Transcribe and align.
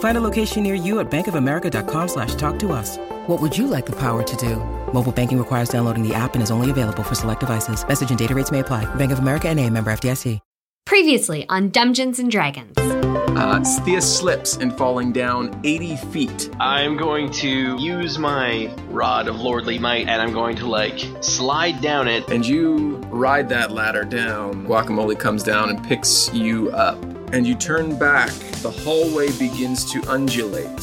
Find 0.00 0.18
a 0.18 0.20
location 0.20 0.64
near 0.64 0.74
you 0.74 0.98
at 0.98 1.08
bankofamerica.com 1.10 2.08
slash 2.08 2.34
talk 2.34 2.58
to 2.58 2.72
us. 2.72 2.96
What 3.28 3.40
would 3.40 3.56
you 3.56 3.68
like 3.68 3.86
the 3.86 3.92
power 3.96 4.24
to 4.24 4.36
do? 4.36 4.56
Mobile 4.92 5.12
banking 5.12 5.38
requires 5.38 5.68
downloading 5.68 6.02
the 6.02 6.14
app 6.14 6.34
and 6.34 6.42
is 6.42 6.50
only 6.50 6.70
available 6.70 7.04
for 7.04 7.14
select 7.14 7.40
devices. 7.40 7.86
Message 7.86 8.10
and 8.10 8.18
data 8.18 8.34
rates 8.34 8.50
may 8.50 8.58
apply. 8.58 8.92
Bank 8.96 9.12
of 9.12 9.20
America 9.20 9.48
and 9.48 9.60
a 9.60 9.70
member 9.70 9.92
FDIC. 9.92 10.40
Previously 10.86 11.44
on 11.50 11.68
Dungeons 11.68 12.18
and 12.18 12.30
Dragons. 12.30 12.72
Uh, 12.78 13.62
Thea 13.84 14.00
slips 14.00 14.56
and 14.56 14.74
falling 14.76 15.12
down 15.12 15.60
80 15.62 15.96
feet. 15.96 16.50
I'm 16.58 16.96
going 16.96 17.30
to 17.32 17.76
use 17.78 18.18
my 18.18 18.74
rod 18.88 19.28
of 19.28 19.38
lordly 19.38 19.78
might 19.78 20.08
and 20.08 20.22
I'm 20.22 20.32
going 20.32 20.56
to 20.56 20.66
like 20.66 20.98
slide 21.20 21.82
down 21.82 22.08
it. 22.08 22.26
And 22.30 22.46
you 22.46 22.96
ride 23.10 23.50
that 23.50 23.70
ladder 23.70 24.04
down. 24.04 24.66
Guacamole 24.66 25.18
comes 25.18 25.42
down 25.42 25.68
and 25.68 25.84
picks 25.84 26.32
you 26.32 26.70
up. 26.70 26.98
And 27.32 27.46
you 27.46 27.54
turn 27.54 27.98
back. 27.98 28.30
The 28.62 28.70
hallway 28.70 29.30
begins 29.38 29.90
to 29.92 30.02
undulate. 30.10 30.76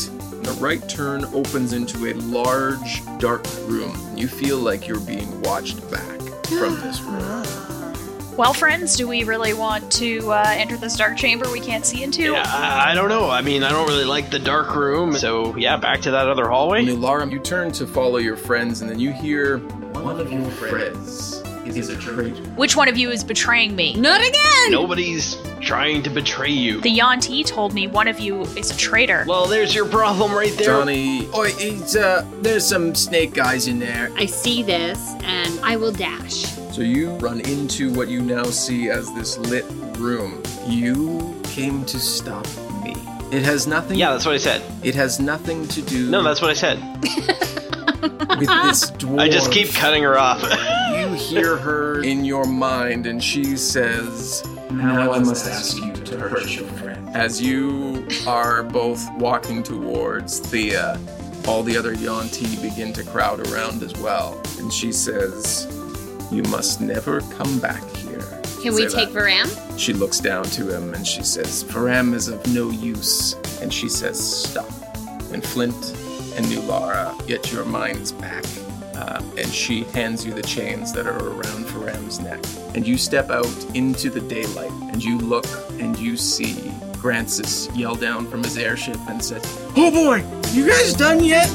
The 0.43 0.55
right 0.59 0.87
turn 0.87 1.25
opens 1.33 1.73
into 1.73 2.05
a 2.05 2.13
large, 2.13 3.01
dark 3.17 3.45
room. 3.61 3.97
You 4.15 4.27
feel 4.27 4.59
like 4.59 4.87
you're 4.87 4.99
being 4.99 5.41
watched 5.41 5.89
back 5.89 6.19
from 6.45 6.79
this 6.81 7.01
room. 7.01 7.43
Well, 8.37 8.53
friends, 8.53 8.95
do 8.95 9.07
we 9.07 9.23
really 9.23 9.53
want 9.53 9.91
to 9.93 10.31
uh, 10.31 10.45
enter 10.49 10.77
this 10.77 10.97
dark 10.97 11.17
chamber 11.17 11.49
we 11.51 11.61
can't 11.61 11.85
see 11.85 12.03
into? 12.03 12.33
Yeah, 12.33 12.43
I, 12.45 12.91
I 12.91 12.93
don't 12.93 13.09
know. 13.09 13.29
I 13.29 13.41
mean, 13.41 13.63
I 13.63 13.69
don't 13.69 13.87
really 13.87 14.03
like 14.03 14.29
the 14.29 14.39
dark 14.39 14.75
room. 14.75 15.13
So, 15.13 15.55
yeah, 15.55 15.77
back 15.77 16.01
to 16.01 16.11
that 16.11 16.27
other 16.27 16.49
hallway. 16.49 16.83
Nulara, 16.85 17.31
you 17.31 17.39
turn 17.39 17.71
to 17.71 17.87
follow 17.87 18.17
your 18.17 18.35
friends, 18.35 18.81
and 18.81 18.89
then 18.89 18.99
you 18.99 19.13
hear 19.13 19.59
one 19.93 20.19
of 20.19 20.31
your 20.31 20.51
friends 20.51 21.44
is 21.67 21.89
a 21.89 21.95
traitor. 21.97 22.41
Which 22.51 22.75
one 22.75 22.87
of 22.87 22.97
you 22.97 23.09
is 23.09 23.23
betraying 23.23 23.75
me? 23.75 23.95
Not 23.95 24.21
again! 24.21 24.71
Nobody's 24.71 25.37
trying 25.61 26.03
to 26.03 26.09
betray 26.09 26.49
you. 26.51 26.81
The 26.81 26.89
yuan-ti 26.89 27.43
told 27.43 27.73
me 27.73 27.87
one 27.87 28.07
of 28.07 28.19
you 28.19 28.41
is 28.41 28.71
a 28.71 28.77
traitor. 28.77 29.25
well, 29.27 29.45
there's 29.47 29.73
your 29.73 29.87
problem 29.87 30.33
right 30.33 30.51
there. 30.53 30.67
Johnny, 30.67 31.27
oh, 31.33 31.43
it's, 31.47 31.95
uh, 31.95 32.25
there's 32.41 32.65
some 32.65 32.93
snake 32.95 33.33
guys 33.33 33.67
in 33.67 33.79
there. 33.79 34.11
I 34.15 34.25
see 34.25 34.63
this 34.63 35.13
and 35.23 35.59
I 35.61 35.75
will 35.75 35.91
dash. 35.91 36.45
So 36.71 36.81
you 36.81 37.11
run 37.17 37.39
into 37.41 37.93
what 37.93 38.07
you 38.09 38.21
now 38.21 38.43
see 38.43 38.89
as 38.89 39.13
this 39.15 39.37
lit 39.37 39.65
room. 39.97 40.43
You 40.67 41.39
came 41.45 41.85
to 41.85 41.99
stop 41.99 42.45
me. 42.83 42.95
It 43.31 43.43
has 43.43 43.65
nothing. 43.65 43.97
Yeah, 43.97 44.11
that's 44.11 44.25
what 44.25 44.35
I 44.35 44.37
said. 44.37 44.61
It 44.83 44.93
has 44.95 45.19
nothing 45.19 45.67
to 45.69 45.81
do. 45.81 46.09
No, 46.09 46.21
that's 46.21 46.41
what 46.41 46.51
I 46.51 46.53
said. 46.53 46.77
with 48.39 48.47
this 48.47 48.91
dwarf. 48.91 49.19
I 49.19 49.29
just 49.29 49.51
keep 49.51 49.71
cutting 49.73 50.03
her 50.03 50.17
off. 50.17 50.43
You 50.95 51.13
hear 51.13 51.57
her 51.57 52.03
in 52.03 52.25
your 52.25 52.45
mind, 52.45 53.05
and 53.05 53.23
she 53.23 53.57
says, 53.57 54.43
"Now 54.71 55.11
I 55.13 55.19
must 55.19 55.45
ask 55.45 55.77
you 55.77 55.93
to 55.93 56.17
hurt 56.17 56.49
your 56.49 56.67
friend." 56.67 57.09
As 57.15 57.41
you 57.41 58.07
are 58.25 58.63
both 58.63 59.05
walking 59.17 59.61
towards 59.61 60.39
Thea, 60.39 60.99
all 61.47 61.63
the 61.63 61.77
other 61.77 61.93
yuan-ti 61.93 62.55
begin 62.61 62.91
to 62.93 63.03
crowd 63.03 63.45
around 63.49 63.83
as 63.83 63.93
well, 63.99 64.41
and 64.57 64.73
she 64.73 64.91
says, 64.91 65.67
"You 66.31 66.43
must 66.43 66.81
never 66.81 67.21
come 67.37 67.59
back 67.59 67.83
here." 67.95 68.05
Can 68.61 68.73
we 68.73 68.87
take 68.87 69.13
that. 69.13 69.13
Varam? 69.13 69.79
She 69.79 69.93
looks 69.93 70.19
down 70.19 70.45
to 70.45 70.75
him 70.75 70.95
and 70.95 71.05
she 71.05 71.21
says, 71.21 71.63
Varam 71.65 72.15
is 72.15 72.29
of 72.29 72.43
no 72.51 72.71
use. 72.71 73.35
And 73.61 73.71
she 73.71 73.87
says, 73.87 74.17
Stop. 74.19 74.65
And 75.31 75.43
Flint 75.45 75.75
and 76.35 76.45
Nulara 76.47 77.25
get 77.27 77.51
your 77.51 77.65
minds 77.65 78.11
back. 78.11 78.43
Uh, 78.93 79.21
and 79.37 79.47
she 79.47 79.83
hands 79.85 80.25
you 80.25 80.33
the 80.33 80.41
chains 80.41 80.93
that 80.93 81.07
are 81.07 81.17
around 81.17 81.65
Varam's 81.65 82.19
neck. 82.19 82.39
And 82.75 82.87
you 82.87 82.97
step 82.97 83.29
out 83.29 83.45
into 83.73 84.09
the 84.09 84.21
daylight 84.21 84.71
and 84.91 85.03
you 85.03 85.17
look 85.17 85.45
and 85.79 85.97
you 85.97 86.17
see 86.17 86.71
Grancis 86.93 87.69
yell 87.75 87.95
down 87.95 88.27
from 88.27 88.43
his 88.43 88.57
airship 88.57 88.97
and 89.07 89.23
said, 89.23 89.41
Oh 89.75 89.91
boy, 89.91 90.23
you 90.51 90.67
guys 90.67 90.93
done 90.93 91.23
yet? 91.23 91.49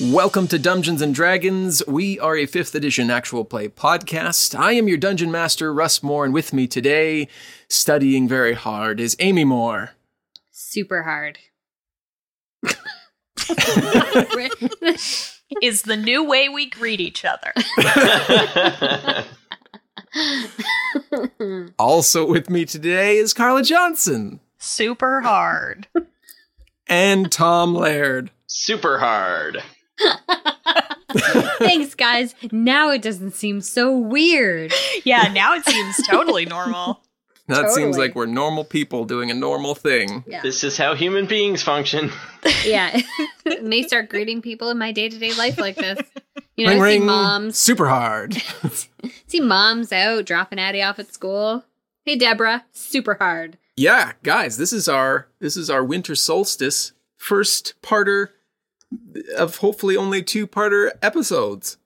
Welcome 0.00 0.48
to 0.48 0.58
Dungeons 0.58 1.02
and 1.02 1.14
Dragons. 1.14 1.80
We 1.86 2.18
are 2.18 2.36
a 2.36 2.46
5th 2.46 2.74
edition 2.74 3.10
actual 3.10 3.44
play 3.44 3.68
podcast. 3.68 4.58
I 4.58 4.72
am 4.72 4.88
your 4.88 4.98
dungeon 4.98 5.30
master, 5.30 5.72
Russ 5.72 6.02
Moore, 6.02 6.24
and 6.24 6.34
with 6.34 6.52
me 6.52 6.66
today, 6.66 7.28
studying 7.68 8.26
very 8.26 8.54
hard, 8.54 8.98
is 8.98 9.16
Amy 9.20 9.44
Moore. 9.44 9.92
Super 10.50 11.04
hard. 11.04 11.38
Is 15.62 15.82
the 15.82 15.96
new 15.96 16.24
way 16.24 16.48
we 16.48 16.68
greet 16.68 17.00
each 17.00 17.24
other. 17.24 17.52
Also 21.78 22.26
with 22.26 22.48
me 22.48 22.64
today 22.64 23.18
is 23.18 23.34
Carla 23.34 23.62
Johnson 23.62 24.40
Super 24.58 25.20
hard. 25.20 25.86
and 26.86 27.30
Tom 27.30 27.74
Laird. 27.74 28.30
Super 28.46 28.98
hard. 28.98 29.62
Thanks, 31.58 31.94
guys. 31.94 32.34
Now 32.52 32.90
it 32.90 33.02
doesn't 33.02 33.32
seem 33.32 33.60
so 33.60 33.96
weird. 33.96 34.72
Yeah, 35.04 35.28
now 35.32 35.54
it 35.54 35.64
seems 35.64 35.96
totally 36.06 36.46
normal. 36.46 37.02
That 37.48 37.70
seems 37.70 37.98
like 37.98 38.14
we're 38.14 38.24
normal 38.26 38.64
people 38.64 39.04
doing 39.04 39.30
a 39.30 39.34
normal 39.34 39.74
thing. 39.74 40.24
Yeah. 40.26 40.40
This 40.42 40.64
is 40.64 40.78
how 40.78 40.94
human 40.94 41.26
beings 41.26 41.62
function. 41.62 42.10
Yeah. 42.64 42.98
May 43.62 43.82
start 43.86 44.08
greeting 44.10 44.40
people 44.42 44.70
in 44.70 44.78
my 44.78 44.92
day 44.92 45.08
to 45.08 45.18
day 45.18 45.32
life 45.34 45.58
like 45.58 45.76
this. 45.76 45.98
You 46.56 46.66
know, 46.66 46.78
ring 46.78 47.02
see 47.02 47.06
moms, 47.06 47.58
super 47.58 47.86
hard. 47.88 48.36
see 49.26 49.40
moms 49.40 49.92
out 49.92 50.24
dropping 50.26 50.58
Addie 50.58 50.82
off 50.82 50.98
at 50.98 51.12
school. 51.12 51.64
Hey, 52.04 52.16
Deborah, 52.16 52.64
super 52.72 53.14
hard. 53.14 53.58
yeah, 53.76 54.12
guys, 54.22 54.56
this 54.56 54.72
is 54.72 54.88
our 54.88 55.28
this 55.40 55.56
is 55.56 55.68
our 55.70 55.82
winter 55.84 56.14
solstice 56.14 56.92
first 57.16 57.74
parter 57.82 58.28
of 59.38 59.58
hopefully 59.58 59.96
only 59.96 60.22
two 60.22 60.46
parter 60.46 60.90
episodes. 61.02 61.76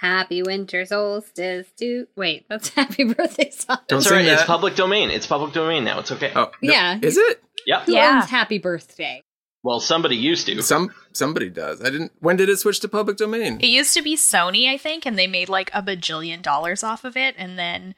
Happy 0.00 0.42
winter 0.42 0.84
solstice 0.84 1.66
to 1.78 2.06
wait, 2.16 2.46
that's 2.48 2.68
happy 2.74 3.04
birthday 3.04 3.50
song. 3.50 3.78
Don't 3.88 3.98
It's 3.98 4.08
sing 4.08 4.18
alright. 4.18 4.32
It's 4.32 4.44
public 4.44 4.74
domain. 4.76 5.10
It's 5.10 5.26
public 5.26 5.52
domain 5.52 5.84
now. 5.84 5.98
It's 5.98 6.12
okay. 6.12 6.30
Oh, 6.36 6.50
no, 6.62 6.72
Yeah. 6.72 6.98
Is 7.02 7.16
it? 7.16 7.42
Yep. 7.66 7.82
Who 7.86 7.92
Yeah. 7.94 8.20
owns 8.20 8.30
happy 8.30 8.58
birthday? 8.58 9.22
Well, 9.64 9.80
somebody 9.80 10.14
used 10.16 10.46
to. 10.46 10.62
Some 10.62 10.94
somebody 11.12 11.50
does. 11.50 11.80
I 11.82 11.90
didn't. 11.90 12.12
When 12.20 12.36
did 12.36 12.48
it 12.48 12.58
switch 12.58 12.78
to 12.80 12.88
public 12.88 13.16
domain? 13.16 13.58
It 13.60 13.66
used 13.66 13.92
to 13.94 14.02
be 14.02 14.16
Sony, 14.16 14.72
I 14.72 14.78
think, 14.78 15.04
and 15.04 15.18
they 15.18 15.26
made 15.26 15.48
like 15.48 15.68
a 15.74 15.82
bajillion 15.82 16.42
dollars 16.42 16.84
off 16.84 17.04
of 17.04 17.16
it, 17.16 17.34
and 17.36 17.58
then 17.58 17.96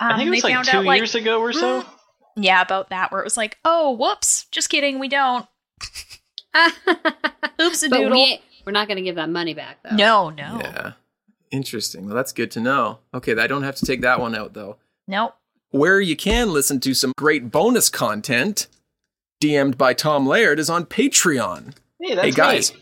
um, 0.00 0.10
I 0.12 0.16
think 0.16 0.26
it 0.26 0.30
was 0.30 0.42
they 0.42 0.48
like 0.48 0.54
found 0.56 0.66
two 0.68 0.76
out 0.78 0.84
like 0.84 0.98
years 0.98 1.14
ago 1.14 1.40
or 1.40 1.52
so. 1.52 1.84
yeah 2.36 2.60
about 2.60 2.90
that, 2.90 3.12
where 3.12 3.20
it 3.20 3.24
was 3.24 3.36
like, 3.36 3.58
oh, 3.64 3.92
whoops, 3.92 4.46
just 4.50 4.68
kidding, 4.68 4.98
we 4.98 5.06
don't. 5.08 5.46
Oops 6.56 7.82
a 7.84 7.88
but 7.88 7.96
doodle. 7.96 8.12
we, 8.12 8.40
we're 8.66 8.72
not 8.72 8.88
going 8.88 8.96
to 8.96 9.02
give 9.02 9.14
that 9.14 9.28
money 9.30 9.54
back, 9.54 9.78
though. 9.84 9.94
no, 9.94 10.30
no, 10.30 10.58
Yeah. 10.60 10.92
Interesting. 11.50 12.06
Well, 12.06 12.14
that's 12.14 12.32
good 12.32 12.50
to 12.52 12.60
know. 12.60 12.98
Okay, 13.12 13.36
I 13.38 13.46
don't 13.46 13.62
have 13.64 13.76
to 13.76 13.86
take 13.86 14.00
that 14.02 14.20
one 14.20 14.34
out 14.34 14.54
though. 14.54 14.76
nope. 15.08 15.34
Where 15.72 16.00
you 16.00 16.16
can 16.16 16.52
listen 16.52 16.80
to 16.80 16.94
some 16.94 17.12
great 17.16 17.50
bonus 17.52 17.88
content, 17.88 18.66
DM'd 19.40 19.78
by 19.78 19.94
Tom 19.94 20.26
Laird, 20.26 20.58
is 20.58 20.68
on 20.68 20.84
Patreon. 20.84 21.74
Hey, 22.00 22.14
that's 22.16 22.24
hey 22.26 22.30
guys, 22.32 22.74
me. 22.74 22.80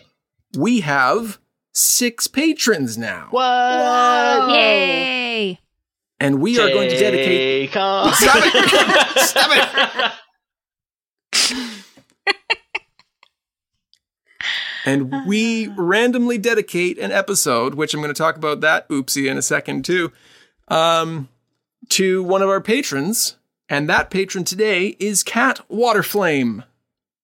we 0.56 0.80
have 0.80 1.38
six 1.74 2.26
patrons 2.26 2.96
now, 2.96 3.28
What? 3.30 4.50
Yay! 4.52 5.60
and 6.18 6.40
we 6.40 6.58
are 6.58 6.68
going 6.70 6.88
to 6.88 6.98
dedicate. 6.98 7.68
Take 7.70 7.76
on- 7.76 8.12
Stop 8.14 8.36
it! 8.42 9.18
Stop 9.26 9.50
it! 9.52 10.12
And 14.88 15.26
we 15.26 15.68
randomly 15.76 16.38
dedicate 16.38 16.98
an 16.98 17.12
episode, 17.12 17.74
which 17.74 17.92
I'm 17.94 18.00
going 18.00 18.12
to 18.14 18.18
talk 18.18 18.36
about 18.36 18.60
that 18.62 18.88
oopsie 18.88 19.30
in 19.30 19.36
a 19.36 19.42
second 19.42 19.84
too, 19.84 20.12
um, 20.68 21.28
to 21.90 22.22
one 22.22 22.42
of 22.42 22.48
our 22.48 22.60
patrons. 22.60 23.36
And 23.68 23.88
that 23.88 24.08
patron 24.10 24.44
today 24.44 24.96
is 24.98 25.22
Cat 25.22 25.60
Waterflame, 25.70 26.64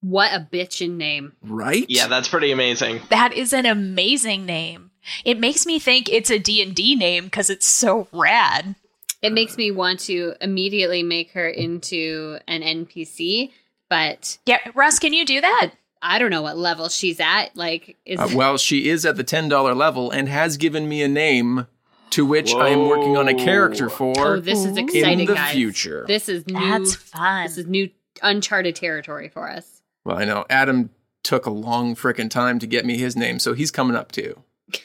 What 0.02 0.32
a 0.34 0.40
bitchin' 0.52 0.96
name. 0.98 1.32
right? 1.42 1.86
Yeah, 1.88 2.06
that's 2.08 2.28
pretty 2.28 2.52
amazing. 2.52 3.00
That 3.08 3.32
is 3.32 3.52
an 3.54 3.64
amazing 3.64 4.44
name. 4.44 4.90
It 5.24 5.38
makes 5.40 5.64
me 5.64 5.78
think 5.78 6.08
it's 6.10 6.30
a 6.30 6.38
D&D 6.38 6.96
name 6.96 7.24
because 7.24 7.48
it's 7.50 7.66
so 7.66 8.08
rad. 8.12 8.74
It 9.22 9.32
makes 9.32 9.56
me 9.56 9.70
want 9.70 10.00
to 10.00 10.34
immediately 10.42 11.02
make 11.02 11.30
her 11.32 11.48
into 11.48 12.38
an 12.46 12.60
NPC, 12.62 13.50
but 13.88 14.36
Yeah, 14.44 14.58
Russ, 14.74 14.98
can 14.98 15.14
you 15.14 15.24
do 15.24 15.40
that? 15.40 15.72
I 16.04 16.18
don't 16.18 16.30
know 16.30 16.42
what 16.42 16.58
level 16.58 16.88
she's 16.90 17.18
at. 17.18 17.56
Like, 17.56 17.96
is 18.04 18.20
Uh, 18.20 18.28
well, 18.34 18.58
she 18.58 18.88
is 18.90 19.06
at 19.06 19.16
the 19.16 19.24
$10 19.24 19.76
level 19.76 20.10
and 20.10 20.28
has 20.28 20.58
given 20.58 20.86
me 20.88 21.02
a 21.02 21.08
name 21.08 21.66
to 22.10 22.26
which 22.26 22.54
I 22.54 22.68
am 22.68 22.86
working 22.88 23.16
on 23.16 23.26
a 23.26 23.34
character 23.34 23.88
for. 23.88 24.14
oh, 24.36 24.40
this 24.40 24.64
is 24.64 24.76
exciting, 24.76 25.20
in 25.20 25.26
the 25.26 25.34
guys. 25.34 25.52
future. 25.54 26.04
This 26.06 26.28
is 26.28 26.46
new. 26.46 26.60
That's 26.60 26.94
fun. 26.94 27.46
This 27.46 27.58
is 27.58 27.66
new 27.66 27.88
uncharted 28.22 28.76
territory 28.76 29.28
for 29.28 29.50
us. 29.50 29.82
Well, 30.04 30.18
I 30.18 30.24
know 30.24 30.44
Adam 30.50 30.90
took 31.22 31.46
a 31.46 31.50
long 31.50 31.96
frickin' 31.96 32.28
time 32.30 32.58
to 32.58 32.66
get 32.66 32.84
me 32.84 32.98
his 32.98 33.16
name, 33.16 33.38
so 33.38 33.54
he's 33.54 33.70
coming 33.70 33.96
up 33.96 34.12
too. 34.12 34.42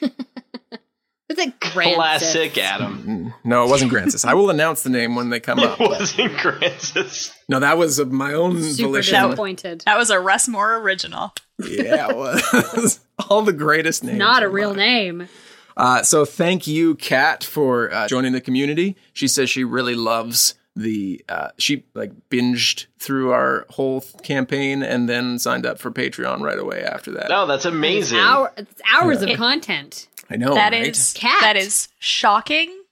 It's 1.30 1.38
like 1.38 1.58
Grancis. 1.60 1.94
Classic 1.94 2.58
Adam. 2.58 3.04
Mm, 3.06 3.34
No, 3.44 3.64
it 3.64 3.70
wasn't 3.70 3.90
Grancis. 3.90 4.24
I 4.24 4.34
will 4.34 4.50
announce 4.50 4.82
the 4.82 4.90
name 4.90 5.14
when 5.14 5.30
they 5.30 5.38
come 5.40 5.58
It 5.60 5.64
up. 5.66 5.80
It 5.80 5.88
wasn't 5.88 6.32
Francis. 6.40 7.32
No, 7.48 7.60
that 7.60 7.78
was 7.78 7.98
of 8.00 8.10
my 8.12 8.34
own 8.34 8.60
Super 8.62 8.88
volition. 8.88 9.22
disappointed. 9.28 9.82
that 9.86 9.96
was 9.96 10.10
a 10.10 10.18
Russ 10.20 10.48
Moore 10.48 10.76
original. 10.78 11.32
Yeah, 11.58 12.08
it 12.10 12.16
was. 12.16 13.00
All 13.30 13.42
the 13.42 13.52
greatest 13.52 14.02
names. 14.04 14.18
Not 14.18 14.42
a 14.42 14.48
real 14.48 14.70
mine. 14.70 14.78
name. 14.78 15.28
Uh, 15.76 16.02
so 16.02 16.24
thank 16.24 16.66
you, 16.66 16.96
Kat, 16.96 17.44
for 17.44 17.92
uh, 17.94 18.08
joining 18.08 18.32
the 18.32 18.40
community. 18.40 18.96
She 19.12 19.28
says 19.28 19.48
she 19.48 19.62
really 19.64 19.94
loves 19.94 20.54
the. 20.74 21.24
Uh, 21.28 21.48
she 21.58 21.84
like 21.94 22.12
binged 22.28 22.86
through 22.98 23.30
our 23.32 23.66
whole 23.70 24.00
campaign 24.22 24.82
and 24.82 25.08
then 25.08 25.38
signed 25.38 25.64
up 25.64 25.78
for 25.78 25.90
Patreon 25.90 26.40
right 26.40 26.58
away 26.58 26.82
after 26.82 27.12
that. 27.12 27.30
Oh, 27.30 27.46
that's 27.46 27.64
It's, 27.64 27.72
amazing. 27.74 28.18
hour, 28.18 28.52
it's 28.56 28.80
hours 28.92 29.22
Yeah. 29.22 29.30
of 29.30 29.38
content. 29.38 30.06
I 30.30 30.36
know, 30.36 30.54
That 30.54 30.72
right? 30.72 30.86
is 30.86 31.12
Cat. 31.12 31.40
that 31.40 31.56
is 31.56 31.88
shocking 31.98 32.84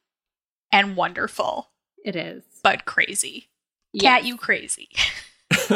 and 0.73 0.96
wonderful, 0.96 1.69
It 2.05 2.17
is. 2.17 2.43
but 2.62 2.85
crazy. 2.85 3.49
Yes. 3.93 4.02
Cat, 4.02 4.25
you 4.25 4.37
crazy. 4.37 4.88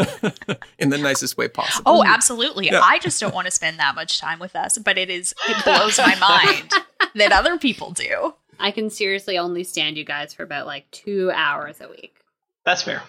in 0.79 0.91
the 0.91 0.99
nicest 0.99 1.37
way 1.37 1.49
possible. 1.49 1.83
Oh, 1.91 2.05
absolutely. 2.05 2.67
Yeah. 2.67 2.81
I 2.83 2.99
just 2.99 3.21
don't 3.21 3.35
want 3.35 3.47
to 3.47 3.51
spend 3.51 3.79
that 3.79 3.95
much 3.95 4.21
time 4.21 4.39
with 4.39 4.55
us, 4.57 4.79
but 4.79 4.99
it 4.99 5.09
is 5.11 5.35
it 5.49 5.65
blows 5.65 5.99
my 5.99 6.15
mind 6.19 6.73
that 7.15 7.33
other 7.33 7.59
people 7.59 7.91
do. 7.93 8.35
I 8.59 8.71
can 8.71 8.91
seriously 8.91 9.39
only 9.39 9.65
stand 9.65 9.97
you 9.97 10.05
guys 10.05 10.35
for 10.35 10.43
about 10.43 10.67
like 10.67 10.91
two 10.91 11.31
hours 11.35 11.81
a 11.81 11.89
week. 11.89 12.17
That's 12.65 12.83
fair. 12.83 13.03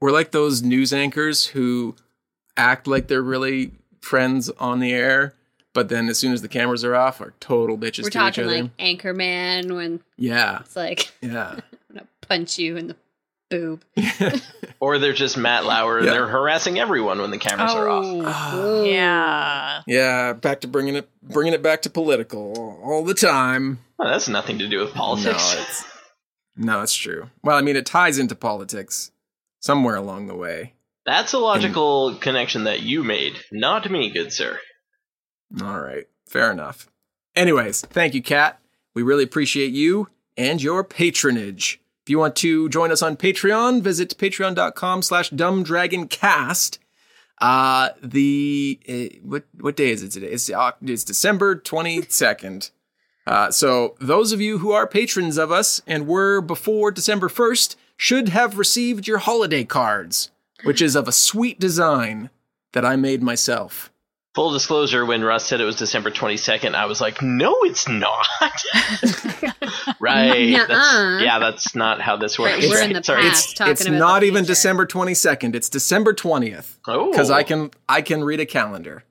We're 0.00 0.10
like 0.10 0.30
those 0.30 0.62
news 0.62 0.92
anchors 0.92 1.46
who 1.46 1.94
act 2.56 2.86
like 2.86 3.08
they're 3.08 3.22
really 3.22 3.72
friends 4.00 4.48
on 4.50 4.80
the 4.80 4.92
air, 4.92 5.34
but 5.72 5.88
then 5.88 6.08
as 6.08 6.18
soon 6.18 6.32
as 6.32 6.42
the 6.42 6.48
cameras 6.48 6.84
are 6.84 6.94
off, 6.94 7.20
are 7.20 7.34
total 7.40 7.76
bitches 7.78 8.04
We're 8.04 8.10
to 8.10 8.18
each 8.18 8.36
talking 8.36 8.44
other. 8.44 8.62
like 8.62 8.76
Anchorman 8.78 9.74
when 9.74 10.00
yeah, 10.16 10.60
it's 10.60 10.76
like 10.76 11.10
yeah. 11.20 11.50
I'm 11.90 11.94
gonna 11.96 12.06
punch 12.22 12.58
you 12.58 12.76
in 12.76 12.88
the 12.88 12.96
boob. 13.50 13.82
Or 14.82 14.98
they're 14.98 15.12
just 15.12 15.36
Matt 15.36 15.66
Lauer 15.66 15.98
and 15.98 16.06
Yeah. 16.06 16.12
they're 16.12 16.26
harassing 16.26 16.78
everyone 16.80 17.20
when 17.20 17.30
the 17.30 17.36
cameras 17.36 17.72
are 17.72 17.86
off. 17.86 18.04
Oh. 18.06 18.22
Ah. 18.24 18.56
Ooh. 18.58 18.84
yeah. 18.86 19.82
Yeah, 19.86 20.32
back 20.32 20.62
to 20.62 20.68
bringing 20.68 20.94
it 20.96 21.06
bringing 21.22 21.52
it 21.52 21.62
back 21.62 21.82
to 21.82 21.90
political 21.90 22.80
all 22.82 23.04
the 23.04 23.12
time. 23.12 23.80
Well, 23.98 24.08
that's 24.10 24.26
nothing 24.30 24.58
to 24.60 24.66
do 24.68 24.78
with 24.80 24.94
No, 24.94 25.00
politics. 25.00 25.54
it's 25.60 25.84
no, 26.56 26.80
it's 26.80 26.94
true. 26.94 27.28
Well, 27.42 27.56
I 27.58 27.60
mean, 27.60 27.76
it 27.76 27.84
ties 27.84 28.18
into 28.18 28.34
politics 28.34 29.10
somewhere 29.60 29.96
along 29.96 30.28
the 30.28 30.34
way. 30.34 30.72
That's 31.04 31.34
a 31.34 31.38
logical 31.38 32.14
connection 32.16 32.64
that 32.64 32.80
you 32.80 33.04
made, 33.04 33.34
not 33.52 33.90
me, 33.90 34.10
good 34.10 34.32
sir. 34.32 34.58
All 35.62 35.80
right, 35.80 36.06
fair 36.26 36.52
enough. 36.52 36.88
Anyways, 37.34 37.80
thank 37.82 38.14
you, 38.14 38.22
Kat. 38.22 38.60
We 38.94 39.02
really 39.02 39.24
appreciate 39.24 39.72
you 39.72 40.08
and 40.36 40.62
your 40.62 40.84
patronage. 40.84 41.80
If 42.02 42.10
you 42.10 42.18
want 42.18 42.36
to 42.36 42.68
join 42.68 42.90
us 42.90 43.02
on 43.02 43.16
Patreon, 43.16 43.82
visit 43.82 44.16
patreon.com 44.18 45.02
slash 45.02 45.30
dumbdragoncast. 45.30 46.78
Uh, 47.40 47.90
the, 48.02 48.80
uh, 48.88 49.18
what, 49.22 49.44
what 49.58 49.76
day 49.76 49.90
is 49.90 50.02
it 50.02 50.10
today? 50.10 50.28
It's, 50.28 50.50
uh, 50.50 50.72
it's 50.82 51.04
December 51.04 51.56
22nd. 51.56 52.70
Uh, 53.26 53.50
so 53.50 53.96
those 54.00 54.32
of 54.32 54.40
you 54.40 54.58
who 54.58 54.72
are 54.72 54.86
patrons 54.86 55.38
of 55.38 55.52
us 55.52 55.80
and 55.86 56.06
were 56.06 56.40
before 56.40 56.90
December 56.90 57.28
1st 57.28 57.76
should 57.96 58.30
have 58.30 58.58
received 58.58 59.06
your 59.06 59.18
holiday 59.18 59.64
cards, 59.64 60.30
which 60.64 60.82
is 60.82 60.96
of 60.96 61.06
a 61.06 61.12
sweet 61.12 61.60
design 61.60 62.30
that 62.72 62.84
I 62.84 62.96
made 62.96 63.22
myself. 63.22 63.90
Full 64.36 64.52
disclosure, 64.52 65.04
when 65.04 65.24
Russ 65.24 65.44
said 65.44 65.60
it 65.60 65.64
was 65.64 65.74
December 65.74 66.12
22nd, 66.12 66.76
I 66.76 66.86
was 66.86 67.00
like, 67.00 67.20
no, 67.20 67.52
it's 67.62 67.88
not. 67.88 68.28
right. 70.00 70.56
That's, 70.68 71.22
yeah, 71.22 71.40
that's 71.40 71.74
not 71.74 72.00
how 72.00 72.16
this 72.16 72.38
works. 72.38 72.62
Right, 72.62 72.70
we're 72.70 72.82
in 72.82 72.92
the 72.92 73.02
Sorry. 73.02 73.22
past. 73.22 73.46
It's, 73.46 73.54
talking 73.54 73.72
it's 73.72 73.86
about 73.86 73.98
not 73.98 74.20
the 74.20 74.26
even. 74.26 74.44
December 74.44 74.86
22nd. 74.86 75.56
It's 75.56 75.68
December 75.68 76.14
20th. 76.14 76.76
Oh. 76.86 77.10
Because 77.10 77.28
I 77.28 77.42
can 77.42 77.72
I 77.88 78.02
can 78.02 78.22
read 78.22 78.38
a 78.38 78.46
calendar. 78.46 79.02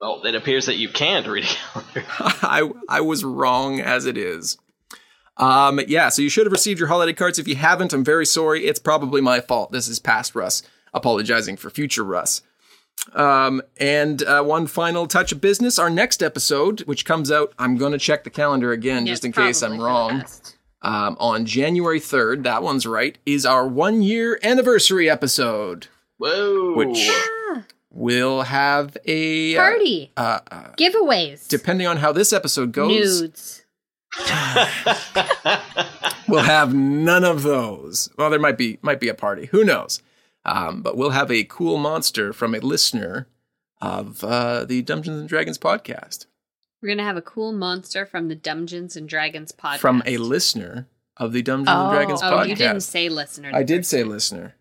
Well, 0.00 0.22
it 0.24 0.36
appears 0.36 0.66
that 0.66 0.76
you 0.76 0.90
can't 0.90 1.26
read 1.26 1.44
a 1.44 1.48
calendar. 1.48 2.04
I 2.20 2.70
I 2.88 3.00
was 3.00 3.24
wrong 3.24 3.80
as 3.80 4.06
it 4.06 4.16
is. 4.16 4.58
Um 5.38 5.80
yeah, 5.88 6.08
so 6.08 6.22
you 6.22 6.28
should 6.28 6.46
have 6.46 6.52
received 6.52 6.78
your 6.78 6.88
holiday 6.88 7.14
cards. 7.14 7.40
If 7.40 7.48
you 7.48 7.56
haven't, 7.56 7.92
I'm 7.92 8.04
very 8.04 8.26
sorry. 8.26 8.66
It's 8.66 8.78
probably 8.78 9.20
my 9.20 9.40
fault. 9.40 9.72
This 9.72 9.88
is 9.88 9.98
past 9.98 10.36
Russ 10.36 10.62
apologizing 10.94 11.56
for 11.56 11.68
future 11.68 12.04
Russ. 12.04 12.42
Um, 13.14 13.62
and 13.78 14.22
uh, 14.24 14.42
one 14.42 14.66
final 14.66 15.06
touch 15.06 15.30
of 15.32 15.40
business. 15.40 15.78
Our 15.78 15.88
next 15.90 16.22
episode, 16.22 16.80
which 16.82 17.04
comes 17.04 17.30
out, 17.30 17.52
I'm 17.58 17.76
going 17.76 17.92
to 17.92 17.98
check 17.98 18.24
the 18.24 18.30
calendar 18.30 18.72
again 18.72 19.06
Yeah, 19.06 19.12
just 19.12 19.24
in 19.24 19.32
case 19.32 19.62
I'm 19.62 19.76
probably 19.76 19.78
for 19.78 19.82
the 19.82 19.88
wrong. 19.88 20.18
best. 20.20 20.56
Um, 20.82 21.16
on 21.18 21.46
January 21.46 22.00
3rd, 22.00 22.42
that 22.44 22.62
one's 22.62 22.86
right, 22.86 23.16
is 23.26 23.46
our 23.46 23.66
one 23.66 24.02
year 24.02 24.38
anniversary 24.42 25.08
episode, 25.10 25.86
Whoa. 26.18 26.74
which 26.76 27.10
will 27.90 28.42
have 28.42 28.96
a 29.06 29.56
uh, 29.56 29.60
Party. 29.60 30.12
Uh, 30.16 30.38
uh, 30.50 30.62
Giveaways. 30.76 31.48
depending 31.48 31.86
on 31.86 31.96
how 31.98 32.12
this 32.12 32.32
episode 32.32 32.72
goes, 32.72 33.22
Nudes. 33.22 33.62
we'll 36.28 36.42
have 36.42 36.74
none 36.74 37.24
of 37.24 37.42
those. 37.42 38.08
Well, 38.16 38.30
there 38.30 38.38
might 38.38 38.58
be 38.58 38.78
might 38.82 39.00
be 39.00 39.08
a 39.08 39.14
party. 39.14 39.46
Who 39.46 39.64
knows? 39.64 40.02
Um, 40.46 40.80
but 40.80 40.96
we'll 40.96 41.10
have 41.10 41.30
a 41.30 41.44
cool 41.44 41.76
monster 41.76 42.32
from 42.32 42.54
a 42.54 42.60
listener 42.60 43.26
of 43.82 44.22
uh, 44.24 44.64
the 44.64 44.80
Dungeons 44.82 45.18
and 45.20 45.28
Dragons 45.28 45.58
podcast. 45.58 46.26
We're 46.80 46.90
gonna 46.90 47.02
have 47.04 47.16
a 47.16 47.22
cool 47.22 47.52
monster 47.52 48.06
from 48.06 48.28
the 48.28 48.34
Dungeons 48.36 48.96
and 48.96 49.08
Dragons 49.08 49.50
podcast. 49.52 49.78
From 49.78 50.02
a 50.06 50.18
listener 50.18 50.86
of 51.16 51.32
the 51.32 51.42
Dungeons 51.42 51.68
Oh. 51.70 51.86
and 51.88 51.94
Dragons 51.96 52.22
oh, 52.22 52.26
podcast. 52.30 52.48
you 52.48 52.54
didn't 52.56 52.80
say 52.82 53.08
listener. 53.08 53.50
I 53.52 53.62
did 53.64 53.84
say 53.84 54.04
listener. 54.04 54.54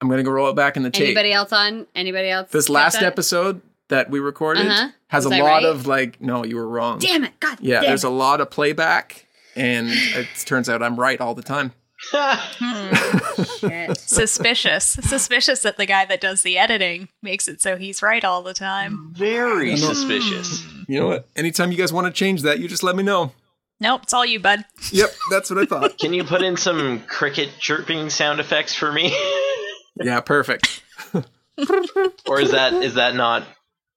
I'm 0.00 0.08
going 0.08 0.18
to 0.18 0.24
go 0.24 0.30
roll 0.30 0.50
it 0.50 0.56
back 0.56 0.76
in 0.76 0.82
the 0.82 0.90
tape. 0.90 1.04
Anybody 1.06 1.32
else 1.32 1.52
on? 1.52 1.86
Anybody 1.94 2.28
else? 2.28 2.50
this 2.50 2.68
last 2.68 2.94
that? 2.94 3.04
episode 3.04 3.62
that 3.88 4.10
we 4.10 4.18
recorded 4.18 4.66
Uh-huh. 4.66 4.88
has 5.08 5.24
Was 5.24 5.32
a 5.32 5.36
I 5.36 5.40
lot 5.40 5.48
right? 5.48 5.64
of 5.64 5.86
like, 5.86 6.20
no, 6.20 6.44
you 6.44 6.56
were 6.56 6.68
wrong. 6.68 6.98
Damn 6.98 7.24
it! 7.24 7.38
God. 7.40 7.58
Yeah, 7.60 7.80
there's 7.80 8.04
it. 8.04 8.08
a 8.08 8.10
lot 8.10 8.40
of 8.40 8.50
playback, 8.50 9.26
and 9.54 9.88
it 9.88 10.26
turns 10.44 10.68
out 10.68 10.82
I'm 10.82 10.98
right 10.98 11.20
all 11.20 11.34
the 11.34 11.42
time. 11.42 11.72
Shit. 13.58 13.98
Suspicious. 13.98 14.84
Suspicious 14.84 15.62
that 15.62 15.76
the 15.76 15.86
guy 15.86 16.04
that 16.04 16.20
does 16.20 16.42
the 16.42 16.58
editing 16.58 17.08
makes 17.22 17.48
it 17.48 17.60
so 17.60 17.76
he's 17.76 18.02
right 18.02 18.24
all 18.24 18.42
the 18.42 18.54
time. 18.54 19.12
Very 19.12 19.72
I 19.72 19.74
know. 19.74 19.92
suspicious. 19.92 20.64
You 20.88 21.00
know 21.00 21.06
what? 21.08 21.28
Anytime 21.36 21.72
you 21.72 21.78
guys 21.78 21.92
want 21.92 22.06
to 22.06 22.12
change 22.12 22.42
that, 22.42 22.58
you 22.58 22.68
just 22.68 22.82
let 22.82 22.96
me 22.96 23.02
know. 23.02 23.32
Nope, 23.80 24.04
it's 24.04 24.14
all 24.14 24.24
you, 24.24 24.40
bud. 24.40 24.64
Yep, 24.90 25.10
that's 25.30 25.50
what 25.50 25.58
I 25.58 25.66
thought. 25.66 25.98
Can 25.98 26.14
you 26.14 26.24
put 26.24 26.42
in 26.42 26.56
some 26.56 27.00
cricket 27.02 27.50
chirping 27.58 28.08
sound 28.08 28.40
effects 28.40 28.74
for 28.74 28.90
me? 28.90 29.14
yeah, 30.02 30.20
perfect. 30.20 30.82
or 32.26 32.40
is 32.40 32.50
that 32.52 32.74
is 32.74 32.94
that 32.94 33.14
not 33.14 33.44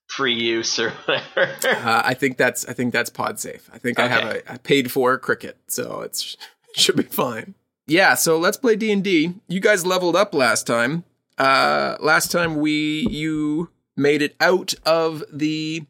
free 0.08 0.34
use 0.34 0.80
or 0.80 0.92
whatever? 1.06 1.56
Uh, 1.64 2.02
I 2.04 2.14
think 2.14 2.38
that's 2.38 2.66
I 2.68 2.74
think 2.74 2.94
that's 2.94 3.10
pod 3.10 3.40
safe. 3.40 3.70
I 3.72 3.78
think 3.78 4.00
I 4.00 4.08
have 4.08 4.24
a, 4.36 4.42
a 4.56 4.60
paid 4.60 4.92
for 4.92 5.18
cricket, 5.18 5.58
so 5.68 6.02
it's 6.02 6.38
should 6.76 6.96
be 6.96 7.04
fine. 7.04 7.56
Yeah, 7.90 8.14
so 8.14 8.38
let's 8.38 8.58
play 8.58 8.76
D 8.76 8.92
and 8.92 9.04
D. 9.04 9.34
You 9.48 9.60
guys 9.60 9.86
leveled 9.86 10.16
up 10.16 10.34
last 10.34 10.68
time. 10.68 11.04
Uh, 11.38 11.98
last 12.00 12.32
time 12.32 12.58
we 12.58 13.08
you 13.10 13.70
made 13.98 14.22
it 14.22 14.36
out 14.40 14.74
of 14.86 15.24
the 15.32 15.86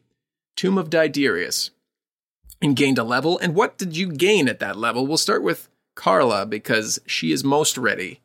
Tomb 0.56 0.78
of 0.78 0.90
Diderius 0.90 1.70
and 2.62 2.74
gained 2.74 2.98
a 2.98 3.04
level. 3.04 3.38
And 3.38 3.54
what 3.54 3.78
did 3.78 3.96
you 3.96 4.10
gain 4.10 4.48
at 4.48 4.60
that 4.60 4.76
level? 4.76 5.06
We'll 5.06 5.16
start 5.16 5.42
with 5.42 5.68
Carla 5.94 6.46
because 6.46 6.98
she 7.06 7.32
is 7.32 7.44
most 7.44 7.76
ready 7.76 8.20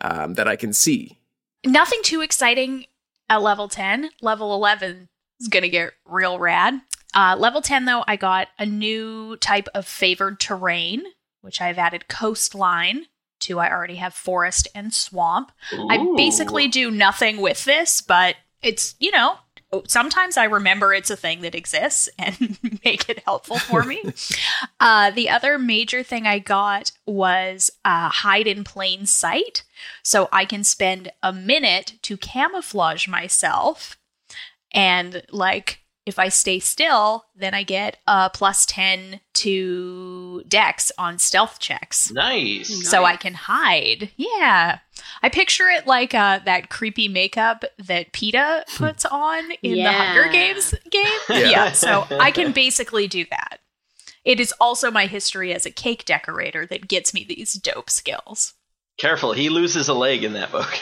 um, 0.00 0.34
that 0.34 0.46
I 0.46 0.56
can 0.56 0.72
see. 0.72 1.18
Nothing 1.64 2.00
too 2.02 2.20
exciting 2.20 2.86
at 3.28 3.42
level 3.42 3.68
10. 3.68 4.10
Level 4.20 4.54
11, 4.54 5.08
is 5.40 5.48
gonna 5.48 5.68
get 5.68 5.92
real 6.04 6.38
rad. 6.38 6.80
Uh, 7.14 7.34
level 7.38 7.62
10, 7.62 7.86
though, 7.86 8.04
I 8.06 8.16
got 8.16 8.48
a 8.58 8.66
new 8.66 9.36
type 9.38 9.68
of 9.74 9.86
favored 9.86 10.38
terrain, 10.38 11.02
which 11.46 11.60
I've 11.60 11.78
added 11.78 12.08
coastline 12.08 13.06
to. 13.38 13.60
I 13.60 13.70
already 13.70 13.94
have 13.96 14.12
forest 14.12 14.66
and 14.74 14.92
swamp. 14.92 15.52
I 15.72 16.14
basically 16.16 16.66
do 16.66 16.90
nothing 16.90 17.40
with 17.40 17.64
this, 17.64 18.02
but 18.02 18.34
it's, 18.62 18.96
you 18.98 19.12
know, 19.12 19.36
sometimes 19.86 20.36
I 20.36 20.44
remember 20.44 20.92
it's 20.92 21.10
a 21.10 21.16
thing 21.16 21.42
that 21.42 21.54
exists 21.54 22.08
and 22.18 22.58
make 22.84 23.08
it 23.08 23.22
helpful 23.24 23.58
for 23.58 23.84
me. 23.84 24.02
uh, 24.80 25.12
the 25.12 25.30
other 25.30 25.56
major 25.56 26.02
thing 26.02 26.26
I 26.26 26.40
got 26.40 26.90
was 27.06 27.70
uh, 27.84 28.08
hide 28.08 28.48
in 28.48 28.64
plain 28.64 29.06
sight. 29.06 29.62
So 30.02 30.28
I 30.32 30.44
can 30.44 30.64
spend 30.64 31.12
a 31.22 31.32
minute 31.32 31.94
to 32.02 32.16
camouflage 32.16 33.06
myself. 33.06 33.96
And, 34.72 35.22
like, 35.30 35.80
if 36.06 36.18
I 36.20 36.28
stay 36.28 36.60
still, 36.60 37.24
then 37.34 37.52
I 37.52 37.64
get 37.64 37.98
a 38.06 38.30
plus 38.32 38.64
10 38.66 39.20
to 39.34 40.42
dex 40.48 40.92
on 40.96 41.18
stealth 41.18 41.58
checks 41.58 42.12
Nice. 42.12 42.88
so 42.88 43.04
I 43.04 43.16
can 43.16 43.34
hide. 43.34 44.10
Yeah. 44.16 44.78
I 45.22 45.28
picture 45.28 45.66
it 45.68 45.86
like 45.86 46.14
uh, 46.14 46.38
that 46.44 46.70
creepy 46.70 47.08
makeup 47.08 47.64
that 47.78 48.12
Peeta 48.12 48.62
puts 48.76 49.04
on 49.04 49.50
in 49.62 49.74
the 49.74 49.92
Hunger 49.92 50.30
Games 50.30 50.74
game. 50.90 51.04
Yeah. 51.28 51.50
Yeah. 51.50 51.72
So 51.72 52.06
I 52.10 52.30
can 52.30 52.52
basically 52.52 53.08
do 53.08 53.24
that. 53.30 53.58
It 54.24 54.40
is 54.40 54.52
also 54.60 54.90
my 54.90 55.06
history 55.06 55.52
as 55.52 55.66
a 55.66 55.70
cake 55.70 56.04
decorator 56.04 56.66
that 56.66 56.88
gets 56.88 57.12
me 57.12 57.24
these 57.24 57.52
dope 57.54 57.90
skills. 57.90 58.54
Careful, 58.98 59.32
he 59.32 59.48
loses 59.48 59.88
a 59.88 59.94
leg 59.94 60.24
in 60.24 60.32
that 60.34 60.50
book. 60.52 60.72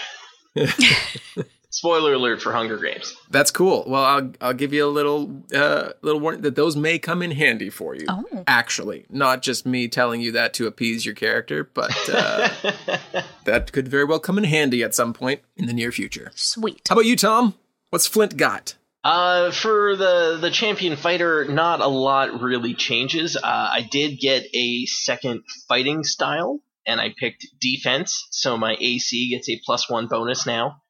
Spoiler 1.75 2.13
alert 2.13 2.41
for 2.41 2.53
Hunger 2.53 2.79
Games. 2.79 3.17
That's 3.31 3.51
cool. 3.51 3.83
Well, 3.89 4.05
I'll 4.05 4.33
I'll 4.41 4.55
give 4.55 4.73
you 4.73 4.87
a 4.87 4.89
little 4.89 5.43
uh, 5.53 5.91
little 6.03 6.21
warning 6.21 6.43
that 6.43 6.55
those 6.55 6.77
may 6.77 7.01
come 7.01 7.21
in 7.21 7.33
handy 7.33 7.69
for 7.69 7.97
you. 7.97 8.07
Oh. 8.09 8.45
Actually, 8.47 9.07
not 9.11 9.43
just 9.43 9.67
me 9.67 9.89
telling 9.89 10.21
you 10.21 10.31
that 10.31 10.55
to 10.55 10.69
appease 10.69 11.05
your 11.05 11.17
character, 11.17 11.69
but 11.75 11.91
uh, 12.09 12.49
that 13.45 13.73
could 13.73 13.89
very 13.89 14.05
well 14.05 14.21
come 14.21 14.39
in 14.39 14.45
handy 14.45 14.85
at 14.85 14.95
some 14.95 15.13
point 15.13 15.41
in 15.57 15.67
the 15.67 15.73
near 15.73 15.91
future. 15.91 16.31
Sweet. 16.37 16.87
How 16.89 16.95
about 16.95 17.07
you, 17.07 17.17
Tom? 17.17 17.55
What's 17.91 18.07
Flint 18.07 18.37
got? 18.37 18.77
Uh, 19.03 19.51
for 19.51 19.97
the 19.97 20.39
the 20.41 20.53
champion 20.53 20.95
fighter, 20.95 21.45
not 21.47 21.81
a 21.81 21.89
lot 21.89 22.41
really 22.41 22.75
changes. 22.75 23.37
Uh, 23.37 23.41
I 23.45 23.89
did 23.91 24.21
get 24.21 24.47
a 24.55 24.87
second 24.87 25.43
fighting 25.69 26.05
style, 26.05 26.61
and 26.87 27.01
I 27.01 27.13
picked 27.19 27.49
defense, 27.61 28.29
so 28.31 28.57
my 28.57 28.77
AC 28.81 29.31
gets 29.31 29.51
a 29.51 29.61
plus 29.67 29.91
one 29.91 30.07
bonus 30.07 30.47
now. 30.47 30.83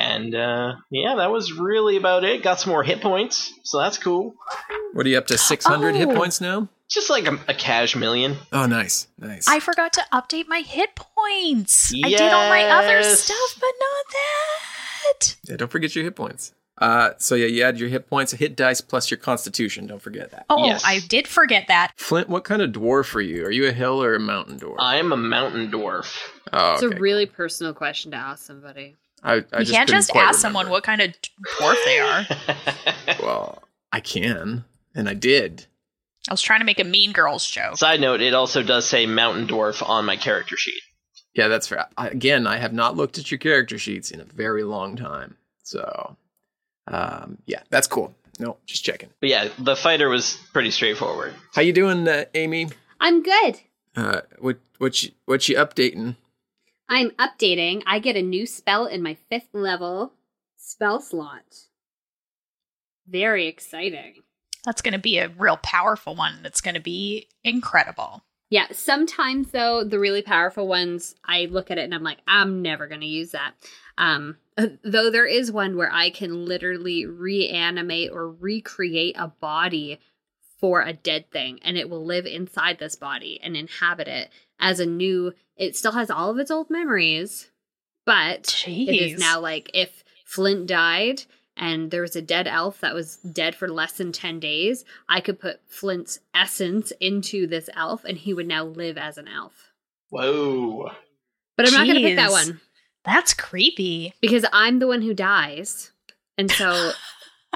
And 0.00 0.32
uh, 0.32 0.74
yeah, 0.92 1.16
that 1.16 1.32
was 1.32 1.52
really 1.52 1.96
about 1.96 2.22
it. 2.22 2.44
Got 2.44 2.60
some 2.60 2.70
more 2.70 2.84
hit 2.84 3.00
points, 3.00 3.52
so 3.64 3.78
that's 3.80 3.98
cool. 3.98 4.36
What 4.92 5.04
are 5.04 5.08
you 5.08 5.18
up 5.18 5.26
to? 5.26 5.36
Six 5.36 5.64
hundred 5.66 5.96
hit 5.96 6.08
Oh. 6.08 6.14
points 6.14 6.40
now. 6.40 6.68
Just 6.88 7.10
like 7.10 7.26
a, 7.26 7.36
a 7.48 7.54
cash 7.54 7.96
million. 7.96 8.36
Oh, 8.52 8.66
nice, 8.66 9.08
nice. 9.18 9.48
I 9.48 9.58
forgot 9.58 9.92
to 9.94 10.02
update 10.12 10.46
my 10.46 10.60
hit 10.60 10.90
points. 10.94 11.92
I 12.04 12.10
did 12.10 12.20
all 12.20 12.48
my 12.48 12.62
other 12.64 13.02
stuff, 13.02 13.56
but 13.58 13.70
not 13.80 14.12
that. 14.12 15.36
yeah, 15.48 15.56
don't 15.56 15.70
forget 15.70 15.94
your 15.96 16.04
hit 16.04 16.14
points. 16.14 16.54
Uh, 16.78 17.10
so 17.18 17.34
yeah, 17.34 17.46
you 17.46 17.64
add 17.64 17.78
your 17.80 17.88
hit 17.88 18.08
points, 18.08 18.30
hit 18.32 18.54
dice 18.54 18.80
plus 18.80 19.10
your 19.10 19.18
Constitution. 19.18 19.88
Don't 19.88 20.00
forget 20.00 20.30
that. 20.30 20.46
Oh, 20.48 20.64
Yes. 20.64 20.82
I 20.86 21.00
did 21.00 21.26
forget 21.26 21.66
that. 21.66 21.92
Flint, 21.96 22.28
what 22.28 22.44
kind 22.44 22.62
of 22.62 22.70
dwarf 22.70 23.14
are 23.16 23.20
you? 23.20 23.44
Are 23.46 23.50
you 23.50 23.66
a 23.66 23.72
hill 23.72 24.00
or 24.00 24.14
a 24.14 24.20
mountain 24.20 24.60
dwarf? 24.60 24.76
I'm 24.78 25.10
a 25.12 25.16
mountain 25.16 25.72
dwarf. 25.72 26.16
oh, 26.52 26.74
It's 26.74 26.82
a 26.84 26.90
really 26.90 27.26
personal 27.26 27.74
question 27.74 28.12
to 28.12 28.16
ask 28.16 28.46
somebody. 28.46 28.94
I, 29.22 29.32
I 29.32 29.36
you 29.36 29.42
just 29.64 29.72
can't 29.72 29.88
just 29.88 30.10
quite 30.10 30.28
ask 30.28 30.40
someone 30.40 30.70
what 30.70 30.84
kind 30.84 31.00
of 31.00 31.12
dwarf 31.58 31.76
they 31.84 31.98
are. 31.98 32.26
Well, 33.22 33.62
I 33.92 34.00
can, 34.00 34.64
and 34.94 35.08
I 35.08 35.14
did. 35.14 35.66
I 36.28 36.32
was 36.32 36.42
trying 36.42 36.60
to 36.60 36.66
make 36.66 36.78
a 36.78 36.84
Mean 36.84 37.12
Girls 37.12 37.46
joke. 37.48 37.76
Side 37.78 38.00
note: 38.00 38.20
It 38.20 38.34
also 38.34 38.62
does 38.62 38.86
say 38.88 39.06
mountain 39.06 39.46
dwarf 39.46 39.86
on 39.86 40.04
my 40.04 40.16
character 40.16 40.56
sheet. 40.56 40.80
Yeah, 41.34 41.48
that's 41.48 41.66
fair. 41.66 41.86
I, 41.96 42.08
again, 42.08 42.46
I 42.46 42.58
have 42.58 42.72
not 42.72 42.96
looked 42.96 43.18
at 43.18 43.30
your 43.30 43.38
character 43.38 43.78
sheets 43.78 44.10
in 44.10 44.20
a 44.20 44.24
very 44.24 44.62
long 44.64 44.96
time. 44.96 45.36
So, 45.62 46.16
um, 46.86 47.38
yeah, 47.46 47.62
that's 47.70 47.86
cool. 47.86 48.14
No, 48.38 48.56
just 48.66 48.84
checking. 48.84 49.10
But 49.20 49.30
yeah, 49.30 49.48
the 49.58 49.74
fighter 49.76 50.08
was 50.08 50.38
pretty 50.52 50.70
straightforward. 50.70 51.34
How 51.54 51.62
you 51.62 51.72
doing, 51.72 52.06
uh, 52.06 52.24
Amy? 52.34 52.68
I'm 53.00 53.22
good. 53.22 53.60
Uh, 53.96 54.20
what 54.38 54.58
what 54.78 55.02
you 55.02 55.10
what 55.26 55.48
you 55.48 55.56
updating? 55.56 56.16
I'm 56.88 57.10
updating. 57.12 57.82
I 57.86 57.98
get 57.98 58.16
a 58.16 58.22
new 58.22 58.46
spell 58.46 58.86
in 58.86 59.02
my 59.02 59.16
fifth 59.28 59.48
level 59.52 60.14
spell 60.56 61.00
slot. 61.00 61.66
Very 63.06 63.46
exciting. 63.46 64.22
That's 64.64 64.82
going 64.82 64.92
to 64.92 64.98
be 64.98 65.18
a 65.18 65.28
real 65.28 65.56
powerful 65.56 66.14
one. 66.14 66.40
That's 66.42 66.60
going 66.60 66.74
to 66.74 66.80
be 66.80 67.28
incredible. 67.44 68.22
Yeah, 68.50 68.66
sometimes 68.72 69.50
though 69.50 69.84
the 69.84 69.98
really 69.98 70.22
powerful 70.22 70.66
ones, 70.66 71.14
I 71.24 71.46
look 71.46 71.70
at 71.70 71.78
it 71.78 71.84
and 71.84 71.94
I'm 71.94 72.02
like, 72.02 72.18
I'm 72.26 72.62
never 72.62 72.86
going 72.86 73.02
to 73.02 73.06
use 73.06 73.32
that. 73.32 73.52
Um, 73.98 74.38
though 74.56 75.10
there 75.10 75.26
is 75.26 75.52
one 75.52 75.76
where 75.76 75.92
I 75.92 76.10
can 76.10 76.46
literally 76.46 77.04
reanimate 77.04 78.10
or 78.10 78.30
recreate 78.30 79.16
a 79.18 79.28
body 79.28 80.00
for 80.60 80.82
a 80.82 80.92
dead 80.92 81.30
thing, 81.30 81.60
and 81.62 81.76
it 81.76 81.88
will 81.88 82.04
live 82.04 82.26
inside 82.26 82.78
this 82.78 82.96
body 82.96 83.38
and 83.42 83.56
inhabit 83.56 84.08
it 84.08 84.30
as 84.58 84.80
a 84.80 84.86
new. 84.86 85.32
It 85.58 85.76
still 85.76 85.92
has 85.92 86.10
all 86.10 86.30
of 86.30 86.38
its 86.38 86.50
old 86.50 86.70
memories, 86.70 87.50
but 88.06 88.38
it 88.66 88.88
Jeez. 88.88 89.12
is 89.14 89.20
now 89.20 89.40
like 89.40 89.70
if 89.74 90.04
Flint 90.24 90.66
died 90.66 91.24
and 91.56 91.90
there 91.90 92.00
was 92.02 92.14
a 92.14 92.22
dead 92.22 92.46
elf 92.46 92.80
that 92.80 92.94
was 92.94 93.16
dead 93.16 93.54
for 93.56 93.68
less 93.68 93.92
than 93.92 94.12
10 94.12 94.38
days, 94.38 94.84
I 95.08 95.20
could 95.20 95.40
put 95.40 95.60
Flint's 95.66 96.20
essence 96.32 96.92
into 97.00 97.46
this 97.46 97.68
elf 97.74 98.04
and 98.04 98.16
he 98.16 98.32
would 98.32 98.46
now 98.46 98.64
live 98.64 98.96
as 98.96 99.18
an 99.18 99.26
elf. 99.28 99.72
Whoa. 100.10 100.92
But 101.56 101.66
I'm 101.66 101.72
not 101.72 101.86
going 101.86 101.96
to 102.00 102.08
pick 102.08 102.16
that 102.16 102.30
one 102.30 102.60
That's 103.04 103.34
creepy. 103.34 104.14
because 104.20 104.44
I'm 104.52 104.78
the 104.78 104.86
one 104.86 105.02
who 105.02 105.12
dies. 105.12 105.90
And 106.38 106.48
so, 106.50 106.92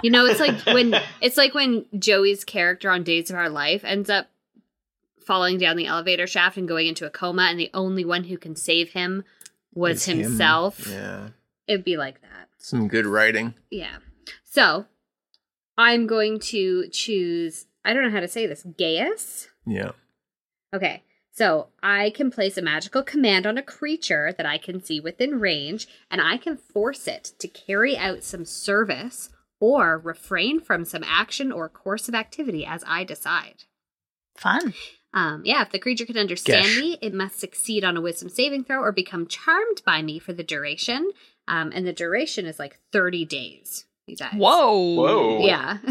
you 0.03 0.11
know, 0.11 0.27
it's 0.27 0.41
like 0.41 0.67
when 0.67 0.95
it's 1.21 1.37
like 1.37 1.55
when 1.55 1.87
Joey's 1.97 2.45
character 2.45 2.91
on 2.91 3.05
Days 3.05 3.31
of 3.31 3.37
Our 3.37 3.49
Life 3.49 3.85
ends 3.85 4.11
up 4.11 4.27
falling 5.23 5.59
down 5.59 5.77
the 5.77 5.87
elevator 5.87 6.27
shaft 6.27 6.57
and 6.57 6.69
going 6.69 6.87
into 6.87 7.07
a 7.07 7.11
coma 7.11 7.43
and 7.45 7.59
the 7.59 7.71
only 7.75 8.05
one 8.05 8.25
who 8.25 8.37
can 8.39 8.57
save 8.57 8.91
him 8.93 9.25
was 9.75 9.97
It's 9.97 10.05
him. 10.07 10.19
himself. 10.19 10.87
Yeah, 10.89 11.29
It'd 11.67 11.85
be 11.85 11.97
like 11.97 12.21
that. 12.23 12.49
some 12.59 12.89
good 12.89 13.07
writing. 13.07 13.55
Yeah. 13.71 13.97
So 14.45 14.87
I'm 15.79 16.07
going 16.07 16.39
to 16.41 16.89
choose, 16.91 17.67
I 17.85 17.93
don't 17.95 18.03
know 18.05 18.11
how 18.11 18.21
to 18.21 18.29
say 18.29 18.47
this, 18.47 18.65
Geas. 18.77 19.49
Yeah. 19.67 19.93
Okay. 20.75 21.03
So 21.35 21.69
I 21.83 22.11
can 22.11 22.31
place 22.31 22.59
a 22.59 22.63
magical 22.63 23.03
command 23.03 23.47
on 23.47 23.57
a 23.57 23.63
creature 23.63 24.35
that 24.37 24.45
I 24.45 24.59
can 24.59 24.83
see 24.85 25.01
within 25.01 25.41
range, 25.41 25.89
and 26.11 26.21
I 26.21 26.37
can 26.37 26.59
force 26.59 27.09
it 27.09 27.33
to 27.39 27.49
carry 27.49 27.97
out 27.97 28.23
some 28.23 28.45
service 28.45 29.31
or 29.59 29.99
refrain 29.99 30.61
from 30.61 30.85
some 30.85 31.03
action 31.07 31.51
or 31.51 31.71
course 31.71 32.07
of 32.07 32.15
activity 32.15 32.67
as 32.67 32.85
I 32.87 33.05
decide. 33.05 33.65
Fun. 34.37 34.75
Um, 35.15 35.43
yeah, 35.45 35.63
if 35.63 35.71
the 35.71 35.79
creature 35.79 36.07
can 36.07 36.17
understand 36.17 36.65
Gesh. 36.65 36.79
me, 36.79 36.99
it 37.03 37.13
must 37.13 37.39
succeed 37.39 37.85
on 37.85 37.97
a 37.97 38.01
wisdom 38.01 38.29
saving 38.29 38.65
throw 38.65 38.81
or 38.81 38.93
become 38.93 39.27
charmed 39.27 39.83
by 39.85 40.01
me 40.03 40.19
for 40.19 40.33
the 40.33 40.43
duration. 40.43 41.11
Um, 41.49 41.71
and 41.75 41.87
the 41.87 41.93
duration 41.93 42.47
is 42.47 42.59
like 42.59 42.79
30 42.93 43.25
days. 43.27 43.85
You 44.07 44.17
guys. 44.17 44.35
Whoa. 44.35 44.95
Whoa. 44.95 45.47
Yeah. 45.47 45.79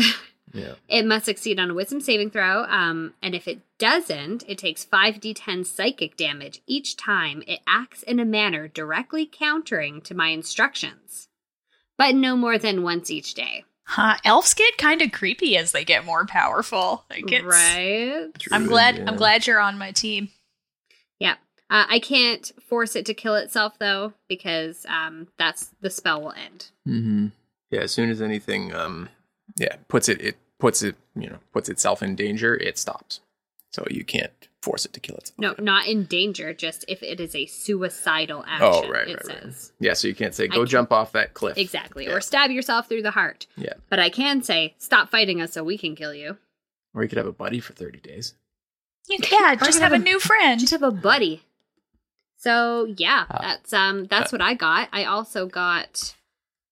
Yeah. 0.53 0.73
It 0.87 1.05
must 1.05 1.25
succeed 1.25 1.59
on 1.59 1.69
a 1.69 1.73
wisdom 1.73 2.01
saving 2.01 2.31
throw. 2.31 2.63
Um, 2.65 3.13
and 3.21 3.33
if 3.33 3.47
it 3.47 3.61
doesn't, 3.77 4.43
it 4.47 4.57
takes 4.57 4.85
5d10 4.85 5.65
psychic 5.65 6.17
damage 6.17 6.61
each 6.67 6.97
time 6.97 7.43
it 7.47 7.61
acts 7.65 8.03
in 8.03 8.19
a 8.19 8.25
manner 8.25 8.67
directly 8.67 9.25
countering 9.25 10.01
to 10.01 10.13
my 10.13 10.27
instructions, 10.29 11.29
but 11.97 12.15
no 12.15 12.35
more 12.35 12.57
than 12.57 12.83
once 12.83 13.09
each 13.09 13.33
day. 13.33 13.63
Huh. 13.91 14.15
Elves 14.23 14.53
get 14.53 14.77
kind 14.77 15.01
of 15.01 15.11
creepy 15.11 15.57
as 15.57 15.73
they 15.73 15.83
get 15.83 16.05
more 16.05 16.25
powerful. 16.25 17.03
Like 17.09 17.29
it's, 17.29 17.43
right? 17.43 18.27
I'm 18.49 18.65
glad. 18.65 18.95
yeah. 18.95 19.03
I'm 19.05 19.17
glad 19.17 19.45
you're 19.45 19.59
on 19.59 19.77
my 19.77 19.91
team. 19.91 20.29
Yeah. 21.19 21.33
Uh, 21.69 21.83
I 21.89 21.99
can't 21.99 22.49
force 22.69 22.95
it 22.95 23.05
to 23.07 23.13
kill 23.13 23.35
itself, 23.35 23.73
though, 23.79 24.13
because 24.29 24.85
um, 24.87 25.27
that's 25.37 25.71
the 25.81 25.89
spell 25.89 26.21
will 26.21 26.31
end. 26.31 26.67
Mm-hmm. 26.87 27.27
Yeah. 27.69 27.81
As 27.81 27.91
soon 27.91 28.09
as 28.09 28.21
anything, 28.21 28.73
um, 28.73 29.09
yeah, 29.57 29.75
puts 29.89 30.07
it, 30.07 30.21
it 30.21 30.37
puts 30.57 30.83
it, 30.83 30.95
you 31.13 31.29
know, 31.29 31.39
puts 31.51 31.67
itself 31.67 32.01
in 32.01 32.15
danger, 32.15 32.55
it 32.55 32.77
stops. 32.77 33.19
So 33.73 33.85
you 33.89 34.05
can't 34.05 34.47
force 34.61 34.85
it 34.85 34.93
to 34.93 34.99
kill 34.99 35.15
itself. 35.17 35.37
No, 35.39 35.55
not 35.59 35.87
in 35.87 36.05
danger, 36.05 36.53
just 36.53 36.85
if 36.87 37.01
it 37.01 37.19
is 37.19 37.35
a 37.35 37.45
suicidal 37.47 38.43
action, 38.47 38.67
Oh, 38.85 38.89
right, 38.89 39.07
it 39.07 39.19
right, 39.27 39.43
right. 39.45 39.71
Yeah. 39.79 39.93
So 39.93 40.07
you 40.07 40.15
can't 40.15 40.35
say 40.35 40.43
I 40.45 40.47
go 40.47 40.57
can't- 40.57 40.69
jump 40.69 40.91
off 40.91 41.11
that 41.13 41.33
cliff. 41.33 41.57
Exactly. 41.57 42.05
Yeah. 42.05 42.13
Or 42.13 42.21
stab 42.21 42.51
yourself 42.51 42.87
through 42.87 43.01
the 43.01 43.11
heart. 43.11 43.47
Yeah. 43.57 43.73
But 43.89 43.99
I 43.99 44.09
can 44.09 44.43
say, 44.43 44.75
stop 44.77 45.09
fighting 45.09 45.41
us 45.41 45.53
so 45.53 45.63
we 45.63 45.77
can 45.77 45.95
kill 45.95 46.13
you. 46.13 46.37
Or 46.93 47.01
you 47.03 47.09
could 47.09 47.17
have 47.17 47.27
a 47.27 47.31
buddy 47.31 47.59
for 47.59 47.73
thirty 47.73 47.99
days. 47.99 48.35
You, 49.09 49.17
yeah, 49.31 49.53
Or 49.53 49.55
just 49.55 49.79
have 49.79 49.91
a 49.93 49.95
have 49.95 50.01
a- 50.01 50.03
new 50.03 50.19
friend. 50.19 50.59
Just 50.59 50.71
have 50.73 50.83
a 50.83 50.91
buddy. 50.91 51.41
So 52.37 52.93
yeah, 52.97 53.25
Ah. 53.29 53.39
that's 53.41 53.73
um 53.73 54.05
that's 54.05 54.31
what 54.31 54.41
I 54.41 54.53
got. 54.53 54.89
I 54.91 55.05
also 55.05 55.45
got 55.47 56.15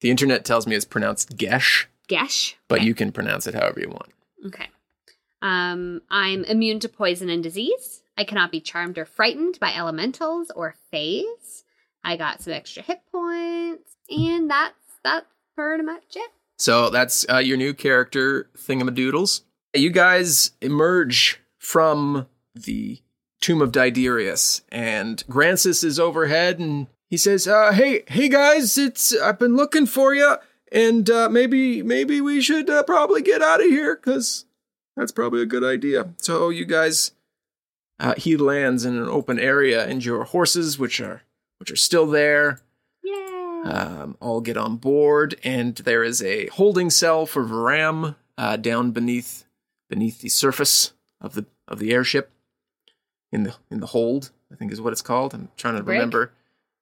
The 0.02 0.10
internet 0.12 0.46
tells 0.46 0.68
me 0.68 0.76
it's 0.76 0.86
pronounced 0.86 1.38
Gesh, 1.38 1.86
Gesh. 2.08 2.56
but 2.68 2.82
you 2.82 2.94
can 2.94 3.12
pronounce 3.12 3.48
it 3.48 3.54
however 3.56 3.80
you 3.80 3.90
want. 3.90 4.12
Okay. 4.48 4.68
Um, 5.42 6.02
I'm 6.10 6.44
immune 6.44 6.80
to 6.82 6.90
poison 6.90 7.30
and 7.30 7.42
disease. 7.42 8.02
I 8.18 8.24
cannot 8.24 8.52
be 8.52 8.60
charmed 8.60 8.98
or 8.98 9.06
frightened 9.06 9.60
by 9.60 9.74
elementals 9.74 10.52
or 10.56 10.76
fays. 10.92 11.64
I 12.04 12.18
got 12.18 12.42
some 12.42 12.54
extra 12.54 12.84
hit 12.84 13.02
points, 13.12 13.96
and 14.10 14.50
that's 14.50 14.76
that's 15.04 15.34
pretty 15.56 15.84
much 15.84 16.16
it. 16.16 16.32
So 16.58 16.90
that's 16.90 17.26
uh, 17.30 17.38
your 17.38 17.58
new 17.58 17.74
character, 17.74 18.50
Thingamadoodles. 18.58 19.42
You 19.74 19.90
guys 19.92 20.52
emerge 20.62 21.40
from 21.58 22.28
the 22.54 23.00
Tomb 23.40 23.62
of 23.62 23.72
Diderius, 23.72 24.62
and 24.70 25.24
Grancis 25.30 25.84
is 25.84 26.00
overhead, 26.00 26.60
and 26.60 26.88
he 27.08 27.16
says, 27.16 27.48
uh, 27.48 27.72
"Hey, 27.72 28.04
hey 28.08 28.28
guys, 28.28 28.78
it's 28.78 29.16
I've 29.16 29.40
been 29.40 29.56
looking 29.56 29.86
for 29.86 30.14
you, 30.14 30.36
and 30.72 31.10
uh, 31.10 31.30
maybe 31.30 31.82
maybe 31.82 32.20
we 32.20 32.42
should 32.42 32.70
uh, 32.70 32.84
probably 32.84 33.22
get 33.22 33.42
out 33.42 33.62
of 33.62 33.68
here 33.68 33.96
because 33.96 34.46
that's 35.00 35.12
probably 35.12 35.42
a 35.42 35.46
good 35.46 35.64
idea." 35.64 36.14
So 36.18 36.50
you 36.50 36.66
guys, 36.66 37.12
uh, 38.00 38.16
he 38.18 38.38
lands 38.38 38.86
in 38.86 38.98
an 38.98 39.08
open 39.08 39.40
area, 39.40 39.86
and 39.86 40.04
your 40.04 40.26
horses, 40.26 40.78
which 40.78 41.00
are 41.02 41.24
which 41.58 41.72
are 41.72 41.76
still 41.76 42.06
there, 42.08 42.62
Yay! 43.04 43.62
um, 43.66 44.18
all 44.22 44.42
get 44.42 44.58
on 44.58 44.78
board, 44.78 45.36
and 45.44 45.76
there 45.78 46.04
is 46.04 46.22
a 46.22 46.48
holding 46.48 46.90
cell 46.90 47.26
for 47.26 47.44
Varam 47.44 48.16
uh, 48.38 48.56
down 48.58 48.92
beneath 48.92 49.46
beneath 49.90 50.22
the 50.22 50.30
surface 50.30 50.94
of 51.20 51.34
the 51.34 51.46
of 51.68 51.80
the 51.80 51.92
airship 51.92 52.32
in 53.32 53.44
the 53.44 53.56
in 53.70 53.80
the 53.80 53.88
hold. 53.88 54.32
I 54.52 54.56
think 54.56 54.72
is 54.72 54.82
what 54.82 54.94
it's 54.94 55.02
called. 55.02 55.34
I'm 55.34 55.50
trying 55.58 55.76
to 55.78 55.84
remember. 55.84 56.32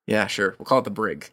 Yeah, 0.06 0.28
sure. 0.28 0.56
We'll 0.58 0.66
call 0.66 0.80
it 0.80 0.86
the 0.86 0.90
brig. 0.90 1.32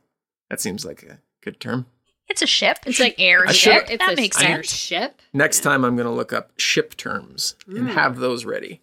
That 0.50 0.60
seems 0.60 0.84
like 0.84 1.02
a 1.04 1.20
good 1.42 1.60
term. 1.60 1.86
It's 2.34 2.42
a 2.42 2.46
ship. 2.48 2.78
It's 2.84 2.98
like 2.98 3.14
air 3.18 3.44
A 3.44 3.52
ship. 3.52 3.86
ship. 3.86 3.90
It's 3.90 4.04
that 4.04 4.14
a 4.14 4.16
makes 4.16 4.36
sense. 4.36 4.68
ship. 4.68 5.22
Next 5.32 5.60
time, 5.60 5.84
I'm 5.84 5.94
going 5.94 6.08
to 6.08 6.12
look 6.12 6.32
up 6.32 6.50
ship 6.58 6.96
terms 6.96 7.54
and 7.68 7.86
Mm. 7.88 7.92
have 7.94 8.18
those 8.18 8.44
ready. 8.44 8.80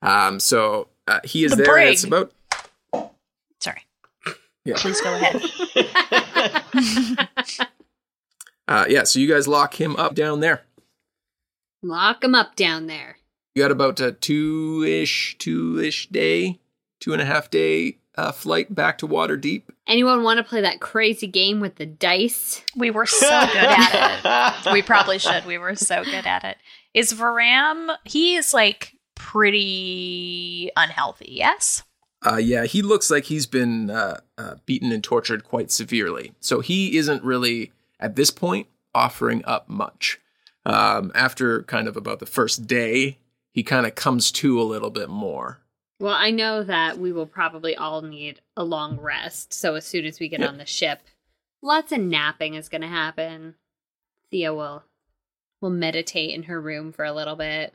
Um, 0.00 0.38
so 0.38 0.86
uh, 1.08 1.18
he 1.24 1.44
is 1.44 1.50
The 1.56 1.64
there. 1.64 1.76
and 1.76 1.88
It's 1.90 2.04
brig. 2.06 2.28
about 2.92 3.10
Sorry. 3.60 3.82
Yeah. 4.64 4.76
Please 4.76 5.00
go 5.00 5.12
ahead. 5.12 5.42
uh, 8.68 8.84
yeah. 8.88 9.02
So 9.04 9.18
you 9.18 9.26
guys 9.28 9.48
lock 9.48 9.80
him 9.80 9.96
up 9.96 10.14
down 10.14 10.38
there. 10.38 10.62
Lock 11.82 12.20
them 12.20 12.34
up 12.36 12.54
down 12.56 12.86
there. 12.86 13.16
You 13.56 13.62
got 13.64 13.70
about 13.72 13.98
a 14.00 14.12
two 14.12 14.84
ish, 14.86 15.36
two 15.38 15.80
ish 15.80 16.08
day, 16.08 16.60
two 17.00 17.12
and 17.12 17.20
a 17.20 17.24
half 17.24 17.50
day 17.50 17.98
uh, 18.16 18.32
flight 18.32 18.74
back 18.74 18.98
to 18.98 19.08
Waterdeep. 19.08 19.62
Anyone 19.86 20.22
want 20.22 20.38
to 20.38 20.44
play 20.44 20.60
that 20.60 20.80
crazy 20.80 21.26
game 21.26 21.60
with 21.60 21.76
the 21.76 21.86
dice? 21.86 22.62
We 22.76 22.90
were 22.90 23.06
so 23.06 23.28
good 23.28 23.56
at 23.56 24.64
it. 24.64 24.72
We 24.72 24.82
probably 24.82 25.18
should. 25.18 25.44
We 25.46 25.58
were 25.58 25.76
so 25.76 26.04
good 26.04 26.26
at 26.26 26.44
it. 26.44 26.56
Is 26.94 27.12
Varam, 27.12 27.96
he 28.04 28.36
is 28.36 28.54
like 28.54 28.94
pretty 29.14 30.70
unhealthy, 30.76 31.32
yes? 31.32 31.82
Uh, 32.24 32.36
yeah, 32.36 32.64
he 32.64 32.82
looks 32.82 33.10
like 33.10 33.24
he's 33.24 33.46
been 33.46 33.90
uh, 33.90 34.20
uh, 34.38 34.54
beaten 34.64 34.92
and 34.92 35.04
tortured 35.04 35.44
quite 35.44 35.70
severely. 35.70 36.32
So 36.40 36.60
he 36.60 36.96
isn't 36.96 37.22
really, 37.22 37.72
at 38.00 38.16
this 38.16 38.30
point, 38.30 38.68
offering 38.94 39.44
up 39.44 39.68
much. 39.68 40.20
Um, 40.64 41.12
after 41.14 41.62
kind 41.64 41.86
of 41.86 41.96
about 41.96 42.20
the 42.20 42.26
first 42.26 42.66
day, 42.66 43.18
he 43.52 43.62
kind 43.62 43.86
of 43.86 43.94
comes 43.94 44.32
to 44.32 44.60
a 44.60 44.64
little 44.64 44.90
bit 44.90 45.10
more. 45.10 45.60
Well, 46.00 46.14
I 46.14 46.30
know 46.30 46.62
that 46.64 46.98
we 46.98 47.12
will 47.12 47.26
probably 47.26 47.76
all 47.76 48.02
need 48.02 48.40
a 48.56 48.64
long 48.64 48.98
rest. 49.00 49.52
So 49.54 49.74
as 49.76 49.86
soon 49.86 50.04
as 50.04 50.18
we 50.20 50.28
get 50.28 50.40
Yeah. 50.40 50.48
on 50.48 50.58
the 50.58 50.66
ship, 50.66 51.00
lots 51.62 51.92
of 51.92 52.00
napping 52.00 52.54
is 52.54 52.68
going 52.68 52.82
to 52.82 52.88
happen. 52.88 53.54
Thea 54.30 54.52
will 54.54 54.84
will 55.60 55.70
meditate 55.70 56.34
in 56.34 56.42
her 56.44 56.60
room 56.60 56.92
for 56.92 57.04
a 57.04 57.12
little 57.12 57.36
bit. 57.36 57.72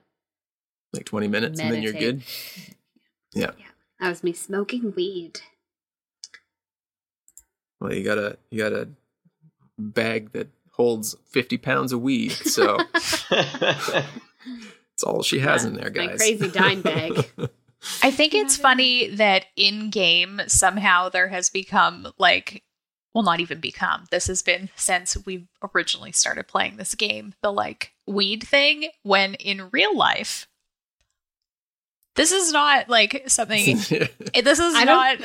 Like 0.93 1.05
20 1.05 1.27
minutes, 1.27 1.59
and 1.59 1.73
then 1.73 1.81
you're 1.83 1.93
good. 1.93 2.23
Yeah. 3.33 3.51
That 3.99 4.09
was 4.09 4.23
me 4.23 4.33
smoking 4.33 4.91
weed. 4.95 5.41
Well, 7.79 7.93
you 7.93 8.03
got 8.03 8.17
a 8.17 8.37
you 8.49 8.57
got 8.57 8.73
a 8.73 8.89
bag 9.77 10.31
that 10.33 10.47
holds 10.71 11.15
50 11.27 11.57
pounds 11.59 11.93
of 11.93 12.01
weed, 12.01 12.31
so 12.31 12.77
it's 13.31 15.03
all 15.05 15.21
she 15.21 15.39
has 15.39 15.63
in 15.63 15.73
there, 15.75 15.91
My 15.95 16.07
guys. 16.07 16.17
crazy 16.17 16.49
dime 16.49 16.81
bag. 16.81 17.29
I 18.03 18.11
think 18.11 18.33
it's 18.33 18.57
funny 18.57 19.09
that 19.15 19.45
in 19.55 19.89
game 19.89 20.41
somehow 20.47 21.09
there 21.09 21.29
has 21.29 21.49
become 21.49 22.11
like 22.17 22.63
well 23.13 23.23
not 23.23 23.39
even 23.39 23.59
become. 23.59 24.05
This 24.11 24.27
has 24.27 24.41
been 24.41 24.69
since 24.75 25.17
we 25.25 25.47
originally 25.73 26.11
started 26.11 26.47
playing 26.47 26.77
this 26.77 26.95
game, 26.95 27.33
the 27.41 27.51
like 27.51 27.93
weed 28.05 28.43
thing 28.43 28.89
when 29.03 29.35
in 29.35 29.69
real 29.71 29.95
life 29.95 30.47
this 32.19 32.31
is 32.33 32.51
not 32.51 32.89
like 32.89 33.23
something 33.27 33.77
this 34.43 34.59
is 34.59 34.73
not 34.85 35.17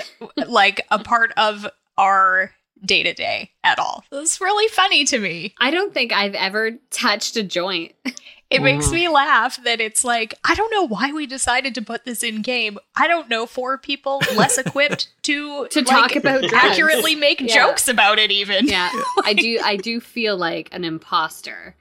like 0.47 0.81
a 0.93 0.99
part 1.01 1.33
of 1.37 1.67
our 1.99 2.53
day 2.85 3.03
to 3.03 3.12
day 3.12 3.51
at 3.64 3.79
all. 3.81 4.05
It's 4.12 4.40
really 4.40 4.69
funny 4.69 5.05
to 5.07 5.19
me. 5.19 5.55
I 5.59 5.71
don't 5.73 5.93
think 5.93 6.12
I've 6.12 6.35
ever 6.35 6.73
touched 6.90 7.37
a 7.37 7.43
joint. 7.43 7.95
It 8.55 8.62
makes 8.62 8.87
Mhm. 8.88 8.93
me 8.93 9.09
laugh 9.09 9.62
that 9.64 9.81
it's 9.81 10.05
like, 10.05 10.35
I 10.45 10.55
don't 10.55 10.71
know 10.71 10.87
why 10.87 11.12
we 11.12 11.27
decided 11.27 11.75
to 11.75 11.83
put 11.83 12.05
this 12.05 12.23
in 12.23 12.43
game. 12.43 12.79
I 12.97 13.07
don't 13.09 13.29
know 13.29 13.47
for 13.47 13.77
people 13.79 14.21
less 14.37 14.59
equipped 14.59 15.09
to 15.25 15.67
To 15.69 15.79
like, 15.81 15.87
talk 15.87 16.17
about 16.17 16.40
drugs. 16.49 16.55
accurately 16.55 17.14
make 17.14 17.40
Yeah. 17.40 17.55
jokes 17.67 17.88
about 17.88 18.19
it 18.19 18.31
even. 18.31 18.67
Yeah, 18.67 18.90
I 19.25 19.33
do. 19.35 19.59
I 19.62 19.77
do 19.77 20.01
feel 20.01 20.37
like 20.37 20.69
an 20.73 20.85
imposter. 20.85 21.77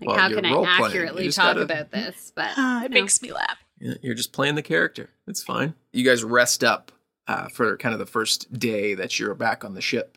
Like, 0.00 0.08
Well, 0.08 0.18
how 0.18 0.28
can 0.28 0.44
I 0.44 0.62
accurately 0.84 1.30
talk 1.30 1.54
gotta- 1.56 1.62
about 1.62 1.90
this? 1.90 2.32
But 2.34 2.50
Ah, 2.56 2.84
it 2.84 2.90
no. 2.90 3.00
makes 3.00 3.22
me 3.22 3.32
laugh. 3.32 3.58
You're 3.78 4.14
just 4.14 4.32
playing 4.32 4.54
the 4.54 4.62
character. 4.62 5.10
It's 5.26 5.42
fine. 5.42 5.74
You 5.92 6.04
guys 6.04 6.22
rest 6.24 6.62
up 6.64 6.92
uh, 7.28 7.48
for 7.48 7.76
kind 7.78 7.92
of 7.92 7.98
the 7.98 8.06
first 8.06 8.58
day 8.58 8.94
that 8.94 9.18
you're 9.18 9.34
back 9.34 9.64
on 9.64 9.74
the 9.74 9.80
ship. 9.80 10.16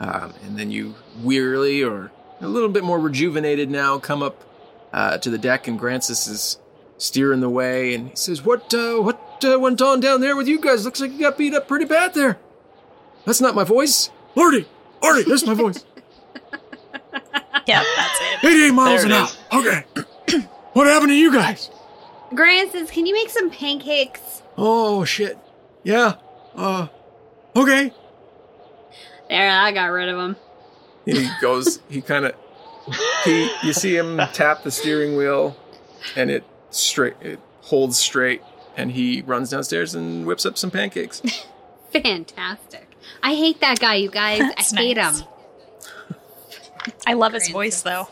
Um, 0.00 0.34
and 0.44 0.58
then 0.58 0.70
you 0.70 0.94
wearily 1.22 1.82
or 1.82 2.10
a 2.40 2.48
little 2.48 2.68
bit 2.68 2.84
more 2.84 2.98
rejuvenated 2.98 3.70
now 3.70 3.98
come 3.98 4.22
up 4.22 4.44
uh, 4.92 5.18
to 5.18 5.30
the 5.30 5.38
deck, 5.38 5.66
and 5.68 5.78
Grancis 5.78 6.26
is 6.26 6.58
steering 6.98 7.40
the 7.40 7.48
way, 7.48 7.94
and 7.94 8.10
he 8.10 8.16
says, 8.16 8.44
"What 8.44 8.72
uh, 8.74 8.96
what 8.98 9.44
uh, 9.44 9.58
went 9.58 9.80
on 9.82 10.00
down 10.00 10.20
there 10.20 10.36
with 10.36 10.48
you 10.48 10.60
guys? 10.60 10.84
Looks 10.84 11.00
like 11.00 11.12
you 11.12 11.20
got 11.20 11.38
beat 11.38 11.54
up 11.54 11.68
pretty 11.68 11.84
bad 11.84 12.14
there. 12.14 12.38
That's 13.24 13.40
not 13.40 13.54
my 13.54 13.64
voice, 13.64 14.10
Lordy. 14.34 14.66
Lordy, 15.02 15.24
that's 15.24 15.46
my 15.46 15.54
voice. 15.54 15.84
Yeah, 17.66 17.82
that's 17.96 18.44
it. 18.44 18.46
88 18.46 18.70
miles 18.72 19.04
There 19.04 19.10
an 19.10 19.12
hour. 19.12 19.28
Okay. 19.60 20.46
what 20.74 20.86
happened 20.86 21.10
to 21.10 21.14
you 21.14 21.32
guys? 21.32 21.70
Grancis, 22.34 22.90
"Can 22.90 23.06
you 23.06 23.14
make 23.14 23.30
some 23.30 23.50
pancakes?" 23.50 24.42
Oh 24.58 25.04
shit. 25.04 25.38
Yeah. 25.82 26.16
Uh. 26.54 26.88
Okay. 27.56 27.90
There, 29.34 29.50
I 29.50 29.72
got 29.72 29.86
rid 29.86 30.08
of 30.08 30.16
him. 30.16 30.36
He 31.04 31.28
goes. 31.40 31.80
He 31.88 32.00
kind 32.00 32.26
of. 32.26 32.34
He. 33.24 33.50
You 33.64 33.72
see 33.72 33.96
him 33.96 34.20
tap 34.32 34.62
the 34.62 34.70
steering 34.70 35.16
wheel, 35.16 35.56
and 36.14 36.30
it 36.30 36.44
straight. 36.70 37.14
It 37.20 37.40
holds 37.62 37.98
straight, 37.98 38.42
and 38.76 38.92
he 38.92 39.22
runs 39.22 39.50
downstairs 39.50 39.92
and 39.92 40.24
whips 40.24 40.46
up 40.46 40.56
some 40.56 40.70
pancakes. 40.70 41.20
Fantastic. 41.92 42.88
I 43.24 43.34
hate 43.34 43.60
that 43.60 43.80
guy, 43.80 43.96
you 43.96 44.08
guys. 44.08 44.38
That's 44.38 44.72
I 44.72 44.76
hate 44.76 44.96
nice. 44.98 45.20
him. 45.20 45.28
I 47.04 47.14
love 47.14 47.32
his 47.32 47.48
voice 47.48 47.82
though. 47.82 48.06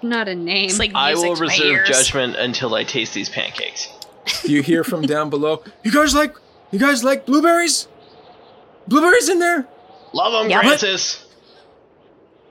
Not 0.00 0.26
a 0.26 0.34
name. 0.34 0.70
It's 0.70 0.78
like 0.78 0.92
I 0.94 1.12
will 1.14 1.36
reserve 1.36 1.66
ears. 1.66 1.88
judgment 1.88 2.36
until 2.36 2.74
I 2.74 2.84
taste 2.84 3.12
these 3.12 3.28
pancakes. 3.28 3.88
you 4.44 4.62
hear 4.62 4.84
from 4.84 5.02
down 5.02 5.28
below. 5.28 5.62
You 5.82 5.92
guys 5.92 6.14
like? 6.14 6.34
You 6.70 6.78
guys 6.78 7.04
like 7.04 7.26
blueberries? 7.26 7.88
Blueberries 8.88 9.28
in 9.28 9.38
there? 9.38 9.68
Love 10.12 10.32
them, 10.42 10.50
Yep. 10.50 10.60
Francis. 10.62 11.24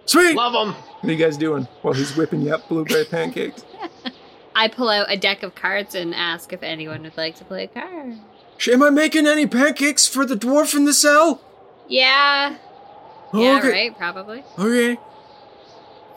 Sweet. 0.06 0.36
Love 0.36 0.54
them. 0.54 0.74
What 0.74 1.10
are 1.10 1.12
you 1.12 1.18
guys 1.18 1.38
doing 1.38 1.68
while 1.82 1.94
he's 1.94 2.16
whipping 2.16 2.42
you 2.42 2.54
up 2.56 2.68
blueberry 2.68 3.06
pancakes? 3.06 3.64
I 4.56 4.68
pull 4.68 4.90
out 4.90 5.12
a 5.12 5.16
deck 5.18 5.44
of 5.44 5.56
cards 5.56 5.96
and 5.96 6.14
ask 6.14 6.52
if 6.52 6.64
anyone 6.64 7.04
would 7.04 7.16
like 7.18 7.36
to 7.38 7.46
play 7.46 7.64
a 7.64 7.68
card. 7.68 8.18
Am 8.72 8.84
I 8.84 8.90
making 8.90 9.26
any 9.28 9.48
pancakes 9.48 10.08
for 10.08 10.26
the 10.26 10.36
dwarf 10.36 10.76
in 10.76 10.86
the 10.86 10.94
cell? 10.94 11.42
Yeah. 11.88 12.58
Oh, 13.34 13.42
yeah, 13.42 13.58
okay. 13.60 13.72
right, 13.72 13.98
probably. 13.98 14.44
Okay. 14.60 14.98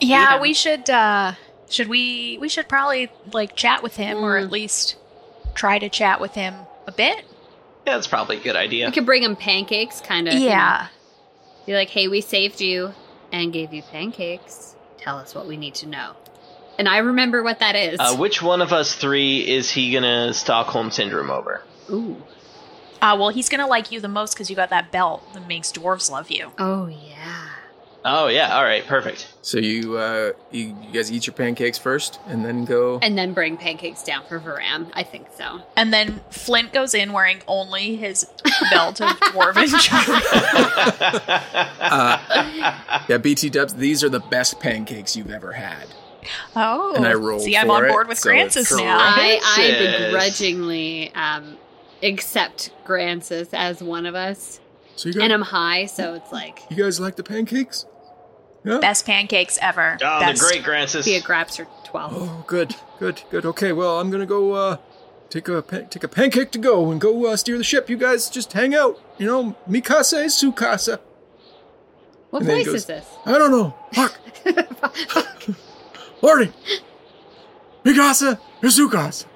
Yeah, 0.01 0.37
know. 0.37 0.43
we 0.43 0.53
should 0.53 0.91
uh 0.91 1.35
should 1.71 1.89
we 1.89 2.37
we 2.41 2.49
should 2.49 2.69
probably 2.69 3.11
like 3.33 3.55
chat 3.55 3.83
with 3.83 3.97
him 3.97 4.19
or 4.19 4.39
Mm. 4.39 4.45
at 4.45 4.51
least 4.51 4.97
try 5.55 5.79
to 5.79 5.89
chat 5.89 6.21
with 6.21 6.35
him 6.35 6.55
a 6.87 6.93
bit. 6.93 7.25
Yeah, 7.87 7.95
that's 7.95 8.09
probably 8.09 8.39
a 8.39 8.41
good 8.41 8.57
idea. 8.57 8.87
We 8.87 8.93
could 8.93 9.07
bring 9.07 9.23
him 9.23 9.37
pancakes, 9.37 10.01
kind 10.01 10.27
of. 10.29 10.35
Yeah. 10.35 10.89
Be 11.67 11.75
like, 11.75 11.91
hey, 11.91 12.09
we 12.09 12.21
saved 12.21 12.61
you 12.61 12.95
and 13.33 13.53
gave 13.53 13.73
you 13.73 13.83
pancakes. 13.83 14.77
Tell 14.99 15.19
us 15.19 15.35
what 15.35 15.47
we 15.47 15.57
need 15.57 15.75
to 15.77 15.87
know. 15.87 16.13
And 16.79 16.89
I 16.89 16.99
remember 16.99 17.43
what 17.43 17.61
that 17.61 17.77
is. 17.77 17.99
Uh, 18.01 18.17
which 18.17 18.43
one 18.43 18.61
of 18.61 18.73
us 18.73 18.95
three 18.95 19.41
is 19.49 19.71
he 19.71 19.93
gonna 19.93 20.35
Stockholm 20.35 20.91
syndrome 20.91 21.31
over? 21.31 21.63
Ooh. 21.91 22.23
Uh 23.01 23.17
well, 23.19 23.29
he's 23.29 23.49
going 23.51 23.61
to 23.61 23.67
like 23.67 23.93
you 23.93 24.01
the 24.01 24.09
most 24.09 24.35
cuz 24.35 24.49
you 24.49 24.57
got 24.57 24.71
that 24.71 24.91
belt 24.91 25.23
that 25.35 25.47
makes 25.47 25.71
dwarves 25.71 26.11
love 26.11 26.31
you. 26.31 26.53
Oh, 26.59 26.87
yeah. 26.87 27.44
Oh 28.07 28.27
yeah, 28.29 28.55
all 28.55 28.65
right, 28.65 28.87
perfect. 28.87 29.33
So 29.41 29.57
you, 29.59 29.97
uh, 29.97 30.33
you, 30.51 30.77
you 30.83 30.93
guys 30.93 31.11
eat 31.11 31.27
your 31.27 31.33
pancakes 31.33 31.79
first, 31.79 32.21
and 32.27 32.45
then 32.45 32.67
go. 32.67 32.99
And 33.01 33.17
then 33.17 33.33
bring 33.33 33.57
pancakes 33.57 34.03
down 34.03 34.25
for 34.29 34.39
Varam. 34.39 34.91
I 34.93 35.03
think 35.03 35.29
so. 35.37 35.63
And 35.77 35.91
then 35.93 36.21
Flint 36.31 36.73
goes 36.75 36.93
in 36.95 37.13
wearing 37.13 37.41
only 37.49 37.97
his 37.97 38.27
belt 38.71 39.01
of 39.01 39.09
dwarven 39.21 39.69
charm. 39.81 40.21
yeah, 43.09 43.19
BT 43.19 43.51
Dubs. 43.51 43.75
These 43.75 44.05
are 44.05 44.09
the 44.11 44.21
best 44.21 44.61
pancakes 44.61 45.17
you've 45.17 45.31
ever 45.31 45.53
had. 45.53 45.87
Oh. 46.57 46.95
And 46.97 47.07
I 47.07 47.15
rolled 47.15 47.43
See, 47.43 47.57
I'm 47.57 47.67
for 47.67 47.73
on 47.73 47.85
it, 47.87 47.89
board 47.89 48.09
with 48.09 48.19
so 48.19 48.31
it's 48.31 48.55
Grancis 48.55 48.69
correct. 48.69 48.85
now. 48.85 48.99
I, 48.99 49.41
I 49.43 50.07
begrudgingly 50.09 51.15
um, 51.15 51.57
accept 52.03 52.71
Grancis 52.85 53.49
as 53.53 53.83
one 53.83 54.07
of 54.07 54.15
us. 54.15 54.61
So 54.97 55.09
you 55.09 55.15
guys, 55.15 55.23
And 55.23 55.33
I'm 55.33 55.43
high, 55.43 55.87
so 55.87 56.15
it's 56.15 56.33
like, 56.33 56.61
you 56.71 56.77
guys 56.77 57.01
like 57.01 57.17
the 57.17 57.25
pancakes? 57.25 57.87
Yeah. 58.65 58.79
Best 58.79 59.05
pancakes 59.05 59.59
ever. 59.61 59.99
Oh, 60.03 60.21
Best. 60.21 60.41
the 60.41 60.49
great 60.49 60.65
Grancis. 60.65 61.05
be 61.05 61.17
a 61.17 61.21
grabs 61.21 61.57
for 61.57 61.67
12. 61.85 62.13
Oh, 62.17 62.45
good, 62.47 62.75
good, 62.99 63.23
good. 63.31 63.45
Okay, 63.45 63.73
well, 63.73 64.01
I'm 64.01 64.11
gonna 64.11 64.25
go 64.27 64.53
uh, 64.53 64.77
take 65.29 65.49
a 65.49 65.61
pa- 65.63 65.83
take 65.91 66.03
a 66.03 66.09
pancake 66.09 66.51
to 66.53 66.59
go 66.59 66.91
and 66.91 67.01
go 67.01 67.27
uh, 67.27 67.37
steer 67.37 67.59
the 67.59 67.65
ship. 67.65 67.91
You 67.91 67.97
guys 67.99 68.31
just 68.31 68.53
hang 68.55 68.75
out. 68.75 68.99
You 69.19 69.27
know, 69.27 69.57
mi 69.67 69.81
casa 69.83 70.19
is 70.23 70.35
su 70.35 70.51
casa. 70.53 70.99
What 72.31 72.41
And 72.41 72.49
place 72.49 72.67
goes, 72.67 72.75
is 72.77 72.87
this? 72.87 73.07
I 73.27 73.39
don't 73.39 73.51
know. 73.51 73.75
Fuck. 73.93 74.19
Lordy. 76.23 76.53
Mi 77.85 77.95
casa 77.95 78.41
is 78.63 78.75
su 78.77 78.89
casa. 78.89 79.27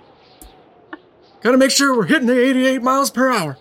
Gotta 1.42 1.58
make 1.58 1.70
sure 1.70 1.94
we're 1.96 2.06
hitting 2.06 2.26
the 2.26 2.40
88 2.40 2.82
miles 2.82 3.10
per 3.10 3.30
hour. 3.30 3.58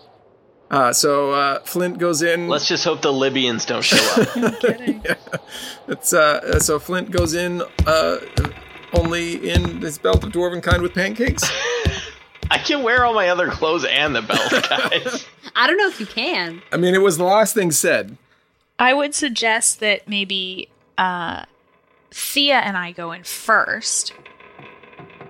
Uh, 0.70 0.92
so 0.92 1.32
uh, 1.32 1.60
Flint 1.60 1.98
goes 1.98 2.22
in. 2.22 2.48
Let's 2.48 2.68
just 2.68 2.84
hope 2.84 3.00
the 3.00 3.12
Libyans 3.12 3.64
don't 3.64 3.82
show 3.82 4.22
up. 4.22 5.18
It's 5.88 6.12
uh, 6.12 6.40
uh, 6.44 6.58
so 6.58 6.78
Flint 6.78 7.10
goes 7.10 7.32
in 7.32 7.62
uh, 7.86 8.18
only 8.92 9.50
in 9.50 9.80
this 9.80 9.96
belt 9.96 10.22
of 10.22 10.32
dwarven 10.32 10.62
kind 10.62 10.82
with 10.82 10.92
pancakes. 10.92 11.50
I 12.50 12.58
can 12.58 12.82
wear 12.82 13.06
all 13.06 13.14
my 13.14 13.28
other 13.28 13.48
clothes 13.48 13.86
and 13.86 14.14
the 14.14 14.20
belt, 14.22 14.50
guys. 14.68 15.26
I 15.56 15.66
don't 15.66 15.78
know 15.78 15.88
if 15.88 15.98
you 15.98 16.06
can. 16.06 16.62
I 16.72 16.76
mean, 16.76 16.94
it 16.94 17.00
was 17.00 17.16
the 17.16 17.24
last 17.24 17.54
thing 17.54 17.70
said. 17.70 18.18
I 18.78 18.92
would 18.92 19.14
suggest 19.14 19.80
that 19.80 20.08
maybe 20.08 20.68
uh, 20.98 21.44
Thea 22.10 22.56
and 22.56 22.76
I 22.76 22.92
go 22.92 23.12
in 23.12 23.24
first. 23.24 24.12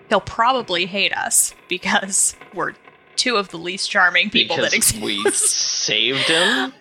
He'll 0.08 0.20
probably 0.20 0.86
hate 0.86 1.12
us 1.12 1.54
because 1.68 2.34
we're 2.52 2.74
two 3.18 3.36
of 3.36 3.50
the 3.50 3.58
least 3.58 3.90
charming 3.90 4.30
people 4.30 4.56
because 4.56 4.70
that 4.70 4.76
exist. 4.76 5.02
we 5.02 5.22
saved 5.32 6.28
him, 6.28 6.72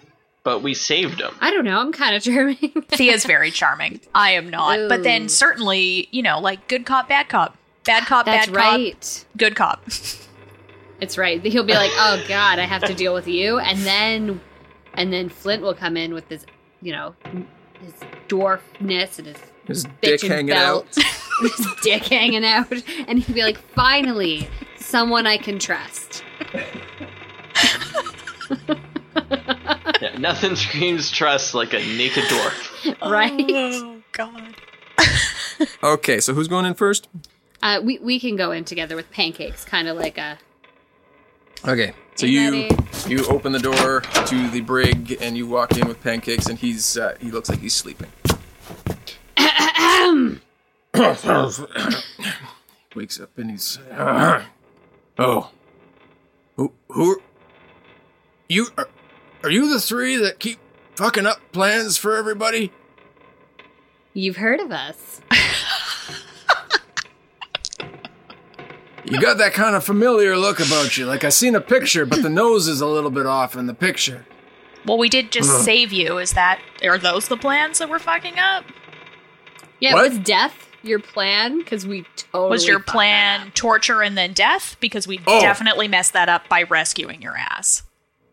but 0.44 0.62
we 0.62 0.74
saved 0.74 1.20
him. 1.20 1.34
I 1.42 1.52
don't 1.52 1.66
know. 1.66 1.80
I'm 1.80 1.92
kind 1.92 2.16
of 2.16 2.24
charming. 2.24 2.56
Thea's 2.90 3.26
very 3.26 3.52
charming. 3.52 4.00
I 4.16 4.32
am 4.32 4.50
not. 4.50 4.88
But 4.88 5.04
then 5.04 5.28
certainly, 5.28 6.08
you 6.12 6.22
know, 6.24 6.40
like 6.40 6.68
good 6.70 6.86
cop, 6.86 7.10
bad 7.10 7.28
cop. 7.28 7.58
Bad 7.84 8.06
cop, 8.06 8.26
That's 8.26 8.48
bad 8.48 8.56
right. 8.56 9.00
cop, 9.02 9.38
good 9.38 9.56
cop. 9.56 9.84
It's 11.00 11.18
right. 11.18 11.44
He'll 11.46 11.64
be 11.64 11.74
like, 11.74 11.92
"Oh 11.94 12.24
God, 12.28 12.60
I 12.60 12.64
have 12.64 12.84
to 12.86 12.94
deal 12.94 13.14
with 13.14 13.28
you," 13.28 13.60
and 13.60 13.78
then, 13.80 14.42
and 14.96 15.14
then 15.14 15.30
Flint 15.30 15.62
will 15.62 15.76
come 15.76 15.96
in 15.96 16.14
with 16.14 16.28
his, 16.28 16.46
you 16.82 16.92
know, 16.92 17.16
his 17.80 17.94
dwarfness 18.28 19.20
and 19.20 19.28
his 19.28 19.38
His 19.68 19.86
dick 20.02 20.22
hanging 20.22 20.48
belt, 20.48 20.88
out. 20.98 21.04
his 21.42 21.68
dick 21.84 22.04
hanging 22.06 22.44
out, 22.44 22.72
and 23.08 23.20
he'd 23.20 23.36
be 23.36 23.44
like, 23.44 23.58
"Finally, 23.76 24.50
someone 24.78 25.28
I 25.28 25.38
can 25.38 25.60
trust." 25.60 26.24
Yeah, 30.02 30.16
nothing 30.18 30.56
screams 30.56 31.10
trust 31.10 31.56
like 31.56 31.74
a 31.74 31.80
naked 31.80 32.24
dwarf. 32.26 32.96
Right? 33.10 33.34
Oh, 33.50 34.02
God. 34.12 34.56
Okay, 35.82 36.20
so 36.20 36.36
who's 36.36 36.48
going 36.48 36.66
in 36.66 36.76
first? 36.76 37.08
Uh, 37.64 37.80
we 37.84 37.98
we 37.98 38.20
can 38.20 38.36
go 38.36 38.52
in 38.52 38.64
together 38.64 38.96
with 38.96 39.10
pancakes, 39.10 39.66
kind 39.66 39.88
of 39.88 39.98
like 39.98 40.20
a. 40.20 40.38
Okay, 41.68 41.94
so 42.14 42.28
you 42.28 42.52
Maddie. 42.52 42.78
you 43.08 43.26
open 43.26 43.54
the 43.54 43.60
door 43.60 44.02
to 44.02 44.50
the 44.52 44.62
brig 44.62 45.18
and 45.20 45.36
you 45.36 45.48
walk 45.48 45.76
in 45.76 45.88
with 45.88 46.00
pancakes, 46.04 46.46
and 46.46 46.60
he's 46.60 46.96
uh, 46.96 47.16
he 47.20 47.32
looks 47.32 47.50
like 47.50 47.58
he's 47.60 47.74
sleeping. 47.74 48.10
Wakes 52.96 53.20
up 53.20 53.36
and 53.38 53.50
he's 53.50 53.80
oh 53.98 55.50
who 56.58 56.74
who 56.90 57.22
you 58.50 58.68
are, 58.78 58.90
are 59.44 59.50
you 59.50 59.72
the 59.72 59.80
three 59.80 60.18
that 60.18 60.40
keep 60.40 60.60
fucking 60.96 61.26
up 61.26 61.40
plans 61.54 61.98
for 61.98 62.16
everybody? 62.18 62.72
You've 64.14 64.38
heard 64.38 64.60
of 64.60 64.72
us. 64.72 65.22
You 69.10 69.22
got 69.22 69.38
that 69.38 69.54
kind 69.54 69.74
of 69.76 69.86
familiar 69.86 70.36
look 70.36 70.60
about 70.60 70.98
you. 70.98 71.06
Like 71.06 71.24
I 71.24 71.30
seen 71.30 71.56
a 71.56 71.62
picture, 71.62 72.06
but 72.06 72.22
the 72.22 72.30
nose 72.30 72.68
is 72.68 72.82
a 72.82 72.88
little 72.88 73.10
bit 73.12 73.26
off 73.26 73.56
in 73.56 73.66
the 73.68 73.74
picture. 73.74 74.26
Well, 74.86 74.98
we 74.98 75.08
did 75.08 75.32
just 75.32 75.50
Ugh. 75.50 75.62
save 75.62 75.94
you. 75.94 76.18
Is 76.18 76.34
that 76.34 76.60
are 76.84 76.98
those 76.98 77.30
the 77.30 77.38
plans 77.38 77.80
that 77.80 77.90
we're 77.90 78.00
fucking 78.00 78.38
up? 78.38 78.66
Yeah, 79.80 79.94
What? 79.94 80.10
was 80.10 80.20
death 80.20 80.67
your 80.88 81.00
plan? 81.00 81.58
Because 81.60 81.86
we 81.86 82.06
totally 82.16 82.50
Was 82.50 82.68
your 82.68 82.80
fucked 82.80 82.88
that 82.88 82.92
plan 82.94 83.48
up. 83.48 83.54
torture 83.54 84.02
and 84.02 84.18
then 84.18 84.34
death? 84.34 84.78
Because 84.80 85.08
we 85.08 85.20
Oh. 85.28 85.42
definitely 85.42 85.88
messed 85.88 86.14
that 86.14 86.30
up 86.30 86.48
by 86.50 86.64
rescuing 86.64 87.22
your 87.22 87.36
ass. 87.38 87.84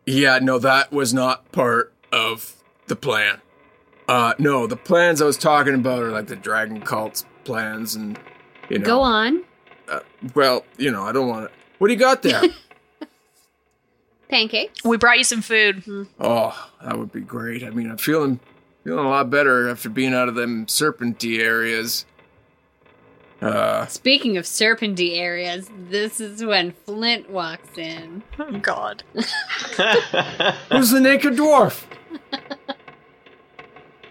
Yeah, 0.07 0.39
no, 0.41 0.59
that 0.59 0.93
was 0.93 1.13
not 1.15 1.51
part 1.53 1.93
of 2.13 2.53
the 2.87 2.97
plan. 2.97 3.41
Uh, 4.07 4.35
no, 4.39 4.67
the 4.67 4.77
plans 4.77 5.23
I 5.23 5.25
was 5.25 5.39
talking 5.39 5.75
about 5.75 6.03
are 6.03 6.11
like 6.11 6.27
the 6.27 6.37
dragon 6.37 6.83
cult's 6.83 7.25
plans, 7.45 7.95
and 7.95 8.19
you 8.69 8.79
know. 8.79 8.85
Go 8.85 9.01
on. 9.01 9.43
Uh, 9.89 10.01
well, 10.35 10.65
you 10.77 10.91
know, 10.91 11.03
I 11.05 11.13
don't 11.13 11.29
want 11.29 11.49
to. 11.49 11.55
What 11.79 11.89
do 11.89 11.95
you 11.95 11.99
got 11.99 12.23
there? 12.23 12.43
Pancakes. 14.29 14.83
We 14.85 14.97
brought 14.97 15.19
you 15.19 15.25
some 15.25 15.43
food. 15.43 15.85
oh, 16.19 16.71
that 16.83 16.99
would 16.99 17.13
be 17.13 17.21
great. 17.21 17.63
I 17.63 17.71
mean, 17.71 17.91
I'm 17.91 17.99
feeling 17.99 18.41
feeling 18.83 19.05
a 19.05 19.09
lot 19.09 19.31
better 19.31 19.69
after 19.71 19.89
being 19.89 20.13
out 20.15 20.29
of 20.29 20.35
them 20.35 20.67
serpenty 20.67 21.41
areas. 21.41 22.05
Uh, 23.43 23.87
Speaking 23.87 24.37
of 24.37 24.45
serpenty 24.45 25.19
areas, 25.19 25.69
this 25.89 26.21
is 26.21 26.43
when 26.45 26.73
Flint 26.73 27.29
walks 27.31 27.77
in. 27.77 28.23
Oh 28.39 28.59
God. 28.59 29.03
who's 29.15 30.91
the 30.91 31.01
naked 31.01 31.35
dwarf? 31.35 31.85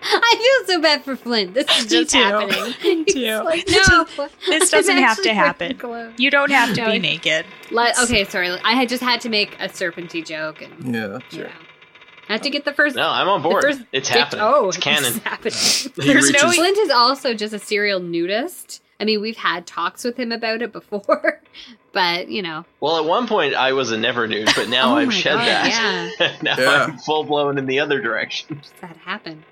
I 0.06 0.62
feel 0.66 0.76
so 0.76 0.82
bad 0.82 1.04
for 1.04 1.16
Flint. 1.16 1.54
This 1.54 1.66
is 1.78 1.84
Me 1.90 1.90
just 1.90 2.12
too. 2.14 2.20
happening. 2.22 2.74
Me 2.84 3.06
too. 3.06 3.42
like, 3.44 3.68
no, 3.90 4.06
This 4.48 4.70
doesn't 4.70 4.98
have 4.98 5.22
to 5.24 5.34
happen. 5.34 5.80
wearing. 5.82 6.14
You 6.18 6.30
don't 6.30 6.52
have 6.52 6.76
to 6.76 6.82
No, 6.82 6.90
be 6.92 6.98
it- 6.98 7.02
naked. 7.02 7.46
Let- 7.72 7.98
okay, 8.00 8.26
sorry. 8.26 8.50
I 8.64 8.74
had 8.74 8.90
just 8.90 9.02
had 9.02 9.22
to 9.22 9.30
make 9.30 9.54
a 9.62 9.70
serpenty 9.70 10.24
joke, 10.26 10.62
and 10.62 10.94
Yeah, 10.94 11.14
you 11.14 11.20
sure. 11.32 11.44
know, 11.46 11.52
I 12.30 12.34
have 12.34 12.42
to 12.42 12.50
get 12.50 12.64
the 12.66 12.74
first. 12.74 12.96
No, 12.96 13.08
I'm 13.08 13.28
on 13.28 13.42
board. 13.42 13.66
It's 13.92 14.08
dick- 14.10 14.18
happening. 14.18 14.42
Oh, 14.46 14.70
it's 14.70 14.78
canon. 14.78 15.14
It's 15.16 15.18
happening. 15.24 15.54
He 16.06 16.14
There's 16.14 16.32
no- 16.32 16.52
Flint 16.52 16.78
is 16.78 16.90
also 16.90 17.34
just 17.34 17.54
a 17.54 17.60
serial 17.60 18.00
nudist. 18.00 18.82
I 19.00 19.06
mean, 19.06 19.20
we've 19.22 19.38
had 19.38 19.66
talks 19.68 20.04
with 20.06 20.18
him 20.18 20.32
about 20.32 20.62
it 20.62 20.72
before, 20.72 21.42
but 21.92 22.30
you 22.30 22.42
know, 22.42 22.64
Well, 22.80 22.98
at 22.98 23.06
one 23.06 23.28
point 23.28 23.54
I 23.56 23.74
was 23.74 23.92
a 23.92 23.98
never 23.98 24.28
nude, 24.28 24.50
but 24.56 24.70
now 24.70 24.94
Oh 24.94 24.98
I've 24.98 25.14
shed 25.14 25.34
God, 25.34 26.12
that. 26.20 26.44
now 26.44 26.58
Yeah. 26.58 26.86
I'm 26.86 26.98
full 27.00 27.24
blown 27.26 27.58
in 27.58 27.66
the 27.66 27.80
other 27.82 28.00
direction. 28.02 28.60
just 28.62 28.80
that 28.82 28.96
happened. 28.98 29.44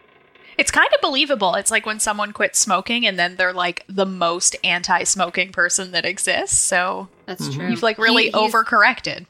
It's 0.58 0.72
kind 0.72 0.90
of 0.94 1.02
believable. 1.02 1.56
It's 1.56 1.72
like 1.72 1.86
when 1.86 2.00
someone 2.00 2.34
quits 2.34 2.60
smoking 2.60 3.06
and 3.08 3.18
then 3.18 3.36
they're 3.36 3.52
like 3.54 3.84
the 3.90 4.06
most 4.06 4.56
anti-smoking 4.64 5.52
person 5.52 5.92
that 5.92 6.06
exists. 6.06 6.58
So 6.60 7.10
That's 7.26 7.50
Mhm. 7.50 7.56
true. 7.56 7.68
you've 7.70 7.84
like 7.84 7.98
really 7.98 8.26
He- 8.26 8.32
he's- 8.32 8.54
overcorrected. 8.54 9.26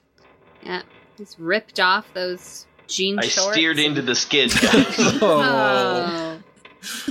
Yeah, 0.63 0.81
he's 1.17 1.35
ripped 1.39 1.79
off 1.79 2.05
those 2.13 2.65
jean 2.91 3.19
I 3.19 3.23
shorts. 3.23 3.53
steered 3.57 3.79
into 3.79 4.01
the 4.01 4.15
skid, 4.15 4.51
guys. 4.51 4.95
Oh. 5.21 6.39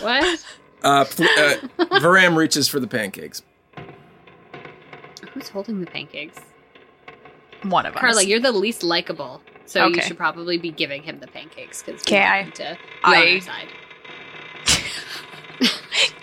what? 0.01 0.45
Uh, 0.83 1.05
pl- 1.05 1.25
uh, 1.39 1.55
Varam 2.01 2.37
reaches 2.37 2.69
for 2.69 2.81
the 2.81 2.87
pancakes. 2.87 3.43
Who's 5.33 5.49
holding 5.49 5.81
the 5.81 5.87
pancakes? 5.87 6.39
One 7.63 7.87
of 7.87 7.95
us. 7.95 8.01
Carla, 8.01 8.23
you're 8.23 8.41
the 8.41 8.53
least 8.53 8.83
likable, 8.83 9.43
so 9.67 9.87
you 9.87 9.93
Okay. 9.97 10.07
should 10.09 10.17
probably 10.17 10.57
be 10.59 10.71
giving 10.71 11.03
him 11.03 11.21
the 11.21 11.27
pancakes 11.29 11.83
because 11.83 12.01
Okay, 12.03 12.23
I- 12.25 12.45
to 12.55 12.79
be 12.79 12.89
I- 13.05 13.17
on 13.17 13.29
our 13.35 13.41
side. 13.41 13.69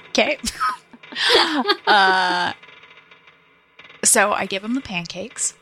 Okay. 0.10 0.40
uh, 1.88 2.54
so 4.04 4.32
I 4.32 4.48
give 4.48 4.64
him 4.64 4.74
the 4.74 4.82
pancakes. 4.82 5.54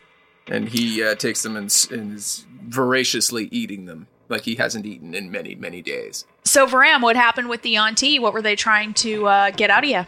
And 0.47 0.69
he 0.69 1.03
uh, 1.03 1.15
takes 1.15 1.43
them 1.43 1.57
and, 1.57 1.65
s- 1.65 1.91
and 1.91 2.13
is 2.13 2.45
voraciously 2.67 3.45
eating 3.51 3.85
them 3.85 4.07
like 4.29 4.41
he 4.41 4.55
hasn't 4.55 4.85
eaten 4.85 5.13
in 5.13 5.29
many, 5.31 5.55
many 5.55 5.81
days. 5.81 6.25
So 6.43 6.65
Varam, 6.65 7.01
what 7.01 7.15
happened 7.15 7.47
with 7.49 7.61
the 7.61 7.71
yuan-ti? 7.71 8.19
What 8.19 8.33
were 8.33 8.41
they 8.41 8.55
trying 8.55 8.93
to 8.95 9.27
uh, 9.27 9.51
get 9.51 9.69
out 9.69 9.83
of 9.83 9.89
you? 9.89 10.05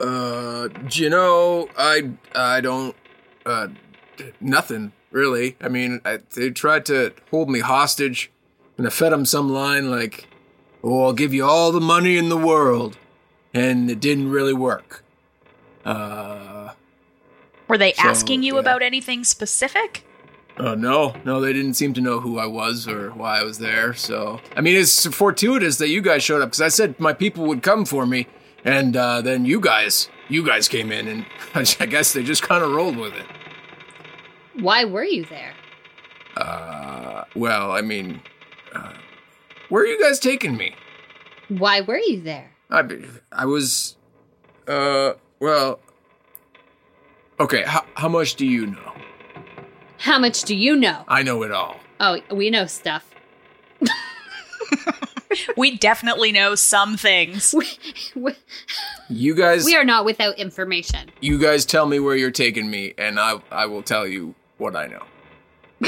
Uh, 0.00 0.68
you 0.90 1.08
know, 1.08 1.68
I 1.78 2.10
I 2.34 2.60
don't 2.60 2.96
uh 3.46 3.68
nothing 4.40 4.92
really. 5.12 5.56
I 5.60 5.68
mean, 5.68 6.00
I, 6.04 6.18
they 6.34 6.50
tried 6.50 6.86
to 6.86 7.12
hold 7.30 7.48
me 7.48 7.60
hostage, 7.60 8.30
and 8.78 8.86
I 8.86 8.90
fed 8.90 9.12
them 9.12 9.24
some 9.24 9.48
line 9.52 9.90
like, 9.90 10.28
"Oh, 10.82 11.04
I'll 11.04 11.12
give 11.12 11.32
you 11.32 11.44
all 11.44 11.70
the 11.70 11.80
money 11.80 12.16
in 12.16 12.30
the 12.30 12.36
world," 12.36 12.96
and 13.54 13.88
it 13.90 14.00
didn't 14.00 14.30
really 14.30 14.54
work. 14.54 15.04
Uh, 15.84 16.72
Were 17.68 17.78
they 17.78 17.92
So, 17.92 18.08
asking 18.08 18.42
you 18.42 18.54
yeah. 18.54 18.60
about 18.60 18.82
anything 18.82 19.22
specific? 19.24 20.04
Uh, 20.58 20.74
no, 20.74 21.14
no, 21.24 21.40
they 21.40 21.52
didn't 21.52 21.74
seem 21.74 21.94
to 21.94 22.00
know 22.00 22.20
who 22.20 22.38
I 22.38 22.46
was 22.46 22.86
or 22.86 23.10
why 23.10 23.40
I 23.40 23.42
was 23.42 23.58
there. 23.58 23.94
So, 23.94 24.40
I 24.56 24.60
mean, 24.60 24.76
it's 24.76 25.06
fortuitous 25.06 25.78
that 25.78 25.88
you 25.88 26.02
guys 26.02 26.22
showed 26.22 26.42
up 26.42 26.50
because 26.50 26.60
I 26.60 26.68
said 26.68 26.98
my 27.00 27.12
people 27.12 27.46
would 27.46 27.62
come 27.62 27.84
for 27.84 28.06
me, 28.06 28.26
and 28.64 28.96
uh, 28.96 29.22
then 29.22 29.44
you 29.44 29.60
guys, 29.60 30.08
you 30.28 30.44
guys 30.44 30.68
came 30.68 30.92
in, 30.92 31.08
and 31.08 31.26
I 31.80 31.86
guess 31.86 32.12
they 32.12 32.22
just 32.22 32.42
kind 32.42 32.62
of 32.62 32.72
rolled 32.72 32.96
with 32.96 33.14
it. 33.14 33.26
Why 34.60 34.84
were 34.84 35.04
you 35.04 35.24
there? 35.24 35.54
Uh, 36.36 37.24
well, 37.34 37.72
I 37.72 37.80
mean, 37.80 38.20
uh, 38.74 38.92
where 39.68 39.84
are 39.84 39.86
you 39.86 40.00
guys 40.00 40.18
taking 40.18 40.56
me? 40.56 40.74
Why 41.48 41.80
were 41.80 41.98
you 41.98 42.20
there? 42.20 42.50
I, 42.70 42.84
I 43.30 43.44
was, 43.46 43.96
uh, 44.68 45.14
well, 45.40 45.80
okay, 47.40 47.62
how, 47.66 47.84
how 47.94 48.08
much 48.08 48.34
do 48.36 48.46
you 48.46 48.66
know? 48.66 48.91
How 50.02 50.18
much 50.18 50.42
do 50.42 50.56
you 50.56 50.74
know? 50.74 51.04
I 51.06 51.22
know 51.22 51.44
it 51.44 51.52
all. 51.52 51.78
Oh, 52.00 52.18
we 52.32 52.50
know 52.50 52.66
stuff. 52.66 53.08
we 55.56 55.76
definitely 55.76 56.32
know 56.32 56.56
some 56.56 56.96
things. 56.96 57.54
We, 57.56 57.68
we, 58.16 58.34
You 59.08 59.36
guys, 59.36 59.64
we 59.64 59.76
are 59.76 59.84
not 59.84 60.04
without 60.04 60.36
information. 60.40 61.12
you 61.20 61.38
guys 61.38 61.64
tell 61.64 61.86
me 61.86 62.00
where 62.00 62.16
you're 62.16 62.32
taking 62.32 62.68
me, 62.68 62.94
and 62.98 63.20
I, 63.20 63.40
I 63.52 63.66
will 63.66 63.84
tell 63.84 64.04
you 64.04 64.34
what 64.58 64.74
I 64.74 64.88
know. 64.88 65.04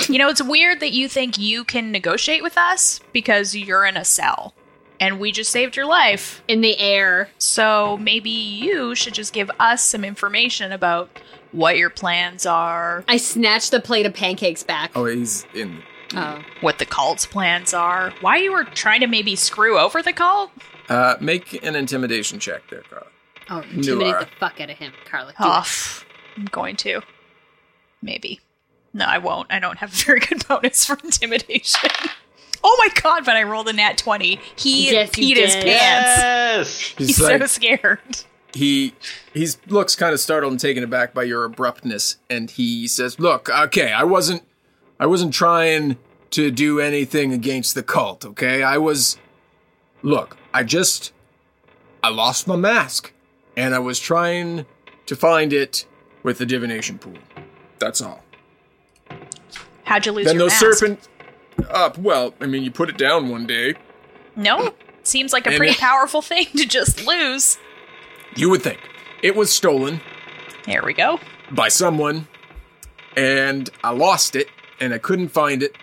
You 0.09 0.19
know, 0.19 0.29
it's 0.29 0.43
weird 0.43 0.79
that 0.79 0.93
you 0.93 1.09
think 1.09 1.37
you 1.37 1.65
can 1.65 1.91
negotiate 1.91 2.45
with 2.45 2.57
us 2.57 3.01
because 3.13 3.57
you're 3.57 3.85
in 3.85 3.97
a 3.97 4.05
cell 4.05 4.55
and 5.01 5.19
we 5.19 5.33
just 5.33 5.51
saved 5.51 5.77
your 5.77 5.87
life. 5.87 6.43
In 6.47 6.61
the 6.61 6.79
air. 6.79 7.31
So 7.39 7.97
maybe 7.97 8.31
you 8.31 8.95
should 8.95 9.15
just 9.15 9.33
give 9.33 9.51
us 9.59 9.83
some 9.83 10.05
information 10.05 10.71
about 10.71 11.19
what 11.55 11.77
your 11.79 11.91
plans 11.91 12.45
are, 12.47 13.05
I 13.09 13.17
snatched 13.17 13.71
the 13.71 13.81
plate 13.81 14.07
of 14.07 14.15
pancakes 14.15 14.63
back. 14.63 14.91
Oh, 14.95 15.07
he's 15.07 15.47
in. 15.55 15.83
Oh. 16.17 16.43
what 16.61 16.79
the 16.79 16.87
cult's 16.87 17.27
plans 17.27 17.75
are, 17.75 18.13
why 18.21 18.37
you 18.37 18.53
were 18.53 18.63
trying 18.65 19.01
to 19.01 19.07
maybe 19.09 19.35
screw 19.35 19.79
over 19.79 20.01
the 20.01 20.13
cult. 20.13 20.51
Uh, 20.89 21.17
make 21.21 21.65
an 21.65 21.75
intimidation 21.75 22.39
check 22.39 22.63
there, 22.71 22.83
Carl. 22.89 23.07
Oh, 23.51 23.61
intimidate 23.73 24.15
Nulara. 24.15 24.21
the 24.21 24.27
fuck 24.39 24.61
out 24.61 24.71
of 24.71 24.77
him, 24.79 24.93
Carla. 25.11 25.33
Do 25.33 25.37
Oh, 25.41 25.57
it. 25.57 25.61
f- 25.61 26.07
I'm 26.37 26.45
going 26.47 26.77
to. 26.77 27.01
Maybe. 28.01 28.41
No, 28.93 29.07
I 29.07 29.19
won't. 29.19 29.51
I 29.53 29.59
don't 29.59 29.79
have 29.79 29.93
a 29.93 29.97
very 29.97 30.21
good 30.21 30.47
bonus 30.49 30.85
for 30.85 30.97
intimidation. 31.03 31.91
oh 32.63 32.77
my 32.79 33.01
god, 33.03 33.25
but 33.25 33.37
I 33.37 33.43
rolled 33.43 33.69
a 33.69 33.73
nat 33.73 33.99
20. 33.99 34.39
He 34.57 34.93
Yes, 34.93 35.17
you 35.19 35.35
peed 35.35 35.41
his 35.43 35.55
did. 35.55 35.65
pants. 35.65 35.79
Yes. 36.21 36.81
He's, 36.97 37.07
He's 37.09 37.17
so 37.17 37.25
like- 37.37 37.49
scared. 37.49 38.01
He 38.55 38.95
he's 39.33 39.59
looks 39.67 39.95
kind 39.97 40.13
of 40.15 40.21
startled 40.21 40.53
and 40.53 40.61
taken 40.61 40.83
aback 40.85 41.13
by 41.13 41.23
your 41.25 41.45
abruptness 41.45 42.17
and 42.31 42.53
he 42.53 42.87
says 42.89 43.19
look 43.19 43.49
okay 43.51 43.93
i 43.93 44.05
wasn't 44.05 44.43
i 45.01 45.07
wasn't 45.07 45.35
trying 45.35 45.97
to 46.31 46.51
do 46.51 46.79
anything 46.81 47.33
against 47.33 47.75
the 47.75 47.83
cult 47.83 48.25
okay 48.25 48.63
i 48.63 48.79
was 48.79 49.19
look 50.03 50.37
i 50.53 50.63
just 50.63 51.13
i 52.03 52.09
lost 52.09 52.47
my 52.47 52.55
mask 52.57 53.13
and 53.57 53.75
i 53.75 53.79
was 53.79 53.99
trying 53.99 54.65
to 55.07 55.17
find 55.17 55.53
it 55.53 55.85
with 56.23 56.39
the 56.39 56.47
divination 56.47 56.97
pool 56.99 57.19
that's 57.81 58.01
all 58.01 58.23
How'd 59.85 60.07
you 60.07 60.13
lose 60.13 60.27
then 60.27 60.37
your 60.37 60.45
those 60.49 60.63
mask? 60.63 60.79
serpent 60.79 61.09
up 61.71 61.99
well 61.99 62.35
i 62.41 62.47
mean 62.47 62.63
you 62.63 62.71
put 62.71 62.89
it 62.89 62.97
down 62.97 63.29
one 63.29 63.47
day 63.47 63.75
No, 64.37 64.73
seems 65.03 65.33
like 65.33 65.47
a 65.47 65.51
And 65.51 65.59
pretty 65.59 65.75
powerful 65.79 66.23
thing 66.23 66.47
to 66.57 66.67
just 66.67 67.07
lose. 67.07 67.59
You 68.37 68.51
would 68.51 68.63
think 68.63 68.81
it 69.23 69.35
was 69.37 69.53
stolen 69.53 70.01
There 70.67 70.83
we 70.85 70.93
go. 70.93 71.19
by 71.51 71.69
someone 71.69 72.27
and 73.17 73.71
I 73.83 73.91
lost 73.91 74.35
it 74.37 74.49
and 74.81 74.93
I 74.93 74.99
couldn't 74.99 75.29
find 75.29 75.63
it 75.63 75.77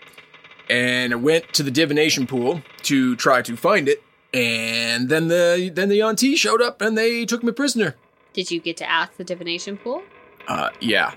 and 0.70 1.14
I 1.14 1.16
went 1.16 1.54
to 1.54 1.64
the 1.64 1.72
divination 1.72 2.28
pool 2.28 2.62
to 2.84 3.16
try 3.16 3.42
to 3.42 3.56
find 3.56 3.88
it 3.88 4.04
and 4.34 5.10
then 5.10 5.28
the 5.28 5.72
then 5.74 5.90
the 5.90 5.98
yuan-ti 5.98 6.36
showed 6.36 6.62
up 6.62 6.82
and 6.82 6.98
they 6.98 7.26
took 7.26 7.44
me 7.44 7.52
prisoner. 7.52 7.96
Did 8.34 8.50
you 8.52 8.60
get 8.62 8.78
to 8.78 8.90
ask 8.90 9.16
the 9.18 9.24
divination 9.26 9.78
pool? 9.78 10.04
Uh 10.48 10.70
yeah. 10.80 11.14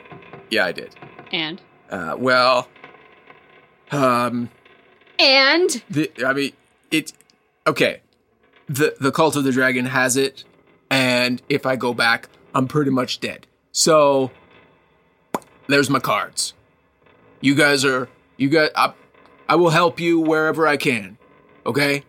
Yeah, 0.51 0.67
I 0.67 0.73
did. 0.73 0.95
And? 1.33 1.61
Uh 1.91 2.15
well 2.19 2.69
um 3.91 4.51
And? 5.19 5.83
the 5.91 6.11
I 6.25 6.33
mean 6.33 6.53
it 6.91 7.13
okay. 7.67 8.01
The 8.69 8.97
the 9.01 9.11
cult 9.13 9.37
of 9.37 9.45
the 9.45 9.53
dragon 9.53 9.87
has 9.87 10.17
it 10.17 10.45
and 10.91 11.43
if 11.49 11.67
I 11.67 11.77
go 11.77 11.95
back 11.95 12.29
I'm 12.55 12.69
pretty 12.69 12.91
much 12.91 13.21
dead. 13.21 13.47
So 13.73 14.31
there's 15.67 15.91
my 15.91 15.99
cards. 15.99 16.55
You 17.41 17.55
guys 17.55 17.85
are 17.85 18.09
you 18.37 18.49
guys 18.49 18.71
I, 18.77 18.93
I 19.49 19.57
will 19.57 19.71
help 19.71 20.01
you 20.01 20.21
wherever 20.21 20.67
I 20.67 20.77
can. 20.77 21.19
Okay? 21.67 22.05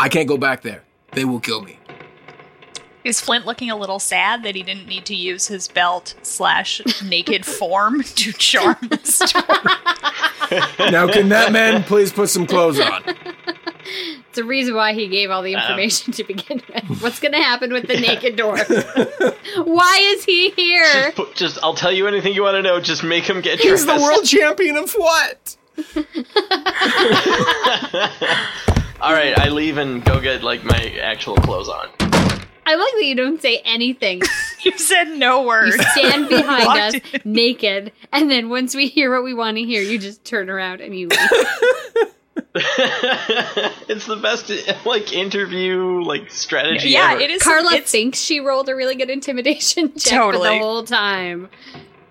I 0.00 0.08
can't 0.08 0.28
go 0.28 0.38
back 0.38 0.62
there. 0.62 0.84
They 1.12 1.24
will 1.24 1.40
kill 1.40 1.62
me. 1.62 1.78
Is 3.04 3.20
Flint 3.20 3.46
looking 3.46 3.70
a 3.70 3.76
little 3.76 3.98
sad 3.98 4.42
that 4.42 4.54
he 4.54 4.62
didn't 4.62 4.86
need 4.86 5.06
to 5.06 5.14
use 5.14 5.46
his 5.46 5.66
belt 5.66 6.14
slash 6.22 6.82
naked 7.02 7.46
form 7.58 8.02
to 8.02 8.32
charm 8.32 8.76
the 8.82 9.00
storm? 9.02 10.92
Now 10.92 11.10
can 11.10 11.28
that 11.30 11.50
man 11.52 11.82
please 11.84 12.12
put 12.12 12.28
some 12.28 12.46
clothes 12.46 12.78
on? 12.80 13.02
It's 14.38 14.44
the 14.44 14.48
reason 14.48 14.76
why 14.76 14.92
he 14.92 15.08
gave 15.08 15.32
all 15.32 15.42
the 15.42 15.56
um, 15.56 15.62
information 15.62 16.12
to 16.12 16.22
begin 16.22 16.62
with. 16.72 16.84
What's 17.02 17.18
going 17.18 17.32
to 17.32 17.38
happen 17.38 17.72
with 17.72 17.88
the 17.88 17.98
naked 17.98 18.36
door? 18.36 18.56
why 19.64 19.98
is 20.00 20.24
he 20.24 20.50
here? 20.50 21.10
Put- 21.16 21.34
Just, 21.34 21.58
I'll 21.60 21.74
tell 21.74 21.90
you 21.90 22.06
anything 22.06 22.34
you 22.34 22.44
want 22.44 22.54
to 22.54 22.62
know. 22.62 22.78
Just 22.78 23.02
make 23.02 23.24
him 23.24 23.40
get 23.40 23.64
you. 23.64 23.72
He's 23.72 23.84
the 23.84 23.96
world 23.96 24.24
champion 24.24 24.76
of 24.76 24.92
what? 24.92 25.56
All 29.00 29.12
right, 29.12 29.36
I 29.38 29.48
leave 29.48 29.76
and 29.78 30.04
go 30.04 30.20
get 30.20 30.42
like 30.44 30.62
my 30.62 30.98
actual 31.02 31.34
clothes 31.36 31.68
on. 31.68 31.88
I 32.66 32.74
like 32.74 32.92
that 32.94 33.04
you 33.04 33.14
don't 33.16 33.40
say 33.42 33.60
anything. 33.64 34.22
you 34.62 34.76
said 34.78 35.08
no 35.16 35.42
words. 35.42 35.74
You 35.76 35.82
stand 35.82 36.28
behind 36.28 36.68
us 36.68 36.94
in. 37.24 37.32
naked, 37.32 37.92
and 38.12 38.30
then 38.30 38.50
once 38.50 38.74
we 38.76 38.86
hear 38.88 39.12
what 39.12 39.24
we 39.24 39.34
want 39.34 39.56
to 39.56 39.64
hear, 39.64 39.82
you 39.82 39.98
just 39.98 40.24
turn 40.24 40.48
around 40.50 40.80
and 40.80 40.94
you 40.94 41.08
leave. 41.08 42.08
it's 42.54 44.06
the 44.06 44.16
best 44.16 44.50
like 44.86 45.12
interview 45.12 46.02
like 46.02 46.30
strategy. 46.30 46.90
yeah, 46.90 47.12
ever. 47.12 47.20
it 47.20 47.30
is. 47.30 47.42
Carla 47.42 47.74
it's, 47.74 47.90
thinks 47.90 48.18
she 48.18 48.40
rolled 48.40 48.68
a 48.68 48.74
really 48.74 48.94
good 48.94 49.10
intimidation 49.10 49.92
check 49.98 50.18
Totally. 50.18 50.48
the 50.50 50.58
whole 50.58 50.84
time. 50.84 51.48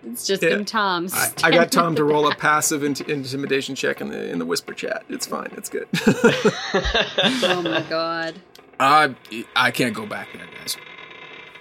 It's 0.06 0.26
just 0.26 0.42
Yeah. 0.42 0.50
been 0.50 0.66
Tom's. 0.66 1.14
I, 1.14 1.32
I 1.44 1.52
got 1.52 1.72
Tom 1.72 1.96
to 1.96 2.04
roll 2.04 2.32
a 2.32 2.36
passive 2.36 2.84
int- 2.84 3.02
intimidation 3.02 3.76
check 3.76 4.00
in 4.02 4.10
the 4.10 4.30
in 4.32 4.40
the 4.40 4.46
whisper 4.46 4.74
chat. 4.74 5.04
It's 5.10 5.26
fine. 5.28 5.50
It's 5.58 5.70
good. 5.70 5.88
oh 6.06 7.62
my 7.64 7.84
god. 7.90 8.36
I 8.80 9.16
I 9.56 9.72
can't 9.72 9.94
go 9.96 10.06
back 10.06 10.30
there, 10.34 10.46
guys. 10.60 10.78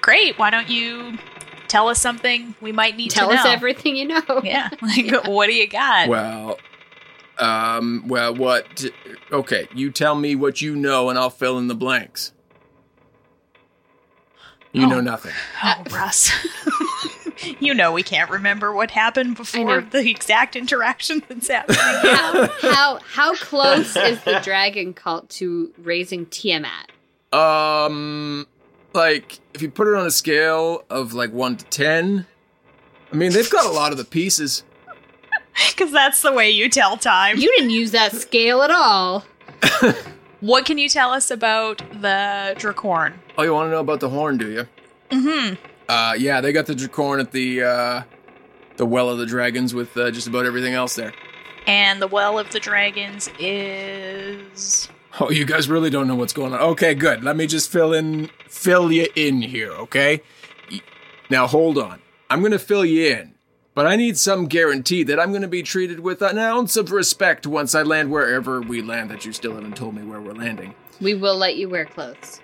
great. 0.00 0.38
Why 0.38 0.50
don't 0.50 0.68
you 0.68 1.18
tell 1.66 1.88
us 1.88 2.00
something 2.00 2.54
we 2.60 2.70
might 2.70 2.96
need 2.96 3.10
to 3.10 3.20
know? 3.20 3.26
Tell 3.28 3.38
us 3.38 3.44
know? 3.44 3.50
everything 3.50 3.96
you 3.96 4.06
know. 4.06 4.22
Yeah. 4.44 4.70
Like, 4.80 5.26
what 5.26 5.46
do 5.46 5.54
you 5.54 5.66
got? 5.66 6.08
Well, 6.08 6.58
um, 7.38 8.04
well, 8.06 8.34
what? 8.34 8.84
Okay, 9.32 9.68
you 9.74 9.90
tell 9.90 10.14
me 10.14 10.34
what 10.34 10.60
you 10.62 10.74
know, 10.76 11.08
and 11.10 11.18
I'll 11.18 11.30
fill 11.30 11.58
in 11.58 11.68
the 11.68 11.74
blanks. 11.74 12.32
You 14.72 14.86
know 14.86 14.98
Oh. 14.98 15.00
nothing. 15.00 15.32
Oh, 15.64 15.82
Russ. 15.90 16.30
you 17.60 17.72
know 17.72 17.92
we 17.92 18.02
can't 18.02 18.28
remember 18.30 18.72
what 18.72 18.90
happened 18.90 19.36
before 19.36 19.80
the 19.80 20.08
exact 20.08 20.54
interaction 20.56 21.22
that's 21.28 21.48
happening. 21.48 21.78
How, 21.80 22.46
how 22.60 22.98
how 23.06 23.34
close 23.36 23.96
is 23.96 24.22
the 24.24 24.40
dragon 24.44 24.92
cult 24.92 25.28
to 25.30 25.72
raising 25.78 26.26
Tiamat? 26.26 26.92
Um, 27.32 28.46
like 28.92 29.38
if 29.54 29.62
you 29.62 29.70
put 29.70 29.88
it 29.88 29.94
on 29.94 30.06
a 30.06 30.10
scale 30.10 30.84
of 30.90 31.14
like 31.14 31.32
one 31.32 31.56
to 31.56 31.64
ten, 31.66 32.26
I 33.12 33.16
mean 33.16 33.32
they've 33.32 33.50
got 33.50 33.64
a 33.64 33.70
lot 33.72 33.92
of 33.92 33.98
the 33.98 34.04
pieces. 34.04 34.62
Because 35.70 35.92
that's 35.92 36.22
the 36.22 36.32
way 36.32 36.50
you 36.50 36.68
tell 36.70 36.96
time. 36.96 37.36
You 37.36 37.54
didn't 37.56 37.70
use 37.70 37.90
that 37.90 38.12
scale 38.12 38.62
at 38.62 38.70
all. 38.70 39.24
what 40.40 40.64
can 40.64 40.78
you 40.78 40.88
tell 40.88 41.12
us 41.12 41.30
about 41.30 41.78
the 42.00 42.54
Draakhorn? 42.58 43.14
Oh, 43.36 43.42
you 43.42 43.52
want 43.52 43.66
to 43.66 43.70
know 43.72 43.80
about 43.80 44.00
the 44.00 44.08
horn, 44.08 44.38
do 44.38 44.50
you? 44.50 44.66
Mm-hmm. 45.10 45.54
Uh, 45.88 46.14
yeah, 46.18 46.40
they 46.40 46.52
got 46.52 46.66
the 46.66 46.74
Draakhorn 46.74 47.20
at 47.20 47.32
the 47.32 47.62
uh, 47.62 48.02
the 48.76 48.86
Well 48.86 49.10
of 49.10 49.18
the 49.18 49.26
Dragons 49.26 49.74
with 49.74 49.96
uh, 49.96 50.10
just 50.10 50.26
about 50.26 50.46
everything 50.46 50.74
else 50.74 50.94
there. 50.94 51.12
And 51.66 52.00
the 52.00 52.06
Well 52.06 52.38
of 52.38 52.50
the 52.50 52.60
Dragons 52.60 53.28
is. 53.38 54.88
Oh, 55.18 55.30
you 55.30 55.44
guys 55.46 55.68
really 55.68 55.90
don't 55.90 56.06
know 56.06 56.14
what's 56.14 56.32
going 56.32 56.52
on. 56.52 56.60
Okay, 56.60 56.94
good. 56.94 57.24
Let 57.24 57.36
me 57.36 57.46
just 57.46 57.70
fill 57.70 57.92
in, 57.94 58.28
fill 58.48 58.92
you 58.92 59.08
in 59.16 59.40
here, 59.40 59.72
okay? 59.72 60.20
Now 61.30 61.46
hold 61.46 61.78
on. 61.78 62.00
I'm 62.28 62.42
gonna 62.42 62.58
fill 62.58 62.84
you 62.84 63.06
in, 63.06 63.34
but 63.76 63.86
I 63.86 63.94
need 63.94 64.18
some 64.18 64.46
guarantee 64.46 65.04
that 65.04 65.20
I'm 65.20 65.32
gonna 65.32 65.46
be 65.46 65.62
treated 65.62 66.00
with 66.00 66.20
an 66.22 66.38
ounce 66.38 66.76
of 66.76 66.90
respect 66.90 67.46
once 67.46 67.74
I 67.76 67.82
land 67.82 68.10
wherever 68.10 68.60
we 68.60 68.82
land. 68.82 69.10
That 69.10 69.24
you 69.24 69.32
still 69.32 69.54
haven't 69.54 69.76
told 69.76 69.94
me 69.94 70.02
where 70.02 70.20
we're 70.20 70.32
landing. 70.32 70.74
We 71.00 71.14
will 71.14 71.36
let 71.36 71.56
you 71.56 71.68
wear 71.68 71.84
clothes. 71.84 72.40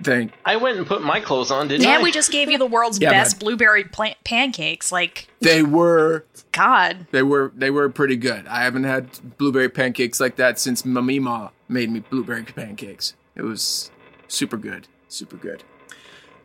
Thank. 0.00 0.30
I 0.44 0.54
went 0.54 0.78
and 0.78 0.86
put 0.86 1.02
my 1.02 1.18
clothes 1.18 1.50
on, 1.50 1.66
didn't 1.66 1.84
I? 1.84 1.94
And 1.94 2.04
we 2.04 2.12
just 2.12 2.30
gave 2.30 2.48
you 2.48 2.56
the 2.56 2.66
world's 2.66 3.00
Yeah, 3.00 3.10
best 3.10 3.40
but- 3.40 3.44
blueberry 3.46 3.82
pla- 3.82 4.14
pancakes. 4.24 4.92
Like, 4.92 5.26
They 5.40 5.64
were, 5.64 6.24
God. 6.52 7.08
they 7.10 7.24
were, 7.24 7.50
they 7.56 7.70
were 7.70 7.88
pretty 7.88 8.14
good. 8.14 8.46
I 8.46 8.62
haven't 8.62 8.84
had 8.84 9.36
blueberry 9.38 9.68
pancakes 9.68 10.20
like 10.20 10.36
that 10.36 10.60
since 10.60 10.82
Mamima 10.82 11.50
made 11.68 11.90
me 11.90 11.98
blueberry 11.98 12.44
pancakes. 12.44 13.14
It 13.34 13.42
was 13.42 13.90
super 14.28 14.56
good, 14.56 14.86
super 15.08 15.36
good. 15.36 15.64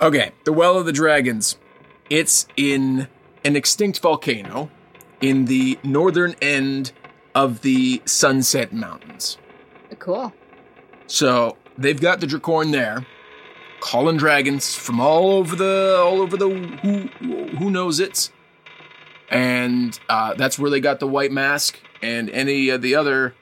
Okay, 0.02 0.32
the 0.46 0.54
Well 0.54 0.76
of 0.76 0.88
the 0.88 0.92
Dragons. 0.92 1.56
It's 2.10 2.48
in 2.58 3.08
an 3.44 3.56
extinct 3.56 4.00
volcano 4.00 4.70
in 5.22 5.46
the 5.46 5.80
northern 5.84 6.36
end 6.42 6.92
of 7.36 7.62
the 7.62 8.02
Sunset 8.06 8.74
Mountains. 8.74 9.38
Cool. 10.00 10.34
So 11.08 11.58
they've 11.78 12.00
got 12.00 12.20
the 12.20 12.28
Draakhorn 12.28 12.72
there, 12.72 13.06
calling 13.80 14.18
dragons 14.18 14.74
from 14.76 15.00
all 15.00 15.32
over 15.32 15.56
the 15.56 16.02
all 16.04 16.22
over 16.22 16.36
the 16.36 16.50
who 16.50 17.08
who 17.58 17.70
knows 17.70 18.00
it's, 18.00 18.32
and 19.30 19.98
uh, 20.10 20.34
that's 20.34 20.58
where 20.58 20.72
they 20.72 20.80
got 20.80 21.00
the 21.00 21.08
white 21.08 21.32
mask 21.32 21.80
and 22.02 22.30
any 22.32 22.70
of 22.70 22.82
the 22.82 22.96
other 22.96 23.36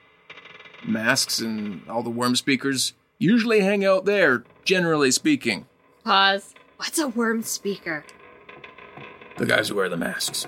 masks 0.86 1.40
and 1.40 1.88
all 1.90 2.04
the 2.04 2.12
wyrm 2.12 2.36
speakers 2.36 2.94
usually 3.18 3.62
hang 3.62 3.86
out 3.86 4.06
there. 4.06 4.44
Generally 4.64 5.12
speaking, 5.12 5.66
Pause. 6.04 6.54
What's 6.78 7.00
a 7.00 7.08
wyrm 7.08 7.44
speaker? 7.44 8.04
The 9.42 9.48
guys 9.48 9.70
who 9.70 9.76
wear 9.76 9.90
the 9.90 9.98
masks, 9.98 10.46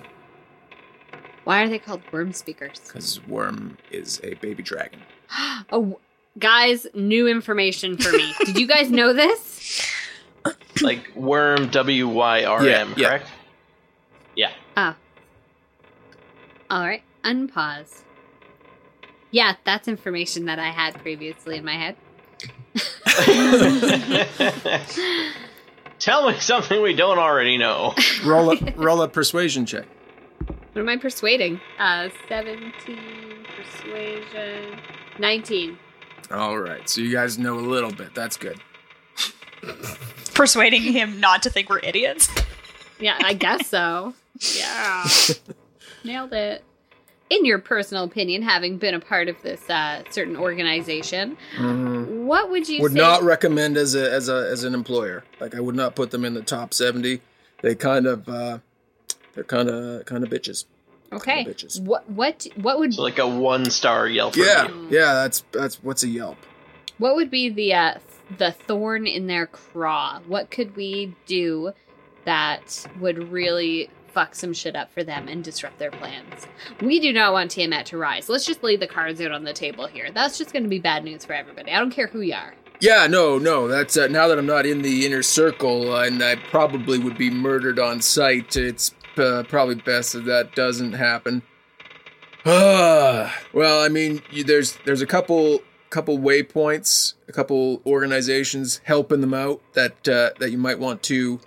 Why 1.46 1.64
are 1.64 1.68
they 1.68 1.80
called 1.80 2.04
wyrm 2.12 2.36
speakers? 2.36 2.80
because 2.86 3.18
wyrm 3.28 3.78
is 3.90 4.22
a 4.24 4.36
baby 4.36 4.62
dragon. 4.62 5.00
Oh, 5.72 6.00
guys, 6.38 6.86
new 6.94 7.28
information 7.28 7.98
for 7.98 8.12
me. 8.12 8.36
Did 8.46 8.60
you 8.60 8.68
guys 8.68 8.92
know 8.92 9.12
this? 9.12 9.82
like 10.84 11.12
wyrm 11.16 11.72
W 11.72 12.08
Y 12.08 12.44
R 12.44 12.60
M, 12.60 12.66
Yeah, 12.68 12.78
M, 12.82 12.94
yeah. 12.96 13.08
correct? 13.10 13.28
Yeah. 14.36 14.52
Oh. 14.78 14.96
All 16.70 16.86
right. 16.86 17.02
Unpause. 17.24 18.04
Yeah, 19.32 19.56
that's 19.66 19.88
information 19.88 20.46
that 20.46 20.60
I 20.60 20.70
had 20.70 20.94
previously 21.02 21.58
in 21.58 21.66
my 21.66 21.78
head. 21.78 21.96
Tell 26.04 26.30
me 26.30 26.38
something 26.42 26.82
we 26.82 26.94
don't 26.94 27.18
already 27.18 27.58
know. 27.58 27.96
Roll 28.26 28.52
a 28.52 28.74
roll 28.76 29.02
a 29.04 29.08
persuasion 29.08 29.66
check. 29.66 29.86
What 30.74 30.82
am 30.82 30.90
I 30.90 30.98
persuading? 30.98 31.62
Uh, 31.80 32.10
17 32.28 32.74
persuasion. 33.56 34.80
19. 35.18 35.78
All 36.30 36.58
right, 36.58 36.90
so 36.90 37.00
you 37.00 37.10
guys 37.10 37.40
know 37.40 37.58
a 37.58 37.62
little 37.62 37.92
bit. 37.94 38.14
That's 38.14 38.36
good. 38.36 38.60
Persuading 40.34 40.82
him 40.82 41.22
not 41.22 41.42
to 41.44 41.50
think 41.50 41.70
we're 41.70 41.80
idiots. 41.80 42.28
Yeah, 43.00 43.18
I 43.24 43.34
guess 43.34 43.68
so. 43.68 44.14
Yeah. 44.58 45.08
Nailed 46.04 46.34
it. 46.34 46.66
In 47.34 47.46
your 47.46 47.58
personal 47.60 48.04
opinion, 48.04 48.42
having 48.44 48.78
been 48.78 48.94
a 48.94 49.00
part 49.00 49.28
of 49.30 49.42
this 49.42 49.70
uh, 49.70 50.04
certain 50.10 50.36
organization, 50.38 51.38
what 52.26 52.52
would 52.52 52.68
you 52.70 52.82
would 52.82 52.92
say? 52.92 52.98
not 52.98 53.24
recommend 53.24 53.78
as 53.78 53.96
a 53.96 54.12
as 54.12 54.30
a 54.30 54.50
as 54.52 54.64
an 54.64 54.74
employer. 54.74 55.24
Like 55.40 55.56
I 55.56 55.60
would 55.60 55.76
not 55.76 55.96
put 55.96 56.12
them 56.12 56.26
in 56.26 56.34
the 56.34 56.42
top 56.44 56.74
seventy. 56.74 57.22
They 57.62 57.76
kind 57.76 58.06
of 58.08 58.28
uh 58.30 58.60
they're 59.34 59.44
kind 59.46 59.70
of 59.70 60.06
kind 60.06 60.24
of 60.24 60.30
bitches. 60.30 60.66
okay. 61.12 61.44
bitches. 61.46 61.82
What 61.82 62.10
what 62.10 62.46
what 62.56 62.78
would 62.80 62.94
So 62.94 63.02
like 63.04 63.20
a 63.20 63.28
one 63.28 63.70
star 63.70 64.08
Yelp 64.08 64.36
Yeah, 64.36 64.64
review. 64.68 64.88
yeah. 64.92 65.14
That's 65.14 65.44
that's 65.52 65.76
what's 65.84 66.04
a 66.04 66.10
Yelp. 66.10 66.38
what 66.98 67.16
would 67.16 67.32
be 67.32 67.50
the 67.50 67.74
uh, 67.74 67.94
the 68.38 68.52
thorn 68.52 69.08
in 69.08 69.28
their 69.28 69.48
craw? 69.48 70.20
What 70.28 70.52
could 70.52 70.76
we 70.76 71.16
do 71.26 71.72
that 72.26 72.86
would 73.00 73.32
really 73.32 73.90
fuck 74.14 74.36
some 74.36 74.54
shit 74.54 74.76
up 74.76 74.92
for 74.92 75.04
them 75.04 75.28
and 75.28 75.44
disrupt 75.44 75.80
their 75.80 75.92
plans? 75.92 76.48
We 76.82 77.00
do 77.00 77.12
not 77.12 77.34
want 77.34 77.52
Tiamat 77.52 77.86
to 77.88 77.98
rise. 77.98 78.30
Let's 78.30 78.46
just 78.46 78.64
lay 78.64 78.76
the 78.76 78.88
cards 78.88 79.20
out 79.22 79.32
on 79.32 79.44
the 79.44 79.54
table 79.54 79.88
here. 79.88 80.12
That's 80.12 80.38
just 80.38 80.54
going 80.54 80.64
to 80.64 80.70
be 80.70 80.80
bad 80.80 81.04
news 81.04 81.26
for 81.26 81.34
everybody. 81.34 81.72
I 81.72 81.80
don't 81.80 81.92
care 81.92 82.08
who 82.08 82.22
you 82.22 82.36
are. 82.36 82.54
Yeah, 82.80 83.08
no, 83.08 83.38
no. 83.38 83.68
That's 83.68 83.96
uh, 83.98 84.08
now 84.08 84.28
that 84.28 84.38
I'm 84.38 84.46
not 84.46 84.66
in 84.66 84.82
the 84.82 85.06
inner 85.06 85.24
circle, 85.24 85.94
uh, 85.94 86.04
and 86.04 86.22
I 86.22 86.36
probably 86.36 87.00
would 87.00 87.18
be 87.18 87.30
murdered 87.30 87.80
on 87.80 88.02
sight. 88.02 88.56
It's 88.56 88.94
uh, 89.18 89.44
probably 89.48 89.76
best 89.76 90.14
that 90.14 90.26
that 90.26 90.56
doesn't 90.56 90.94
happen. 90.94 91.44
Ah, 92.46 93.34
well, 93.54 93.84
I 93.84 93.90
mean, 93.90 94.22
you, 94.32 94.44
there's 94.44 94.78
there's 94.86 95.02
a 95.02 95.06
couple 95.06 95.62
couple 95.90 96.18
waypoints, 96.18 97.14
a 97.30 97.32
couple 97.32 97.82
organizations 97.86 98.82
helping 98.84 99.22
them 99.22 99.34
out 99.34 99.62
that 99.74 100.08
uh, 100.10 100.32
that 100.40 100.52
you 100.52 100.58
might 100.58 100.80
want 100.80 101.04
to 101.04 101.40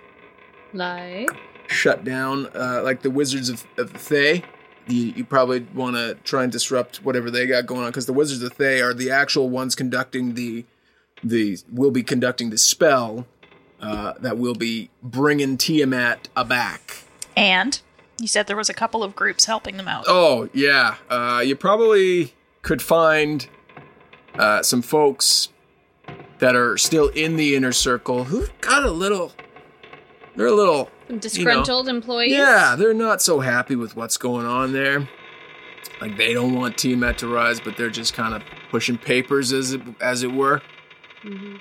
Like 0.73 1.29
shut 1.67 2.03
down, 2.03 2.47
uh, 2.55 2.81
like 2.83 3.01
the 3.01 3.09
Wizards 3.09 3.49
of, 3.49 3.65
of 3.77 3.93
the 3.93 3.99
Thay. 3.99 4.43
You, 4.87 5.13
you 5.17 5.25
probably 5.25 5.61
want 5.73 5.95
to 5.95 6.15
try 6.23 6.43
and 6.43 6.51
disrupt 6.51 7.03
whatever 7.03 7.29
they 7.29 7.45
got 7.45 7.65
going 7.65 7.81
on 7.81 7.89
because 7.89 8.05
the 8.05 8.13
Wizards 8.13 8.41
of 8.41 8.49
the 8.49 8.55
Thay 8.55 8.81
are 8.81 8.93
the 8.93 9.11
actual 9.11 9.49
ones 9.49 9.75
conducting 9.75 10.33
the 10.33 10.65
the 11.23 11.57
will 11.71 11.91
be 11.91 12.03
conducting 12.03 12.51
the 12.51 12.57
spell 12.57 13.25
uh, 13.81 14.13
that 14.19 14.37
will 14.37 14.55
be 14.55 14.89
bringing 15.01 15.57
Tiamat 15.57 16.29
aback. 16.35 17.03
And 17.35 17.79
you 18.19 18.27
said 18.27 18.47
there 18.47 18.55
was 18.57 18.69
a 18.69 18.73
couple 18.73 19.03
of 19.03 19.15
groups 19.15 19.45
helping 19.45 19.77
them 19.77 19.87
out. 19.87 20.05
Oh 20.07 20.49
yeah, 20.53 20.95
uh, 21.09 21.41
you 21.45 21.55
probably 21.55 22.33
could 22.61 22.81
find 22.81 23.47
uh, 24.35 24.63
some 24.63 24.81
folks 24.81 25.49
that 26.39 26.55
are 26.55 26.77
still 26.77 27.09
in 27.09 27.35
the 27.35 27.55
inner 27.55 27.71
circle 27.71 28.25
who've 28.25 28.51
got 28.61 28.83
a 28.83 28.91
little. 28.91 29.33
They're 30.35 30.47
a 30.47 30.55
little 30.55 30.91
disgruntled 31.19 31.87
employees. 31.87 32.33
Yeah, 32.33 32.75
they're 32.77 32.93
not 32.93 33.21
so 33.21 33.39
happy 33.39 33.75
with 33.75 33.95
what's 33.95 34.17
going 34.17 34.45
on 34.45 34.73
there. 34.73 35.07
Like 36.01 36.17
they 36.17 36.33
don't 36.33 36.53
want 36.53 36.77
Tiamat 36.77 37.17
to 37.19 37.27
rise, 37.27 37.59
but 37.59 37.77
they're 37.77 37.89
just 37.89 38.13
kind 38.13 38.33
of 38.33 38.43
pushing 38.69 38.97
papers 38.97 39.51
as 39.53 39.73
it, 39.73 39.81
as 40.01 40.23
it 40.23 40.31
were. 40.31 40.61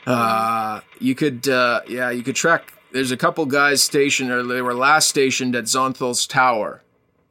Uh, 0.06 0.80
you 1.00 1.14
could, 1.14 1.48
uh, 1.48 1.80
yeah, 1.88 2.10
you 2.10 2.22
could 2.22 2.36
track. 2.36 2.72
There's 2.92 3.10
a 3.10 3.16
couple 3.16 3.46
guys 3.46 3.82
stationed, 3.82 4.30
or 4.30 4.42
they 4.42 4.62
were 4.62 4.74
last 4.74 5.08
stationed 5.08 5.56
at 5.56 5.64
Xonthal's 5.64 6.26
tower. 6.26 6.82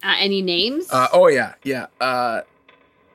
Uh, 0.04 0.16
any 0.20 0.42
names? 0.42 0.92
Uh, 0.92 1.08
oh 1.14 1.28
yeah, 1.28 1.54
yeah. 1.64 1.88
Uh, 2.02 2.42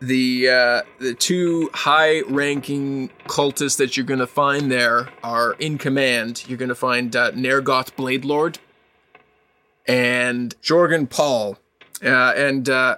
the 0.00 0.48
uh, 0.48 0.82
the 0.98 1.14
two 1.14 1.70
high-ranking 1.74 3.10
cultists 3.24 3.76
that 3.76 3.96
you're 3.96 4.06
gonna 4.06 4.26
find 4.26 4.72
there 4.72 5.08
are 5.22 5.52
in 5.54 5.76
command. 5.76 6.44
You're 6.48 6.58
gonna 6.58 6.74
find 6.74 7.14
uh, 7.14 7.32
Nergoth 7.32 7.94
Bladelord 7.96 8.56
and 9.90 10.60
Jorgen 10.62 11.08
Paul 11.08 11.58
uh, 12.04 12.32
and 12.36 12.68
uh, 12.68 12.96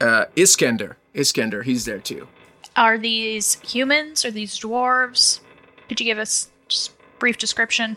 uh, 0.00 0.24
Iskender. 0.36 0.96
Iskender, 1.14 1.62
he's 1.62 1.84
there 1.84 1.98
too. 1.98 2.26
Are 2.74 2.96
these 2.96 3.60
humans? 3.60 4.24
Are 4.24 4.30
these 4.30 4.58
dwarves? 4.58 5.40
Could 5.88 6.00
you 6.00 6.06
give 6.06 6.18
us 6.18 6.50
just 6.68 6.92
brief 7.18 7.38
description? 7.38 7.96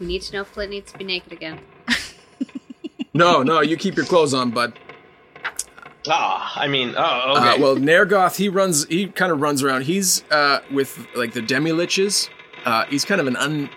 we 0.00 0.06
need 0.06 0.22
to 0.22 0.32
know 0.34 0.40
if 0.42 0.48
Flint 0.48 0.70
needs 0.70 0.90
to 0.92 0.98
be 0.98 1.04
naked 1.04 1.32
again. 1.32 1.60
No, 3.16 3.44
no, 3.44 3.60
you 3.60 3.76
keep 3.76 3.94
your 3.94 4.04
clothes 4.04 4.34
on, 4.34 4.50
bud. 4.50 4.76
Ah, 6.08 6.52
I 6.56 6.66
mean, 6.66 6.94
oh, 6.98 7.36
okay. 7.36 7.50
Uh, 7.50 7.58
well, 7.58 7.76
Nergoth, 7.76 8.36
he 8.36 8.48
runs, 8.48 8.86
he 8.88 9.06
kind 9.06 9.30
of 9.30 9.40
runs 9.40 9.62
around. 9.62 9.82
He's 9.82 10.24
uh, 10.32 10.58
with 10.72 11.06
like 11.14 11.32
the 11.32 11.40
demi 11.40 11.70
liches. 11.70 12.28
Uh, 12.64 12.84
he's 12.86 13.04
kind 13.04 13.20
of 13.20 13.28
an 13.28 13.36
un, 13.36 13.70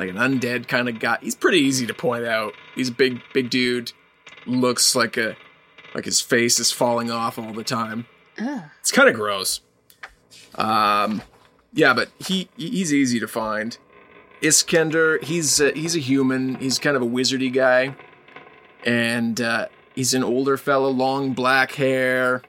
like 0.00 0.08
an 0.08 0.16
undead 0.16 0.66
kind 0.66 0.88
of 0.88 0.98
guy. 0.98 1.18
He's 1.20 1.34
pretty 1.34 1.58
easy 1.58 1.86
to 1.86 1.92
point 1.92 2.24
out. 2.24 2.54
He's 2.74 2.88
a 2.88 2.92
big, 2.92 3.20
big 3.34 3.50
dude. 3.50 3.92
Looks 4.46 4.96
like 4.96 5.18
a, 5.18 5.36
like 5.94 6.06
his 6.06 6.22
face 6.22 6.58
is 6.58 6.72
falling 6.72 7.10
off 7.10 7.38
all 7.38 7.52
the 7.52 7.64
time. 7.64 8.06
It's 8.80 8.90
kind 8.90 9.10
of 9.10 9.14
gross. 9.14 9.60
Um, 10.54 11.20
yeah, 11.74 11.92
but 11.92 12.08
he 12.18 12.48
he's 12.56 12.94
easy 12.94 13.20
to 13.20 13.28
find. 13.28 13.76
Iskender, 14.40 15.22
he's 15.22 15.60
uh, 15.60 15.72
he's 15.74 15.94
a 15.94 15.98
human. 15.98 16.54
He's 16.54 16.78
kind 16.78 16.96
of 16.96 17.02
a 17.02 17.06
wizardy 17.06 17.52
guy, 17.52 17.94
and 18.86 19.38
uh, 19.38 19.66
he's 19.94 20.14
an 20.14 20.24
older 20.24 20.56
fellow, 20.56 20.88
long 20.88 21.34
black 21.34 21.72
hair. 21.72 22.40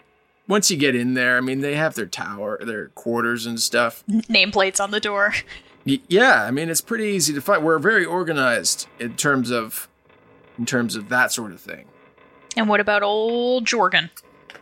Once 0.48 0.72
you 0.72 0.78
get 0.78 0.96
in 0.96 1.16
there, 1.16 1.38
I 1.38 1.42
mean, 1.42 1.60
they 1.60 1.76
have 1.76 1.96
their 1.96 2.06
tower, 2.06 2.58
their 2.64 2.88
quarters 2.90 3.46
and 3.46 3.60
stuff. 3.60 4.06
Nameplates 4.10 4.82
on 4.82 4.92
the 4.92 5.02
door. 5.02 5.34
Y- 5.86 6.02
yeah, 6.08 6.44
I 6.44 6.52
mean 6.52 6.70
it's 6.70 6.82
pretty 6.82 7.06
easy 7.06 7.34
to 7.34 7.42
find. 7.42 7.64
We're 7.64 7.80
very 7.80 8.06
organized 8.06 8.88
in 9.00 9.16
terms 9.16 9.50
of 9.52 9.88
in 10.58 10.66
terms 10.66 10.96
of 10.96 11.10
that 11.10 11.32
sort 11.32 11.52
of 11.52 11.60
thing. 11.60 11.86
And 12.56 12.68
what 12.68 12.80
about 12.80 13.04
old 13.04 13.66
Jorgen? 13.66 14.10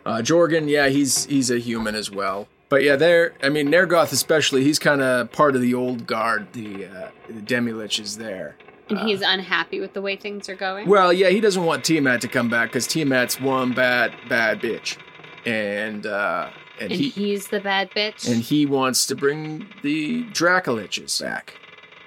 Uh, 0.05 0.17
Jorgen, 0.17 0.69
yeah, 0.69 0.87
he's 0.87 1.25
he's 1.25 1.51
a 1.51 1.57
human 1.59 1.95
as 1.95 2.09
well. 2.09 2.47
But 2.69 2.83
yeah, 2.83 2.95
there. 2.95 3.33
I 3.41 3.49
mean, 3.49 3.69
Nergoth 3.69 4.11
especially. 4.11 4.63
He's 4.63 4.79
kind 4.79 5.01
of 5.01 5.31
part 5.31 5.55
of 5.55 5.61
the 5.61 5.73
old 5.73 6.05
guard. 6.05 6.53
The 6.53 6.85
uh, 6.85 7.09
the 7.27 7.41
Demilich 7.41 7.99
is 7.99 8.17
there. 8.17 8.55
And 8.89 8.99
he's 8.99 9.21
unhappy 9.21 9.79
with 9.79 9.93
the 9.93 10.01
way 10.01 10.15
things 10.15 10.49
are 10.49 10.55
going. 10.55 10.87
Well, 10.87 11.13
yeah, 11.13 11.29
he 11.29 11.39
doesn't 11.39 11.63
want 11.63 11.83
Tiamat 11.85 12.21
to 12.21 12.27
come 12.27 12.49
back 12.49 12.69
because 12.69 12.87
Tiamat's 12.87 13.39
one 13.39 13.73
bad 13.73 14.13
bad 14.27 14.61
bitch, 14.61 14.97
and 15.45 16.05
uh, 16.07 16.49
and, 16.79 16.91
and 16.91 16.99
he 17.01 17.09
he's 17.09 17.47
the 17.47 17.59
bad 17.59 17.91
bitch. 17.91 18.27
and 18.31 18.41
he 18.41 18.65
wants 18.65 19.05
to 19.07 19.15
bring 19.15 19.67
the 19.83 20.23
Dracoliches 20.25 21.21
back. 21.21 21.55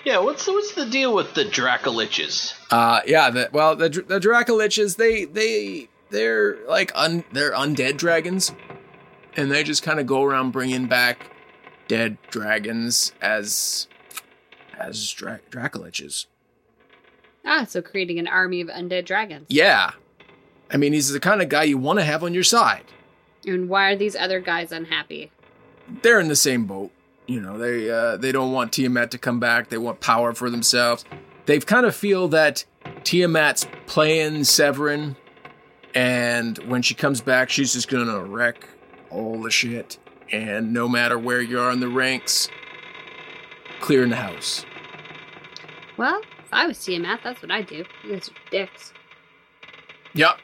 Yeah, 0.05 0.19
what's 0.19 0.47
what's 0.47 0.75
the 0.75 0.87
deal 0.87 1.15
with 1.15 1.35
the 1.35 1.45
Dracoliches? 1.45 2.55
Uh, 2.71 3.01
yeah. 3.07 3.31
The, 3.31 3.49
well, 3.53 3.77
the 3.77 3.89
Dr- 3.89 4.09
the 4.09 4.19
Dracoliches, 4.19 4.97
they 4.97 5.25
they 5.27 5.89
they're 6.11 6.57
like 6.69 6.91
un, 6.95 7.25
they're 7.33 7.53
undead 7.53 7.97
dragons, 7.99 8.53
and 9.37 9.51
they 9.51 9.63
just 9.63 9.83
kind 9.83 10.01
of 10.01 10.07
go 10.07 10.25
around 10.25 10.51
bringing 10.51 10.87
back 10.87 11.31
dead 11.89 12.19
dragons 12.31 13.13
as 13.21 13.87
as 14.79 15.11
dra- 15.13 15.41
Dracoliches. 15.51 16.27
ah, 17.45 17.65
so 17.65 17.81
creating 17.81 18.19
an 18.19 18.27
army 18.27 18.61
of 18.61 18.69
undead 18.69 19.05
dragons. 19.05 19.47
Yeah, 19.49 19.93
I 20.71 20.77
mean, 20.79 20.93
he's 20.93 21.11
the 21.11 21.21
kind 21.21 21.41
of 21.43 21.49
guy 21.49 21.63
you 21.65 21.79
want 21.79 21.99
to 22.01 22.05
have 22.05 22.25
on 22.25 22.35
your 22.35 22.43
side. 22.45 22.85
And 23.47 23.69
why 23.69 23.91
are 23.91 23.97
these 23.97 24.17
other 24.17 24.41
guys 24.41 24.73
unhappy? 24.73 25.31
They're 26.03 26.21
in 26.21 26.29
the 26.29 26.37
same 26.37 26.67
boat. 26.67 26.91
You 27.27 27.41
know, 27.41 27.59
they 27.59 27.91
uh, 27.91 28.17
they 28.17 28.33
don't 28.33 28.53
want 28.53 28.73
Tiamat 28.73 29.11
to 29.13 29.19
come 29.19 29.41
back. 29.41 29.69
They 29.69 29.79
want 29.79 30.01
power 30.01 30.35
for 30.35 30.51
themselves. 30.51 31.05
They've 31.47 31.65
kind 31.65 31.87
of 31.87 31.95
feel 31.95 32.29
that 32.29 32.65
Tiamat's 33.05 33.67
playing 33.87 34.45
Severin, 34.45 35.17
and 35.95 36.59
when 36.59 36.83
she 36.83 36.95
comes 36.95 37.21
back, 37.21 37.51
she's 37.51 37.73
just 37.73 37.89
gonna 37.89 38.21
wreck 38.21 38.69
all 39.11 39.41
the 39.41 39.51
shit. 39.51 39.99
And 40.31 40.73
no 40.73 40.89
matter 40.89 41.19
where 41.19 41.41
you 41.41 41.61
are 41.61 41.71
in 41.71 41.81
the 41.81 41.89
ranks, 41.89 42.49
clearing 43.81 44.11
the 44.11 44.17
house. 44.17 44.65
Well, 45.97 46.21
if 46.39 46.49
I 46.53 46.67
was 46.67 46.83
Tiamat, 46.83 47.21
that's 47.23 47.43
what 47.43 47.51
I'd 47.51 47.67
do. 47.67 47.85
You 48.05 48.13
guys 48.13 48.29
are 48.29 48.51
dicks. 48.51 48.93
Yep, 50.15 50.39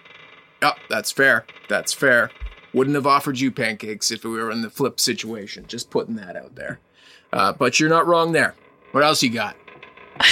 yep, 0.63 0.77
that's 0.89 1.11
fair. 1.11 1.47
That's 1.69 1.93
fair. 1.93 2.31
Wouldn't 2.79 2.95
have 2.95 3.09
offered 3.09 3.41
you 3.41 3.51
pancakes 3.51 4.13
if 4.13 4.23
we 4.23 4.31
were 4.31 4.53
in 4.53 4.63
the 4.63 4.71
flip 4.71 5.01
situation. 5.01 5.65
Just 5.67 5.91
putting 5.91 6.15
that 6.15 6.37
out 6.37 6.55
there. 6.55 6.79
Uh, 7.33 7.53
but 7.53 7.81
you're 7.81 7.89
not 7.89 8.07
wrong 8.07 8.31
there. 8.31 8.55
What 8.93 9.03
else 9.03 9.21
you 9.21 9.31
got? 9.31 9.57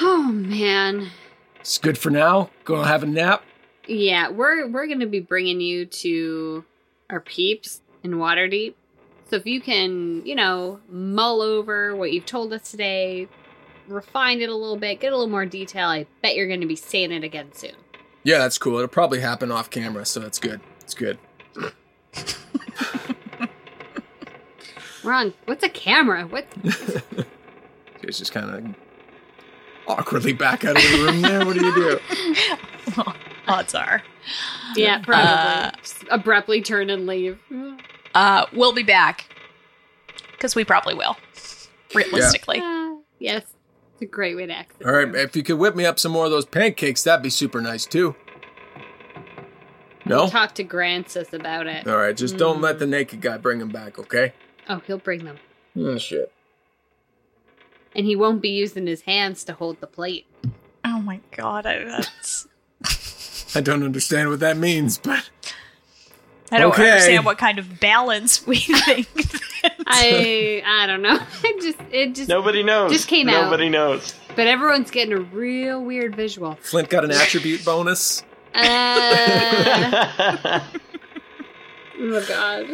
Oh 0.00 0.32
man. 0.32 1.10
It's 1.60 1.78
good 1.78 1.96
for 1.98 2.10
now. 2.10 2.50
Go 2.64 2.82
have 2.82 3.04
a 3.04 3.06
nap. 3.06 3.44
Yeah, 3.86 4.30
we're 4.30 4.66
we're 4.66 4.88
gonna 4.88 5.06
be 5.06 5.20
bringing 5.20 5.60
you 5.60 5.86
to 5.86 6.64
our 7.10 7.20
peeps 7.20 7.82
in 8.02 8.12
Waterdeep. 8.14 8.74
So 9.30 9.36
if 9.36 9.46
you 9.46 9.60
can, 9.60 10.26
you 10.26 10.34
know, 10.34 10.80
mull 10.88 11.42
over 11.42 11.94
what 11.94 12.12
you've 12.12 12.26
told 12.26 12.52
us 12.52 12.70
today, 12.70 13.28
refine 13.86 14.40
it 14.40 14.48
a 14.48 14.56
little 14.56 14.78
bit, 14.78 14.98
get 14.98 15.12
a 15.12 15.16
little 15.16 15.30
more 15.30 15.46
detail, 15.46 15.88
I 15.88 16.06
bet 16.22 16.34
you're 16.34 16.48
gonna 16.48 16.66
be 16.66 16.74
saying 16.74 17.12
it 17.12 17.22
again 17.22 17.52
soon. 17.52 17.76
Yeah, 18.24 18.38
that's 18.38 18.58
cool. 18.58 18.76
It'll 18.76 18.88
probably 18.88 19.20
happen 19.20 19.50
off 19.50 19.70
camera, 19.70 20.04
so 20.04 20.20
that's 20.20 20.38
good. 20.38 20.60
It's 20.80 20.94
good. 20.94 21.18
Wrong. 25.02 25.32
What's 25.46 25.64
a 25.64 25.68
camera? 25.68 26.24
What? 26.26 26.46
It's 28.04 28.18
just 28.18 28.32
kind 28.32 28.50
of 28.50 28.74
awkwardly 29.86 30.32
back 30.32 30.64
out 30.64 30.76
of 30.76 30.82
the 30.82 31.04
room 31.04 31.22
there. 31.22 31.46
What 31.46 31.56
do 31.56 31.64
you 31.64 31.74
do? 31.74 32.00
Odds 33.46 33.74
are. 33.74 34.02
Yeah, 34.74 35.00
probably. 35.02 35.30
Uh, 35.30 35.70
abruptly 36.10 36.62
turn 36.62 36.90
and 36.90 37.06
leave. 37.06 37.38
Uh, 38.14 38.46
we'll 38.52 38.72
be 38.72 38.82
back. 38.82 39.26
Because 40.32 40.56
we 40.56 40.64
probably 40.64 40.94
will. 40.94 41.16
Realistically. 41.94 42.58
Ah, 42.60 42.96
yes, 43.18 43.42
it's 43.44 43.51
a 44.02 44.06
great 44.06 44.36
way 44.36 44.46
to 44.46 44.56
exit. 44.56 44.86
All 44.86 44.92
right, 44.92 45.14
if 45.14 45.34
you 45.36 45.42
could 45.42 45.58
whip 45.58 45.74
me 45.74 45.86
up 45.86 45.98
some 45.98 46.12
more 46.12 46.26
of 46.26 46.30
those 46.30 46.44
pancakes, 46.44 47.02
that'd 47.04 47.22
be 47.22 47.30
super 47.30 47.60
nice 47.60 47.86
too. 47.86 48.14
No? 50.04 50.28
Talk 50.28 50.54
to 50.56 50.64
Grancis 50.64 51.32
about 51.32 51.66
it. 51.66 51.86
All 51.86 51.96
right, 51.96 52.16
just 52.16 52.36
don't 52.36 52.60
let 52.60 52.78
the 52.78 52.84
hmm. 52.84 52.92
naked 52.92 53.20
guy 53.20 53.38
bring 53.38 53.58
them 53.60 53.68
back, 53.68 53.98
okay? 53.98 54.32
Oh, 54.68 54.82
he'll 54.86 54.98
bring 54.98 55.24
them. 55.24 55.38
Oh, 55.76 55.96
shit. 55.98 56.32
And 57.94 58.06
he 58.06 58.16
won't 58.16 58.42
be 58.42 58.48
using 58.48 58.86
his 58.86 59.02
hands 59.02 59.44
to 59.44 59.52
hold 59.52 59.80
the 59.80 59.86
plate. 59.86 60.26
Oh 60.84 61.00
my 61.00 61.20
god, 61.36 61.66
I, 61.66 61.84
that's. 61.84 62.48
I 63.54 63.60
don't 63.60 63.82
understand 63.82 64.30
what 64.30 64.40
that 64.40 64.56
means, 64.56 64.98
but 64.98 65.30
I 66.50 66.58
don't 66.58 66.72
Okay. 66.72 66.90
understand 66.90 67.24
what 67.24 67.38
kind 67.38 67.58
of 67.58 67.80
balance 67.80 68.46
we 68.46 68.56
think. 68.58 69.08
I 69.92 70.62
I 70.82 70.86
don't 70.86 71.02
know. 71.02 71.18
It 71.44 71.60
just 71.62 71.78
it 71.90 72.14
just 72.14 72.28
Nobody 72.28 72.62
knows. 72.62 72.92
Just 72.92 73.08
came 73.08 73.28
out. 73.28 73.44
Nobody 73.44 73.68
knows. 73.68 74.14
but 74.36 74.46
everyone's 74.46 74.90
getting 74.90 75.12
a 75.12 75.20
real 75.20 75.82
weird 75.84 76.16
visual. 76.16 76.56
Flint 76.60 76.88
got 76.88 77.04
an 77.04 77.10
attribute 77.10 77.64
bonus. 77.64 78.22
Uh, 78.54 78.60
oh 82.00 82.24
god. 82.28 82.66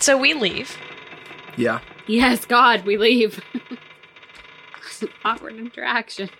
so 0.00 0.16
we 0.16 0.34
leave. 0.34 0.76
Yeah. 1.56 1.80
Yes, 2.06 2.44
God, 2.46 2.84
we 2.86 2.96
leave. 2.96 3.42
Awkward 5.24 5.56
interaction. 5.56 6.30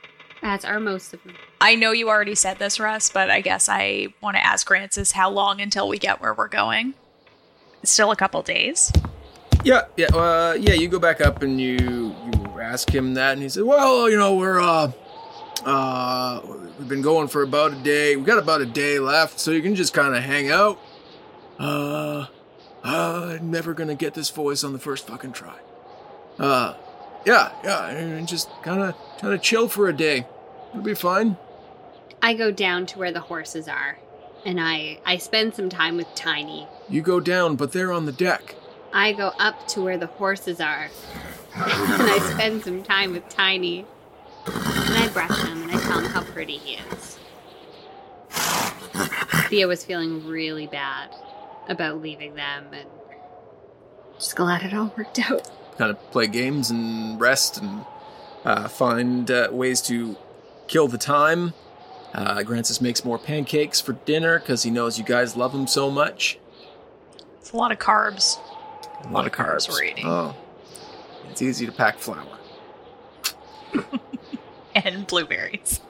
That's 0.40 0.64
our 0.64 0.80
most 0.80 1.12
of 1.12 1.22
them. 1.24 1.34
I 1.60 1.74
know 1.74 1.90
you 1.92 2.08
already 2.08 2.34
said 2.34 2.58
this, 2.58 2.78
Russ, 2.80 3.10
but 3.10 3.28
I 3.30 3.40
guess 3.40 3.68
I 3.68 4.08
want 4.22 4.36
to 4.36 4.44
ask 4.46 4.66
Francis 4.66 5.12
how 5.12 5.28
long 5.30 5.60
until 5.60 5.88
we 5.88 5.98
get 5.98 6.20
where 6.20 6.32
we're 6.32 6.48
going. 6.48 6.94
Still 7.82 8.10
a 8.12 8.16
couple 8.16 8.40
days. 8.42 8.90
Yeah, 9.64 9.82
yeah, 9.96 10.06
uh, 10.06 10.56
yeah. 10.58 10.74
You 10.74 10.88
go 10.88 10.98
back 10.98 11.20
up 11.20 11.42
and 11.42 11.60
you 11.60 11.76
you 11.78 12.60
ask 12.60 12.88
him 12.94 13.14
that, 13.14 13.32
and 13.32 13.42
he 13.42 13.48
said, 13.48 13.64
"Well, 13.64 14.08
you 14.08 14.16
know, 14.16 14.36
we're 14.36 14.60
uh, 14.60 14.92
uh, 15.64 16.40
we've 16.78 16.88
been 16.88 17.02
going 17.02 17.28
for 17.28 17.42
about 17.42 17.72
a 17.72 17.76
day. 17.76 18.16
We 18.16 18.22
got 18.22 18.38
about 18.38 18.60
a 18.60 18.66
day 18.66 18.98
left, 18.98 19.40
so 19.40 19.50
you 19.50 19.62
can 19.62 19.74
just 19.74 19.92
kind 19.92 20.14
of 20.14 20.22
hang 20.22 20.50
out. 20.50 20.78
Uh, 21.58 22.26
uh, 22.84 23.36
I'm 23.38 23.50
never 23.50 23.74
gonna 23.74 23.96
get 23.96 24.14
this 24.14 24.30
voice 24.30 24.62
on 24.62 24.72
the 24.72 24.78
first 24.78 25.06
fucking 25.06 25.32
try. 25.32 25.56
Uh, 26.38 26.74
yeah, 27.26 27.52
yeah, 27.64 27.88
and 27.88 28.28
just 28.28 28.48
kind 28.62 28.80
of 28.82 28.94
kind 29.20 29.34
of 29.34 29.42
chill 29.42 29.68
for 29.68 29.88
a 29.88 29.92
day. 29.92 30.26
It'll 30.70 30.82
be 30.82 30.94
fine. 30.94 31.36
I 32.22 32.34
go 32.34 32.50
down 32.50 32.86
to 32.86 32.98
where 32.98 33.12
the 33.12 33.20
horses 33.20 33.66
are, 33.66 33.98
and 34.46 34.60
I 34.60 35.00
I 35.04 35.18
spend 35.18 35.54
some 35.54 35.68
time 35.68 35.96
with 35.96 36.06
Tiny. 36.14 36.68
You 36.88 37.02
go 37.02 37.18
down, 37.18 37.56
but 37.56 37.72
they're 37.72 37.92
on 37.92 38.06
the 38.06 38.12
deck. 38.12 38.54
I 38.92 39.12
go 39.12 39.32
up 39.38 39.68
to 39.68 39.82
where 39.82 39.98
the 39.98 40.06
horses 40.06 40.60
are, 40.60 40.84
and 41.54 42.02
I 42.02 42.18
spend 42.34 42.62
some 42.64 42.82
time 42.82 43.12
with 43.12 43.28
Tiny. 43.28 43.84
And 44.46 44.94
I 45.04 45.08
brush 45.08 45.42
him, 45.44 45.62
and 45.62 45.70
I 45.72 45.80
tell 45.80 46.00
him 46.00 46.06
how 46.06 46.22
pretty 46.22 46.56
he 46.56 46.74
is. 46.76 47.18
Thea 49.48 49.66
was 49.66 49.84
feeling 49.84 50.26
really 50.26 50.66
bad 50.66 51.14
about 51.68 52.00
leaving 52.00 52.34
them, 52.34 52.66
and 52.72 52.88
just 54.18 54.36
glad 54.36 54.62
it 54.62 54.74
all 54.74 54.92
worked 54.96 55.18
out. 55.30 55.50
kind 55.76 55.90
of 55.90 56.10
play 56.10 56.26
games 56.26 56.70
and 56.70 57.20
rest 57.20 57.58
and 57.58 57.84
uh, 58.44 58.68
find 58.68 59.30
uh, 59.30 59.48
ways 59.50 59.80
to 59.82 60.16
kill 60.66 60.88
the 60.88 60.98
time. 60.98 61.54
Uh, 62.14 62.42
Grancis 62.42 62.80
makes 62.80 63.04
more 63.04 63.18
pancakes 63.18 63.80
for 63.80 63.92
dinner 63.92 64.38
because 64.38 64.62
he 64.62 64.70
knows 64.70 64.98
you 64.98 65.04
guys 65.04 65.36
love 65.36 65.54
him 65.54 65.66
so 65.66 65.90
much. 65.90 66.38
It's 67.38 67.52
a 67.52 67.56
lot 67.56 67.70
of 67.70 67.78
carbs. 67.78 68.38
A 69.04 69.08
lot 69.10 69.26
of 69.26 69.32
carbs. 69.32 69.68
we're 69.68 69.84
eating. 69.84 70.04
Oh, 70.06 70.34
it's 71.30 71.40
easy 71.42 71.66
to 71.66 71.72
pack 71.72 71.98
flour 71.98 72.24
And 74.74 75.06
blueberries. 75.06 75.80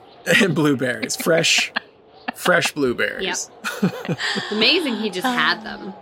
and 0.41 0.55
blueberries, 0.55 1.15
fresh, 1.15 1.71
fresh 2.35 2.71
blueberries. 2.73 3.49
It's 3.81 4.51
amazing 4.51 4.95
he 4.95 5.09
just 5.09 5.25
had 5.27 5.63
them. 5.63 5.93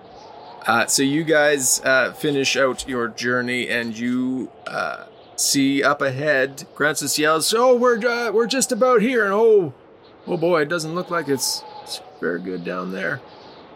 Uh, 0.65 0.85
so 0.85 1.01
you 1.03 1.23
guys 1.23 1.81
uh, 1.83 2.13
finish 2.13 2.55
out 2.57 2.87
your 2.87 3.07
journey, 3.09 3.67
and 3.69 3.97
you 3.97 4.51
uh, 4.67 5.05
see 5.35 5.83
up 5.83 6.01
ahead. 6.01 6.65
Grancis 6.75 7.17
yells, 7.19 7.53
"Oh, 7.53 7.75
we're 7.75 8.05
uh, 8.05 8.31
we're 8.31 8.47
just 8.47 8.71
about 8.71 9.01
here!" 9.01 9.23
And 9.25 9.33
oh, 9.33 9.73
oh 10.27 10.37
boy, 10.37 10.61
it 10.61 10.69
doesn't 10.69 10.93
look 10.95 11.09
like 11.09 11.27
it's, 11.29 11.63
it's 11.83 12.01
very 12.19 12.41
good 12.41 12.63
down 12.65 12.91
there. 12.91 13.21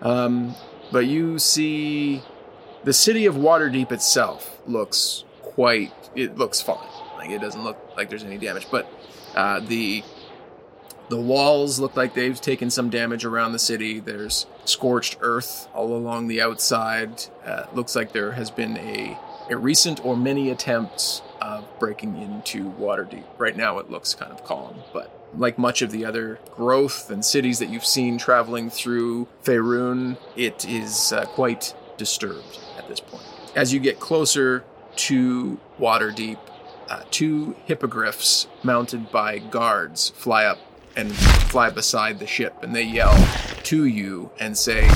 Um, 0.01 0.55
but 0.91 1.05
you 1.05 1.37
see 1.39 2.21
the 2.83 2.93
city 2.93 3.25
of 3.25 3.35
Waterdeep 3.35 3.91
itself 3.91 4.59
looks 4.67 5.23
quite. 5.41 5.93
It 6.15 6.37
looks 6.37 6.61
fine. 6.61 6.87
Like 7.17 7.29
it 7.29 7.41
doesn't 7.41 7.63
look 7.63 7.77
like 7.95 8.09
there's 8.09 8.23
any 8.23 8.37
damage, 8.37 8.67
but 8.71 8.91
uh, 9.35 9.59
the 9.59 10.03
the 11.09 11.17
walls 11.17 11.79
look 11.79 11.95
like 11.95 12.13
they've 12.13 12.39
taken 12.39 12.69
some 12.69 12.89
damage 12.89 13.25
around 13.25 13.51
the 13.51 13.59
city. 13.59 13.99
There's 13.99 14.45
scorched 14.65 15.17
earth 15.21 15.67
all 15.73 15.93
along 15.93 16.27
the 16.27 16.41
outside. 16.41 17.25
Uh, 17.45 17.65
looks 17.73 17.95
like 17.95 18.13
there 18.13 18.31
has 18.31 18.49
been 18.49 18.77
a 18.77 19.17
a 19.49 19.57
recent 19.57 20.03
or 20.05 20.15
many 20.15 20.49
attempts 20.49 21.21
of 21.41 21.67
breaking 21.79 22.17
into 22.17 22.71
Waterdeep. 22.71 23.25
Right 23.37 23.55
now, 23.55 23.77
it 23.79 23.89
looks 23.91 24.13
kind 24.13 24.31
of 24.31 24.43
calm, 24.43 24.75
but 24.93 25.11
like 25.35 25.57
much 25.57 25.81
of 25.81 25.91
the 25.91 26.05
other 26.05 26.39
growth 26.55 27.09
and 27.09 27.23
cities 27.23 27.59
that 27.59 27.69
you've 27.69 27.85
seen 27.85 28.17
traveling 28.17 28.69
through 28.69 29.27
Faerun, 29.43 30.17
it 30.35 30.65
is 30.67 31.13
uh, 31.13 31.25
quite 31.25 31.73
disturbed 31.97 32.60
this 32.91 32.99
point. 32.99 33.23
As 33.55 33.73
you 33.73 33.79
get 33.79 33.99
closer 33.99 34.63
to 34.97 35.59
Waterdeep, 35.79 36.37
uh, 36.89 37.03
two 37.09 37.55
hippogriffs 37.65 38.47
mounted 38.63 39.11
by 39.11 39.39
guards 39.39 40.09
fly 40.09 40.45
up 40.45 40.59
and 40.95 41.15
fly 41.15 41.69
beside 41.69 42.19
the 42.19 42.27
ship, 42.27 42.61
and 42.61 42.75
they 42.75 42.83
yell 42.83 43.15
to 43.63 43.85
you 43.85 44.29
and 44.39 44.57
say, 44.57 44.87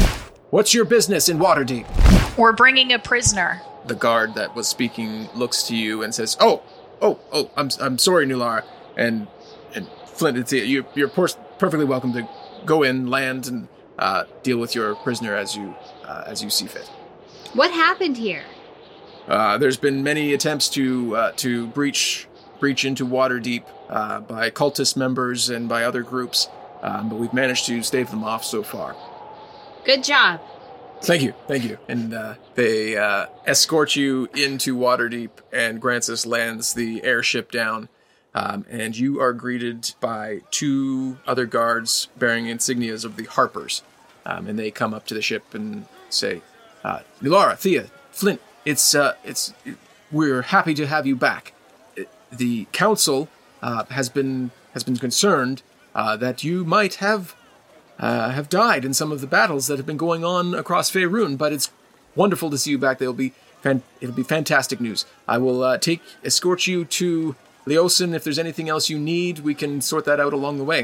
What's 0.50 0.74
your 0.74 0.86
business 0.86 1.28
in 1.28 1.40
Waterdeep? 1.40 2.38
We're 2.38 2.54
bringing 2.54 2.94
a 2.94 3.00
prisoner. 3.00 3.62
The 3.88 3.96
guard 3.96 4.36
that 4.36 4.56
was 4.56 4.68
speaking 4.68 5.28
looks 5.34 5.64
to 5.64 5.76
you 5.76 6.04
and 6.04 6.14
says, 6.14 6.38
"Oh, 6.40 6.64
oh, 7.02 7.20
oh, 7.32 7.52
I'm, 7.58 7.70
I'm 7.80 7.98
sorry, 7.98 8.26
Nulara." 8.26 8.64
And 8.96 9.28
and 9.74 9.88
Flint, 10.06 10.38
it's 10.38 10.54
you. 10.54 10.86
You're 10.94 11.10
perfectly 11.10 11.86
welcome 11.86 12.14
to 12.14 12.28
go 12.66 12.84
in, 12.84 13.08
land, 13.08 13.48
and 13.48 13.68
uh, 14.00 14.26
deal 14.44 14.58
with 14.58 14.76
your 14.76 14.96
prisoner 14.96 15.36
as 15.36 15.56
you 15.56 15.76
uh, 16.06 16.24
as 16.26 16.44
you 16.44 16.50
see 16.50 16.68
fit. 16.68 16.90
What 17.56 17.72
happened 17.72 18.18
here? 18.18 18.44
Uh, 19.30 19.58
there's 19.58 19.78
been 19.78 20.04
many 20.04 20.34
attempts 20.34 20.68
to 20.72 21.16
uh, 21.16 21.32
to 21.38 21.68
breach 21.68 22.28
breach 22.60 22.84
into 22.84 23.08
Waterdeep 23.08 23.64
uh, 23.90 24.20
by 24.20 24.50
cultist 24.52 24.98
members 24.98 25.50
and 25.50 25.70
by 25.70 25.86
other 25.86 26.04
groups, 26.04 26.50
um, 26.82 27.08
but 27.08 27.16
we've 27.18 27.34
managed 27.34 27.66
to 27.68 27.82
stave 27.82 28.12
them 28.12 28.26
off 28.26 28.44
so 28.44 28.62
far. 28.62 28.96
Good 29.86 30.04
job. 30.04 30.42
Thank 31.02 31.22
you, 31.22 31.34
thank 31.48 31.64
you. 31.64 31.78
And 31.88 32.14
uh, 32.14 32.36
they 32.56 32.98
uh, 32.98 33.28
escort 33.46 33.96
you 33.96 34.28
into 34.36 34.76
Waterdeep, 34.76 35.30
and 35.54 35.82
Grancis 35.82 36.26
lands 36.26 36.74
the 36.74 37.04
airship 37.04 37.52
down. 37.52 37.88
Um, 38.34 38.66
and 38.70 38.98
you 38.98 39.22
are 39.22 39.32
greeted 39.32 39.94
by 40.02 40.42
two 40.52 41.20
other 41.26 41.46
guards 41.46 42.10
bearing 42.18 42.46
insignias 42.46 43.06
of 43.06 43.16
the 43.16 43.24
Harpers. 43.24 43.82
Um, 44.26 44.48
and 44.48 44.60
they 44.60 44.72
come 44.72 44.94
up 44.94 45.06
to 45.08 45.14
the 45.14 45.22
ship 45.22 45.54
and 45.54 45.86
say, 46.10 46.42
uh, 46.86 47.00
Nulara, 47.24 47.56
Thea, 47.64 47.86
Flint, 48.12 48.40
it's, 48.72 48.86
uh, 48.96 49.14
it's, 49.30 49.54
we're 50.12 50.44
happy 50.56 50.74
to 50.82 50.86
have 50.94 51.06
you 51.10 51.16
back. 51.28 51.44
Uh, 52.00 52.04
The 52.44 52.68
council 52.84 53.20
uh, 53.68 53.84
has 54.00 54.08
been 54.18 54.52
has 54.74 54.84
been 54.84 54.98
concerned 55.08 55.58
uh, 56.00 56.16
that 56.26 56.38
you 56.48 56.56
might 56.78 56.96
have 57.08 57.22
uh, 58.06 58.30
have 58.38 58.48
died 58.50 58.84
in 58.88 58.94
some 58.94 59.12
of 59.16 59.20
the 59.22 59.28
battles 59.40 59.64
that 59.68 59.78
have 59.80 59.86
been 59.92 60.02
going 60.08 60.24
on 60.36 60.54
across 60.54 60.92
Faerun, 60.92 61.38
but 61.38 61.54
it's 61.56 61.68
wonderful 62.16 62.50
to 62.52 62.58
see 62.58 62.72
you 62.72 62.78
back. 62.78 62.98
They'll 63.00 63.14
be 63.28 63.32
fan- 63.64 63.84
it'll 64.02 64.16
be 64.24 64.28
fantastic 64.38 64.80
news. 64.82 65.06
I 65.28 65.38
will 65.46 65.64
uh, 65.64 65.78
take 65.78 66.02
escort 66.24 66.68
you 66.68 66.84
to 67.00 67.36
Leosin. 67.66 68.14
If 68.14 68.24
there's 68.26 68.40
anything 68.46 68.68
else 68.74 68.90
you 68.94 69.00
need, 69.00 69.40
we 69.40 69.54
can 69.56 69.82
sort 69.82 70.04
that 70.06 70.20
out 70.20 70.34
along 70.34 70.58
the 70.58 70.66
way. 70.74 70.82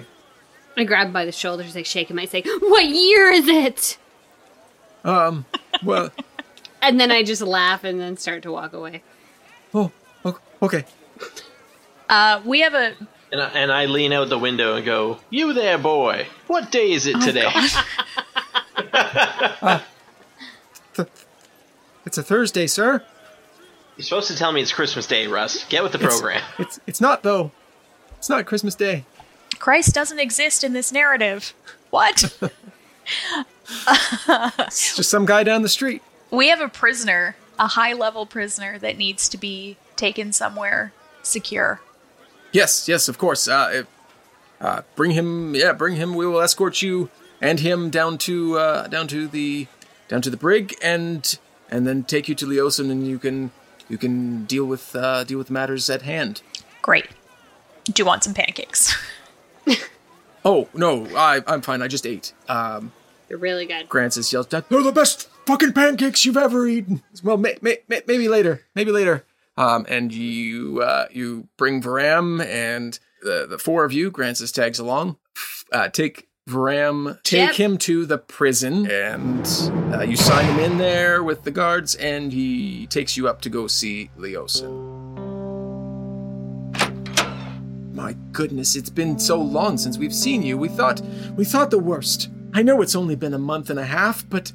I 0.78 0.84
grab 0.86 1.08
him 1.08 1.14
by 1.14 1.26
the 1.26 1.34
shoulders, 1.44 1.76
I 1.76 1.84
shake 1.84 2.10
him, 2.10 2.18
I 2.18 2.26
say, 2.26 2.42
What 2.74 2.86
year 2.86 3.30
is 3.40 3.48
it? 3.48 3.98
Um, 5.04 5.46
well, 5.84 6.12
And 6.82 7.00
then 7.00 7.12
I 7.12 7.24
just 7.24 7.42
laugh 7.42 7.84
and 7.84 8.00
then 8.00 8.18
start 8.18 8.44
to 8.44 8.52
walk 8.52 8.74
away. 8.74 9.04
oh, 9.74 9.92
okay. 10.62 10.86
Uh, 12.10 12.42
we 12.44 12.62
have 12.62 12.74
a 12.74 12.96
And 13.32 13.42
I, 13.42 13.48
and 13.50 13.72
I 13.72 13.86
lean 13.86 14.12
out 14.12 14.30
the 14.30 14.40
window 14.40 14.76
and 14.76 14.86
go, 14.86 15.20
"You 15.30 15.54
there, 15.54 15.78
boy? 15.78 16.28
What 16.48 16.72
day 16.72 16.92
is 16.92 17.08
it 17.08 17.22
today?" 17.22 17.48
It's 22.04 22.18
a 22.18 22.24
Thursday, 22.24 22.68
sir. 22.68 23.04
You're 23.96 24.04
supposed 24.04 24.28
to 24.28 24.36
tell 24.36 24.52
me 24.52 24.62
it's 24.62 24.74
Christmas 24.74 25.06
Day, 25.06 25.28
Russ. 25.28 25.64
Get 25.66 25.84
with 25.84 25.92
the 25.92 26.00
program. 26.00 26.42
It's 26.58 26.80
it's 26.88 27.00
not 27.00 27.24
though. 27.24 27.52
It's 28.18 28.30
not 28.30 28.46
Christmas 28.46 28.76
Day. 28.76 29.06
Christ 29.60 29.94
doesn't 29.94 30.20
exist 30.20 30.64
in 30.64 30.74
this 30.74 30.92
narrative. 30.92 31.54
What? 31.92 32.38
It's 34.60 34.96
just 34.96 35.10
some 35.10 35.26
guy 35.26 35.44
down 35.44 35.62
the 35.62 35.70
street. 35.70 36.02
we 36.30 36.50
have 36.50 36.62
a 36.62 36.68
prisoner, 36.70 37.36
a 37.60 37.68
high 37.68 37.94
level 37.94 38.26
prisoner 38.26 38.78
that 38.80 38.98
needs 38.98 39.30
to 39.30 39.38
be 39.38 39.78
taken 39.96 40.34
somewhere 40.34 40.94
secure. 41.24 41.82
Yes, 42.52 42.88
yes, 42.88 43.08
of 43.08 43.18
course. 43.18 43.48
Uh, 43.48 43.70
if, 43.74 43.88
uh, 44.60 44.82
bring 44.96 45.12
him. 45.12 45.56
Yeah, 45.56 45.74
bring 45.74 45.96
him. 45.96 46.14
We 46.16 46.26
will 46.26 46.42
escort 46.42 46.82
you 46.82 47.10
and 47.40 47.60
him 47.60 47.90
down 47.90 48.18
to 48.20 48.58
uh, 48.58 48.88
down 48.88 49.08
to 49.08 49.28
the 49.28 49.68
down 50.08 50.22
to 50.22 50.30
the 50.30 50.38
brig, 50.38 50.76
and 50.82 51.38
and 51.70 51.88
then 51.88 52.04
take 52.04 52.28
you 52.28 52.36
to 52.36 52.46
Leosin, 52.46 52.92
and 52.92 53.08
you 53.08 53.18
can 53.18 53.52
you 53.90 53.98
can 53.98 54.46
deal 54.46 54.66
with 54.66 54.96
uh, 54.96 55.24
deal 55.24 55.38
with 55.38 55.50
matters 55.50 55.90
at 55.90 56.02
hand. 56.04 56.42
Great. 56.82 57.08
Do 57.86 57.94
you 58.02 58.06
want 58.06 58.24
some 58.24 58.34
pancakes? 58.34 58.96
Oh 60.44 60.68
no, 60.74 61.06
I 61.16 61.42
I'm 61.48 61.62
fine. 61.62 61.82
I 61.82 61.88
just 61.88 62.06
ate. 62.06 62.34
Um, 62.48 62.92
You're 63.30 63.40
really 63.40 63.66
good. 63.66 63.88
Grancis 63.90 64.32
yells, 64.34 64.48
"They're 64.48 64.62
the 64.70 64.92
best 64.92 65.30
fucking 65.46 65.74
pancakes 65.74 66.26
you've 66.26 66.38
ever 66.38 66.68
eaten." 66.68 67.04
Well, 67.24 67.38
may, 67.38 67.58
may, 67.62 67.80
may, 67.88 68.02
maybe 68.08 68.28
later, 68.28 68.64
maybe 68.76 68.92
later. 68.92 69.26
Um, 69.58 69.86
and 69.90 70.14
you 70.14 70.82
uh, 70.82 71.08
you 71.12 71.48
bring 71.58 71.82
Varram 71.82 72.44
and 72.44 72.98
the 73.22 73.46
the 73.48 73.58
four 73.60 73.84
of 73.84 73.94
you. 73.94 74.10
Grancis 74.10 74.52
tags 74.52 74.80
along. 74.80 75.18
Uh, 75.72 75.90
take 75.90 76.28
Varram, 76.50 77.22
take 77.24 77.50
Yep. 77.50 77.56
him 77.56 77.78
to 77.80 78.06
the 78.06 78.18
prison, 78.18 78.90
and 78.90 79.46
uh, 79.94 80.02
you 80.02 80.16
sign 80.18 80.46
him 80.46 80.60
in 80.60 80.78
there 80.80 81.24
with 81.24 81.44
the 81.44 81.52
guards, 81.52 81.94
and 81.96 82.34
he 82.34 82.88
takes 82.88 83.16
you 83.16 83.28
up 83.28 83.42
to 83.42 83.50
go 83.50 83.68
see 83.68 84.10
Leosin. 84.18 85.11
My 88.02 88.14
goodness, 88.32 88.76
it's 88.76 88.90
been 88.90 89.20
so 89.20 89.40
long 89.40 89.78
since 89.78 90.00
we've 90.00 90.14
seen 90.14 90.42
you. 90.42 90.58
We 90.58 90.70
thought 90.70 91.00
we 91.38 91.46
thought 91.46 91.70
the 91.70 91.78
worst. 91.78 92.32
I 92.52 92.64
know 92.64 92.82
it's 92.82 92.96
only 92.96 93.16
been 93.16 93.36
a 93.36 93.38
month 93.38 93.70
and 93.70 93.78
a 93.78 93.86
half, 93.86 94.28
but 94.28 94.52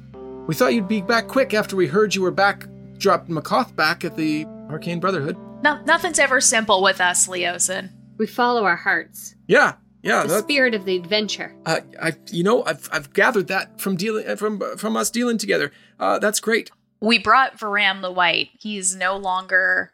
we 0.47 0.53
thought 0.53 0.73
you'd 0.73 0.89
be 0.89 1.01
back 1.01 1.29
quick 1.29 1.53
after 1.53 1.77
we 1.77 1.87
heard 1.87 2.13
you 2.13 2.21
were 2.23 2.31
back 2.31 2.67
dropped 2.97 3.29
Makoth 3.29 3.73
back 3.73 4.03
at 4.03 4.17
the 4.17 4.43
Arcane 4.69 4.99
Brotherhood. 4.99 5.37
No, 5.63 5.81
nothing's 5.85 6.19
ever 6.19 6.41
simple 6.41 6.83
with 6.83 6.99
us, 6.99 7.29
Leosin. 7.29 7.89
We 8.17 8.27
follow 8.27 8.65
our 8.65 8.75
hearts. 8.75 9.33
Yeah, 9.47 9.75
yeah. 10.03 10.23
The 10.23 10.27
That, 10.27 10.43
spirit 10.43 10.73
of 10.75 10.83
the 10.83 10.97
adventure. 10.97 11.55
uh, 11.65 11.79
I, 12.01 12.15
you 12.29 12.43
know, 12.43 12.65
I've 12.65 12.89
I've 12.91 13.13
gathered 13.13 13.47
that 13.47 13.79
from 13.79 13.95
dealing 13.95 14.27
uh, 14.27 14.35
from 14.35 14.61
from 14.75 14.97
us 14.97 15.09
dealing 15.09 15.37
together. 15.37 15.71
Uh, 15.97 16.19
that's 16.19 16.41
great. 16.41 16.69
We 16.99 17.17
brought 17.17 17.57
Varram 17.57 18.01
the 18.01 18.11
White. 18.11 18.49
He's 18.59 18.93
no 18.93 19.15
longer, 19.15 19.93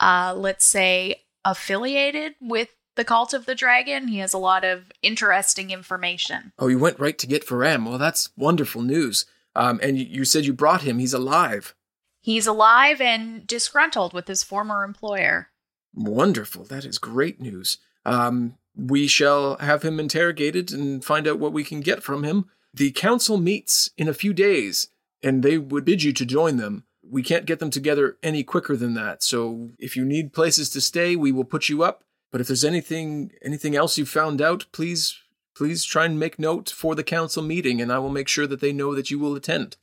uh, 0.00 0.34
let's 0.36 0.66
say, 0.66 1.22
affiliated 1.44 2.34
with 2.40 2.68
the 2.96 3.04
Cult 3.04 3.34
of 3.34 3.46
the 3.46 3.54
Dragon. 3.54 4.08
He 4.08 4.18
has 4.18 4.32
a 4.32 4.38
lot 4.38 4.64
of 4.64 4.92
interesting 5.02 5.70
information. 5.70 6.52
Oh, 6.58 6.68
you 6.68 6.78
went 6.78 7.00
right 7.00 7.18
to 7.18 7.26
get 7.26 7.46
Varram. 7.46 7.88
Well, 7.88 7.98
that's 7.98 8.30
wonderful 8.36 8.82
news. 8.82 9.26
Um, 9.56 9.80
and 9.82 9.98
you, 9.98 10.04
you 10.04 10.24
said 10.24 10.44
you 10.44 10.52
brought 10.52 10.82
him. 10.82 10.98
He's 10.98 11.14
alive. 11.14 11.74
He's 12.20 12.46
alive 12.46 13.00
and 13.00 13.46
disgruntled 13.46 14.14
with 14.14 14.28
his 14.28 14.42
former 14.42 14.84
employer. 14.84 15.48
Wonderful. 15.94 16.64
That 16.64 16.84
is 16.84 16.98
great 16.98 17.40
news. 17.40 17.78
Um, 18.04 18.56
we 18.76 19.06
shall 19.06 19.56
have 19.58 19.82
him 19.82 20.00
interrogated 20.00 20.72
and 20.72 21.04
find 21.04 21.28
out 21.28 21.38
what 21.38 21.52
we 21.52 21.64
can 21.64 21.80
get 21.80 22.02
from 22.02 22.24
him. 22.24 22.46
The 22.72 22.90
council 22.90 23.36
meets 23.36 23.90
in 23.96 24.08
a 24.08 24.14
few 24.14 24.32
days, 24.32 24.88
and 25.22 25.42
they 25.42 25.58
would 25.58 25.84
bid 25.84 26.02
you 26.02 26.12
to 26.14 26.26
join 26.26 26.56
them. 26.56 26.84
We 27.10 27.22
can't 27.22 27.46
get 27.46 27.58
them 27.58 27.70
together 27.70 28.16
any 28.22 28.42
quicker 28.42 28.76
than 28.76 28.94
that. 28.94 29.22
So 29.22 29.70
if 29.78 29.96
you 29.96 30.04
need 30.04 30.32
places 30.32 30.70
to 30.70 30.80
stay, 30.80 31.16
we 31.16 31.32
will 31.32 31.44
put 31.44 31.68
you 31.68 31.82
up. 31.82 32.04
But 32.32 32.40
if 32.40 32.48
there's 32.48 32.64
anything 32.64 33.30
anything 33.42 33.76
else 33.76 33.96
you've 33.96 34.08
found 34.08 34.42
out, 34.42 34.66
please 34.72 35.16
please 35.54 35.84
try 35.84 36.04
and 36.04 36.18
make 36.18 36.38
note 36.38 36.68
for 36.70 36.94
the 36.94 37.04
council 37.04 37.42
meeting, 37.42 37.80
and 37.80 37.92
I 37.92 37.98
will 37.98 38.10
make 38.10 38.28
sure 38.28 38.46
that 38.46 38.60
they 38.60 38.72
know 38.72 38.94
that 38.94 39.10
you 39.10 39.18
will 39.18 39.36
attend. 39.36 39.76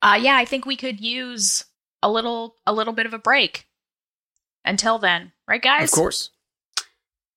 Uh, 0.00 0.18
yeah, 0.20 0.36
I 0.36 0.44
think 0.44 0.64
we 0.64 0.76
could 0.76 1.00
use 1.00 1.64
a 2.02 2.10
little, 2.10 2.56
a 2.66 2.72
little 2.72 2.92
bit 2.92 3.06
of 3.06 3.12
a 3.12 3.18
break. 3.18 3.66
Until 4.64 4.98
then, 4.98 5.32
right, 5.46 5.62
guys? 5.62 5.84
Of 5.84 5.94
course. 5.94 6.30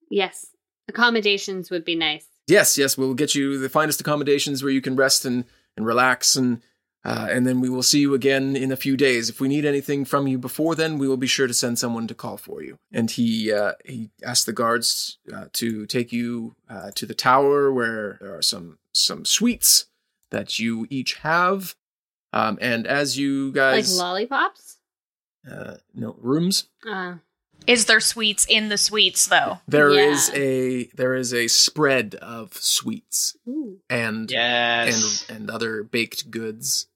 Yes. 0.10 0.48
Accommodations 0.88 1.72
would 1.72 1.86
be 1.86 1.96
nice. 1.96 2.26
Yes, 2.48 2.78
yes, 2.78 2.98
we'll 2.98 3.14
get 3.14 3.36
you 3.36 3.58
the 3.58 3.70
finest 3.70 4.02
accommodations 4.02 4.64
where 4.64 4.72
you 4.72 4.82
can 4.82 4.96
rest 4.96 5.26
and, 5.26 5.46
and 5.78 5.86
relax, 5.86 6.36
and 6.36 6.62
uh, 7.04 7.28
and 7.32 7.48
then 7.48 7.60
we 7.62 7.70
will 7.70 7.84
see 7.84 8.00
you 8.00 8.14
again 8.14 8.56
in 8.56 8.72
a 8.72 8.76
few 8.76 8.96
days. 8.96 9.30
If 9.30 9.40
we 9.42 9.48
need 9.48 9.66
anything 9.66 10.06
from 10.06 10.28
you 10.28 10.38
before 10.38 10.76
then, 10.76 10.98
we 11.00 11.08
will 11.08 11.18
be 11.18 11.28
sure 11.28 11.48
to 11.48 11.54
send 11.54 11.80
someone 11.80 12.08
to 12.08 12.14
call 12.16 12.38
for 12.38 12.62
you. 12.62 12.78
And 12.92 13.10
he 13.10 13.52
uh, 13.52 13.74
he 13.86 14.10
asked 14.24 14.46
the 14.46 14.54
guards 14.54 15.18
uh, 15.34 15.46
to 15.54 15.86
take 15.88 16.12
you 16.12 16.56
uh, 16.70 16.92
to 16.96 17.06
the 17.06 17.16
tower 17.16 17.72
where 17.72 18.18
there 18.22 18.36
are 18.38 18.42
some 18.44 18.78
some 18.94 19.26
suites 19.26 19.88
that 20.30 20.60
you 20.60 20.86
each 20.90 21.16
have. 21.16 21.76
Um, 22.34 22.58
and 22.62 22.88
as 22.88 23.18
you 23.18 23.52
guys 23.52 23.92
Like 23.92 24.00
lollipops? 24.04 24.78
uh, 25.52 25.76
no 25.94 26.16
rooms, 26.22 26.70
Uh, 26.88 27.16
Is 27.68 27.86
there 27.86 28.00
sweets 28.00 28.46
in 28.48 28.70
the 28.70 28.78
sweets 28.78 29.28
though? 29.28 29.60
there 29.68 29.92
Yeah. 29.92 30.12
is 30.12 30.30
a 30.34 30.86
there 30.96 31.16
is 31.16 31.34
a 31.34 31.48
spread 31.48 32.16
of 32.16 32.54
sweets 32.54 33.36
ooh. 33.48 33.80
and 33.90 34.32
yes. 34.32 35.26
and 35.30 35.42
and 35.42 35.50
other 35.52 35.84
baked 35.84 36.32
goods. 36.32 36.88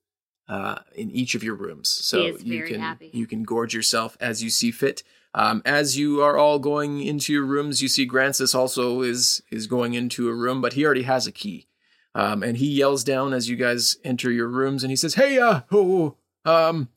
Uh, 0.47 0.79
in 0.95 1.09
each 1.11 1.35
of 1.35 1.43
your 1.43 1.55
rooms. 1.55 1.89
So 1.89 2.37
you 2.37 2.63
can 2.63 2.79
happy. 2.79 3.09
you 3.13 3.27
can 3.27 3.43
gorge 3.43 3.73
yourself 3.73 4.17
as 4.19 4.43
you 4.43 4.49
see 4.49 4.71
fit. 4.71 5.03
Um, 5.33 5.61
as 5.65 5.97
you 5.97 6.21
are 6.21 6.37
all 6.37 6.59
going 6.59 7.01
into 7.01 7.33
your 7.33 7.45
rooms, 7.45 7.81
you 7.81 7.87
see 7.87 8.05
Grancis 8.05 8.55
also 8.55 9.01
is 9.01 9.41
is 9.51 9.67
going 9.67 9.93
into 9.93 10.29
a 10.29 10.33
room, 10.33 10.61
but 10.61 10.73
he 10.73 10.85
already 10.85 11.03
has 11.03 11.27
a 11.27 11.31
key. 11.31 11.67
Um, 12.13 12.43
and 12.43 12.57
he 12.57 12.67
yells 12.67 13.03
down 13.03 13.33
as 13.33 13.49
you 13.49 13.57
guys 13.57 13.97
enter 14.05 14.31
your 14.31 14.47
rooms, 14.47 14.83
and 14.83 14.91
he 14.91 14.95
says, 14.95 15.15
"Hey, 15.15 15.37
uh, 15.37 15.61
oh, 15.71 16.15
um, 16.45 16.87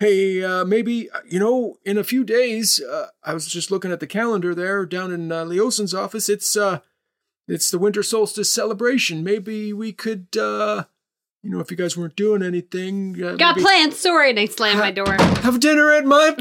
hey, 0.00 0.42
uh, 0.42 0.64
maybe 0.64 1.10
uh, 1.10 1.20
you 1.26 1.38
know, 1.38 1.78
in 1.84 1.96
a 1.96 2.04
few 2.04 2.24
days, 2.24 2.80
uh, 2.80 3.06
I 3.24 3.32
was 3.32 3.46
just 3.46 3.70
looking 3.70 3.92
at 3.92 4.00
the 4.00 4.06
calendar 4.06 4.54
there 4.54 4.84
down 4.84 5.10
in 5.10 5.32
uh, 5.32 5.44
Leosin's 5.44 5.94
office. 5.94 6.28
It's 6.28 6.56
uh, 6.56 6.80
it's 7.46 7.70
the 7.70 7.78
winter 7.78 8.02
solstice 8.02 8.52
celebration. 8.52 9.24
Maybe 9.24 9.72
we 9.72 9.92
could, 9.92 10.26
uh, 10.38 10.84
you 11.42 11.50
know, 11.50 11.60
if 11.60 11.70
you 11.70 11.76
guys 11.76 11.96
weren't 11.96 12.16
doing 12.16 12.42
anything, 12.42 13.22
uh, 13.22 13.36
Got 13.36 13.56
maybe 13.56 13.64
plans. 13.64 13.98
Sorry, 13.98 14.30
and 14.30 14.38
I 14.40 14.46
slam 14.46 14.78
my 14.78 14.90
door. 14.90 15.12
have 15.42 15.60
dinner 15.60 15.92
at 15.92 16.04
my 16.04 16.36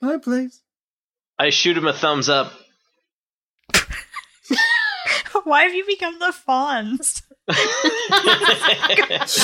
my 0.00 0.18
place." 0.18 0.60
I 1.38 1.50
shoot 1.50 1.76
him 1.76 1.86
a 1.86 1.92
thumbs 1.92 2.28
up. 2.28 2.52
Why 5.44 5.62
have 5.64 5.74
you 5.74 5.84
become 5.86 6.18
the 6.18 6.32
Fonz? 6.46 7.22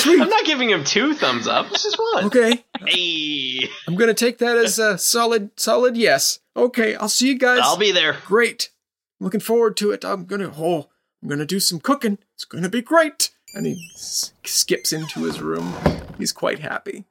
I'm 0.05 0.29
not 0.29 0.45
giving 0.45 0.69
him 0.69 0.83
two 0.83 1.13
thumbs 1.13 1.47
up. 1.47 1.67
It's 1.71 1.83
just 1.83 1.99
one. 2.13 2.25
Okay, 2.25 2.63
Hey, 2.85 3.67
I'm 3.87 3.95
gonna 3.95 4.13
take 4.13 4.37
that 4.37 4.55
as 4.57 4.79
a 4.79 4.97
solid, 4.97 5.51
solid 5.59 5.97
yes. 5.97 6.39
Okay, 6.55 6.95
I'll 6.95 7.09
see 7.09 7.27
you 7.27 7.37
guys. 7.37 7.59
I'll 7.63 7.77
be 7.77 7.91
there. 7.91 8.15
great. 8.25 8.69
Looking 9.19 9.41
forward 9.41 9.75
to 9.77 9.91
it. 9.91 10.05
I'm 10.05 10.25
gonna 10.25 10.51
oh, 10.57 10.87
I'm 11.21 11.27
gonna 11.27 11.45
do 11.45 11.59
some 11.59 11.79
cooking. 11.81 12.19
It's 12.35 12.45
gonna 12.45 12.69
be 12.69 12.81
great. 12.81 13.31
And 13.55 13.65
he 13.65 13.89
s- 13.95 14.33
skips 14.45 14.93
into 14.93 15.23
his 15.23 15.41
room. 15.41 15.73
He's 16.17 16.31
quite 16.31 16.59
happy. 16.59 17.05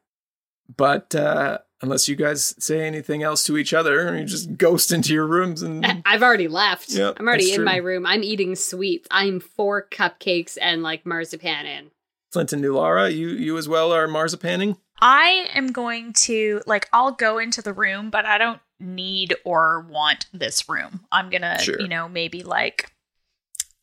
But 0.76 1.14
uh, 1.14 1.59
unless 1.82 2.09
you 2.09 2.16
guys 2.16 2.55
say 2.59 2.86
anything 2.86 3.22
else 3.22 3.45
to 3.45 3.57
each 3.57 3.72
other, 3.74 4.16
you 4.18 4.24
just 4.24 4.57
ghost 4.57 4.93
into 4.93 5.12
your 5.14 5.26
rooms 5.26 5.62
and 5.62 5.84
I've 6.07 6.22
already 6.22 6.49
left. 6.49 6.91
Yep, 6.91 7.16
I'm 7.18 7.26
already 7.26 7.45
that's 7.45 7.53
in 7.55 7.57
true. 7.61 7.64
my 7.64 7.76
room. 7.76 8.07
I'm 8.07 8.22
eating 8.22 8.55
sweets. 8.55 9.09
I'm 9.11 9.41
four 9.41 9.86
cupcakes 9.91 10.59
and 10.61 10.82
like 10.82 11.07
marzipan 11.07 11.66
in. 11.66 11.91
Flint 12.32 12.53
and 12.53 12.62
Nulara, 12.62 13.11
you 13.14 13.28
you 13.30 13.57
as 13.57 13.68
well 13.68 13.93
are 13.93 14.07
marzipaning. 14.07 14.76
I 15.01 15.49
am 15.55 15.68
going 15.68 16.12
to 16.24 16.61
like 16.66 16.89
I'll 16.93 17.12
go 17.12 17.39
into 17.39 17.62
the 17.62 17.72
room, 17.72 18.11
but 18.11 18.26
I 18.26 18.36
don't 18.36 18.61
need 18.78 19.34
or 19.45 19.80
want 19.89 20.26
this 20.34 20.68
room. 20.68 21.07
I'm 21.11 21.30
gonna, 21.30 21.59
Sure. 21.61 21.80
you 21.80 21.89
know, 21.89 22.09
maybe 22.09 22.43
like 22.43 22.93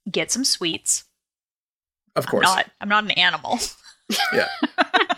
get 0.10 0.32
some 0.32 0.44
sweets. 0.46 1.06
Of 2.16 2.26
I'm 2.26 2.32
course. 2.32 2.44
not 2.46 2.70
I'm 2.82 2.90
not 2.90 3.04
an 3.04 3.12
animal. 3.12 3.60
Yeah. 4.34 4.48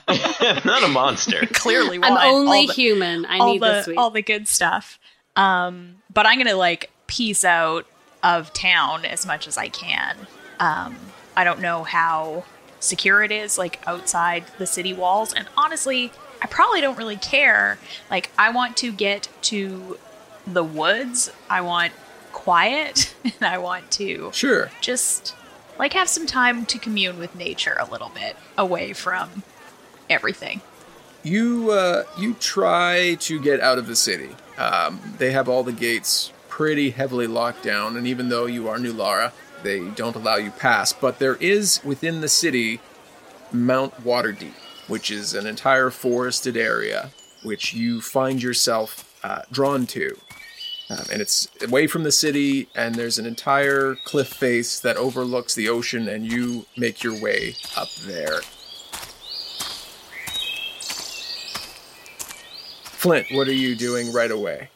I'm 0.08 0.62
not 0.66 0.84
a 0.84 0.88
monster. 0.88 1.46
Clearly, 1.54 2.00
I'm 2.02 2.18
only 2.34 2.68
the- 2.68 2.74
human. 2.74 3.26
I 3.26 3.40
all 3.40 3.52
need 3.54 3.62
the 3.62 3.66
the 3.68 3.84
sweets. 3.84 3.98
all 3.98 4.10
the 4.12 4.22
good 4.22 4.48
stuff. 4.48 4.98
Um, 5.36 5.98
but 6.14 6.26
I'm 6.26 6.38
gonna 6.38 6.56
like 6.56 6.90
piece 7.08 7.44
out 7.46 7.86
of 8.24 8.52
town 8.54 9.06
as 9.06 9.26
much 9.26 9.48
as 9.48 9.58
I 9.58 9.70
can. 9.70 10.18
Um, 10.60 10.96
I 11.36 11.44
don't 11.44 11.62
know 11.62 11.84
how 11.84 12.46
secure 12.80 13.24
it 13.24 13.32
is, 13.32 13.58
like 13.58 13.80
outside 13.88 14.46
the 14.58 14.66
city 14.66 14.94
walls, 14.94 15.34
and 15.34 15.48
honestly, 15.58 16.12
I 16.42 16.48
probably 16.48 16.82
don't 16.82 16.98
really 16.98 17.16
care. 17.18 17.78
Like, 18.10 18.32
I 18.38 18.50
want 18.52 18.78
to 18.78 18.92
get 18.92 19.30
to 19.44 19.98
the 20.48 20.64
woods. 20.64 21.32
I 21.50 21.62
want 21.62 21.94
quiet, 22.32 23.14
and 23.24 23.34
I 23.42 23.58
want 23.60 23.92
to 23.92 24.32
Sure. 24.34 24.72
just 24.82 25.36
like 25.80 25.94
have 25.94 26.10
some 26.10 26.26
time 26.26 26.66
to 26.66 26.80
commune 26.80 27.20
with 27.20 27.36
nature 27.36 27.78
a 27.80 27.90
little 27.90 28.10
bit 28.10 28.36
away 28.58 28.94
from 28.94 29.44
everything. 30.10 30.62
You 31.24 31.72
uh, 31.72 32.04
you 32.18 32.36
try 32.36 33.16
to 33.16 33.40
get 33.40 33.60
out 33.60 33.78
of 33.78 33.88
the 33.88 33.96
city. 33.96 34.30
Um, 34.58 35.00
they 35.18 35.32
have 35.32 35.50
all 35.50 35.64
the 35.64 35.74
gates 35.74 36.32
pretty 36.48 36.92
heavily 36.92 37.28
locked 37.28 37.64
down, 37.64 37.98
and 37.98 38.08
even 38.08 38.30
though 38.30 38.46
you 38.46 38.68
are 38.68 38.78
Nulara, 38.78 39.32
they 39.64 39.90
don't 39.90 40.16
allow 40.16 40.36
you 40.36 40.52
past. 40.52 41.00
But 41.02 41.20
there 41.20 41.36
is 41.36 41.82
within 41.84 42.22
the 42.22 42.30
city 42.30 42.80
Mount 43.52 43.94
Waterdeep, 44.04 44.54
which 44.88 45.12
is 45.12 45.34
an 45.34 45.46
entire 45.46 45.90
forested 45.90 46.58
area, 46.58 47.12
which 47.44 47.74
you 47.74 48.02
find 48.02 48.42
yourself 48.42 49.14
uh, 49.24 49.42
drawn 49.52 49.86
to. 49.88 50.18
Um, 50.90 51.06
and 51.12 51.22
it's 51.22 51.50
away 51.62 51.88
from 51.88 52.04
the 52.04 52.12
city, 52.12 52.70
and 52.74 52.96
there's 52.96 53.20
an 53.20 53.26
entire 53.26 53.96
cliff 54.06 54.30
face 54.30 54.80
that 54.80 54.96
overlooks 54.96 55.54
the 55.54 55.68
ocean, 55.68 56.08
and 56.08 56.26
you 56.26 56.66
make 56.78 57.04
your 57.04 57.20
way 57.20 57.56
up 57.76 57.90
there. 58.06 58.40
Flint, 62.84 63.28
what 63.32 63.48
are 63.48 63.54
you 63.54 63.76
doing 63.76 64.14
right 64.14 64.32
away? 64.32 64.70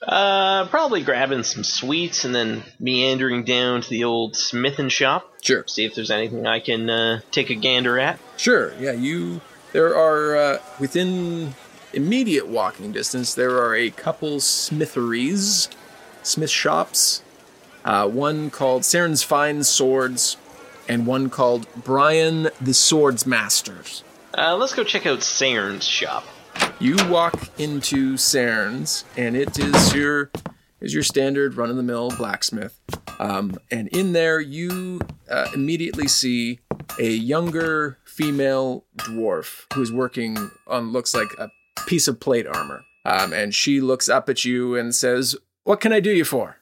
Uh, 0.00 0.66
probably 0.68 1.02
grabbing 1.02 1.42
some 1.42 1.62
sweets 1.62 2.24
and 2.24 2.34
then 2.34 2.62
meandering 2.78 3.44
down 3.44 3.82
to 3.82 3.90
the 3.90 4.04
old 4.04 4.34
smithing 4.34 4.88
shop. 4.88 5.30
Sure. 5.42 5.64
See 5.66 5.84
if 5.84 5.94
there's 5.94 6.10
anything 6.10 6.46
I 6.46 6.60
can 6.60 6.88
uh, 6.88 7.20
take 7.30 7.50
a 7.50 7.54
gander 7.54 7.98
at. 7.98 8.18
Sure. 8.36 8.72
Yeah, 8.80 8.92
you. 8.92 9.42
There 9.72 9.94
are 9.94 10.36
uh, 10.36 10.58
within 10.78 11.54
immediate 11.92 12.46
walking 12.46 12.92
distance. 12.92 13.34
There 13.34 13.62
are 13.62 13.74
a 13.74 13.90
couple 13.90 14.40
smitheries, 14.40 15.68
smith 16.22 16.50
shops. 16.50 17.22
Uh, 17.84 18.06
one 18.08 18.50
called 18.50 18.82
Saren's 18.82 19.22
Fine 19.22 19.64
Swords, 19.64 20.36
and 20.88 21.06
one 21.06 21.30
called 21.30 21.66
Brian 21.76 22.50
the 22.60 22.74
Swords 22.74 23.26
Masters. 23.26 24.04
Uh, 24.36 24.56
let's 24.56 24.74
go 24.74 24.84
check 24.84 25.06
out 25.06 25.20
Saren's 25.20 25.86
shop. 25.86 26.24
You 26.78 26.96
walk 27.08 27.48
into 27.58 28.14
Saren's, 28.14 29.04
and 29.16 29.36
it 29.36 29.58
is 29.58 29.94
your 29.94 30.30
is 30.80 30.94
your 30.94 31.02
standard 31.02 31.54
run 31.54 31.70
of 31.70 31.76
the 31.76 31.82
mill 31.82 32.10
blacksmith. 32.10 32.80
Um, 33.18 33.58
and 33.70 33.88
in 33.88 34.12
there, 34.12 34.40
you 34.40 35.00
uh, 35.30 35.48
immediately 35.54 36.08
see 36.08 36.60
a 36.98 37.08
younger 37.08 37.98
female 38.04 38.84
dwarf 38.96 39.66
who 39.74 39.82
is 39.82 39.92
working 39.92 40.50
on 40.66 40.90
looks 40.92 41.14
like 41.14 41.28
a 41.38 41.50
piece 41.86 42.08
of 42.08 42.20
plate 42.20 42.46
armor. 42.46 42.84
Um, 43.04 43.32
and 43.32 43.54
she 43.54 43.80
looks 43.80 44.08
up 44.08 44.28
at 44.28 44.44
you 44.44 44.76
and 44.76 44.94
says, 44.94 45.36
"What 45.64 45.80
can 45.80 45.92
I 45.92 46.00
do 46.00 46.10
you 46.10 46.24
for?" 46.24 46.56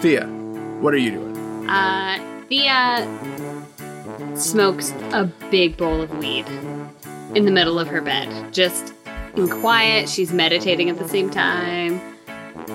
Thea, 0.00 0.26
what 0.80 0.94
are 0.94 0.98
you 0.98 1.10
doing? 1.10 1.68
Uh, 1.68 2.44
Thea 2.48 3.06
smokes 4.34 4.92
a 5.12 5.24
big 5.50 5.76
bowl 5.76 6.00
of 6.00 6.16
weed 6.18 6.46
in 7.34 7.44
the 7.44 7.50
middle 7.50 7.78
of 7.78 7.88
her 7.88 8.00
bed. 8.00 8.54
Just 8.54 8.94
in 9.36 9.48
quiet, 9.48 10.08
she's 10.08 10.32
meditating 10.32 10.88
at 10.88 10.98
the 10.98 11.08
same 11.08 11.30
time, 11.30 12.00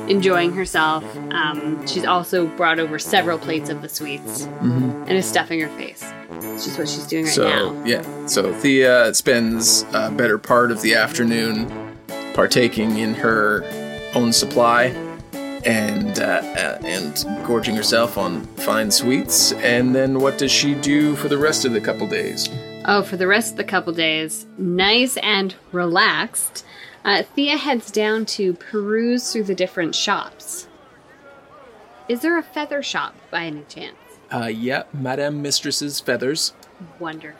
enjoying 0.08 0.54
herself. 0.54 1.04
Um, 1.32 1.86
she's 1.88 2.06
also 2.06 2.48
brought 2.48 2.80
over 2.80 3.00
several 3.00 3.38
plates 3.38 3.70
of 3.70 3.82
the 3.82 3.90
sweets 3.90 4.46
and 4.62 5.10
is 5.12 5.26
stuffing 5.26 5.60
her 5.60 5.70
face. 5.78 6.04
It's 6.32 6.66
just 6.66 6.78
what 6.78 6.90
she's 6.90 7.08
doing 7.08 7.26
right 7.26 7.34
so 7.34 7.48
now. 7.48 7.86
yeah, 7.86 8.26
so 8.28 8.54
Thea 8.54 9.14
spends 9.14 9.86
a 9.94 10.12
better 10.12 10.38
part 10.38 10.72
of 10.72 10.82
the 10.82 10.96
afternoon 10.96 11.98
partaking 12.34 12.98
in 12.98 13.14
her 13.14 13.64
own 14.16 14.34
supply 14.34 14.96
and 15.66 16.20
uh, 16.20 16.24
uh, 16.24 16.80
and 16.84 17.26
gorging 17.46 17.76
herself 17.76 18.18
on 18.18 18.46
fine 18.58 18.92
sweets. 18.92 19.54
And 19.54 19.96
then 19.96 20.20
what 20.20 20.38
does 20.38 20.52
she 20.52 20.76
do 20.76 21.16
for 21.16 21.30
the 21.30 21.38
rest 21.38 21.66
of 21.66 21.74
the 21.74 21.82
couple 21.82 22.08
days? 22.08 22.50
Oh, 22.86 23.02
for 23.02 23.16
the 23.16 23.28
rest 23.28 23.52
of 23.52 23.58
the 23.58 23.64
couple 23.64 23.94
days, 23.94 24.46
nice 24.58 25.16
and 25.18 25.56
relaxed, 25.72 26.66
uh, 27.06 27.24
Thea 27.24 27.58
heads 27.58 27.92
down 27.92 28.26
to 28.28 28.54
peruse 28.54 29.32
through 29.32 29.44
the 29.46 29.56
different 29.56 29.96
shops. 29.96 30.68
Is 32.10 32.22
there 32.22 32.38
a 32.38 32.44
feather 32.44 32.84
shop 32.84 33.16
by 33.32 33.46
any 33.46 33.64
chance? 33.70 33.96
Uh, 34.32 34.48
yeah, 34.48 34.84
Madame 34.94 35.42
Mistress's 35.42 36.00
feathers. 36.00 36.54
Wonderful. 37.00 37.40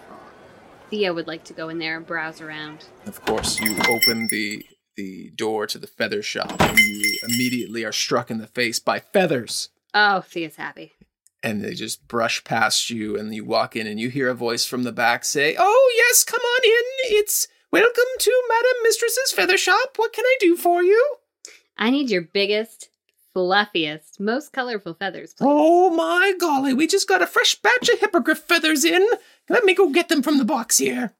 Thea 0.90 1.14
would 1.14 1.28
like 1.28 1.44
to 1.46 1.54
go 1.54 1.70
in 1.70 1.80
there 1.80 1.98
and 1.98 2.06
browse 2.06 2.40
around. 2.40 2.86
Of 3.06 3.24
course, 3.26 3.60
you 3.60 3.76
open 3.90 4.28
the 4.28 4.66
the 4.96 5.32
door 5.32 5.66
to 5.66 5.80
the 5.80 5.88
feather 5.88 6.22
shop, 6.22 6.56
and 6.62 6.78
you 6.78 7.20
immediately 7.24 7.84
are 7.84 7.92
struck 7.92 8.30
in 8.30 8.38
the 8.38 8.46
face 8.46 8.78
by 8.78 9.00
feathers. 9.00 9.70
Oh, 9.96 10.22
Thea's 10.22 10.58
happy. 10.58 10.94
and 11.42 11.64
they 11.64 11.74
just 11.74 12.08
brush 12.08 12.44
past 12.44 12.92
you 12.92 13.18
and 13.18 13.34
you 13.34 13.44
walk 13.44 13.76
in 13.76 13.88
and 13.88 14.00
you 14.00 14.10
hear 14.10 14.30
a 14.30 14.36
voice 14.36 14.66
from 14.66 14.84
the 14.84 14.92
back 14.94 15.26
say 15.26 15.56
oh 15.60 15.94
yes 15.98 16.24
come 16.24 16.40
on 16.42 16.62
in 16.64 17.18
it's 17.18 17.48
welcome 17.74 18.04
to 18.20 18.44
madam 18.50 18.72
mistress's 18.84 19.32
feather 19.32 19.58
shop 19.58 19.94
what 19.96 20.14
can 20.14 20.24
i 20.26 20.36
do 20.40 20.56
for 20.56 20.84
you 20.84 21.16
I 21.76 21.90
need 21.90 22.12
your 22.12 22.22
biggest, 22.22 22.90
fluffiest, 23.34 24.20
most 24.20 24.54
colorful 24.54 24.94
feathers, 24.94 25.34
please. 25.34 25.48
oh 25.50 25.90
my 25.90 26.34
golly 26.40 26.72
we 26.76 26.86
just 26.86 27.08
got 27.08 27.24
a 27.24 27.28
fresh 27.28 27.56
batch 27.56 27.90
of 27.90 28.00
hippogriff 28.00 28.38
feathers 28.38 28.86
in 28.86 29.04
let 29.50 29.64
me 29.66 29.74
go 29.74 29.90
get 29.90 30.08
them 30.08 30.22
from 30.22 30.38
the 30.38 30.46
box 30.46 30.78
here 30.78 31.14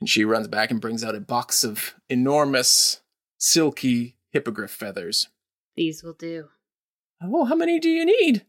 and 0.00 0.08
she 0.10 0.22
runs 0.24 0.48
back 0.48 0.70
and 0.70 0.82
brings 0.82 1.02
out 1.02 1.14
a 1.14 1.20
box 1.20 1.64
of 1.64 1.94
enormous 2.10 3.00
silky 3.38 4.16
hippogriff 4.32 4.70
feathers 4.70 5.28
These 5.76 6.02
will 6.02 6.12
do. 6.12 6.48
oh 7.22 7.46
how 7.46 7.54
many 7.54 7.80
do 7.80 7.88
you 7.88 8.04
need 8.04 8.44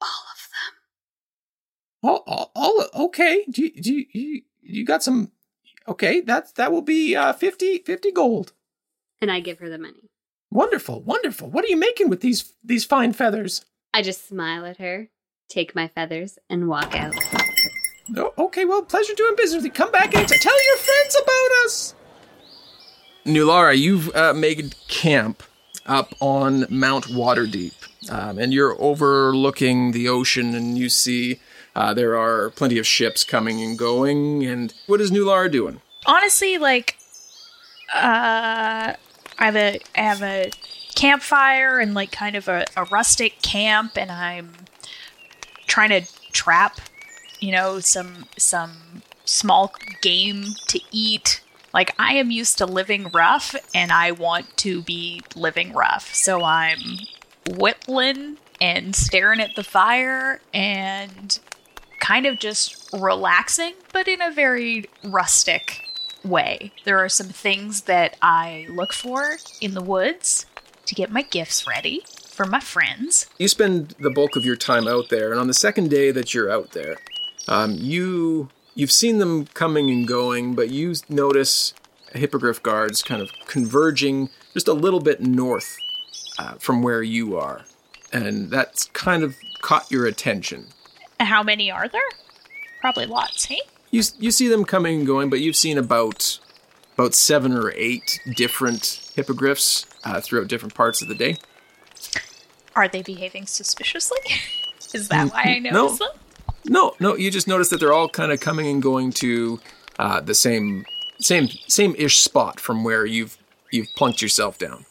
All 0.00 0.24
of 0.32 0.48
them. 0.48 2.10
All, 2.10 2.22
all, 2.26 2.52
all 2.94 3.04
okay. 3.06 3.44
Do 3.50 3.62
you, 3.62 3.82
do 3.82 4.04
you, 4.12 4.42
you 4.62 4.84
got 4.86 5.02
some? 5.02 5.32
Okay, 5.88 6.20
that's 6.20 6.52
that 6.52 6.70
will 6.70 6.82
be 6.82 7.16
uh, 7.16 7.32
50, 7.32 7.78
50 7.78 8.12
gold. 8.12 8.52
And 9.20 9.32
I 9.32 9.40
give 9.40 9.58
her 9.58 9.70
the 9.70 9.78
money. 9.78 10.10
Wonderful, 10.50 11.00
wonderful. 11.02 11.48
What 11.50 11.64
are 11.64 11.68
you 11.68 11.78
making 11.78 12.10
with 12.10 12.20
these 12.20 12.52
these 12.62 12.84
fine 12.84 13.12
feathers? 13.14 13.64
I 13.94 14.02
just 14.02 14.28
smile 14.28 14.66
at 14.66 14.76
her, 14.76 15.08
take 15.48 15.74
my 15.74 15.88
feathers, 15.88 16.38
and 16.50 16.68
walk 16.68 16.94
out. 16.94 17.14
Oh, 18.16 18.32
okay, 18.38 18.64
well, 18.64 18.82
pleasure 18.82 19.14
doing 19.14 19.34
business 19.36 19.56
with 19.62 19.64
you. 19.66 19.70
Come 19.70 19.90
back 19.90 20.14
and 20.14 20.28
t- 20.28 20.38
tell 20.38 20.66
your 20.66 20.76
friends 20.76 21.16
about 21.22 21.64
us. 21.64 21.94
Nulara, 23.26 23.76
you've 23.76 24.14
uh, 24.14 24.32
made 24.32 24.74
camp 24.88 25.42
up 25.84 26.14
on 26.20 26.66
Mount 26.70 27.06
Waterdeep, 27.06 28.10
um, 28.10 28.38
and 28.38 28.52
you're 28.52 28.80
overlooking 28.80 29.92
the 29.92 30.08
ocean, 30.08 30.54
and 30.54 30.78
you 30.78 30.88
see 30.88 31.40
uh, 31.78 31.94
there 31.94 32.16
are 32.16 32.50
plenty 32.50 32.76
of 32.76 32.86
ships 32.88 33.22
coming 33.22 33.62
and 33.62 33.78
going. 33.78 34.44
And 34.44 34.74
what 34.88 35.00
is 35.00 35.12
Nulara 35.12 35.48
doing? 35.48 35.80
Honestly, 36.06 36.58
like, 36.58 36.98
uh, 37.94 38.94
I 39.38 39.44
have 39.44 39.54
a 39.54 39.80
I 39.94 40.00
have 40.00 40.22
a 40.22 40.50
campfire 40.96 41.78
and 41.78 41.94
like 41.94 42.10
kind 42.10 42.34
of 42.34 42.48
a, 42.48 42.66
a 42.76 42.84
rustic 42.86 43.40
camp, 43.42 43.96
and 43.96 44.10
I'm 44.10 44.54
trying 45.68 45.90
to 45.90 46.02
trap, 46.32 46.80
you 47.38 47.52
know, 47.52 47.78
some 47.78 48.26
some 48.36 49.02
small 49.24 49.72
game 50.02 50.46
to 50.66 50.80
eat. 50.90 51.42
Like 51.72 51.94
I 51.96 52.14
am 52.14 52.32
used 52.32 52.58
to 52.58 52.66
living 52.66 53.08
rough, 53.14 53.54
and 53.72 53.92
I 53.92 54.10
want 54.10 54.56
to 54.58 54.82
be 54.82 55.22
living 55.36 55.72
rough, 55.74 56.12
so 56.12 56.42
I'm 56.42 56.80
whittling 57.48 58.38
and 58.60 58.96
staring 58.96 59.38
at 59.38 59.54
the 59.54 59.62
fire 59.62 60.40
and 60.52 61.38
kind 62.00 62.26
of 62.26 62.38
just 62.38 62.90
relaxing, 62.92 63.74
but 63.92 64.08
in 64.08 64.20
a 64.22 64.30
very 64.30 64.86
rustic 65.04 65.82
way. 66.24 66.72
There 66.84 66.98
are 66.98 67.08
some 67.08 67.28
things 67.28 67.82
that 67.82 68.16
I 68.22 68.66
look 68.70 68.92
for 68.92 69.36
in 69.60 69.74
the 69.74 69.82
woods 69.82 70.46
to 70.86 70.94
get 70.94 71.10
my 71.10 71.22
gifts 71.22 71.66
ready 71.66 72.02
for 72.30 72.46
my 72.46 72.60
friends. 72.60 73.26
You 73.38 73.48
spend 73.48 73.94
the 73.98 74.10
bulk 74.10 74.36
of 74.36 74.44
your 74.44 74.56
time 74.56 74.86
out 74.86 75.08
there, 75.10 75.30
and 75.30 75.40
on 75.40 75.48
the 75.48 75.54
second 75.54 75.90
day 75.90 76.10
that 76.12 76.34
you're 76.34 76.50
out 76.50 76.72
there, 76.72 76.96
um, 77.48 77.74
you 77.78 78.50
you've 78.74 78.92
seen 78.92 79.18
them 79.18 79.46
coming 79.46 79.90
and 79.90 80.06
going, 80.06 80.54
but 80.54 80.70
you 80.70 80.94
notice 81.08 81.74
hippogriff 82.14 82.62
guards 82.62 83.02
kind 83.02 83.20
of 83.20 83.28
converging 83.46 84.30
just 84.54 84.68
a 84.68 84.72
little 84.72 85.00
bit 85.00 85.20
north 85.20 85.76
uh, 86.38 86.54
from 86.54 86.82
where 86.82 87.02
you 87.02 87.36
are, 87.36 87.64
and 88.12 88.50
that's 88.50 88.84
kind 88.86 89.22
of 89.22 89.36
caught 89.60 89.90
your 89.90 90.06
attention. 90.06 90.68
How 91.20 91.42
many 91.42 91.70
are 91.70 91.88
there? 91.88 92.00
Probably 92.80 93.06
lots, 93.06 93.46
hey? 93.46 93.60
You 93.90 94.02
you 94.18 94.30
see 94.30 94.48
them 94.48 94.64
coming 94.64 94.98
and 94.98 95.06
going, 95.06 95.30
but 95.30 95.40
you've 95.40 95.56
seen 95.56 95.78
about 95.78 96.38
about 96.94 97.14
seven 97.14 97.52
or 97.52 97.72
eight 97.76 98.20
different 98.36 99.10
hippogriffs 99.14 99.86
uh, 100.04 100.20
throughout 100.20 100.48
different 100.48 100.74
parts 100.74 101.00
of 101.00 101.08
the 101.08 101.14
day. 101.14 101.36
Are 102.74 102.88
they 102.88 103.02
behaving 103.02 103.46
suspiciously? 103.46 104.18
Is 104.94 105.08
that 105.08 105.32
why 105.32 105.42
I 105.42 105.58
no. 105.58 105.88
them? 105.94 106.08
No, 106.64 106.94
no, 107.00 107.16
you 107.16 107.30
just 107.30 107.48
notice 107.48 107.70
that 107.70 107.80
they're 107.80 107.92
all 107.92 108.08
kind 108.08 108.32
of 108.32 108.40
coming 108.40 108.66
and 108.66 108.82
going 108.82 109.12
to 109.12 109.60
uh, 109.98 110.20
the 110.20 110.34
same 110.34 110.84
same 111.20 111.48
same 111.66 111.94
ish 111.96 112.18
spot 112.20 112.60
from 112.60 112.84
where 112.84 113.06
you've 113.06 113.38
you've 113.70 113.88
plunked 113.96 114.22
yourself 114.22 114.58
down. 114.58 114.84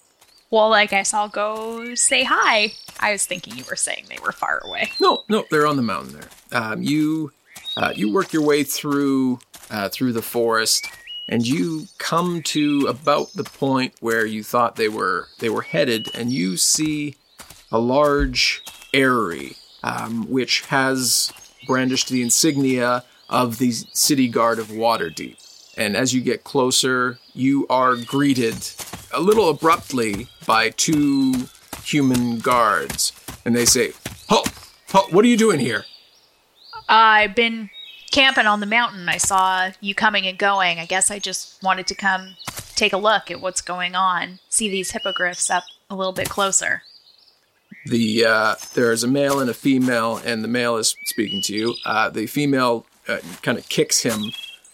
Well, 0.50 0.74
I 0.74 0.86
guess 0.86 1.14
I'll 1.14 1.30
go 1.30 1.94
say 1.96 2.24
hi. 2.24 2.74
I 3.00 3.12
was 3.12 3.26
thinking 3.26 3.58
you 3.58 3.66
were 3.70 3.76
saying 3.76 4.06
they 4.10 4.18
were 4.24 4.32
far 4.32 4.62
away. 4.64 4.92
No, 5.02 5.24
no, 5.30 5.46
they're 5.52 5.68
on 5.68 5.76
the 5.76 5.82
mountain 5.84 6.14
there. 6.14 6.30
Um, 6.52 6.82
you 6.82 7.32
uh, 7.76 7.94
you 7.96 8.12
work 8.12 8.34
your 8.34 8.44
way 8.44 8.64
through 8.64 9.40
uh, 9.70 9.90
through 9.90 10.14
the 10.14 10.22
forest, 10.22 10.88
and 11.28 11.46
you 11.46 11.86
come 11.98 12.42
to 12.44 12.88
about 12.88 13.34
the 13.34 13.44
point 13.44 13.94
where 14.00 14.26
you 14.26 14.44
thought 14.44 14.76
they 14.76 14.90
were 14.90 15.28
they 15.40 15.50
were 15.50 15.62
headed, 15.62 16.10
and 16.16 16.32
you 16.32 16.58
see 16.58 17.16
a 17.72 17.80
large 17.80 18.64
aerie, 18.94 19.58
um, 19.84 20.30
which 20.30 20.62
has 20.68 21.32
brandished 21.68 22.10
the 22.10 22.22
insignia 22.22 23.04
of 23.30 23.58
the 23.58 23.72
city 23.72 24.28
guard 24.28 24.58
of 24.58 24.68
Waterdeep. 24.68 25.36
And 25.78 25.96
as 25.96 26.14
you 26.14 26.22
get 26.22 26.44
closer, 26.44 27.20
you 27.34 27.68
are 27.70 27.96
greeted 27.96 28.56
a 29.14 29.22
little 29.22 29.50
abruptly 29.50 30.28
by 30.46 30.72
two 30.72 31.48
human 31.84 32.40
guards, 32.40 33.14
and 33.46 33.56
they 33.56 33.66
say, 33.66 33.94
"Halt! 34.28 34.50
Halt! 34.90 35.14
What 35.14 35.24
are 35.24 35.28
you 35.28 35.38
doing 35.38 35.60
here?" 35.60 35.86
I've 36.90 37.36
been 37.36 37.70
camping 38.12 38.48
on 38.48 38.60
the 38.60 38.66
mountain. 38.66 39.08
I 39.10 39.18
saw 39.18 39.72
you 39.82 39.94
coming 39.94 40.26
and 40.26 40.38
going. 40.38 40.80
I 40.80 40.86
guess 40.86 41.12
I 41.12 41.20
just 41.20 41.62
wanted 41.62 41.86
to 41.88 41.96
come 41.96 42.36
take 42.76 42.94
a 42.94 42.98
look 42.98 43.30
at 43.30 43.42
what's 43.42 43.62
going 43.62 43.96
on, 43.96 44.40
see 44.50 44.70
these 44.70 44.92
hippogriffs 44.92 45.50
up 45.50 45.64
a 45.90 45.96
little 45.96 46.14
bit 46.14 46.30
closer. 46.30 46.84
the 47.86 48.26
uh, 48.26 48.56
there 48.74 48.92
is 48.92 49.04
a 49.04 49.08
male 49.08 49.40
and 49.40 49.50
a 49.50 49.54
female, 49.54 50.18
and 50.26 50.44
the 50.44 50.48
male 50.48 50.78
is 50.78 50.96
speaking 51.06 51.42
to 51.44 51.56
you. 51.56 51.76
Uh, 51.86 52.10
the 52.10 52.28
female 52.28 52.86
uh, 53.08 53.20
kind 53.42 53.58
of 53.58 53.68
kicks 53.70 54.02
him 54.02 54.32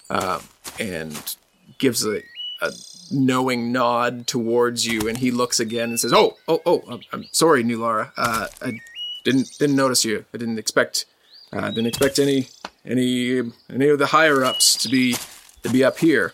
uh, 0.10 0.39
and 0.80 1.36
gives 1.78 2.05
a, 2.05 2.22
a 2.61 2.72
knowing 3.11 3.72
nod 3.72 4.28
towards 4.28 4.86
you, 4.86 5.07
and 5.07 5.18
he 5.18 5.32
looks 5.32 5.59
again 5.59 5.89
and 5.89 5.99
says, 5.99 6.14
"Oh, 6.14 6.38
oh, 6.47 6.61
oh, 6.66 6.84
I'm, 6.89 7.01
I'm 7.11 7.26
sorry, 7.32 7.64
Nulara. 7.64 8.11
Uh, 8.18 8.47
I 8.61 8.80
didn't 9.24 9.49
didn't 9.59 9.76
notice 9.76 10.05
you. 10.05 10.26
I 10.34 10.38
didn't 10.38 10.59
expect 10.59 11.05
uh, 11.51 11.70
didn't 11.70 11.88
expect 11.88 12.20
any 12.20 12.47
any 12.86 13.41
any 13.70 13.88
of 13.89 13.99
the 13.99 14.07
higher 14.07 14.43
ups 14.43 14.76
to 14.78 14.89
be 14.89 15.16
to 15.64 15.70
be 15.70 15.84
up 15.84 15.99
here. 15.99 16.34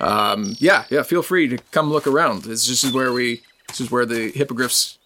Um, 0.00 0.56
yeah, 0.58 0.84
yeah. 0.90 1.02
Feel 1.02 1.22
free 1.22 1.48
to 1.48 1.58
come 1.70 1.90
look 1.90 2.06
around. 2.06 2.42
This, 2.42 2.66
this 2.68 2.84
is 2.84 2.92
where 2.92 3.12
we 3.12 3.42
this 3.68 3.80
is 3.80 3.90
where 3.90 4.06
the 4.06 4.30
hippogriffs 4.32 4.98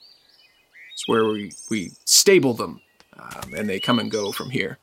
it's 0.99 1.07
where 1.07 1.27
we, 1.27 1.53
we 1.71 1.93
stable 2.07 2.55
them, 2.55 2.81
um, 3.17 3.55
and 3.57 3.69
they 3.69 3.79
come 3.79 4.01
and 4.01 4.11
go 4.11 4.33
from 4.33 4.51
here. 4.51 4.79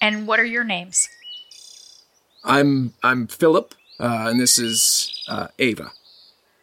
And 0.00 0.26
what 0.26 0.40
are 0.40 0.44
your 0.44 0.64
names? 0.64 1.06
I'm 2.44 2.94
I'm 3.02 3.26
Philip, 3.26 3.74
uh, 3.98 4.26
and 4.28 4.40
this 4.40 4.58
is 4.58 5.24
uh, 5.28 5.48
Ava. 5.58 5.92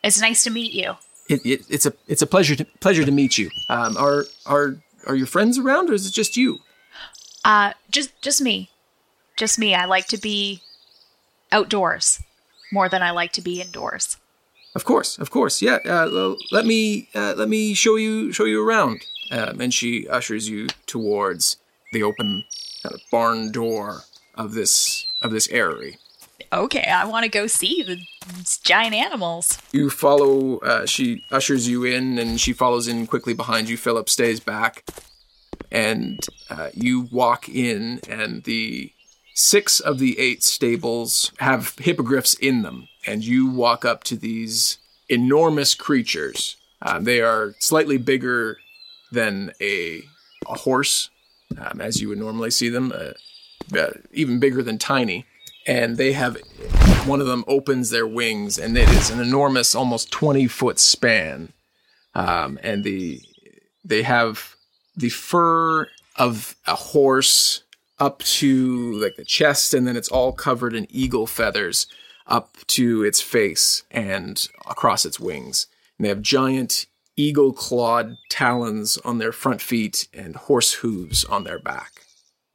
It's 0.04 0.22
nice 0.22 0.44
to 0.44 0.50
meet 0.50 0.74
you. 0.74 0.96
It, 1.30 1.46
it, 1.46 1.62
it's 1.70 1.86
a 1.86 1.94
it's 2.08 2.22
a 2.22 2.28
pleasure 2.28 2.56
to 2.56 2.66
pleasure 2.80 3.06
to 3.06 3.12
meet 3.12 3.38
you. 3.38 3.50
Um, 3.70 3.98
are 3.98 4.26
are 4.46 4.78
are 5.06 5.16
your 5.16 5.28
friends 5.28 5.58
around, 5.58 5.90
or 5.90 5.94
is 5.94 6.06
it 6.08 6.14
just 6.14 6.38
you? 6.38 6.60
Uh, 7.44 7.74
just 7.90 8.20
just 8.22 8.42
me, 8.42 8.70
just 9.36 9.60
me. 9.60 9.76
I 9.76 9.86
like 9.86 10.08
to 10.08 10.18
be 10.18 10.62
outdoors 11.52 12.22
more 12.72 12.90
than 12.90 13.02
I 13.02 13.12
like 13.12 13.32
to 13.34 13.42
be 13.42 13.62
indoors. 13.62 14.18
Of 14.76 14.86
course, 14.86 15.18
of 15.18 15.32
course. 15.32 15.62
Yeah. 15.62 15.80
Uh, 15.86 16.36
let 16.52 16.66
me 16.66 17.10
uh, 17.16 17.34
let 17.36 17.50
me 17.50 17.74
show 17.74 17.96
you 17.96 18.32
show 18.32 18.46
you 18.46 18.68
around. 18.68 19.06
Um, 19.32 19.60
and 19.60 19.74
she 19.74 20.08
ushers 20.08 20.48
you 20.48 20.68
towards 20.86 21.58
the 21.92 22.04
open 22.04 22.46
kind 22.84 22.96
of 22.96 23.02
barn 23.12 23.52
door 23.52 24.04
of 24.36 24.54
this 24.54 25.07
of 25.22 25.32
this 25.32 25.50
aerie. 25.50 25.98
Okay, 26.54 26.84
I 26.84 27.06
want 27.06 27.24
to 27.24 27.30
go 27.30 27.48
see 27.48 27.84
the 27.84 28.00
giant 28.64 28.94
animals. 28.94 29.58
You 29.72 29.90
follow. 29.90 30.60
Uh, 30.60 30.86
she 30.86 31.24
ushers 31.32 31.68
you 31.68 31.84
in, 31.84 32.18
and 32.18 32.40
she 32.40 32.54
follows 32.54 32.88
in 32.88 33.08
quickly 33.08 33.34
behind 33.34 33.68
you. 33.68 33.76
Philip 33.76 34.08
stays 34.08 34.40
back, 34.40 34.86
and 35.72 36.26
uh, 36.50 36.70
you 36.74 37.08
walk 37.12 37.50
in, 37.50 38.00
and 38.08 38.44
the 38.44 38.94
six 39.34 39.80
of 39.80 40.00
the 40.00 40.18
eight 40.20 40.44
stables 40.44 41.32
have 41.40 41.76
hippogriffs 41.80 42.36
in 42.36 42.62
them, 42.62 42.88
and 43.06 43.26
you 43.26 43.50
walk 43.50 43.84
up 43.84 44.04
to 44.06 44.16
these 44.16 44.78
enormous 45.10 45.76
creatures. 45.76 46.56
Uh, 46.82 47.00
they 47.00 47.22
are 47.22 47.56
slightly 47.60 47.98
bigger 47.98 48.58
than 49.12 49.52
a 49.60 50.04
a 50.48 50.60
horse, 50.60 51.10
um, 51.58 51.82
as 51.82 52.00
you 52.00 52.08
would 52.10 52.18
normally 52.20 52.52
see 52.52 52.70
them, 52.70 52.94
uh, 52.96 53.12
uh, 53.76 53.92
even 54.14 54.40
bigger 54.40 54.62
than 54.62 54.78
tiny. 54.78 55.26
And 55.66 55.98
they 55.98 56.14
have 56.14 56.38
one 57.06 57.20
of 57.20 57.28
them 57.28 57.44
opens 57.48 57.90
their 57.90 58.08
wings, 58.08 58.58
and 58.58 58.78
it 58.78 58.90
is 58.90 59.10
an 59.10 59.20
enormous, 59.20 59.76
almost 59.76 60.12
twenty 60.12 60.48
foot 60.48 60.80
span. 60.80 61.52
Um, 62.16 62.58
and 62.64 62.84
the 62.84 63.22
they 63.84 64.04
have 64.04 64.56
the 64.96 65.10
fur 65.10 65.88
of 66.16 66.56
a 66.66 66.76
horse 66.76 67.64
up 68.00 68.20
to 68.20 68.94
like 68.94 69.16
the 69.16 69.26
chest, 69.26 69.74
and 69.74 69.86
then 69.86 69.98
it's 69.98 70.10
all 70.10 70.32
covered 70.32 70.74
in 70.74 70.88
eagle 70.90 71.28
feathers 71.28 71.88
up 72.28 72.58
to 72.68 73.04
its 73.04 73.22
face 73.22 73.84
and 73.92 74.48
across 74.70 75.06
its 75.06 75.20
wings. 75.20 75.68
And 75.98 76.06
they 76.06 76.10
have 76.10 76.22
giant 76.22 76.86
eagle 77.16 77.54
clawed 77.54 78.18
talons 78.30 78.98
on 79.04 79.18
their 79.18 79.32
front 79.32 79.62
feet 79.62 80.08
and 80.14 80.36
horse 80.36 80.74
hooves 80.74 81.26
on 81.26 81.44
their 81.44 81.60
back. 81.60 82.07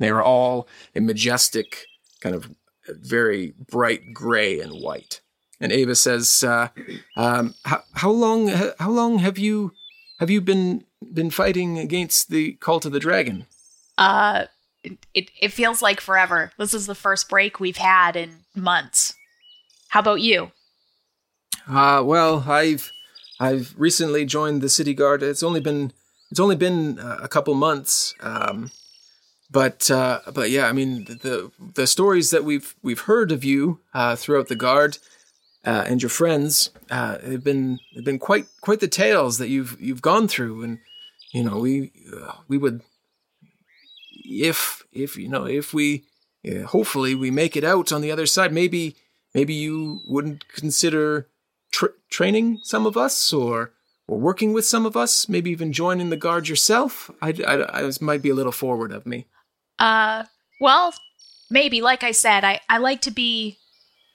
They 0.02 0.10
are 0.10 0.22
all 0.22 0.68
a 0.94 1.00
majestic, 1.00 1.86
kind 2.20 2.34
of 2.34 2.50
very 2.88 3.54
bright 3.70 4.12
gray 4.12 4.60
and 4.60 4.72
white. 4.72 5.20
And 5.60 5.70
Ava 5.70 5.94
says, 5.94 6.42
uh, 6.42 6.68
um, 7.16 7.54
how, 7.64 7.82
"How 7.94 8.10
long? 8.10 8.48
How 8.48 8.90
long 8.90 9.18
have 9.20 9.38
you 9.38 9.72
have 10.18 10.28
you 10.28 10.40
been 10.40 10.84
been 11.12 11.30
fighting 11.30 11.78
against 11.78 12.30
the 12.30 12.54
cult 12.54 12.84
of 12.84 12.92
the 12.92 12.98
dragon?" 12.98 13.46
Uh, 13.96 14.46
it, 14.82 15.06
it, 15.14 15.30
it 15.40 15.52
feels 15.52 15.80
like 15.80 16.00
forever. 16.00 16.50
This 16.58 16.74
is 16.74 16.86
the 16.86 16.94
first 16.94 17.28
break 17.28 17.60
we've 17.60 17.76
had 17.76 18.16
in 18.16 18.40
months. 18.56 19.14
How 19.90 20.00
about 20.00 20.20
you? 20.20 20.50
Uh, 21.68 22.02
well, 22.04 22.44
I've 22.48 22.90
I've 23.38 23.74
recently 23.78 24.24
joined 24.24 24.62
the 24.62 24.68
city 24.68 24.94
guard. 24.94 25.22
It's 25.22 25.44
only 25.44 25.60
been 25.60 25.92
it's 26.32 26.40
only 26.40 26.56
been 26.56 26.98
uh, 26.98 27.18
a 27.22 27.28
couple 27.28 27.54
months. 27.54 28.14
Um, 28.20 28.72
but 29.52 29.90
uh, 29.90 30.20
but 30.32 30.50
yeah, 30.50 30.66
I 30.66 30.72
mean 30.72 31.04
the 31.04 31.50
the 31.74 31.86
stories 31.86 32.30
that 32.30 32.44
we've 32.44 32.74
we've 32.82 33.00
heard 33.00 33.30
of 33.30 33.44
you 33.44 33.80
uh, 33.92 34.16
throughout 34.16 34.48
the 34.48 34.56
guard 34.56 34.98
uh, 35.64 35.84
and 35.86 36.02
your 36.02 36.08
friends 36.10 36.70
uh, 36.90 37.18
have 37.18 37.44
been 37.44 37.78
have 37.94 38.04
been 38.04 38.18
quite 38.18 38.46
quite 38.60 38.80
the 38.80 38.88
tales 38.88 39.38
that 39.38 39.48
you've 39.48 39.76
you've 39.80 40.02
gone 40.02 40.26
through, 40.26 40.62
and 40.64 40.78
you 41.32 41.44
know 41.44 41.58
we 41.58 41.92
uh, 42.16 42.32
we 42.48 42.58
would 42.58 42.80
if 44.24 44.82
if 44.92 45.16
you 45.16 45.28
know 45.28 45.46
if 45.46 45.72
we 45.72 46.04
yeah, 46.42 46.62
hopefully 46.62 47.14
we 47.14 47.30
make 47.30 47.56
it 47.56 47.64
out 47.64 47.92
on 47.92 48.00
the 48.00 48.10
other 48.10 48.26
side, 48.26 48.52
maybe 48.52 48.96
maybe 49.34 49.54
you 49.54 50.00
wouldn't 50.08 50.48
consider 50.48 51.28
tra- 51.70 51.90
training 52.10 52.60
some 52.64 52.86
of 52.86 52.96
us 52.96 53.32
or 53.32 53.72
or 54.08 54.18
working 54.18 54.52
with 54.52 54.64
some 54.64 54.84
of 54.84 54.96
us, 54.96 55.28
maybe 55.28 55.50
even 55.50 55.72
joining 55.72 56.10
the 56.10 56.16
guard 56.16 56.48
yourself. 56.48 57.10
I, 57.20 57.34
I, 57.46 57.78
I 57.78 57.82
this 57.82 58.00
might 58.00 58.22
be 58.22 58.30
a 58.30 58.34
little 58.34 58.52
forward 58.52 58.92
of 58.92 59.06
me. 59.06 59.26
Uh, 59.82 60.24
well, 60.60 60.94
maybe. 61.50 61.82
Like 61.82 62.04
I 62.04 62.12
said, 62.12 62.44
I, 62.44 62.60
I 62.68 62.78
like 62.78 63.00
to 63.02 63.10
be 63.10 63.58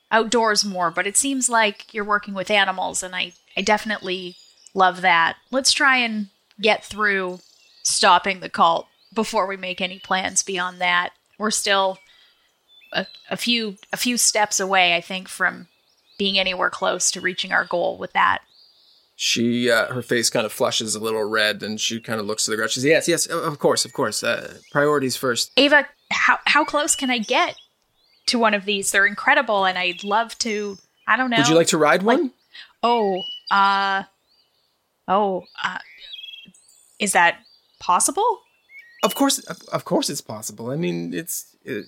outdoors 0.09 0.63
more, 0.63 0.89
but 0.89 1.05
it 1.05 1.17
seems 1.17 1.49
like 1.49 1.93
you're 1.93 2.05
working 2.05 2.33
with 2.33 2.49
animals, 2.49 3.03
and 3.03 3.13
I, 3.13 3.33
I 3.57 3.61
definitely 3.61 4.37
love 4.73 5.01
that. 5.01 5.35
Let's 5.51 5.73
try 5.73 5.97
and 5.97 6.27
get 6.61 6.85
through 6.85 7.39
stopping 7.83 8.39
the 8.39 8.49
cult 8.49 8.87
before 9.13 9.45
we 9.45 9.57
make 9.57 9.81
any 9.81 9.99
plans 9.99 10.41
beyond 10.41 10.79
that. 10.79 11.11
We're 11.37 11.51
still 11.51 11.99
a, 12.93 13.05
a 13.29 13.35
few 13.35 13.75
a 13.91 13.97
few 13.97 14.15
steps 14.15 14.61
away, 14.61 14.95
I 14.95 15.01
think, 15.01 15.27
from 15.27 15.67
being 16.17 16.39
anywhere 16.39 16.69
close 16.69 17.11
to 17.11 17.19
reaching 17.19 17.51
our 17.51 17.65
goal 17.65 17.97
with 17.97 18.13
that. 18.13 18.39
She, 19.19 19.69
uh, 19.71 19.87
her 19.87 20.03
face 20.03 20.29
kind 20.29 20.45
of 20.45 20.53
flushes 20.53 20.93
a 20.93 20.99
little 20.99 21.23
red, 21.23 21.63
and 21.63 21.81
she 21.81 21.99
kind 21.99 22.19
of 22.19 22.27
looks 22.27 22.45
to 22.45 22.51
the 22.51 22.55
ground. 22.57 22.69
She 22.69 22.81
says, 22.81 22.85
"Yes, 22.85 23.07
yes, 23.07 23.25
of 23.25 23.57
course, 23.57 23.83
of 23.83 23.91
course. 23.91 24.21
Uh, 24.21 24.59
priorities 24.71 25.15
first. 25.15 25.51
Ava, 25.57 25.87
how 26.11 26.37
how 26.45 26.63
close 26.63 26.95
can 26.95 27.09
I 27.09 27.17
get 27.17 27.55
to 28.27 28.37
one 28.37 28.53
of 28.53 28.65
these? 28.65 28.91
They're 28.91 29.07
incredible, 29.07 29.65
and 29.65 29.75
I'd 29.75 30.03
love 30.03 30.37
to. 30.39 30.77
I 31.07 31.17
don't 31.17 31.31
know. 31.31 31.37
Would 31.37 31.47
you 31.47 31.55
like 31.55 31.67
to 31.67 31.77
ride 31.79 32.03
one? 32.03 32.21
Like- 32.23 32.31
Oh, 32.83 33.23
uh, 33.49 34.03
oh, 35.07 35.43
uh, 35.63 35.79
is 36.99 37.13
that 37.13 37.39
possible? 37.79 38.41
Of 39.03 39.15
course, 39.15 39.39
of, 39.39 39.57
of 39.73 39.83
course, 39.83 40.11
it's 40.11 40.21
possible. 40.21 40.69
I 40.69 40.75
mean, 40.75 41.11
it's 41.11 41.55
uh, 41.67 41.81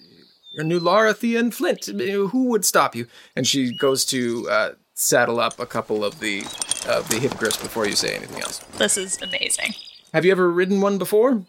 your 0.55 0.65
Nulara, 0.65 1.15
Thea, 1.15 1.39
and 1.39 1.53
Flint. 1.53 1.85
Who 1.85 2.45
would 2.45 2.65
stop 2.65 2.95
you? 2.95 3.05
And 3.35 3.45
she 3.47 3.71
goes 3.71 4.03
to 4.05 4.49
uh, 4.49 4.69
saddle 5.03 5.39
up 5.39 5.57
a 5.61 5.65
couple 5.65 6.03
of 6.03 6.19
the 6.19 6.41
of 6.87 7.07
the 7.09 7.17
hippogriffs 7.19 7.55
before 7.57 7.87
you 7.87 7.95
say 7.95 8.15
anything 8.15 8.41
else. 8.41 8.59
This 8.77 8.97
is 8.97 9.21
amazing. 9.21 9.73
Have 10.13 10.25
you 10.25 10.31
ever 10.31 10.51
ridden 10.51 10.81
one 10.81 10.97
before? 10.97 11.43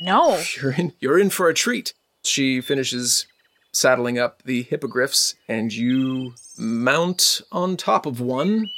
No. 0.00 0.40
You're 0.60 0.72
in. 0.72 0.92
You're 1.00 1.18
in 1.18 1.30
for 1.30 1.48
a 1.48 1.54
treat. 1.54 1.92
She 2.22 2.60
finishes 2.60 3.26
saddling 3.72 4.18
up 4.18 4.42
the 4.44 4.62
hippogriffs, 4.62 5.34
and 5.48 5.72
you 5.72 6.34
mount 6.56 7.40
on 7.50 7.76
top 7.76 8.06
of 8.06 8.20
one. 8.20 8.70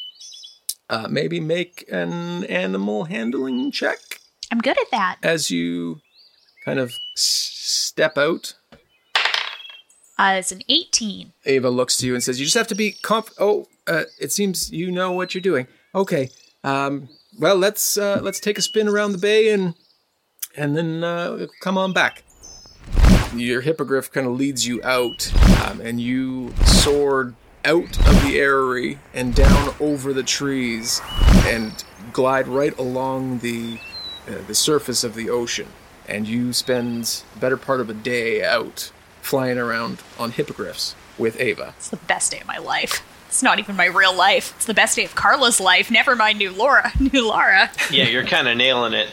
Uh, 0.88 1.08
maybe 1.10 1.40
make 1.40 1.84
an 1.90 2.44
animal 2.44 3.04
handling 3.04 3.72
check 3.72 3.98
I'm 4.52 4.60
good 4.60 4.78
at 4.80 4.88
that. 4.92 5.16
as 5.20 5.50
you 5.50 6.00
kind 6.64 6.78
of 6.78 6.90
s- 7.16 7.50
step 7.52 8.16
out. 8.16 8.54
Uh, 10.18 10.36
it's 10.38 10.52
an 10.52 10.62
18. 10.68 11.32
Ava 11.44 11.68
looks 11.70 11.96
to 11.98 12.06
you 12.06 12.14
and 12.14 12.22
says, 12.22 12.38
"You 12.38 12.46
just 12.46 12.56
have 12.56 12.68
to 12.68 12.74
be 12.76 12.92
conf- 13.02 13.34
Oh, 13.38 13.66
uh, 13.86 14.04
it 14.20 14.32
seems 14.32 14.70
you 14.70 14.90
know 14.90 15.12
what 15.12 15.34
you're 15.34 15.42
doing. 15.42 15.66
Okay. 15.94 16.30
Um, 16.64 17.08
well, 17.38 17.56
let's 17.56 17.96
uh, 17.96 18.20
let's 18.22 18.40
take 18.40 18.58
a 18.58 18.62
spin 18.62 18.88
around 18.88 19.12
the 19.12 19.18
bay 19.18 19.52
and 19.52 19.74
and 20.56 20.76
then 20.76 21.04
uh, 21.04 21.46
come 21.60 21.78
on 21.78 21.92
back." 21.92 22.22
Your 23.34 23.60
hippogriff 23.60 24.10
kind 24.10 24.26
of 24.26 24.34
leads 24.34 24.66
you 24.66 24.82
out, 24.82 25.30
um, 25.66 25.80
and 25.80 26.00
you 26.00 26.54
soar 26.64 27.34
out 27.64 27.98
of 28.06 28.22
the 28.22 28.38
aerie 28.38 28.98
and 29.12 29.34
down 29.34 29.74
over 29.80 30.12
the 30.12 30.22
trees, 30.22 31.00
and 31.44 31.84
glide 32.12 32.48
right 32.48 32.76
along 32.78 33.40
the 33.40 33.78
uh, 34.28 34.38
the 34.46 34.54
surface 34.54 35.04
of 35.04 35.14
the 35.14 35.28
ocean. 35.28 35.68
And 36.08 36.28
you 36.28 36.52
spend 36.52 37.24
the 37.34 37.40
better 37.40 37.56
part 37.56 37.80
of 37.80 37.90
a 37.90 37.94
day 37.94 38.42
out 38.44 38.92
flying 39.22 39.58
around 39.58 39.98
on 40.18 40.30
hippogriffs 40.30 40.94
with 41.18 41.40
Ava. 41.40 41.74
It's 41.76 41.90
the 41.90 41.96
best 41.96 42.30
day 42.30 42.40
of 42.40 42.46
my 42.46 42.58
life. 42.58 43.02
It's 43.36 43.42
not 43.42 43.58
even 43.58 43.76
my 43.76 43.84
real 43.84 44.16
life. 44.16 44.54
It's 44.56 44.64
the 44.64 44.72
best 44.72 44.96
day 44.96 45.04
of 45.04 45.14
Carla's 45.14 45.60
life. 45.60 45.90
Never 45.90 46.16
mind 46.16 46.38
new 46.38 46.50
Laura. 46.50 46.90
New 46.98 47.28
Laura. 47.28 47.70
Yeah, 47.90 48.04
you're 48.04 48.24
kind 48.24 48.48
of 48.48 48.56
nailing 48.56 48.94
it. 48.94 49.10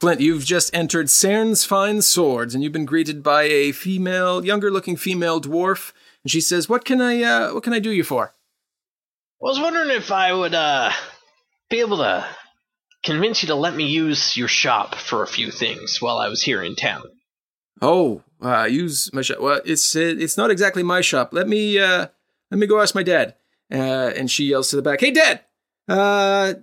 Flint, 0.00 0.22
you've 0.22 0.46
just 0.46 0.74
entered 0.74 1.08
Saren's 1.08 1.66
Fine 1.66 2.00
Swords, 2.00 2.54
and 2.54 2.64
you've 2.64 2.72
been 2.72 2.86
greeted 2.86 3.22
by 3.22 3.42
a 3.42 3.72
female, 3.72 4.46
younger-looking 4.46 4.96
female 4.96 5.42
dwarf. 5.42 5.92
And 6.24 6.30
she 6.30 6.40
says, 6.40 6.70
"What 6.70 6.86
can 6.86 7.02
I, 7.02 7.22
uh, 7.22 7.52
what 7.52 7.64
can 7.64 7.74
I 7.74 7.80
do 7.80 7.90
you 7.90 8.02
for?" 8.02 8.28
I 8.28 8.32
was 9.42 9.60
wondering 9.60 9.90
if 9.90 10.10
I 10.10 10.32
would 10.32 10.54
uh, 10.54 10.90
be 11.68 11.80
able 11.80 11.98
to 11.98 12.26
convince 13.04 13.42
you 13.42 13.48
to 13.48 13.56
let 13.56 13.76
me 13.76 13.84
use 13.84 14.38
your 14.38 14.48
shop 14.48 14.94
for 14.94 15.22
a 15.22 15.26
few 15.26 15.50
things 15.50 16.00
while 16.00 16.16
I 16.16 16.28
was 16.28 16.42
here 16.42 16.62
in 16.62 16.76
town. 16.76 17.02
Oh, 17.82 18.22
uh, 18.40 18.64
use 18.64 19.12
my 19.12 19.20
shop. 19.20 19.40
Well, 19.40 19.60
it's 19.66 19.94
it's 19.94 20.38
not 20.38 20.50
exactly 20.50 20.82
my 20.82 21.02
shop. 21.02 21.34
Let 21.34 21.46
me 21.46 21.78
uh, 21.78 22.06
let 22.50 22.58
me 22.58 22.66
go 22.66 22.80
ask 22.80 22.94
my 22.94 23.02
dad. 23.02 23.34
Uh, 23.72 24.12
and 24.16 24.30
she 24.30 24.44
yells 24.44 24.70
to 24.70 24.76
the 24.76 24.82
back, 24.82 25.00
"Hey, 25.00 25.10
Dad! 25.10 25.40
Uh, 25.86 26.54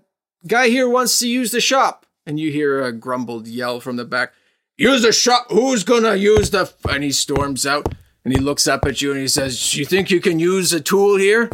guy 0.47 0.69
here 0.69 0.89
wants 0.89 1.19
to 1.19 1.27
use 1.27 1.51
the 1.51 1.61
shop." 1.61 2.05
And 2.25 2.39
you 2.39 2.51
hear 2.51 2.81
a 2.83 2.91
grumbled 2.91 3.47
yell 3.47 3.79
from 3.79 3.95
the 3.95 4.05
back. 4.05 4.33
Use 4.77 5.03
the 5.03 5.11
shop. 5.11 5.45
Who's 5.49 5.83
gonna 5.83 6.15
use 6.15 6.49
the? 6.49 6.61
F-? 6.61 6.85
And 6.85 7.03
he 7.03 7.11
storms 7.11 7.65
out 7.67 7.93
and 8.23 8.33
he 8.33 8.39
looks 8.39 8.67
up 8.67 8.85
at 8.85 9.01
you 9.01 9.11
and 9.11 9.21
he 9.21 9.27
says, 9.27 9.75
"You 9.75 9.85
think 9.85 10.09
you 10.09 10.19
can 10.19 10.39
use 10.39 10.73
a 10.73 10.81
tool 10.81 11.17
here?" 11.17 11.49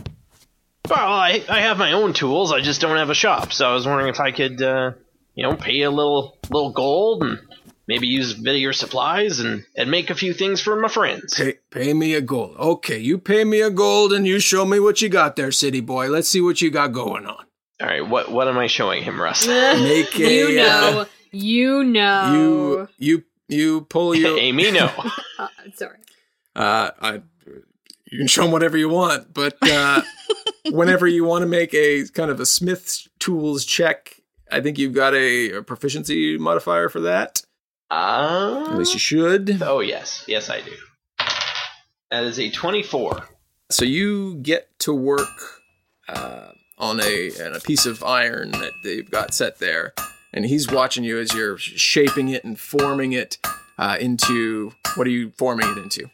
Well, 0.90 0.98
I, 0.98 1.44
I 1.48 1.62
have 1.62 1.78
my 1.78 1.92
own 1.92 2.14
tools. 2.14 2.52
I 2.52 2.62
just 2.62 2.82
don't 2.82 2.98
have 2.98 3.10
a 3.10 3.14
shop. 3.14 3.54
So 3.54 3.70
I 3.70 3.74
was 3.74 3.86
wondering 3.86 4.08
if 4.12 4.20
I 4.20 4.32
could, 4.32 4.62
uh, 4.62 4.92
you 5.36 5.44
know, 5.44 5.56
pay 5.56 5.82
a 5.82 5.92
little 5.92 6.38
little 6.50 6.72
gold 6.72 7.24
and 7.24 7.40
maybe 7.92 8.08
use 8.08 8.32
a 8.32 8.42
bit 8.42 8.56
of 8.56 8.62
your 8.62 8.72
supplies 8.72 9.42
and, 9.42 9.66
and 9.76 9.92
make 9.92 10.10
a 10.10 10.16
few 10.16 10.34
things 10.34 10.62
for 10.62 10.78
my 10.80 10.88
friends. 10.88 11.36
Pay, 11.36 11.56
pay 11.72 11.94
me 11.94 12.16
a 12.16 12.22
gold. 12.22 12.56
Okay, 12.58 12.98
you 12.98 13.18
pay 13.18 13.44
me 13.44 13.60
a 13.60 13.70
gold 13.70 14.14
and 14.14 14.26
you 14.26 14.40
show 14.40 14.64
me 14.64 14.80
what 14.80 15.02
you 15.02 15.10
got 15.10 15.36
there, 15.36 15.52
city 15.52 15.82
boy. 15.82 16.08
Let's 16.10 16.30
see 16.30 16.40
what 16.40 16.62
you 16.62 16.72
got 16.72 16.94
going 16.94 17.26
on. 17.26 17.46
All 17.82 17.88
right, 17.88 18.08
what 18.08 18.32
what 18.32 18.48
am 18.48 18.58
I 18.58 18.68
showing 18.68 19.04
him, 19.04 19.20
Russ? 19.20 19.46
Make 19.48 20.18
a, 20.18 20.34
you 20.52 20.56
know, 20.56 21.00
uh, 21.02 21.06
you 21.32 21.84
know. 21.84 22.34
you 22.34 22.88
you 22.98 23.24
you 23.50 23.82
pull 23.82 24.16
your 24.24 24.38
Amy, 24.38 24.72
no. 24.72 24.90
Uh, 25.40 25.48
sorry. 25.74 25.98
uh 26.56 26.92
I 27.02 27.22
you 28.12 28.20
can 28.20 28.28
show 28.28 28.44
them 28.44 28.52
whatever 28.52 28.78
you 28.78 28.88
want, 28.88 29.34
but 29.34 29.58
uh 29.64 30.02
whenever 30.70 31.08
you 31.08 31.26
want 31.26 31.42
to 31.42 31.48
make 31.48 31.74
a 31.74 32.06
kind 32.14 32.30
of 32.32 32.40
a 32.40 32.46
Smith's 32.46 33.10
tools 33.20 33.66
check, 33.66 34.22
I 34.52 34.62
think 34.62 34.78
you've 34.78 34.94
got 34.94 35.14
a, 35.16 35.58
a 35.58 35.64
proficiency 35.64 36.38
modifier 36.38 36.88
for 36.90 37.02
that. 37.02 37.42
Uh, 37.92 38.68
At 38.72 38.78
least 38.78 38.94
you 38.94 39.00
should. 39.00 39.62
oh 39.62 39.82
yes, 39.82 40.24
yes 40.28 40.50
I 40.50 40.62
do. 40.62 40.72
That 42.10 42.24
is 42.24 42.40
a 42.40 42.50
twenty-four. 42.50 43.28
So 43.70 43.86
you 43.86 44.36
get 44.36 44.68
to 44.80 44.94
work 44.94 45.28
uh, 46.10 46.52
on 46.78 47.00
a 47.02 47.32
on 47.46 47.56
a 47.56 47.60
piece 47.60 47.86
of 47.86 48.04
iron 48.04 48.52
that 48.52 48.72
they've 48.84 49.10
got 49.10 49.34
set 49.34 49.60
there, 49.60 49.94
and 50.34 50.46
he's 50.46 50.70
watching 50.72 51.04
you 51.04 51.20
as 51.20 51.34
you're 51.34 51.58
shaping 51.58 52.30
it 52.30 52.44
and 52.46 52.58
forming 52.58 53.12
it 53.14 53.38
uh, 53.78 53.98
into 54.00 54.72
what 54.96 55.06
are 55.08 55.12
you 55.12 55.32
forming 55.38 55.68
it 55.70 55.78
into? 55.78 56.06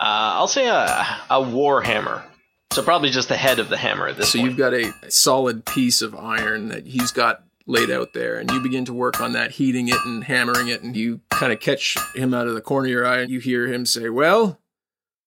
Uh, 0.00 0.34
I'll 0.38 0.48
say 0.48 0.66
a 0.68 1.06
a 1.30 1.40
war 1.40 1.80
hammer. 1.82 2.24
So 2.72 2.82
probably 2.84 3.10
just 3.10 3.28
the 3.28 3.36
head 3.36 3.58
of 3.58 3.68
the 3.68 3.76
hammer 3.76 4.06
at 4.06 4.16
this 4.16 4.30
So 4.30 4.38
point. 4.38 4.48
you've 4.50 4.58
got 4.58 4.72
a 4.74 4.92
solid 5.10 5.64
piece 5.64 6.02
of 6.02 6.14
iron 6.14 6.68
that 6.68 6.86
he's 6.86 7.10
got 7.10 7.42
laid 7.66 7.90
out 7.90 8.12
there, 8.12 8.38
and 8.38 8.50
you 8.50 8.60
begin 8.60 8.84
to 8.86 8.92
work 8.92 9.20
on 9.20 9.32
that, 9.32 9.52
heating 9.52 9.88
it 9.88 9.98
and 10.04 10.24
hammering 10.24 10.68
it, 10.68 10.82
and 10.82 10.96
you 10.96 11.20
kind 11.30 11.52
of 11.52 11.60
catch 11.60 11.96
him 12.14 12.34
out 12.34 12.46
of 12.46 12.54
the 12.54 12.60
corner 12.60 12.86
of 12.86 12.92
your 12.92 13.06
eye, 13.06 13.20
and 13.20 13.30
you 13.30 13.40
hear 13.40 13.66
him 13.66 13.86
say, 13.86 14.08
"Well, 14.08 14.60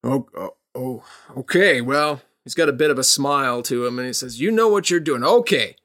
oh, 0.04 0.28
oh, 0.36 0.56
oh 0.76 1.04
okay, 1.38 1.82
well." 1.82 2.22
He's 2.44 2.56
got 2.56 2.68
a 2.68 2.74
bit 2.74 2.92
of 2.92 3.00
a 3.00 3.06
smile 3.06 3.64
to 3.64 3.86
him, 3.86 3.98
and 3.98 4.06
he 4.06 4.12
says, 4.12 4.42
"You 4.42 4.52
know 4.52 4.68
what 4.68 4.90
you're 4.90 5.00
doing. 5.00 5.24
Okay, 5.24 5.78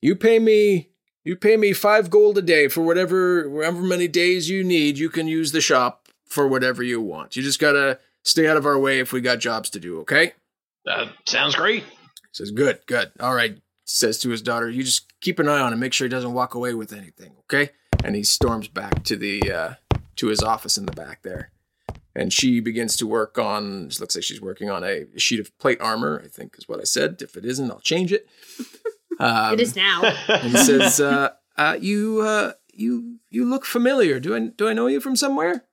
you 0.00 0.14
pay 0.14 0.38
me." 0.38 0.88
You 1.24 1.36
pay 1.36 1.56
me 1.56 1.72
five 1.72 2.10
gold 2.10 2.36
a 2.36 2.42
day 2.42 2.66
for 2.66 2.82
whatever, 2.82 3.48
however 3.48 3.80
many 3.82 4.08
days 4.08 4.50
you 4.50 4.64
need. 4.64 4.98
You 4.98 5.08
can 5.08 5.28
use 5.28 5.52
the 5.52 5.60
shop 5.60 6.08
for 6.26 6.48
whatever 6.48 6.82
you 6.82 7.00
want. 7.00 7.36
You 7.36 7.44
just 7.44 7.60
gotta 7.60 8.00
stay 8.24 8.48
out 8.48 8.56
of 8.56 8.66
our 8.66 8.78
way 8.78 8.98
if 8.98 9.12
we 9.12 9.20
got 9.20 9.38
jobs 9.38 9.70
to 9.70 9.80
do. 9.80 10.00
Okay? 10.00 10.32
that 10.84 11.08
sounds 11.26 11.54
great. 11.54 11.84
he 11.84 11.90
Says, 12.32 12.50
good, 12.50 12.80
good. 12.86 13.12
All 13.20 13.34
right. 13.34 13.56
Says 13.94 14.18
to 14.20 14.30
his 14.30 14.40
daughter, 14.40 14.70
you 14.70 14.82
just 14.84 15.12
keep 15.20 15.38
an 15.38 15.48
eye 15.48 15.60
on 15.60 15.70
him, 15.70 15.78
make 15.78 15.92
sure 15.92 16.06
he 16.06 16.10
doesn't 16.10 16.32
walk 16.32 16.54
away 16.54 16.72
with 16.72 16.94
anything, 16.94 17.32
okay? 17.40 17.72
And 18.02 18.16
he 18.16 18.22
storms 18.22 18.66
back 18.66 19.04
to 19.04 19.16
the 19.16 19.52
uh, 19.52 19.74
to 20.16 20.28
his 20.28 20.42
office 20.42 20.78
in 20.78 20.86
the 20.86 20.92
back 20.92 21.20
there. 21.20 21.50
And 22.14 22.32
she 22.32 22.60
begins 22.60 22.96
to 22.96 23.06
work 23.06 23.38
on, 23.38 23.88
it 23.88 24.00
looks 24.00 24.14
like 24.14 24.24
she's 24.24 24.40
working 24.40 24.70
on 24.70 24.82
a 24.82 25.04
sheet 25.18 25.40
of 25.40 25.56
plate 25.58 25.78
armor, 25.82 26.22
I 26.24 26.28
think 26.28 26.56
is 26.56 26.66
what 26.66 26.80
I 26.80 26.84
said. 26.84 27.20
If 27.20 27.36
it 27.36 27.44
isn't, 27.44 27.70
I'll 27.70 27.80
change 27.80 28.14
it. 28.14 28.26
Um, 29.20 29.52
it 29.52 29.60
is 29.60 29.76
now. 29.76 30.02
and 30.26 30.52
he 30.52 30.56
says, 30.56 30.98
uh, 30.98 31.32
uh, 31.58 31.76
"You, 31.78 32.22
uh, 32.22 32.52
you, 32.72 33.18
you 33.28 33.44
look 33.44 33.66
familiar. 33.66 34.20
Do 34.20 34.34
I, 34.34 34.40
do 34.56 34.68
I 34.68 34.72
know 34.72 34.86
you 34.86 35.02
from 35.02 35.16
somewhere?" 35.16 35.66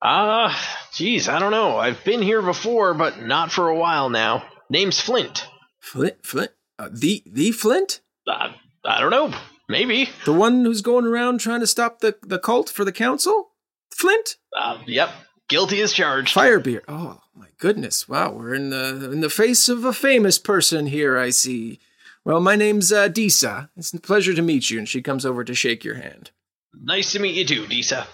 Ah, 0.00 0.46
uh, 0.46 0.88
geez, 0.94 1.28
I 1.28 1.40
don't 1.40 1.50
know. 1.50 1.76
I've 1.76 2.04
been 2.04 2.22
here 2.22 2.40
before, 2.40 2.94
but 2.94 3.20
not 3.20 3.50
for 3.50 3.66
a 3.66 3.76
while 3.76 4.10
now. 4.10 4.44
Name's 4.70 5.00
Flint. 5.00 5.44
Flint, 5.80 6.24
Flint, 6.24 6.52
uh, 6.78 6.88
the 6.92 7.22
the 7.26 7.52
Flint. 7.52 8.00
Uh, 8.26 8.52
I 8.84 9.00
don't 9.00 9.10
know. 9.10 9.32
Maybe 9.68 10.08
the 10.24 10.32
one 10.32 10.64
who's 10.64 10.82
going 10.82 11.06
around 11.06 11.40
trying 11.40 11.60
to 11.60 11.66
stop 11.66 12.00
the 12.00 12.16
the 12.22 12.38
cult 12.38 12.68
for 12.68 12.84
the 12.84 12.92
council. 12.92 13.50
Flint. 13.90 14.36
Uh, 14.56 14.78
yep, 14.86 15.10
guilty 15.48 15.80
as 15.80 15.92
charged. 15.92 16.34
Firebeard. 16.34 16.82
Oh 16.88 17.20
my 17.34 17.48
goodness! 17.58 18.08
Wow, 18.08 18.32
we're 18.32 18.54
in 18.54 18.70
the 18.70 19.10
in 19.10 19.20
the 19.20 19.30
face 19.30 19.68
of 19.68 19.84
a 19.84 19.92
famous 19.92 20.38
person 20.38 20.86
here. 20.86 21.18
I 21.18 21.30
see. 21.30 21.80
Well, 22.24 22.40
my 22.40 22.56
name's 22.56 22.92
uh, 22.92 23.08
Disa. 23.08 23.70
It's 23.74 23.94
a 23.94 24.00
pleasure 24.00 24.34
to 24.34 24.42
meet 24.42 24.70
you. 24.70 24.78
And 24.78 24.86
she 24.86 25.00
comes 25.00 25.24
over 25.24 25.44
to 25.44 25.54
shake 25.54 25.82
your 25.82 25.94
hand. 25.94 26.30
Nice 26.74 27.12
to 27.12 27.20
meet 27.20 27.34
you 27.34 27.46
too, 27.46 27.66
Disa. 27.66 28.06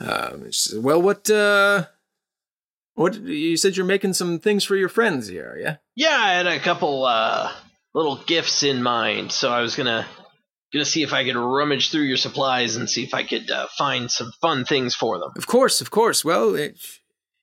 Um, 0.00 0.50
says, 0.50 0.78
well, 0.78 1.02
what, 1.02 1.28
uh, 1.28 1.84
what, 2.94 3.14
you 3.16 3.58
said 3.58 3.76
you're 3.76 3.84
making 3.84 4.14
some 4.14 4.38
things 4.38 4.64
for 4.64 4.74
your 4.74 4.88
friends 4.88 5.28
here, 5.28 5.54
yeah? 5.60 5.76
Yeah, 5.94 6.16
I 6.18 6.32
had 6.32 6.46
a 6.46 6.58
couple, 6.58 7.04
uh, 7.04 7.52
little 7.96 8.16
gifts 8.26 8.62
in 8.62 8.82
mind, 8.82 9.32
so 9.32 9.50
I 9.50 9.62
was 9.62 9.74
gonna, 9.74 10.06
gonna 10.70 10.84
see 10.84 11.02
if 11.02 11.14
I 11.14 11.24
could 11.24 11.34
rummage 11.34 11.90
through 11.90 12.02
your 12.02 12.18
supplies 12.18 12.76
and 12.76 12.88
see 12.90 13.02
if 13.02 13.14
I 13.14 13.22
could, 13.22 13.50
uh, 13.50 13.68
find 13.78 14.10
some 14.10 14.32
fun 14.42 14.66
things 14.66 14.94
for 14.94 15.18
them. 15.18 15.32
Of 15.34 15.46
course, 15.46 15.80
of 15.80 15.90
course. 15.90 16.22
Well, 16.22 16.54
it, 16.54 16.78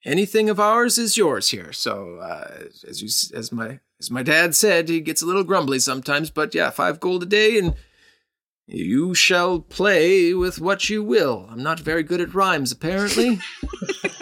anything 0.05 0.51
of 0.51 0.59
ours 0.59 0.99
is 0.99 1.17
yours 1.17 1.49
here. 1.49 1.73
So, 1.73 2.17
uh, 2.17 2.65
as 2.87 3.01
you, 3.01 3.07
as 3.35 3.51
my, 3.51 3.79
as 3.99 4.11
my 4.11 4.21
dad 4.21 4.55
said, 4.55 4.89
he 4.89 5.01
gets 5.01 5.23
a 5.23 5.25
little 5.25 5.43
grumbly 5.43 5.79
sometimes, 5.79 6.29
but 6.29 6.53
yeah, 6.53 6.69
five 6.69 6.99
gold 6.99 7.23
a 7.23 7.25
day 7.25 7.57
and 7.57 7.73
you 8.67 9.15
shall 9.15 9.59
play 9.59 10.35
with 10.35 10.61
what 10.61 10.87
you 10.87 11.03
will. 11.03 11.47
I'm 11.49 11.63
not 11.63 11.79
very 11.79 12.03
good 12.03 12.21
at 12.21 12.35
rhymes, 12.35 12.71
apparently. 12.71 13.39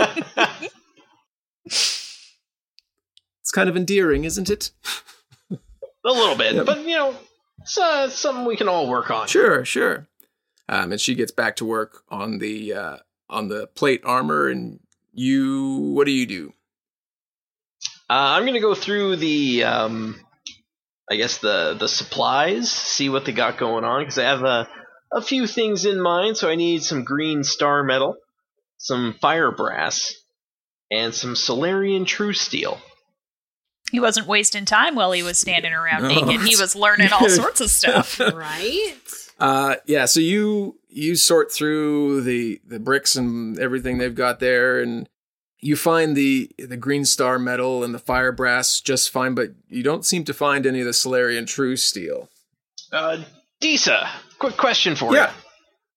it's 1.65 3.51
kind 3.53 3.67
of 3.67 3.75
endearing, 3.75 4.23
isn't 4.23 4.49
it? 4.49 4.71
a 6.05 6.09
little 6.09 6.35
bit, 6.35 6.55
yeah. 6.55 6.63
but 6.63 6.85
you 6.85 6.95
know, 6.95 7.15
it's 7.61 7.77
uh, 7.77 8.09
something 8.09 8.45
we 8.45 8.57
can 8.57 8.67
all 8.67 8.89
work 8.89 9.11
on. 9.11 9.27
Sure, 9.27 9.63
sure. 9.65 10.07
Um, 10.67 10.93
and 10.93 11.01
she 11.01 11.15
gets 11.15 11.31
back 11.31 11.57
to 11.57 11.65
work 11.65 12.03
on 12.09 12.39
the 12.39 12.73
uh, 12.73 12.97
on 13.29 13.49
the 13.49 13.67
plate 13.67 14.01
armor, 14.05 14.47
and 14.47 14.79
you, 15.13 15.93
what 15.93 16.05
do 16.05 16.11
you 16.11 16.25
do? 16.25 16.53
Uh, 18.09 18.35
I'm 18.35 18.45
gonna 18.45 18.59
go 18.59 18.75
through 18.75 19.17
the 19.17 19.63
um, 19.63 20.19
I 21.09 21.15
guess 21.15 21.39
the 21.39 21.75
the 21.77 21.87
supplies, 21.87 22.71
see 22.71 23.09
what 23.09 23.25
they 23.25 23.33
got 23.33 23.57
going 23.57 23.83
on 23.83 24.01
because 24.01 24.17
I 24.17 24.23
have 24.23 24.43
a 24.43 24.67
a 25.11 25.21
few 25.21 25.45
things 25.45 25.85
in 25.85 26.01
mind. 26.01 26.37
So 26.37 26.49
I 26.49 26.55
need 26.55 26.83
some 26.83 27.03
green 27.03 27.43
star 27.43 27.83
metal, 27.83 28.15
some 28.77 29.15
fire 29.21 29.51
brass, 29.51 30.15
and 30.89 31.13
some 31.13 31.35
Solarian 31.35 32.05
true 32.05 32.33
steel. 32.33 32.79
He 33.91 33.99
wasn't 33.99 34.27
wasting 34.27 34.65
time 34.65 34.95
while 34.95 35.11
he 35.11 35.21
was 35.21 35.37
standing 35.37 35.73
around 35.73 36.03
no. 36.03 36.07
naked. 36.07 36.47
He 36.47 36.55
was 36.55 36.75
learning 36.75 37.11
all 37.11 37.29
sorts 37.29 37.61
of 37.61 37.69
stuff, 37.69 38.19
right? 38.33 38.93
Uh, 39.39 39.75
yeah. 39.85 40.05
So 40.05 40.19
you 40.19 40.79
you 40.89 41.15
sort 41.15 41.51
through 41.51 42.21
the 42.21 42.61
the 42.65 42.79
bricks 42.79 43.15
and 43.15 43.59
everything 43.59 43.97
they've 43.97 44.15
got 44.15 44.39
there, 44.39 44.81
and 44.81 45.09
you 45.59 45.75
find 45.75 46.15
the 46.15 46.49
the 46.57 46.77
green 46.77 47.05
star 47.05 47.37
metal 47.37 47.83
and 47.83 47.93
the 47.93 47.99
fire 47.99 48.31
brass 48.31 48.79
just 48.81 49.09
fine, 49.09 49.35
but 49.35 49.49
you 49.69 49.83
don't 49.83 50.05
seem 50.05 50.23
to 50.25 50.33
find 50.33 50.65
any 50.65 50.79
of 50.79 50.85
the 50.85 50.93
Solarian 50.93 51.45
true 51.45 51.75
steel. 51.75 52.29
Uh, 52.91 53.23
Disa, 53.59 54.09
quick 54.39 54.57
question 54.57 54.95
for 54.95 55.13
yeah. 55.13 55.31
you. 55.31 55.40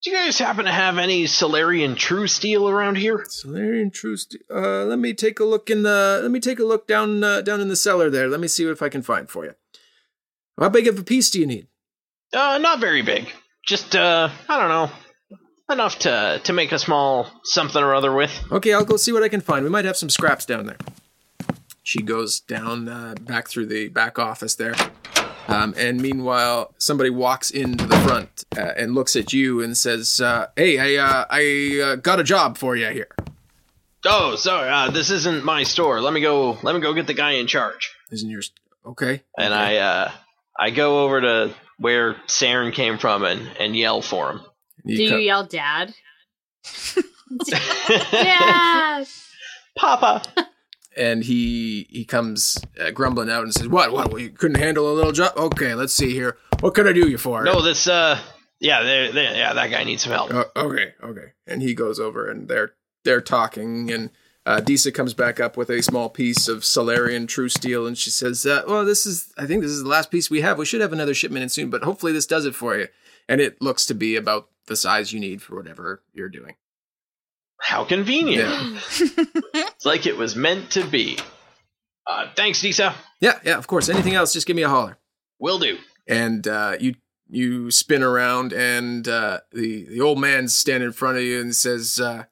Do 0.05 0.11
you 0.11 0.17
guys 0.17 0.39
happen 0.39 0.67
to 0.67 0.71
have 0.71 0.99
any 0.99 1.27
Solarian 1.27 1.95
true 1.95 2.27
steel 2.27 2.69
around 2.69 2.97
here? 2.97 3.25
Solarian 3.27 3.91
true 3.91 4.19
steel. 4.19 4.43
Uh, 4.51 4.85
let 4.85 4.99
me 4.99 5.15
take 5.15 5.41
a 5.41 5.45
look 5.45 5.71
in 5.71 5.83
the. 5.83 6.21
Let 6.21 6.31
me 6.31 6.41
take 6.41 6.59
a 6.59 6.65
look 6.65 6.87
down 6.87 7.25
uh, 7.25 7.41
down 7.41 7.63
in 7.63 7.69
the 7.69 7.77
cellar 7.77 8.11
there. 8.11 8.29
Let 8.29 8.39
me 8.39 8.47
see 8.47 8.69
if 8.69 8.83
I 8.83 8.91
can 8.91 9.01
find 9.01 9.31
for 9.31 9.47
you. 9.47 9.55
How 10.61 10.69
big 10.69 10.89
of 10.89 10.99
a 10.99 11.03
piece 11.03 11.31
do 11.31 11.41
you 11.41 11.47
need? 11.47 11.69
Uh, 12.35 12.59
not 12.59 12.81
very 12.81 13.01
big. 13.01 13.33
Just 13.65 13.97
uh, 13.97 14.29
I 14.47 14.61
don't 14.61 14.69
know, 14.69 14.91
enough 15.73 15.99
to 16.01 16.39
to 16.45 16.53
make 16.53 16.73
a 16.73 16.79
small 16.79 17.27
something 17.43 17.83
or 17.83 17.95
other 17.95 18.15
with. 18.15 18.31
Okay, 18.53 18.75
I'll 18.75 18.85
go 18.85 18.99
see 18.99 19.13
what 19.13 19.23
I 19.23 19.31
can 19.31 19.41
find. 19.41 19.65
We 19.65 19.71
might 19.71 19.87
have 19.87 19.97
some 19.97 20.11
scraps 20.11 20.45
down 20.45 20.67
there. 20.67 20.77
She 21.83 22.03
goes 22.03 22.41
down 22.41 22.91
uh, 22.91 23.15
back 23.23 23.49
through 23.49 23.67
the 23.67 23.89
back 23.89 24.19
office 24.19 24.55
there. 24.55 24.75
Um, 25.49 25.75
and 25.77 26.01
meanwhile, 26.01 26.75
somebody 26.79 27.11
walks 27.11 27.51
into 27.51 27.87
the 27.87 27.97
front 27.99 28.45
uh, 28.57 28.73
and 28.77 28.95
looks 28.95 29.15
at 29.17 29.33
you 29.33 29.63
and 29.63 29.77
says, 29.77 30.21
uh, 30.21 30.47
"Hey, 30.57 30.79
I 30.79 31.03
uh, 31.03 31.25
I 31.31 31.81
uh, 31.83 31.97
got 31.97 32.21
a 32.21 32.25
job 32.25 32.57
for 32.59 32.77
you 32.77 32.89
here." 32.89 33.09
Oh, 34.07 34.37
sorry. 34.37 34.69
Uh, 34.71 34.91
this 34.91 35.11
isn't 35.11 35.45
my 35.45 35.63
store. 35.63 36.01
Let 36.01 36.13
me 36.13 36.21
go. 36.21 36.59
Let 36.63 36.75
me 36.75 36.81
go 36.81 36.93
get 36.95 37.07
the 37.07 37.15
guy 37.15 37.33
in 37.33 37.47
charge. 37.47 37.95
Isn't 38.11 38.31
yours? 38.31 38.53
Okay. 38.87 39.23
And 39.39 39.53
okay. 39.53 39.81
I 39.81 40.13
I 40.59 40.71
go 40.71 41.05
over 41.05 41.21
to 41.21 41.55
where 41.79 42.15
Saren 42.27 42.73
came 42.73 42.99
from 42.99 43.25
and 43.25 43.49
and 43.59 43.77
yell 43.77 44.03
for 44.03 44.31
him. 44.31 44.41
You 44.85 44.97
Do 44.97 45.11
co- 45.11 45.17
you 45.17 45.25
yell, 45.25 45.45
Dad? 45.47 45.95
Dad! 48.13 49.07
Papa! 49.77 50.23
and 50.97 51.25
he 51.25 51.87
he 51.91 52.05
comes 52.05 52.59
uh, 52.81 52.91
grumbling 52.91 53.31
out 53.31 53.43
and 53.43 53.53
says, 53.53 53.69
"What? 53.69 53.93
What? 53.93 54.13
Well, 54.13 54.21
you 54.21 54.31
couldn't 54.31 54.61
handle 54.61 54.91
a 54.91 54.95
little 54.95 55.13
job? 55.13 55.33
Okay, 55.37 55.75
let's 55.75 55.95
see 55.95 56.13
here. 56.13 56.37
What 56.61 56.75
can 56.75 56.87
I 56.87 56.93
do 56.93 57.09
you 57.09 57.19
for?" 57.19 57.45
No, 57.45 57.63
this. 57.63 57.87
Uh, 57.87 58.19
yeah, 58.61 58.83
they're, 58.83 59.13
they're, 59.13 59.35
yeah, 59.35 59.53
that 59.53 59.71
guy 59.71 59.85
needs 59.85 60.05
some 60.05 60.13
help. 60.13 60.33
Uh, 60.33 60.45
okay, 60.57 60.95
okay. 61.03 61.33
And 61.47 61.61
he 61.61 61.75
goes 61.75 62.01
over 62.01 62.31
and 62.31 62.49
they're 62.49 62.75
they're 63.05 63.21
talking, 63.21 63.91
and 63.91 64.11
uh, 64.47 64.61
Disa 64.61 64.93
comes 64.93 65.15
back 65.15 65.41
up 65.41 65.57
with 65.57 65.71
a 65.71 65.83
small 65.83 66.09
piece 66.09 66.49
of 66.49 66.65
Solarian 66.65 67.27
true 67.27 67.49
steel, 67.49 67.87
and 67.87 67.97
she 67.97 68.11
says, 68.11 68.47
uh, 68.47 68.63
"Well, 68.67 68.85
this 68.85 69.07
is. 69.07 69.33
I 69.37 69.47
think 69.47 69.63
this 69.63 69.71
is 69.71 69.83
the 69.83 69.89
last 69.89 70.11
piece 70.11 70.31
we 70.31 70.41
have. 70.43 70.59
We 70.59 70.67
should 70.67 70.81
have 70.81 70.93
another 70.93 71.15
shipment 71.15 71.43
in 71.43 71.49
soon, 71.49 71.71
but 71.71 71.83
hopefully 71.83 72.13
this 72.13 72.27
does 72.27 72.47
it 72.47 72.55
for 72.55 72.77
you." 72.77 72.89
And 73.29 73.41
it 73.41 73.61
looks 73.63 73.87
to 73.87 73.95
be 73.95 74.17
about 74.17 74.49
the 74.67 74.77
size 74.77 75.13
you 75.13 75.21
need 75.21 75.41
for 75.41 75.57
whatever 75.57 76.03
you're 76.13 76.29
doing. 76.29 76.57
How 77.65 77.83
convenient. 77.83 78.47
Yeah. 78.47 78.79
it's 79.55 79.87
like 79.87 80.05
it 80.05 80.19
was 80.19 80.37
meant 80.37 80.73
to 80.73 80.85
be. 80.87 81.19
Uh, 82.07 82.27
thanks, 82.37 82.61
Disa. 82.61 82.95
Yeah, 83.23 83.39
yeah, 83.43 83.57
of 83.57 83.67
course. 83.67 83.89
Anything 83.89 84.15
else, 84.15 84.35
just 84.35 84.47
give 84.47 84.55
me 84.55 84.63
a 84.63 84.69
holler. 84.69 84.99
Will 85.39 85.59
do. 85.59 85.79
And 86.07 86.47
uh, 86.47 86.77
you 86.79 86.97
you 87.27 87.71
spin 87.71 88.03
around, 88.03 88.53
and 88.53 89.09
uh, 89.09 89.41
the 89.51 89.87
the 89.87 90.03
old 90.03 90.19
man's 90.21 90.55
standing 90.55 90.89
in 90.89 90.93
front 90.93 91.17
of 91.17 91.23
you 91.23 91.41
and 91.41 91.57
says, 91.57 91.99
uh, 91.99 92.25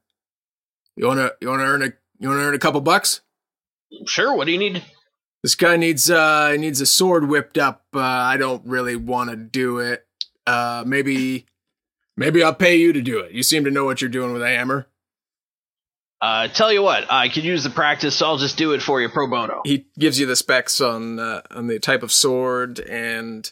"You 0.97 1.07
wanna 1.07 1.30
you 1.41 1.49
wanna 1.49 1.64
earn 1.64 1.83
a 1.83 1.93
you 2.18 2.28
wanna 2.28 2.43
earn 2.43 2.55
a 2.55 2.59
couple 2.59 2.83
bucks?" 2.83 3.22
Sure. 4.07 4.37
What 4.37 4.45
do 4.45 4.53
you 4.53 4.59
need? 4.59 4.85
This 5.43 5.55
guy 5.55 5.78
needs 5.78 6.11
uh 6.11 6.57
needs 6.57 6.83
a 6.83 6.87
sword 6.87 7.26
whipped 7.26 7.57
up. 7.57 7.85
Uh, 7.95 8.01
I 8.01 8.37
don't 8.37 8.66
really 8.66 8.97
want 8.97 9.30
to 9.30 9.37
do 9.37 9.78
it. 9.78 10.07
Uh, 10.47 10.85
maybe 10.87 11.47
maybe 12.18 12.43
I'll 12.43 12.55
pay 12.55 12.76
you 12.76 12.93
to 12.93 13.01
do 13.01 13.20
it. 13.20 13.33
You 13.33 13.43
seem 13.43 13.64
to 13.64 13.70
know 13.70 13.87
what 13.87 14.03
you're 14.03 14.11
doing 14.11 14.35
with 14.35 14.43
a 14.43 14.49
hammer. 14.49 14.89
Uh, 16.23 16.47
tell 16.47 16.73
you 16.73 16.85
what, 16.85 17.05
I 17.11 17.29
could 17.29 17.43
use 17.43 17.64
the 17.64 17.70
practice, 17.70 18.14
so 18.14 18.27
I'll 18.27 18.39
just 18.39 18.57
do 18.57 18.73
it 18.75 18.81
for 18.81 19.01
you 19.01 19.09
pro 19.09 19.27
bono. 19.27 19.61
He 19.64 19.87
gives 19.99 20.20
you 20.20 20.27
the 20.27 20.37
specs 20.37 20.81
on 20.81 21.18
uh, 21.18 21.43
on 21.51 21.66
the 21.66 21.81
type 21.81 22.05
of 22.05 22.12
sword 22.12 22.79
and 22.79 23.51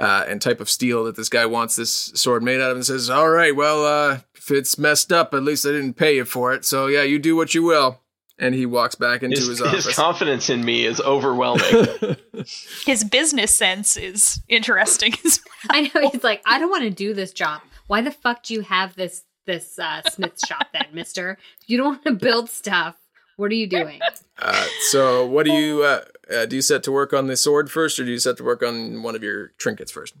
uh, 0.00 0.24
and 0.26 0.42
type 0.42 0.60
of 0.60 0.68
steel 0.68 1.04
that 1.04 1.14
this 1.14 1.28
guy 1.28 1.46
wants 1.46 1.76
this 1.76 2.10
sword 2.14 2.42
made 2.42 2.60
out 2.60 2.72
of, 2.72 2.76
and 2.76 2.84
says, 2.84 3.08
"All 3.08 3.30
right, 3.30 3.54
well, 3.54 3.86
uh, 3.86 4.18
if 4.34 4.50
it's 4.50 4.76
messed 4.76 5.12
up, 5.12 5.32
at 5.32 5.44
least 5.44 5.64
I 5.64 5.70
didn't 5.70 5.94
pay 5.94 6.16
you 6.16 6.24
for 6.24 6.52
it. 6.52 6.64
So 6.64 6.88
yeah, 6.88 7.04
you 7.04 7.20
do 7.20 7.36
what 7.36 7.54
you 7.54 7.62
will." 7.62 8.00
And 8.36 8.52
he 8.52 8.66
walks 8.66 8.96
back 8.96 9.22
into 9.22 9.36
his, 9.36 9.46
his 9.46 9.62
office. 9.62 9.84
His 9.84 9.94
confidence 9.94 10.50
in 10.50 10.64
me 10.64 10.84
is 10.84 11.00
overwhelming. 11.04 12.16
his 12.84 13.04
business 13.04 13.54
sense 13.54 13.96
is 13.96 14.40
interesting 14.48 15.14
as 15.24 15.40
well. 15.44 15.78
I 15.78 15.82
know 15.94 16.10
he's 16.10 16.24
like, 16.24 16.42
I 16.44 16.58
don't 16.58 16.70
want 16.70 16.82
to 16.82 16.90
do 16.90 17.14
this 17.14 17.32
job. 17.32 17.60
Why 17.86 18.00
the 18.00 18.10
fuck 18.10 18.42
do 18.42 18.54
you 18.54 18.62
have 18.62 18.96
this 18.96 19.22
this 19.46 19.78
uh, 19.78 20.02
smith 20.10 20.38
shop 20.46 20.68
then, 20.72 20.86
mister? 20.92 21.38
If 21.60 21.70
you 21.70 21.78
don't 21.78 21.86
want 21.86 22.04
to 22.04 22.12
build 22.12 22.50
stuff, 22.50 22.96
what 23.36 23.50
are 23.50 23.54
you 23.54 23.66
doing? 23.66 24.00
Uh, 24.38 24.66
so, 24.90 25.26
what 25.26 25.46
do 25.46 25.52
you 25.52 25.82
uh, 25.82 26.02
uh, 26.32 26.46
do? 26.46 26.56
You 26.56 26.62
set 26.62 26.82
to 26.84 26.92
work 26.92 27.12
on 27.12 27.26
the 27.26 27.36
sword 27.36 27.70
first, 27.70 27.98
or 27.98 28.04
do 28.04 28.10
you 28.10 28.18
set 28.18 28.36
to 28.38 28.44
work 28.44 28.62
on 28.62 29.02
one 29.02 29.14
of 29.14 29.22
your 29.22 29.48
trinkets 29.58 29.90
first? 29.92 30.14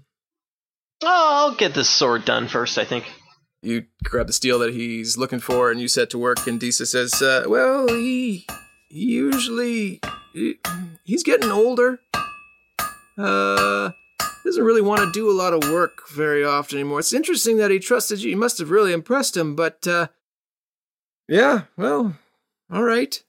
Oh, 1.02 1.48
I'll 1.50 1.54
get 1.54 1.74
this 1.74 1.88
sword 1.88 2.24
done 2.24 2.48
first. 2.48 2.78
I 2.78 2.84
think. 2.84 3.04
You 3.62 3.84
grab 4.02 4.26
the 4.26 4.32
steel 4.32 4.58
that 4.58 4.74
he's 4.74 5.16
looking 5.16 5.38
for, 5.38 5.70
and 5.70 5.80
you 5.80 5.86
set 5.86 6.10
to 6.10 6.18
work. 6.18 6.46
And 6.46 6.58
Disa 6.58 6.86
says, 6.86 7.22
uh, 7.22 7.44
"Well, 7.46 7.88
he, 7.88 8.46
he 8.88 9.04
usually 9.04 10.00
he, 10.32 10.56
he's 11.04 11.22
getting 11.22 11.50
older. 11.50 12.00
Uh, 13.16 13.90
doesn't 14.44 14.64
really 14.64 14.80
want 14.80 15.00
to 15.00 15.12
do 15.12 15.30
a 15.30 15.32
lot 15.36 15.52
of 15.52 15.70
work 15.70 16.08
very 16.08 16.44
often 16.44 16.78
anymore. 16.78 16.98
It's 17.00 17.12
interesting 17.12 17.56
that 17.58 17.70
he 17.70 17.78
trusted 17.78 18.22
you. 18.22 18.30
You 18.30 18.36
must 18.36 18.58
have 18.58 18.70
really 18.70 18.92
impressed 18.92 19.36
him, 19.36 19.54
but 19.54 19.86
uh, 19.86 20.08
Yeah, 21.28 21.62
well, 21.76 22.16
all 22.72 22.82
right. 22.82 23.22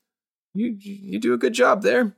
You 0.53 0.75
you 0.79 1.19
do 1.19 1.33
a 1.33 1.37
good 1.37 1.53
job 1.53 1.81
there. 1.81 2.15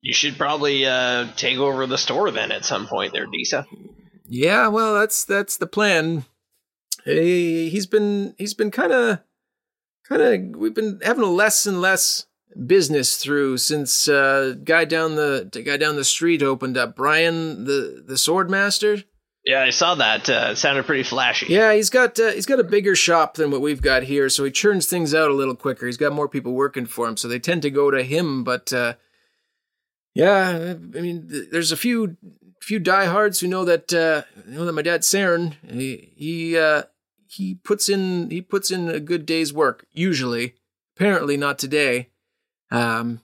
You 0.00 0.12
should 0.12 0.36
probably 0.36 0.84
uh, 0.84 1.28
take 1.36 1.58
over 1.58 1.86
the 1.86 1.98
store 1.98 2.30
then 2.32 2.50
at 2.50 2.64
some 2.64 2.88
point 2.88 3.12
there, 3.12 3.26
Disa. 3.26 3.66
Yeah, 4.26 4.68
well, 4.68 4.94
that's 4.94 5.24
that's 5.24 5.56
the 5.56 5.66
plan. 5.66 6.24
Hey, 7.04 7.68
he's 7.68 7.86
been 7.86 8.34
he's 8.38 8.54
been 8.54 8.70
kind 8.70 8.92
of 8.92 9.20
kind 10.08 10.22
of 10.22 10.58
we've 10.60 10.74
been 10.74 11.00
having 11.04 11.24
less 11.24 11.66
and 11.66 11.80
less 11.80 12.26
business 12.66 13.16
through 13.16 13.58
since 13.58 14.08
uh 14.08 14.54
guy 14.64 14.84
down 14.84 15.16
the, 15.16 15.48
the 15.52 15.62
guy 15.62 15.76
down 15.76 15.96
the 15.96 16.04
street 16.04 16.42
opened 16.42 16.76
up 16.76 16.96
Brian 16.96 17.64
the 17.64 18.02
the 18.06 18.18
sword 18.18 18.50
master. 18.50 19.02
Yeah, 19.44 19.62
I 19.62 19.70
saw 19.70 19.96
that. 19.96 20.30
Uh, 20.30 20.50
it 20.52 20.56
sounded 20.56 20.86
pretty 20.86 21.02
flashy. 21.02 21.46
Yeah, 21.48 21.74
he's 21.74 21.90
got 21.90 22.18
uh, 22.20 22.30
he's 22.30 22.46
got 22.46 22.60
a 22.60 22.64
bigger 22.64 22.94
shop 22.94 23.34
than 23.34 23.50
what 23.50 23.60
we've 23.60 23.82
got 23.82 24.04
here, 24.04 24.28
so 24.28 24.44
he 24.44 24.52
churns 24.52 24.86
things 24.86 25.14
out 25.14 25.30
a 25.30 25.34
little 25.34 25.56
quicker. 25.56 25.86
He's 25.86 25.96
got 25.96 26.12
more 26.12 26.28
people 26.28 26.52
working 26.52 26.86
for 26.86 27.08
him, 27.08 27.16
so 27.16 27.26
they 27.26 27.40
tend 27.40 27.62
to 27.62 27.70
go 27.70 27.90
to 27.90 28.04
him. 28.04 28.44
But 28.44 28.72
uh, 28.72 28.94
yeah, 30.14 30.74
I 30.94 31.00
mean, 31.00 31.28
th- 31.28 31.50
there's 31.50 31.72
a 31.72 31.76
few 31.76 32.16
few 32.60 32.78
diehards 32.78 33.40
who 33.40 33.48
know 33.48 33.64
that 33.64 33.92
uh, 33.92 34.22
know 34.46 34.64
that 34.64 34.72
my 34.74 34.82
dad 34.82 35.00
Saren 35.00 35.54
he 35.68 36.12
he 36.16 36.56
uh, 36.56 36.84
he 37.26 37.56
puts 37.56 37.88
in 37.88 38.30
he 38.30 38.42
puts 38.42 38.70
in 38.70 38.88
a 38.88 39.00
good 39.00 39.26
day's 39.26 39.52
work 39.52 39.86
usually. 39.92 40.54
Apparently 40.94 41.36
not 41.36 41.58
today, 41.58 42.10
um, 42.72 43.20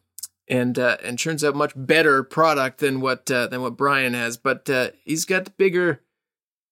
and 0.47 0.79
uh, 0.79 0.99
and 1.03 1.19
turns 1.19 1.43
out 1.43 1.57
much 1.57 1.73
better 1.75 2.23
product 2.23 2.79
than 2.79 3.01
what 3.01 3.31
uh, 3.31 3.49
than 3.49 3.63
what 3.63 3.77
Brian 3.77 4.15
has. 4.15 4.37
But 4.37 4.69
uh, 4.71 4.91
he's 5.05 5.25
got 5.25 5.57
bigger. 5.57 6.01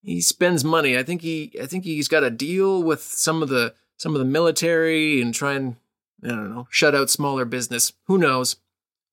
He 0.01 0.21
spends 0.21 0.63
money. 0.63 0.97
I 0.97 1.03
think 1.03 1.21
he 1.21 1.51
I 1.61 1.65
think 1.65 1.83
he's 1.83 2.07
got 2.07 2.23
a 2.23 2.29
deal 2.29 2.81
with 2.81 3.01
some 3.01 3.43
of 3.43 3.49
the 3.49 3.73
some 3.97 4.13
of 4.13 4.19
the 4.19 4.25
military 4.25 5.21
and 5.21 5.33
try 5.33 5.53
and 5.53 5.75
I 6.23 6.29
don't 6.29 6.53
know 6.53 6.67
shut 6.69 6.95
out 6.95 7.09
smaller 7.09 7.45
business. 7.45 7.93
Who 8.05 8.17
knows? 8.17 8.55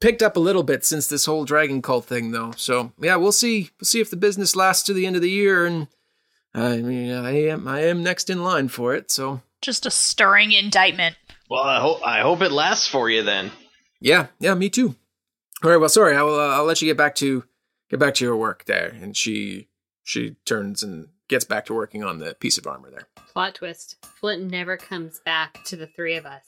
Picked 0.01 0.23
up 0.23 0.37
a 0.37 0.41
little 0.41 0.63
bit 0.63 0.85
since 0.85 1.07
this 1.07 1.25
whole 1.25 1.45
dragon 1.45 1.81
cult 1.81 2.05
thing 2.05 2.33
though. 2.33 2.53
So 2.57 2.93
yeah, 3.01 3.17
we'll 3.17 3.33
see. 3.33 3.71
We'll 3.81 3.87
see 3.87 4.01
if 4.01 4.11
the 4.11 4.17
business 4.17 4.55
lasts 4.55 4.85
to 4.85 4.93
the 4.93 5.07
end 5.07 5.17
of 5.17 5.23
the 5.23 5.31
year 5.31 5.67
and. 5.67 5.89
I 6.57 6.77
mean, 6.77 7.11
I 7.11 7.49
am 7.49 7.67
I 7.67 7.81
am 7.81 8.05
next 8.05 8.31
in 8.31 8.45
line 8.45 8.69
for 8.69 8.95
it, 8.95 9.11
so 9.11 9.41
Just 9.61 9.87
a 9.87 9.91
stirring 9.91 10.53
indictment. 10.53 11.17
Well, 11.51 11.63
I 11.63 11.81
hope 11.81 12.07
I 12.07 12.21
hope 12.21 12.43
it 12.43 12.53
lasts 12.53 12.89
for 12.89 13.11
you 13.11 13.23
then. 13.23 13.51
Yeah, 14.01 14.29
yeah, 14.39 14.55
me 14.55 14.71
too. 14.71 14.95
All 15.63 15.71
right, 15.71 15.77
well, 15.77 15.89
sorry, 15.89 16.17
I 16.17 16.23
will. 16.23 16.39
Uh, 16.39 16.55
I'll 16.57 16.65
let 16.65 16.83
you 16.83 16.89
get 16.89 16.97
back 16.97 17.15
to 17.17 17.45
get 17.91 18.01
back 18.01 18.15
to 18.15 18.25
your 18.25 18.37
work 18.37 18.65
there. 18.65 18.95
And 19.01 19.17
she 19.17 19.69
she 20.03 20.37
turns 20.45 20.83
and 20.83 21.09
gets 21.29 21.45
back 21.45 21.67
to 21.67 21.75
working 21.75 22.05
on 22.05 22.19
the 22.19 22.35
piece 22.35 22.59
of 22.59 22.67
armor 22.67 22.91
there. 22.91 23.09
Plot 23.33 23.55
twist 23.57 23.97
Flint 24.21 24.51
never 24.51 24.77
comes 24.77 25.21
back 25.25 25.65
to 25.65 25.77
the 25.77 25.87
three 25.87 26.17
of 26.17 26.27
us. 26.27 26.45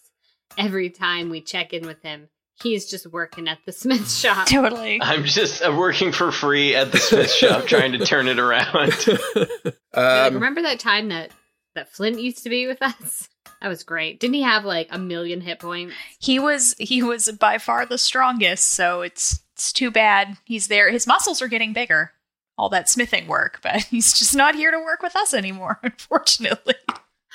Every 0.59 0.91
time 0.91 1.31
we 1.31 1.41
check 1.41 1.73
in 1.73 1.87
with 1.87 2.03
him, 2.03 2.29
he's 2.63 2.89
just 2.89 3.07
working 3.07 3.49
at 3.49 3.59
the 3.67 3.73
smith 3.73 4.11
shop. 4.11 4.47
Totally. 4.49 4.99
I'm 5.03 5.25
just 5.25 5.65
I'm 5.65 5.77
working 5.77 6.13
for 6.13 6.31
free 6.33 6.75
at 6.75 6.93
the 6.93 6.99
Smith 6.99 7.31
shop 7.31 7.67
trying 7.67 7.93
to 7.93 7.99
turn 8.05 8.29
it 8.29 8.39
around. 8.39 8.93
Um, 9.95 10.35
remember 10.35 10.61
that 10.61 10.79
time 10.79 11.09
that 11.09 11.31
that 11.75 11.89
Flint 11.91 12.21
used 12.21 12.43
to 12.43 12.51
be 12.51 12.67
with 12.67 12.83
us? 12.83 13.31
That 13.63 13.69
was 13.69 13.83
great. 13.85 14.21
Didn't 14.21 14.35
he 14.35 14.43
have 14.43 14.65
like 14.65 14.89
a 14.91 14.99
million 14.99 15.41
hit 15.41 15.61
points? 15.61 15.95
He 16.19 16.39
was 16.39 16.75
he 16.79 17.03
was 17.03 17.31
by 17.33 17.59
far 17.59 17.87
the 17.87 17.99
strongest, 17.99 18.69
so 18.69 19.01
it's 19.03 19.41
it's 19.55 19.73
too 19.73 19.91
bad 19.91 20.37
he's 20.45 20.69
there. 20.69 20.91
His 20.91 21.07
muscles 21.07 21.41
are 21.41 21.49
getting 21.49 21.73
bigger. 21.73 22.13
All 22.59 22.69
that 22.71 22.89
smithing 22.89 23.27
work, 23.27 23.61
but 23.63 23.83
he's 23.85 24.13
just 24.13 24.35
not 24.35 24.55
here 24.55 24.71
to 24.71 24.79
work 24.79 25.03
with 25.03 25.17
us 25.17 25.33
anymore, 25.35 25.79
unfortunately. 25.83 26.75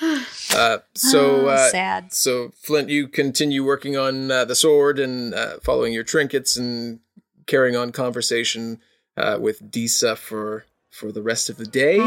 uh, 0.54 0.78
so 0.94 1.42
Oh, 1.42 1.46
uh, 1.48 1.70
sad. 1.70 2.12
so 2.12 2.50
Flint, 2.56 2.88
you 2.88 3.08
continue 3.08 3.64
working 3.64 3.96
on 3.96 4.30
uh, 4.30 4.44
the 4.44 4.54
sword 4.56 4.98
and 4.98 5.34
uh, 5.34 5.58
following 5.62 5.92
your 5.92 6.02
trinkets 6.04 6.56
and 6.56 7.00
carrying 7.46 7.76
on 7.76 7.92
conversation 7.92 8.80
uh, 9.16 9.38
with 9.40 9.70
Disa 9.70 10.16
for 10.16 10.64
for 10.90 11.10
the 11.12 11.22
rest 11.22 11.48
of 11.50 11.56
the 11.56 11.66
day. 11.66 11.98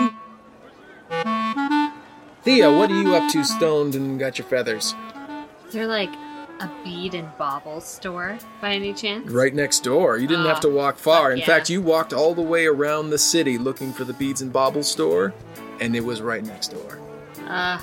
Thea, 2.45 2.71
what 2.71 2.91
are 2.91 3.01
you 3.01 3.15
up 3.15 3.29
to, 3.31 3.43
stoned 3.43 3.95
and 3.95 4.19
got 4.19 4.37
your 4.37 4.47
feathers? 4.47 4.93
Is 5.67 5.73
there 5.73 5.87
like 5.87 6.13
a 6.59 6.69
bead 6.83 7.13
and 7.15 7.27
bauble 7.37 7.81
store 7.81 8.37
by 8.61 8.73
any 8.75 8.93
chance? 8.93 9.29
Right 9.31 9.53
next 9.53 9.79
door. 9.83 10.17
You 10.17 10.27
didn't 10.27 10.45
have 10.45 10.59
to 10.61 10.67
Oh, 10.69 10.75
walk 10.75 10.97
far. 10.97 11.31
In 11.31 11.39
yeah. 11.39 11.45
fact, 11.45 11.69
you 11.69 11.81
walked 11.81 12.13
all 12.13 12.33
the 12.35 12.41
way 12.43 12.65
around 12.67 13.09
the 13.09 13.17
city 13.17 13.57
looking 13.57 13.91
for 13.91 14.03
the 14.03 14.13
beads 14.13 14.41
and 14.41 14.53
bauble 14.53 14.83
store, 14.83 15.33
and 15.81 15.95
it 15.95 16.01
was 16.05 16.21
right 16.21 16.43
next 16.45 16.69
door. 16.71 16.99
Uh, 17.47 17.79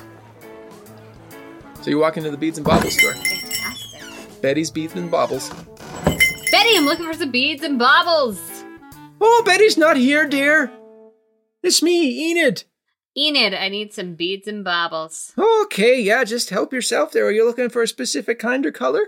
So 1.83 1.91
you 1.91 1.99
walk 1.99 2.17
into 2.17 2.31
the 2.31 2.37
beads 2.37 2.57
and 2.59 2.65
bauble 2.67 2.91
store. 2.91 3.13
fantastic. 3.15 4.41
Betty's 4.41 4.71
beads 4.71 4.95
and 4.95 5.11
baubles. 5.11 5.51
Betty, 6.53 6.77
I'm 6.77 6.85
looking 6.85 7.07
for 7.07 7.15
some 7.15 7.33
beads 7.33 7.63
and 7.65 7.79
baubles. 7.81 8.41
Oh, 9.21 9.43
Betty's 9.45 9.77
not 9.77 9.97
here, 9.97 10.29
dear. 10.29 10.71
It's 11.65 11.83
me, 11.83 12.31
Enid. 12.31 12.65
Enid, 13.17 13.53
I 13.53 13.69
need 13.69 13.93
some 13.93 14.15
beads 14.15 14.49
and 14.49 14.65
baubles. 14.65 15.35
Okay, 15.37 16.01
yeah, 16.01 16.25
just 16.25 16.51
help 16.51 16.73
yourself 16.73 17.13
there. 17.13 17.27
Are 17.27 17.33
you 17.33 17.45
looking 17.45 17.69
for 17.69 17.83
a 17.83 17.89
specific 17.89 18.39
kind 18.39 18.65
or 18.65 18.73
color? 18.73 19.03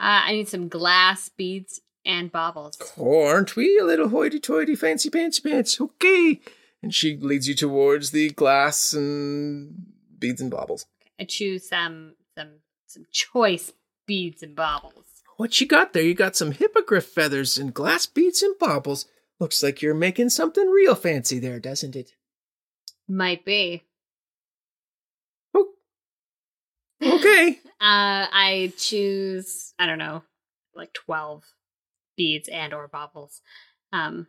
Uh, 0.00 0.22
I 0.26 0.32
need 0.32 0.48
some 0.48 0.68
glass 0.68 1.28
beads 1.28 1.80
and 2.04 2.30
baubles. 2.30 2.78
Aren't 2.96 3.56
we 3.56 3.76
a 3.78 3.84
little 3.84 4.08
hoity-toity, 4.08 4.76
fancy 4.76 5.10
pantsy 5.10 5.42
pants? 5.42 5.80
Okay. 5.80 6.40
And 6.82 6.94
she 6.94 7.16
leads 7.16 7.48
you 7.48 7.56
towards 7.56 8.12
the 8.12 8.30
glass 8.30 8.92
and 8.92 9.86
beads 10.18 10.40
and 10.40 10.50
baubles. 10.50 10.86
I 11.18 11.24
choose 11.24 11.68
some 11.68 12.14
some 12.36 12.60
some 12.86 13.06
choice 13.10 13.72
beads 14.06 14.44
and 14.44 14.54
baubles. 14.54 15.04
What 15.36 15.60
you 15.60 15.66
got 15.66 15.92
there? 15.92 16.04
You 16.04 16.14
got 16.14 16.36
some 16.36 16.52
hippogriff 16.52 17.06
feathers 17.06 17.58
and 17.58 17.74
glass 17.74 18.06
beads 18.06 18.42
and 18.42 18.56
baubles. 18.58 19.06
Looks 19.40 19.62
like 19.62 19.82
you're 19.82 19.94
making 19.94 20.30
something 20.30 20.68
real 20.68 20.94
fancy 20.94 21.40
there, 21.40 21.58
doesn't 21.58 21.96
it? 21.96 22.12
Might 23.08 23.44
be. 23.44 23.82
Oh. 25.54 25.68
Okay. 27.02 27.58
Uh, 27.80 28.26
I 28.32 28.72
choose 28.76 29.72
I 29.78 29.86
don't 29.86 29.98
know, 29.98 30.24
like 30.74 30.92
twelve 30.92 31.44
beads 32.16 32.48
and 32.48 32.74
or 32.74 32.88
baubles. 32.88 33.40
Um, 33.92 34.26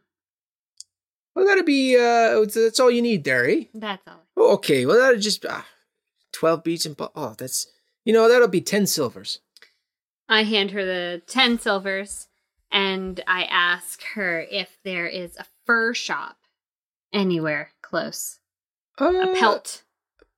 well, 1.35 1.47
that'll 1.47 1.63
be, 1.63 1.95
uh, 1.97 2.45
that's 2.45 2.79
all 2.79 2.91
you 2.91 3.01
need 3.01 3.27
eh? 3.27 3.63
that's 3.73 4.07
all. 4.07 4.21
Oh, 4.37 4.53
okay. 4.53 4.85
Well, 4.85 4.99
that'll 4.99 5.19
just, 5.19 5.45
ah, 5.47 5.65
12 6.33 6.63
beads 6.63 6.85
and, 6.85 6.95
bu- 6.95 7.07
oh, 7.15 7.33
that's, 7.37 7.67
you 8.05 8.13
know, 8.13 8.27
that'll 8.27 8.47
be 8.47 8.61
10 8.61 8.85
silvers. 8.87 9.39
I 10.27 10.43
hand 10.43 10.71
her 10.71 10.85
the 10.85 11.23
ten 11.25 11.57
silvers, 11.57 12.27
and 12.71 13.19
I 13.25 13.43
ask 13.45 14.03
her 14.13 14.41
if 14.41 14.77
there 14.83 15.07
is 15.07 15.35
a 15.37 15.45
fur 15.65 15.93
shop 15.95 16.37
anywhere 17.11 17.71
close, 17.81 18.39
Uh, 18.99 19.29
a 19.31 19.35
pelt 19.35 19.83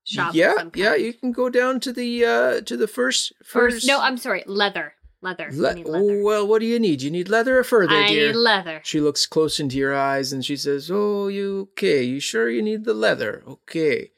shop. 0.04 0.34
Yeah, 0.36 0.54
yeah, 0.76 0.96
you 0.96 1.14
can 1.14 1.32
go 1.32 1.50
down 1.50 1.80
to 1.82 1.92
the, 1.94 2.26
uh, 2.26 2.62
to 2.62 2.78
the 2.78 2.88
first, 2.88 3.34
First, 3.44 3.76
first. 3.78 3.88
no, 3.88 4.00
I'm 4.00 4.18
sorry, 4.18 4.44
leather, 4.46 4.94
leather. 5.22 5.50
Le- 5.52 5.74
leather. 5.84 5.84
oh, 5.88 6.22
well, 6.24 6.48
what 6.48 6.60
do 6.60 6.66
you 6.66 6.80
need? 6.80 7.02
You 7.02 7.12
need 7.12 7.30
leather 7.30 7.58
or 7.60 7.64
fur 7.64 7.88
there, 7.88 8.04
I 8.04 8.08
dear? 8.08 8.28
need 8.28 8.36
leather. 8.38 8.82
She 8.84 9.00
looks 9.00 9.26
close 9.26 9.60
into 9.60 9.78
your 9.78 9.96
eyes 9.96 10.32
and 10.34 10.44
she 10.46 10.56
says, 10.58 10.90
Oh, 10.94 11.28
you 11.28 11.70
okay? 11.74 12.04
You 12.04 12.20
sure 12.20 12.50
you 12.50 12.62
need 12.62 12.84
the 12.86 12.94
leather? 12.94 13.44
Okay. 13.48 14.12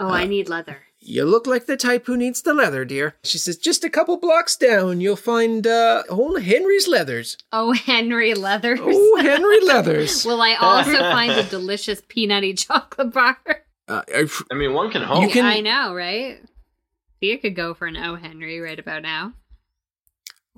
Oh, 0.00 0.08
Uh, 0.08 0.12
I 0.12 0.26
need 0.26 0.48
leather. 0.48 0.82
You 1.08 1.24
look 1.24 1.46
like 1.46 1.66
the 1.66 1.76
type 1.76 2.06
who 2.06 2.16
needs 2.16 2.42
the 2.42 2.52
leather, 2.52 2.84
dear. 2.84 3.14
She 3.22 3.38
says, 3.38 3.56
Just 3.56 3.84
a 3.84 3.88
couple 3.90 4.16
blocks 4.16 4.56
down, 4.56 5.00
you'll 5.00 5.14
find 5.14 5.64
uh, 5.64 6.02
old 6.08 6.42
Henry's 6.42 6.88
leathers. 6.88 7.36
Oh, 7.52 7.72
Henry 7.72 8.34
Leathers. 8.34 8.80
Oh, 8.82 9.18
Henry 9.22 9.60
Leathers. 9.64 10.24
Will 10.26 10.42
I 10.42 10.54
also 10.54 10.98
find 10.98 11.30
a 11.30 11.44
delicious 11.44 12.00
peanutty 12.00 12.58
chocolate 12.58 13.12
bar? 13.12 13.38
Uh, 13.86 14.02
I- 14.08 14.28
I 14.50 14.54
mean, 14.56 14.74
one 14.74 14.90
can 14.90 15.02
hope. 15.02 15.22
You 15.22 15.28
can- 15.30 15.44
I 15.46 15.60
know, 15.60 15.94
right? 15.94 16.40
Thea 17.20 17.38
could 17.38 17.54
go 17.54 17.72
for 17.72 17.86
an 17.86 17.96
O 17.96 18.16
Henry 18.16 18.58
right 18.60 18.78
about 18.78 19.02
now. 19.02 19.32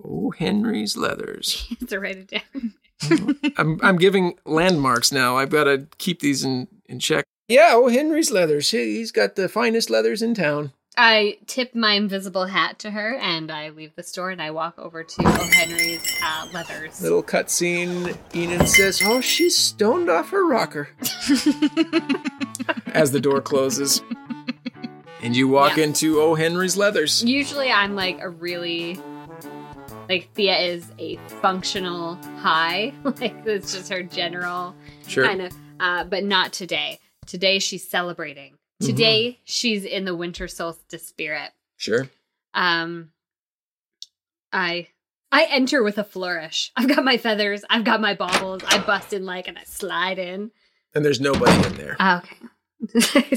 oh, 0.03 0.31
Henry's 0.31 0.97
leathers. 0.97 1.67
to 1.89 2.01
write 2.01 2.17
it 2.17 2.29
down. 2.29 2.75
I'm 3.59 3.79
I'm 3.83 3.97
giving 3.97 4.39
landmarks 4.47 5.13
now. 5.13 5.37
I've 5.37 5.51
got 5.51 5.65
to 5.65 5.87
keep 5.99 6.21
these 6.21 6.43
in 6.43 6.69
in 6.87 6.99
check. 7.01 7.27
Yeah, 7.49 7.71
oh, 7.73 7.89
Henry's 7.89 8.31
leathers. 8.31 8.71
He- 8.71 8.97
He's 8.99 9.11
got 9.13 9.35
the 9.37 9.49
finest 9.49 9.89
leathers 9.91 10.21
in 10.23 10.35
town. 10.35 10.73
I 11.01 11.39
tip 11.47 11.77
my 11.77 11.93
invisible 11.93 12.47
hat 12.47 12.81
to 12.81 12.91
her 12.91 13.15
and 13.15 13.53
I 13.53 13.69
leave 13.69 13.95
the 13.95 14.03
store 14.03 14.31
and 14.31 14.43
I 14.43 14.51
walk 14.51 14.75
over 14.79 15.05
to 15.05 15.23
O 15.25 15.49
Henry's 15.53 16.03
uh, 16.25 16.49
leathers. 16.53 17.01
Little 17.01 17.23
cutscene. 17.23 18.17
Enid 18.35 18.69
says, 18.69 19.01
"Oh, 19.05 19.21
she's 19.21 19.57
stoned 19.57 20.11
off 20.11 20.31
her 20.31 20.45
rocker." 20.45 20.89
As 22.89 23.13
the 23.13 23.21
door 23.23 23.41
closes, 23.41 24.03
and 25.23 25.37
you 25.37 25.47
walk 25.47 25.77
Yeah. 25.77 25.85
into 25.85 26.21
O. 26.21 26.35
Henry's 26.35 26.77
leathers. 26.77 27.23
Usually 27.23 27.71
I'm 27.71 27.95
like 27.95 28.19
a 28.21 28.29
really 28.29 28.99
like 30.09 30.31
Thea 30.35 30.59
is 30.59 30.91
a 30.99 31.17
functional 31.41 32.17
high. 32.41 32.93
like 33.05 33.37
it's 33.47 33.73
just 33.73 33.89
her 33.93 34.03
general 34.03 34.75
Sure. 35.07 35.25
kind 35.25 35.43
of 35.43 35.53
uh, 35.79 36.03
but 36.03 36.25
not 36.25 36.53
today. 36.53 36.99
Today 37.29 37.59
she's 37.59 37.87
celebrating. 37.87 38.55
Mm-hmm. 38.55 38.87
Today 38.87 39.41
she's 39.45 39.85
in 39.85 40.05
the 40.05 40.17
winter 40.17 40.49
solstice 40.49 41.07
spirit. 41.07 41.53
Sure. 41.77 42.09
um, 42.55 43.11
I 44.53 44.89
I 45.31 45.45
enter 45.51 45.83
with 45.83 45.99
a 45.99 46.05
flourish. 46.05 46.73
I've 46.75 46.89
got 46.89 47.05
my 47.05 47.19
feathers. 47.19 47.65
I've 47.69 47.85
got 47.85 48.01
my 48.01 48.15
baubles. 48.15 48.63
I 48.67 48.79
bust 48.79 49.13
in 49.13 49.27
like 49.27 49.47
and 49.47 49.59
I 49.59 49.65
slide 49.65 50.19
in. 50.19 50.51
And 50.95 51.05
there's 51.05 51.21
nobody 51.21 51.67
in 51.67 51.75
there. 51.75 51.97
Ah, 52.01 52.23
okay. 52.23 53.37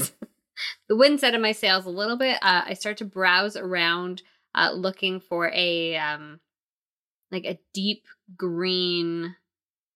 the 0.88 0.96
wind's 0.96 1.22
out 1.22 1.34
of 1.34 1.42
my 1.42 1.52
sails 1.52 1.84
a 1.84 1.90
little 1.90 2.16
bit. 2.16 2.38
Uh, 2.40 2.62
I 2.64 2.72
start 2.72 2.96
to 2.98 3.04
browse 3.04 3.56
around, 3.56 4.22
uh, 4.54 4.72
looking 4.72 5.20
for 5.20 5.50
a 5.52 5.96
um, 5.96 6.40
like 7.30 7.44
a 7.44 7.58
deep 7.74 8.06
green, 8.36 9.36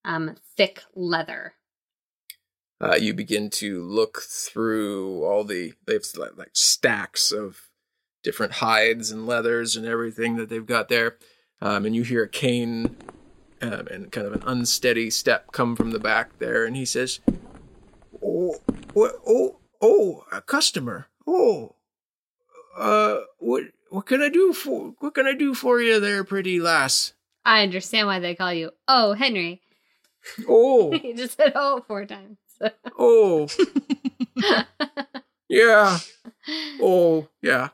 um, 0.04 0.36
thick 0.56 0.82
leather. 0.94 1.54
Uh, 2.80 2.94
you 2.94 3.14
begin 3.14 3.48
to 3.48 3.82
look 3.82 4.20
through 4.22 5.24
all 5.24 5.44
the 5.44 5.72
they 5.86 5.94
have 5.94 6.04
like, 6.16 6.36
like 6.36 6.50
stacks 6.52 7.32
of 7.32 7.70
different 8.22 8.54
hides 8.54 9.10
and 9.10 9.26
leathers 9.26 9.76
and 9.76 9.86
everything 9.86 10.36
that 10.36 10.48
they've 10.48 10.66
got 10.66 10.88
there, 10.88 11.16
um, 11.62 11.86
and 11.86 11.96
you 11.96 12.02
hear 12.02 12.24
a 12.24 12.28
cane 12.28 12.96
um, 13.62 13.86
and 13.90 14.12
kind 14.12 14.26
of 14.26 14.34
an 14.34 14.42
unsteady 14.46 15.08
step 15.08 15.52
come 15.52 15.74
from 15.74 15.90
the 15.90 15.98
back 15.98 16.38
there, 16.38 16.64
and 16.66 16.76
he 16.76 16.84
says, 16.84 17.20
"Oh? 18.22 18.56
Oh, 18.94 19.58
oh, 19.80 20.24
a 20.32 20.40
customer. 20.40 21.08
Oh, 21.26 21.74
uh, 22.76 23.20
what? 23.38 23.64
What 23.90 24.06
can 24.06 24.20
I 24.20 24.28
do 24.28 24.52
for? 24.52 24.94
What 24.98 25.14
can 25.14 25.26
I 25.26 25.34
do 25.34 25.54
for 25.54 25.80
you, 25.80 26.00
there, 26.00 26.24
pretty 26.24 26.58
lass? 26.58 27.12
I 27.44 27.62
understand 27.62 28.08
why 28.08 28.18
they 28.18 28.34
call 28.34 28.52
you. 28.52 28.72
Oh, 28.88 29.12
Henry. 29.12 29.62
Oh, 30.48 30.90
he 31.02 31.14
just 31.14 31.36
said 31.36 31.52
oh 31.54 31.84
four 31.86 32.04
times. 32.04 32.38
oh, 32.98 33.48
yeah. 35.48 35.98
Oh, 36.80 37.28
yeah. 37.42 37.68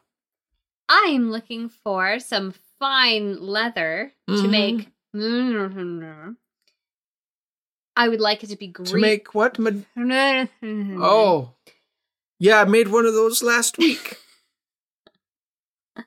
I'm 0.88 1.30
looking 1.30 1.68
for 1.68 2.18
some 2.18 2.52
fine 2.78 3.40
leather 3.40 4.12
to 4.28 4.32
Mhm. 4.34 4.50
make. 4.50 4.88
I 7.96 8.08
would 8.08 8.20
like 8.20 8.42
it 8.42 8.48
to 8.48 8.56
be 8.56 8.66
green. 8.68 8.86
To 8.92 8.96
make 8.98 9.34
what? 9.34 9.56
Oh, 11.04 11.54
yeah. 12.38 12.60
I 12.60 12.64
made 12.64 12.88
one 12.88 13.06
of 13.06 13.14
those 13.14 13.42
last 13.42 13.78
week. 13.78 14.18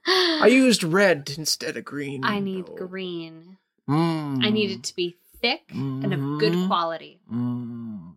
I 0.08 0.48
used 0.52 0.84
red 0.84 1.32
instead 1.38 1.78
of 1.78 1.86
green. 1.86 2.24
I 2.26 2.40
need 2.40 2.66
though. 2.68 2.88
green. 2.88 3.58
Mm. 3.90 4.44
I 4.44 4.50
need 4.50 4.72
it 4.72 4.84
to 4.84 4.96
be 4.96 5.16
thick 5.42 5.62
and 5.72 6.12
of 6.14 6.20
good 6.40 6.54
Mhm. 6.54 6.68
quality. 6.68 7.20
Mm. 7.32 8.15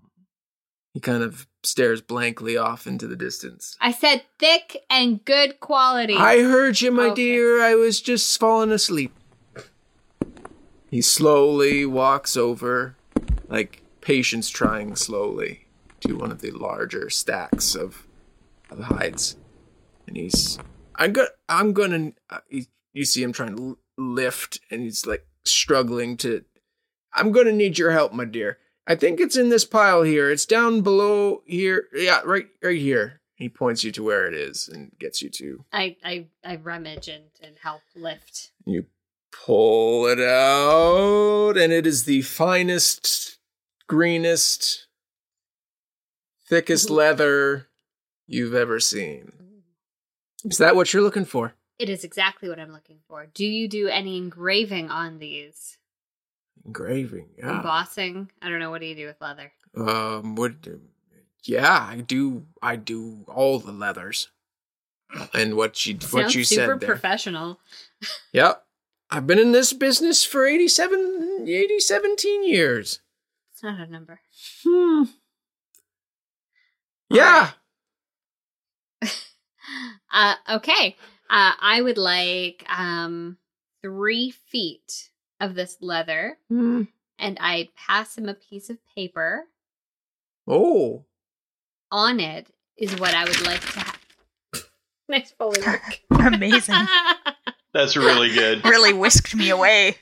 He 0.99 1.01
kind 1.01 1.23
of 1.23 1.47
stares 1.63 2.01
blankly 2.01 2.57
off 2.57 2.85
into 2.89 3.07
the 3.07 3.15
distance. 3.15 3.77
I 3.81 3.93
said 3.93 4.25
thick 4.41 4.79
and 4.91 5.25
good 5.25 5.61
quality. 5.61 6.15
I 6.17 6.41
heard 6.43 6.81
you, 6.81 6.91
my 6.91 7.11
Okay. 7.11 7.23
dear. 7.23 7.63
I 7.63 7.77
was 7.77 8.01
just 8.01 8.37
falling 8.41 8.73
asleep. 8.73 9.13
He 10.91 11.01
slowly 11.01 11.87
walks 11.87 12.37
over, 12.37 12.97
like 13.47 13.83
patience 14.01 14.51
trying 14.51 14.97
slowly, 14.97 15.67
to 16.01 16.17
one 16.17 16.33
of 16.33 16.41
the 16.41 16.51
larger 16.51 17.11
stacks 17.11 17.77
of, 17.77 18.05
of 18.69 18.81
hides, 18.81 19.37
and 20.09 20.17
he's. 20.17 20.59
I'm 20.97 21.13
go- 21.13 21.29
I'm 21.49 21.75
gonna. 21.75 22.11
Uh, 22.29 22.39
he, 22.49 22.67
you 22.93 23.05
see 23.05 23.23
him 23.23 23.33
trying 23.33 23.55
to 23.57 23.79
lift, 23.97 24.59
and 24.69 24.81
he's 24.83 25.07
like 25.07 25.25
struggling 25.45 26.17
to. 26.17 26.43
I'm 27.15 27.31
gonna 27.31 27.53
need 27.53 27.79
your 27.79 27.93
help, 27.93 28.13
my 28.13 28.25
dear. 28.25 28.59
I 28.89 28.95
think 28.95 29.21
it's 29.21 29.37
in 29.37 29.51
this 29.51 29.67
pile 29.67 30.03
here. 30.03 30.31
It's 30.31 30.47
down 30.47 30.81
below 30.81 31.43
here. 31.45 31.89
Yeah, 31.93 32.23
right, 32.25 32.47
right 32.63 32.79
here. 32.79 33.21
He 33.35 33.51
points 33.51 33.85
you 33.85 33.93
to 33.93 34.03
where 34.03 34.27
it 34.27 34.35
is 34.35 34.67
and 34.67 34.91
gets 34.99 35.23
you 35.23 35.29
to 35.29 35.65
I, 35.73 35.97
I, 36.03 36.27
I 36.43 36.57
rummage 36.57 37.07
and, 37.07 37.25
and 37.41 37.57
help 37.63 37.83
lift. 37.95 38.51
You 38.65 38.87
pull 39.31 40.07
it 40.07 40.19
out, 40.19 41.57
and 41.57 41.73
it 41.73 41.87
is 41.87 42.05
the 42.05 42.23
finest, 42.23 43.39
greenest, 43.87 44.87
thickest 46.49 46.87
mm-hmm. 46.87 46.97
leather 46.97 47.69
you've 48.27 48.55
ever 48.55 48.81
seen. 48.81 49.33
Mm-hmm. 49.37 50.49
Is 50.49 50.59
that 50.59 50.75
what 50.75 50.93
you're 50.93 51.03
looking 51.03 51.27
for? 51.27 51.55
It 51.79 51.89
is 51.89 52.03
exactly 52.03 52.49
what 52.49 52.59
I'm 52.59 52.73
looking 52.73 52.99
for. 53.07 53.27
Do 53.27 53.47
you 53.47 53.69
do 53.69 53.87
any 53.87 54.17
engraving 54.17 54.91
on 54.91 55.19
these? 55.19 55.78
Engraving, 56.69 57.29
yeah. 57.39 57.57
Embossing? 57.57 58.31
I 58.43 58.51
don't 58.51 58.59
know. 58.61 58.71
What 58.71 58.83
do 58.83 58.87
you 58.87 58.95
do 58.95 59.07
with 59.07 59.17
leather? 59.23 59.51
Um, 59.75 60.37
what? 60.37 60.53
Yeah, 61.45 61.87
I 61.91 62.03
do. 62.03 62.45
I 62.61 62.77
do 62.77 63.25
all 63.27 63.59
the 63.59 63.73
leathers, 63.73 64.29
and 65.33 65.57
what 65.57 65.87
you 65.87 65.97
what 66.11 66.35
you 66.35 66.45
super 66.45 66.73
said 66.73 66.81
there. 66.81 66.89
professional. 66.89 67.59
Yep, 68.35 68.63
I've 69.11 69.27
been 69.27 69.39
in 69.39 69.53
this 69.53 69.73
business 69.73 70.25
for 70.25 70.45
87, 70.45 71.47
80, 71.49 71.81
17 71.81 72.47
years. 72.47 73.01
It's 73.53 73.63
not 73.63 73.81
a 73.81 73.91
number. 73.91 74.21
Hmm. 74.65 75.05
Yeah. 77.11 77.51
Uh, 80.11 80.35
okay. 80.49 80.97
Uh, 81.29 81.53
I 81.61 81.83
would 81.83 81.99
like 81.99 82.65
um 82.71 83.37
three 83.83 84.31
feet 84.31 85.11
of 85.41 85.55
this 85.55 85.77
leather, 85.81 86.39
Hmm. 86.49 86.83
and 87.19 87.37
I 87.41 87.71
pass 87.77 88.17
him 88.19 88.29
a 88.29 88.35
piece 88.35 88.71
of 88.71 88.79
paper. 88.95 89.45
Oh. 90.47 91.05
On 91.91 92.21
it 92.21 92.49
is 92.77 92.99
what 92.99 93.15
I 93.15 93.25
would 93.25 93.41
like 93.47 93.61
to 93.73 93.81
have. 93.81 93.99
nice 95.09 95.31
foley 95.33 95.61
work. 95.67 96.01
Amazing. 96.11 96.75
That's 97.75 97.97
really 97.97 98.33
good. 98.33 98.65
really 98.65 98.93
whisked 98.93 99.35
me 99.35 99.51
away. 99.51 99.97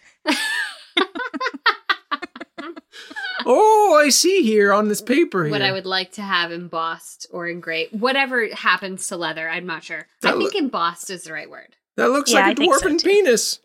Oh, 3.48 3.94
I 4.02 4.08
see 4.08 4.42
here 4.42 4.72
on 4.72 4.88
this 4.88 5.00
paper 5.00 5.44
here. 5.44 5.52
what 5.52 5.62
I 5.62 5.70
would 5.70 5.86
like 5.86 6.10
to 6.12 6.22
have 6.22 6.50
embossed 6.50 7.28
or 7.30 7.46
engraved, 7.46 7.92
whatever 8.00 8.48
happens 8.52 9.06
to 9.08 9.16
leather. 9.16 9.48
I'm 9.48 9.66
not 9.66 9.84
sure. 9.84 10.06
I 10.24 10.30
think 10.32 10.42
look- 10.42 10.54
embossed 10.56 11.10
is 11.10 11.24
the 11.24 11.32
right 11.32 11.48
word. 11.48 11.76
that 11.96 12.10
looks 12.10 12.32
Yeah, 12.32 12.38
like 12.40 12.46
I 12.46 12.50
a 12.50 12.54
think 12.56 12.74
so, 12.74 12.80
dwarven 12.88 12.98
too. 12.98 13.08
penis. 13.08 13.60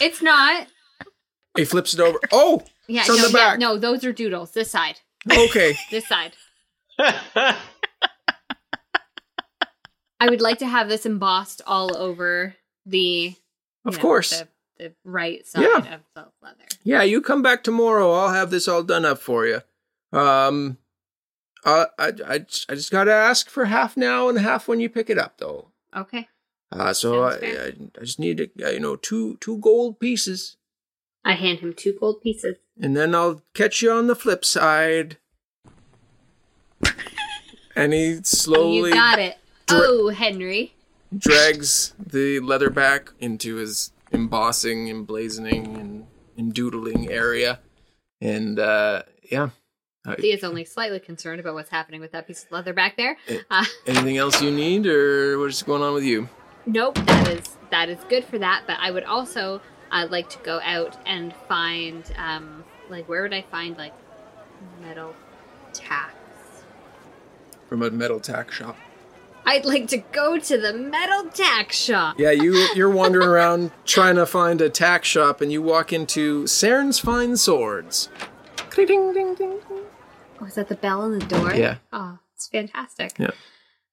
It's 0.00 0.20
not. 0.22 0.66
He 1.56 1.64
flips 1.64 1.94
it 1.94 2.00
over. 2.00 2.18
Oh, 2.32 2.62
Yeah, 2.86 3.00
It's 3.00 3.10
on 3.10 3.16
no, 3.16 3.28
the 3.28 3.38
yeah, 3.38 3.56
no, 3.56 3.76
those 3.78 4.04
are 4.04 4.12
doodles. 4.12 4.52
This 4.52 4.70
side, 4.70 5.00
okay. 5.30 5.76
this 5.90 6.06
side. 6.08 6.32
I 10.22 10.28
would 10.28 10.40
like 10.40 10.58
to 10.58 10.66
have 10.66 10.88
this 10.88 11.06
embossed 11.06 11.62
all 11.66 11.96
over 11.96 12.54
the, 12.84 13.34
Of 13.86 13.94
know, 13.96 14.00
course. 14.02 14.38
the, 14.38 14.48
the 14.78 14.92
right 15.04 15.46
side 15.46 15.62
Yeah. 15.62 15.94
of 15.94 16.00
the 16.14 16.26
leather. 16.42 16.64
Yeah, 16.84 17.02
you 17.02 17.20
come 17.22 17.42
back 17.42 17.62
tomorrow. 17.64 18.12
I'll 18.12 18.32
have 18.32 18.50
this 18.50 18.68
all 18.68 18.82
done 18.82 19.04
up 19.06 19.18
for 19.18 19.46
you. 19.46 19.60
Um, 20.12 20.76
uh, 21.64 21.86
I, 21.98 22.12
I, 22.26 22.34
I 22.34 22.74
just 22.74 22.90
gotta 22.90 23.12
ask 23.12 23.48
for 23.48 23.64
half 23.66 23.96
now 23.96 24.28
and 24.28 24.38
half 24.38 24.68
when 24.68 24.80
you 24.80 24.88
pick 24.90 25.08
it 25.10 25.18
up, 25.18 25.38
though. 25.38 25.68
Okay, 25.96 26.28
Uh, 26.72 26.92
so 26.92 27.22
I, 27.24 27.32
I, 27.32 27.72
I 27.98 28.00
just 28.04 28.18
need, 28.20 28.50
uh, 28.62 28.68
you 28.70 28.80
know, 28.80 28.96
two 28.96 29.36
two 29.40 29.58
gold 29.58 29.98
pieces, 29.98 30.56
I 31.24 31.32
hand 31.34 31.58
him 31.60 31.74
two 31.74 31.96
gold 31.98 32.22
pieces. 32.22 32.56
and 32.80 32.96
then 32.96 33.14
I'll 33.14 33.42
catch 33.54 33.82
you 33.82 33.90
on 33.90 34.06
the 34.06 34.14
flip 34.14 34.44
side. 34.44 35.16
and 37.76 37.92
he 37.92 38.20
slowly 38.22 38.90
you 38.90 38.94
got 38.94 39.18
it. 39.18 39.36
dra- 39.66 39.78
oh, 39.82 40.08
Henry. 40.10 40.74
drags 41.16 41.94
the 41.98 42.40
leather 42.40 42.70
back 42.70 43.10
into 43.20 43.56
his 43.56 43.92
embossing, 44.12 44.86
emblazoning, 44.88 45.78
and, 45.78 46.06
and 46.36 46.52
doodling 46.54 47.10
area. 47.10 47.60
And 48.20 48.58
uh, 48.58 49.02
yeah. 49.30 49.50
He 50.18 50.32
is 50.32 50.42
only 50.44 50.64
slightly 50.64 50.98
concerned 50.98 51.40
about 51.40 51.54
what's 51.54 51.68
happening 51.70 52.00
with 52.00 52.12
that 52.12 52.26
piece 52.26 52.44
of 52.44 52.50
leather 52.52 52.72
back 52.72 52.96
there. 52.96 53.18
Uh, 53.50 53.64
anything 53.86 54.16
else 54.16 54.40
you 54.40 54.50
need, 54.50 54.86
or 54.86 55.38
what's 55.38 55.62
going 55.62 55.82
on 55.82 55.92
with 55.94 56.04
you? 56.04 56.28
Nope, 56.66 56.96
that 57.06 57.28
is 57.28 57.56
that 57.70 57.88
is 57.88 57.98
good 58.08 58.24
for 58.24 58.38
that. 58.38 58.64
But 58.66 58.78
I 58.80 58.90
would 58.90 59.04
also 59.04 59.60
uh, 59.90 60.06
like 60.10 60.28
to 60.30 60.38
go 60.38 60.60
out 60.62 60.96
and 61.06 61.34
find, 61.48 62.04
um, 62.16 62.64
like, 62.88 63.08
where 63.08 63.22
would 63.22 63.34
I 63.34 63.42
find 63.42 63.76
like 63.76 63.94
metal 64.80 65.14
tacks? 65.72 66.14
From 67.68 67.82
a 67.82 67.90
metal 67.90 68.20
tack 68.20 68.50
shop. 68.50 68.76
I'd 69.46 69.64
like 69.64 69.88
to 69.88 69.98
go 69.98 70.38
to 70.38 70.58
the 70.58 70.72
metal 70.72 71.30
tack 71.30 71.72
shop. 71.72 72.16
Yeah, 72.18 72.30
you 72.30 72.52
you're 72.74 72.90
wandering 72.90 73.26
around 73.26 73.72
trying 73.84 74.16
to 74.16 74.26
find 74.26 74.60
a 74.60 74.68
tack 74.68 75.04
shop, 75.04 75.40
and 75.40 75.50
you 75.50 75.62
walk 75.62 75.92
into 75.92 76.44
Saren's 76.44 76.98
Fine 76.98 77.36
Swords. 77.36 78.08
Ding, 78.74 78.86
ding, 78.86 79.12
ding, 79.12 79.34
ding. 79.34 79.60
Oh, 80.40 80.46
is 80.46 80.54
that 80.54 80.68
the 80.68 80.74
bell 80.74 81.02
on 81.02 81.18
the 81.18 81.24
door? 81.26 81.54
Yeah. 81.54 81.76
Oh, 81.92 82.18
it's 82.34 82.48
fantastic. 82.48 83.18
Yeah. 83.18 83.30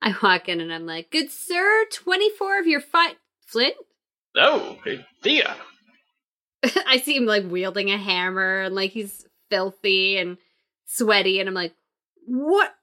I 0.02 0.14
walk 0.22 0.48
in 0.50 0.62
and 0.62 0.74
I'm 0.74 0.86
like, 0.86 1.12
"Good 1.12 1.32
sir, 1.32 1.86
twenty-four 1.92 2.60
of 2.60 2.68
your 2.68 2.82
fine 2.82 3.16
Flint." 3.46 3.76
oh, 4.38 4.78
hey, 4.84 5.06
Thea. 5.24 5.56
I 6.88 6.98
see 6.98 7.16
him 7.16 7.26
like 7.26 7.44
wielding 7.50 7.92
a 7.92 7.98
hammer 7.98 8.62
and 8.62 8.76
like 8.76 8.92
he's 8.92 9.26
filthy 9.50 10.18
and 10.18 10.38
sweaty, 10.86 11.40
and 11.40 11.50
I'm 11.50 11.56
like, 11.56 11.74
"What? 12.26 12.74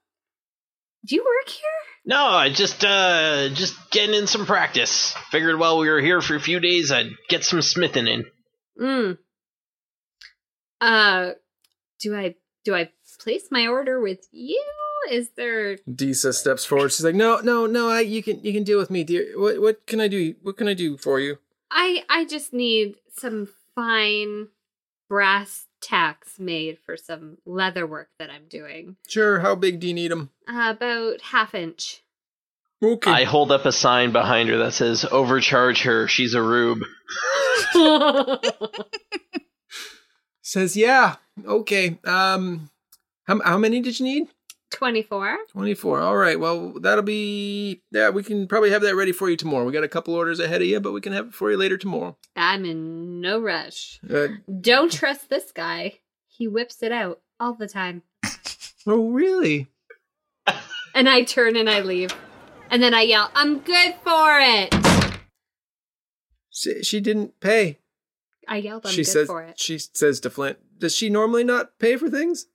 Do 1.05 1.15
you 1.15 1.23
work 1.23 1.49
here? 1.49 1.61
No, 2.05 2.25
I 2.25 2.49
just 2.49 2.83
uh 2.83 3.49
just 3.49 3.75
getting 3.91 4.15
in 4.15 4.27
some 4.27 4.45
practice. 4.45 5.13
Figured 5.31 5.59
while 5.59 5.77
we 5.79 5.89
were 5.89 6.01
here 6.01 6.21
for 6.21 6.35
a 6.35 6.39
few 6.39 6.59
days, 6.59 6.91
I'd 6.91 7.11
get 7.29 7.43
some 7.43 7.61
smithing 7.61 8.07
in. 8.07 8.25
Mm. 8.79 9.17
Uh, 10.81 11.31
do 11.99 12.15
I 12.15 12.35
do 12.63 12.75
I 12.75 12.91
place 13.19 13.47
my 13.49 13.67
order 13.67 13.99
with 13.99 14.27
you? 14.31 14.63
Is 15.09 15.29
there? 15.35 15.77
Disa 15.93 16.33
steps 16.33 16.65
forward. 16.65 16.91
She's 16.91 17.03
like, 17.05 17.15
"No, 17.15 17.39
no, 17.39 17.65
no. 17.65 17.89
I 17.89 18.01
you 18.01 18.23
can 18.23 18.43
you 18.43 18.53
can 18.53 18.63
deal 18.63 18.77
with 18.77 18.89
me, 18.89 19.03
dear. 19.03 19.39
What 19.39 19.61
what 19.61 19.87
can 19.87 19.99
I 19.99 20.07
do? 20.07 20.35
What 20.41 20.57
can 20.57 20.67
I 20.67 20.73
do 20.73 20.97
for 20.97 21.19
you?" 21.19 21.37
I 21.71 22.03
I 22.09 22.25
just 22.25 22.53
need 22.53 22.95
some 23.17 23.49
fine 23.75 24.47
brass 25.09 25.67
tacks 25.81 26.39
made 26.39 26.79
for 26.79 26.97
some 26.97 27.37
leather 27.45 27.85
work 27.85 28.09
that 28.17 28.29
I'm 28.29 28.47
doing. 28.47 28.95
Sure. 29.07 29.39
How 29.39 29.55
big 29.55 29.79
do 29.79 29.87
you 29.87 29.93
need 29.93 30.11
them? 30.11 30.31
Uh, 30.47 30.73
about 30.75 31.21
half 31.21 31.53
inch. 31.53 32.01
Okay. 32.83 33.11
I 33.11 33.23
hold 33.23 33.51
up 33.51 33.65
a 33.65 33.71
sign 33.71 34.11
behind 34.11 34.49
her 34.49 34.57
that 34.57 34.73
says 34.73 35.05
"Overcharge 35.05 35.83
her. 35.83 36.07
She's 36.07 36.33
a 36.33 36.41
rube." 36.41 36.83
Says, 40.41 40.77
"Yeah. 40.77 41.15
Okay. 41.43 41.97
Um, 42.03 42.69
how 43.25 43.41
how 43.41 43.57
many 43.57 43.81
did 43.81 43.99
you 43.99 44.05
need? 44.05 44.27
24. 44.75 45.37
24. 45.51 45.99
All 46.01 46.17
right. 46.17 46.39
Well, 46.39 46.73
that'll 46.79 47.03
be 47.03 47.81
yeah, 47.91 48.09
we 48.09 48.23
can 48.23 48.47
probably 48.47 48.69
have 48.71 48.81
that 48.81 48.95
ready 48.95 49.11
for 49.11 49.29
you 49.29 49.37
tomorrow. 49.37 49.65
We 49.65 49.71
got 49.71 49.83
a 49.83 49.87
couple 49.87 50.13
orders 50.13 50.39
ahead 50.39 50.61
of 50.61 50.67
you, 50.67 50.79
but 50.79 50.91
we 50.91 51.01
can 51.01 51.13
have 51.13 51.27
it 51.27 51.33
for 51.33 51.49
you 51.49 51.57
later 51.57 51.77
tomorrow. 51.77 52.17
I'm 52.35 52.65
in 52.65 53.21
no 53.21 53.39
rush. 53.39 53.99
Uh, 54.07 54.27
Don't 54.61 54.91
trust 54.91 55.29
this 55.29 55.51
guy. 55.51 55.99
He 56.27 56.47
whips 56.47 56.83
it 56.83 56.91
out 56.91 57.21
all 57.39 57.53
the 57.53 57.67
time. 57.67 58.03
oh, 58.87 59.09
really? 59.09 59.67
And 60.93 61.07
I 61.09 61.23
turn 61.23 61.55
and 61.55 61.69
I 61.69 61.79
leave. 61.79 62.11
And 62.69 62.83
then 62.83 62.93
I 62.93 63.01
yell, 63.03 63.31
I'm 63.35 63.59
good 63.59 63.95
for 64.03 64.39
it. 64.39 64.73
She, 66.49 66.83
she 66.83 66.99
didn't 66.99 67.39
pay. 67.39 67.79
I 68.47 68.57
yelled, 68.57 68.85
I'm 68.85 68.91
she 68.91 69.03
good 69.03 69.07
says 69.11 69.27
for 69.27 69.41
it. 69.43 69.59
she 69.59 69.77
says 69.77 70.19
to 70.21 70.29
Flint, 70.29 70.57
"Does 70.79 70.95
she 70.95 71.09
normally 71.09 71.43
not 71.43 71.79
pay 71.79 71.95
for 71.97 72.09
things?" 72.09 72.45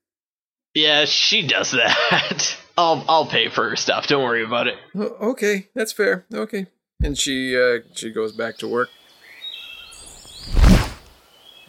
Yeah, 0.75 1.05
she 1.05 1.47
does 1.47 1.73
that. 1.73 2.57
I'll 2.79 3.05
I'll 3.09 3.27
pay 3.27 3.49
for 3.49 3.69
her 3.71 3.77
stuff. 3.77 4.07
Don't 4.07 4.23
worry 4.23 4.45
about 4.45 4.67
it. 4.69 4.77
Oh, 4.95 5.31
okay, 5.31 5.69
that's 5.75 5.93
fair. 5.93 6.25
Okay. 6.33 6.67
And 7.03 7.19
she 7.19 7.57
uh 7.57 7.81
she 7.95 8.11
goes 8.11 8.33
back 8.33 8.59
to 8.59 8.69
work. 8.69 8.89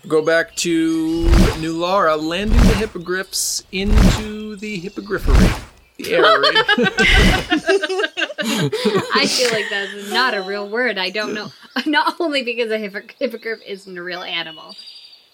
Go 0.07 0.23
back 0.23 0.55
to 0.57 1.25
Nulara, 1.59 2.19
landing 2.21 2.57
the 2.57 2.73
hippogriffs 2.75 3.63
into 3.71 4.55
the 4.55 4.81
hippogriffery. 4.81 5.61
The 5.97 6.15
aerie. 6.15 6.23
I 9.13 9.27
feel 9.27 9.51
like 9.51 9.69
that's 9.69 10.11
not 10.11 10.33
a 10.33 10.41
real 10.41 10.67
word. 10.67 10.97
I 10.97 11.11
don't 11.11 11.33
know. 11.33 11.51
Not 11.85 12.19
only 12.19 12.41
because 12.41 12.71
a 12.71 12.79
hippogriff 12.79 13.59
isn't 13.65 13.97
a 13.97 14.01
real 14.01 14.23
animal, 14.23 14.75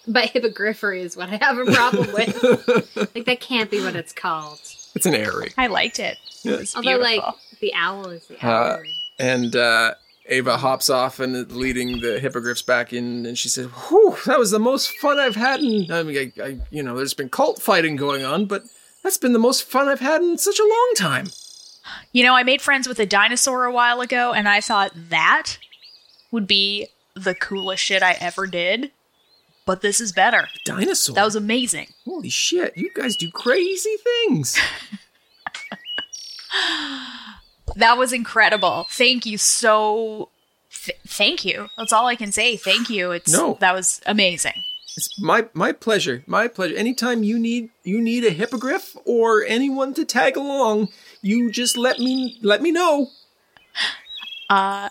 but 0.08 0.30
hippogriffery 0.30 1.00
is 1.00 1.16
what 1.16 1.28
I 1.30 1.36
have 1.36 1.58
a 1.58 1.64
problem 1.66 2.12
with. 2.12 2.96
like, 3.14 3.24
that 3.26 3.40
can't 3.40 3.70
be 3.70 3.80
what 3.82 3.94
it's 3.94 4.12
called. 4.12 4.58
it's 4.94 5.06
an 5.06 5.14
aerie. 5.14 5.52
I 5.56 5.66
liked 5.68 5.98
it. 5.98 6.16
It 6.44 6.58
was 6.58 6.74
Although, 6.74 6.98
beautiful. 6.98 7.26
like, 7.26 7.34
the 7.60 7.74
owl 7.74 8.08
is 8.08 8.26
the 8.26 8.36
Uh, 8.46 8.48
owl. 8.76 8.82
And 9.18 9.54
uh 9.56 9.94
Ava 10.30 10.58
hops 10.58 10.90
off 10.90 11.20
and 11.20 11.50
leading 11.52 12.00
the 12.02 12.20
hippogriffs 12.20 12.60
back 12.60 12.92
in, 12.92 13.24
and 13.24 13.38
she 13.38 13.48
says, 13.48 13.66
"Whew, 13.66 14.14
that 14.26 14.38
was 14.38 14.50
the 14.50 14.58
most 14.58 14.90
fun 14.98 15.18
I've 15.18 15.36
had." 15.36 15.60
In, 15.60 15.90
I 15.90 16.02
mean, 16.02 16.32
I, 16.38 16.42
I, 16.42 16.58
you 16.70 16.82
know, 16.82 16.96
there's 16.96 17.14
been 17.14 17.30
cult 17.30 17.62
fighting 17.62 17.96
going 17.96 18.24
on, 18.26 18.44
but 18.44 18.64
that's 19.02 19.16
been 19.16 19.32
the 19.32 19.38
most 19.38 19.64
fun 19.64 19.88
I've 19.88 20.00
had 20.00 20.20
in 20.20 20.36
such 20.36 20.58
a 20.58 20.62
long 20.64 20.92
time. 20.98 21.28
You 22.12 22.24
know, 22.24 22.34
I 22.34 22.42
made 22.42 22.60
friends 22.60 22.86
with 22.86 22.98
a 23.00 23.06
dinosaur 23.06 23.64
a 23.64 23.72
while 23.72 24.02
ago, 24.02 24.34
and 24.34 24.46
I 24.46 24.60
thought 24.60 24.92
that 24.94 25.56
would 26.30 26.46
be 26.46 26.88
the 27.14 27.34
coolest 27.34 27.82
shit 27.82 28.02
I 28.02 28.12
ever 28.20 28.46
did. 28.46 28.90
But 29.68 29.82
this 29.82 30.00
is 30.00 30.12
better. 30.12 30.48
Dinosaur. 30.64 31.14
That 31.14 31.26
was 31.26 31.36
amazing. 31.36 31.88
Holy 32.06 32.30
shit! 32.30 32.74
You 32.74 32.90
guys 32.94 33.16
do 33.16 33.30
crazy 33.30 33.96
things. 34.02 34.58
That 37.76 37.98
was 37.98 38.12
incredible. 38.12 38.86
Thank 38.90 39.26
you 39.26 39.36
so. 39.36 40.30
Th- 40.72 40.98
thank 41.06 41.44
you. 41.44 41.68
That's 41.76 41.92
all 41.92 42.06
I 42.06 42.16
can 42.16 42.32
say. 42.32 42.56
Thank 42.56 42.88
you. 42.88 43.12
It's 43.12 43.30
No. 43.30 43.58
that 43.60 43.74
was 43.74 44.00
amazing. 44.06 44.54
It's 44.96 45.20
my 45.20 45.46
my 45.52 45.72
pleasure. 45.72 46.24
My 46.26 46.48
pleasure. 46.48 46.74
Anytime 46.74 47.22
you 47.22 47.38
need 47.38 47.68
you 47.84 48.00
need 48.00 48.24
a 48.24 48.30
hippogriff 48.30 48.96
or 49.04 49.44
anyone 49.44 49.92
to 49.94 50.04
tag 50.04 50.36
along, 50.36 50.88
you 51.20 51.52
just 51.52 51.76
let 51.76 51.98
me 51.98 52.38
let 52.42 52.62
me 52.62 52.72
know. 52.72 53.10
Uh, 54.48 54.88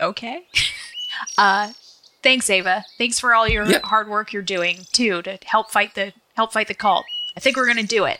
okay. 0.00 0.46
uh, 1.38 1.72
thanks, 2.24 2.50
Ava. 2.50 2.84
Thanks 2.98 3.20
for 3.20 3.32
all 3.34 3.46
your 3.46 3.64
Yeah. 3.70 3.78
hard 3.84 4.08
work 4.08 4.32
you're 4.32 4.42
doing 4.42 4.86
too 4.92 5.22
to 5.22 5.38
help 5.44 5.70
fight 5.70 5.94
the 5.94 6.12
help 6.34 6.52
fight 6.52 6.66
the 6.66 6.74
cult. 6.74 7.04
I 7.36 7.40
think 7.40 7.56
we're 7.56 7.66
gonna 7.68 7.84
do 7.84 8.04
it. 8.04 8.18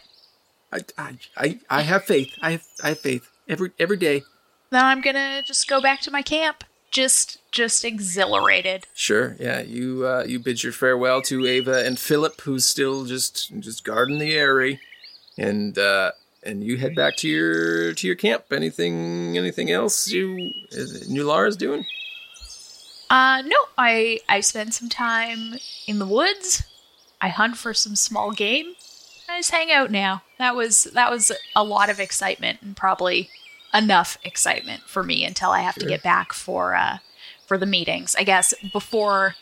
I 0.73 0.81
I 0.97 1.19
I, 1.37 1.59
I 1.69 1.83
have 1.83 2.05
faith. 2.05 2.33
I 2.41 2.53
have 2.53 2.65
I 2.83 2.89
have 2.91 3.01
faith 3.01 3.29
every 3.49 3.73
every 3.81 3.97
day. 3.97 4.23
Then 4.71 4.85
I'm 4.85 5.01
gonna 5.01 5.43
just 5.47 5.67
go 5.69 5.81
back 5.81 6.01
to 6.03 6.11
my 6.13 6.23
camp. 6.23 6.63
Just 6.91 7.39
just 7.51 7.85
exhilarated. 7.85 8.87
Sure. 8.95 9.37
Yeah. 9.41 9.61
You 9.63 10.07
uh, 10.07 10.25
you 10.29 10.39
bid 10.39 10.63
your 10.63 10.73
farewell 10.73 11.23
to 11.23 11.45
Ava 11.47 11.85
and 11.85 11.99
Philip, 11.99 12.41
who's 12.43 12.65
still 12.67 13.05
just 13.05 13.53
just 13.59 13.85
guarding 13.85 14.19
the 14.21 14.35
area, 14.35 14.79
and 15.37 15.77
uh, 15.77 16.13
and 16.45 16.63
you 16.63 16.77
head 16.77 16.95
back 16.95 17.17
to 17.17 17.29
your 17.29 17.95
to 17.95 18.07
your 18.07 18.15
camp. 18.17 18.45
Anything 18.53 19.37
anything 19.37 19.73
else 19.73 20.09
you 20.09 20.53
Nulara's 21.09 21.57
doing? 21.57 21.85
Uh, 23.11 23.43
no, 23.45 23.57
I 23.79 24.21
I 24.29 24.41
spend 24.41 24.75
some 24.75 24.89
time 24.89 25.55
in 25.87 25.99
the 25.99 26.07
woods. 26.07 26.63
I 27.21 27.29
hunt 27.29 27.57
for 27.57 27.73
some 27.75 27.97
small 27.97 28.33
game. 28.33 28.75
I 29.29 29.39
just 29.39 29.51
hang 29.51 29.71
out 29.73 29.91
now. 29.91 30.23
That 30.39 30.55
was 30.57 30.85
that 30.85 31.11
was 31.11 31.33
a 31.55 31.65
lot 31.65 31.91
of 31.91 32.01
excitement 32.01 32.61
and 32.63 32.77
probably 32.77 33.31
enough 33.73 34.19
excitement 34.25 34.83
for 34.83 35.03
me 35.03 35.25
until 35.25 35.51
I 35.51 35.61
have 35.61 35.75
to 35.77 35.87
get 35.87 36.03
back 36.03 36.33
for 36.33 36.75
uh 36.75 36.99
for 37.47 37.59
the 37.59 37.67
meetings. 37.67 38.15
I 38.19 38.25
guess 38.25 38.53
before 38.73 39.35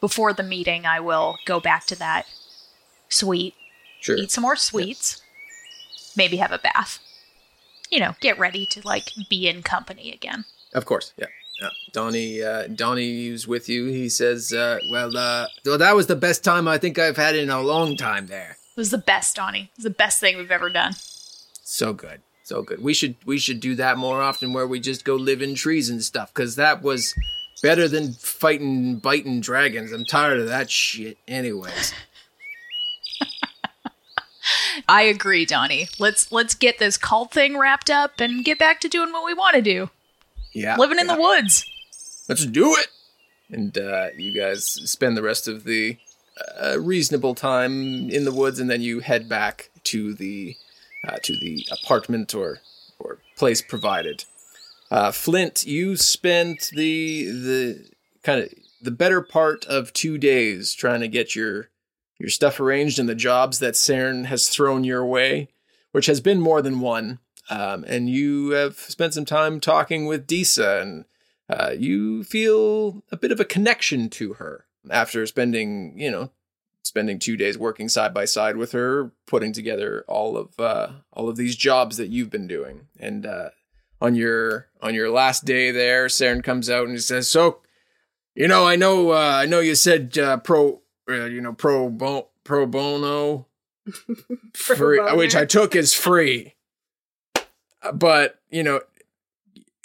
before 0.00 0.32
the 0.32 0.42
meeting 0.42 0.86
I 0.86 1.00
will 1.00 1.36
go 1.46 1.60
back 1.60 1.86
to 1.86 1.96
that 1.98 2.26
suite, 3.08 3.54
Sure. 4.00 4.16
eat 4.16 4.30
some 4.30 4.42
more 4.42 4.56
sweets, 4.56 5.22
maybe 6.16 6.36
have 6.38 6.52
a 6.52 6.58
bath. 6.58 6.98
You 7.90 8.00
know, 8.00 8.14
get 8.20 8.38
ready 8.38 8.66
to 8.66 8.80
like 8.84 9.12
be 9.30 9.48
in 9.48 9.62
company 9.62 10.12
again. 10.12 10.44
Of 10.74 10.84
course, 10.86 11.12
yeah. 11.16 11.26
Yeah. 11.60 11.68
Donnie, 11.92 12.42
uh, 12.42 12.66
Donnie's 12.68 13.46
with 13.48 13.68
you. 13.68 13.86
He 13.86 14.08
says, 14.08 14.52
uh, 14.52 14.78
"Well, 14.90 15.16
uh, 15.16 15.46
well, 15.64 15.78
that 15.78 15.94
was 15.96 16.06
the 16.06 16.16
best 16.16 16.44
time 16.44 16.68
I 16.68 16.78
think 16.78 16.98
I've 16.98 17.16
had 17.16 17.34
in 17.36 17.50
a 17.50 17.60
long 17.60 17.96
time. 17.96 18.26
There, 18.26 18.56
It 18.76 18.80
was 18.80 18.90
the 18.90 18.98
best, 18.98 19.36
Donnie. 19.36 19.70
It 19.72 19.78
was 19.78 19.84
the 19.84 19.90
best 19.90 20.20
thing 20.20 20.36
we've 20.36 20.50
ever 20.50 20.68
done. 20.70 20.94
so 21.62 21.92
good, 21.92 22.20
so 22.44 22.62
good. 22.62 22.82
We 22.82 22.94
should 22.94 23.16
we 23.24 23.38
should 23.38 23.60
do 23.60 23.74
that 23.76 23.96
more 23.98 24.20
often, 24.22 24.52
where 24.52 24.66
we 24.66 24.80
just 24.80 25.04
go 25.04 25.14
live 25.16 25.40
in 25.42 25.54
trees 25.54 25.88
and 25.88 26.02
stuff, 26.04 26.32
because 26.34 26.56
that 26.56 26.82
was 26.82 27.14
better 27.62 27.88
than 27.88 28.12
fighting 28.12 28.98
biting 28.98 29.40
dragons. 29.40 29.92
I'm 29.92 30.04
tired 30.04 30.38
of 30.40 30.48
that 30.48 30.70
shit, 30.70 31.16
anyways. 31.26 31.94
I 34.88 35.02
agree, 35.02 35.44
Donnie. 35.46 35.88
Let's 35.98 36.30
let's 36.30 36.54
get 36.54 36.78
this 36.78 36.98
cult 36.98 37.32
thing 37.32 37.56
wrapped 37.58 37.90
up 37.90 38.20
and 38.20 38.44
get 38.44 38.58
back 38.58 38.80
to 38.80 38.88
doing 38.88 39.10
what 39.12 39.24
we 39.24 39.34
want 39.34 39.56
to 39.56 39.62
do. 39.62 39.90
Yeah, 40.56 40.76
Living 40.76 40.98
in 40.98 41.06
yeah. 41.06 41.16
the 41.16 41.20
woods. 41.20 41.66
Let's 42.30 42.46
do 42.46 42.74
it. 42.76 42.88
And 43.50 43.76
uh, 43.76 44.08
you 44.16 44.32
guys 44.32 44.64
spend 44.64 45.14
the 45.14 45.22
rest 45.22 45.48
of 45.48 45.64
the 45.64 45.98
uh, 46.58 46.80
reasonable 46.80 47.34
time 47.34 48.08
in 48.08 48.24
the 48.24 48.32
woods, 48.32 48.58
and 48.58 48.70
then 48.70 48.80
you 48.80 49.00
head 49.00 49.28
back 49.28 49.70
to 49.84 50.14
the 50.14 50.56
uh, 51.06 51.18
to 51.22 51.38
the 51.38 51.66
apartment 51.70 52.34
or 52.34 52.60
or 52.98 53.18
place 53.36 53.60
provided. 53.60 54.24
Uh, 54.90 55.12
Flint, 55.12 55.66
you 55.66 55.94
spent 55.94 56.70
the 56.74 57.26
the 57.26 57.90
kind 58.22 58.40
of 58.40 58.48
the 58.80 58.90
better 58.90 59.20
part 59.20 59.66
of 59.66 59.92
two 59.92 60.16
days 60.16 60.72
trying 60.72 61.00
to 61.00 61.08
get 61.08 61.36
your 61.36 61.68
your 62.18 62.30
stuff 62.30 62.58
arranged 62.58 62.98
and 62.98 63.10
the 63.10 63.14
jobs 63.14 63.58
that 63.58 63.74
Saren 63.74 64.24
has 64.24 64.48
thrown 64.48 64.84
your 64.84 65.04
way, 65.04 65.48
which 65.92 66.06
has 66.06 66.22
been 66.22 66.40
more 66.40 66.62
than 66.62 66.80
one. 66.80 67.18
Um, 67.48 67.84
and 67.86 68.08
you 68.10 68.50
have 68.50 68.76
spent 68.76 69.14
some 69.14 69.24
time 69.24 69.60
talking 69.60 70.06
with 70.06 70.26
Disa, 70.26 70.80
and 70.80 71.04
uh, 71.48 71.72
you 71.76 72.24
feel 72.24 73.02
a 73.12 73.16
bit 73.16 73.30
of 73.32 73.40
a 73.40 73.44
connection 73.44 74.08
to 74.10 74.34
her 74.34 74.66
after 74.90 75.24
spending, 75.26 75.98
you 75.98 76.10
know, 76.10 76.30
spending 76.82 77.18
two 77.18 77.36
days 77.36 77.58
working 77.58 77.88
side 77.88 78.14
by 78.14 78.24
side 78.24 78.56
with 78.56 78.72
her, 78.72 79.12
putting 79.26 79.52
together 79.52 80.04
all 80.08 80.36
of 80.36 80.58
uh, 80.58 80.88
all 81.12 81.28
of 81.28 81.36
these 81.36 81.56
jobs 81.56 81.96
that 81.96 82.08
you've 82.08 82.30
been 82.30 82.46
doing. 82.46 82.88
And 82.98 83.26
uh, 83.26 83.50
on 84.00 84.14
your 84.14 84.68
on 84.80 84.94
your 84.94 85.10
last 85.10 85.44
day 85.44 85.70
there, 85.70 86.06
Saren 86.06 86.42
comes 86.42 86.68
out 86.68 86.84
and 86.84 86.92
he 86.92 86.98
says, 86.98 87.28
"So, 87.28 87.60
you 88.34 88.48
know, 88.48 88.66
I 88.66 88.76
know, 88.76 89.10
uh, 89.10 89.40
I 89.42 89.46
know 89.46 89.60
you 89.60 89.74
said 89.74 90.18
uh, 90.18 90.38
pro, 90.38 90.80
uh, 91.08 91.26
you 91.26 91.40
know, 91.40 91.52
pro 91.52 91.88
bon, 91.90 92.24
pro 92.44 92.66
bono, 92.66 93.46
free, 94.54 95.00
which 95.14 95.36
I 95.36 95.44
took 95.44 95.76
as 95.76 95.92
free." 95.92 96.54
But 97.92 98.40
you 98.50 98.62
know, 98.62 98.80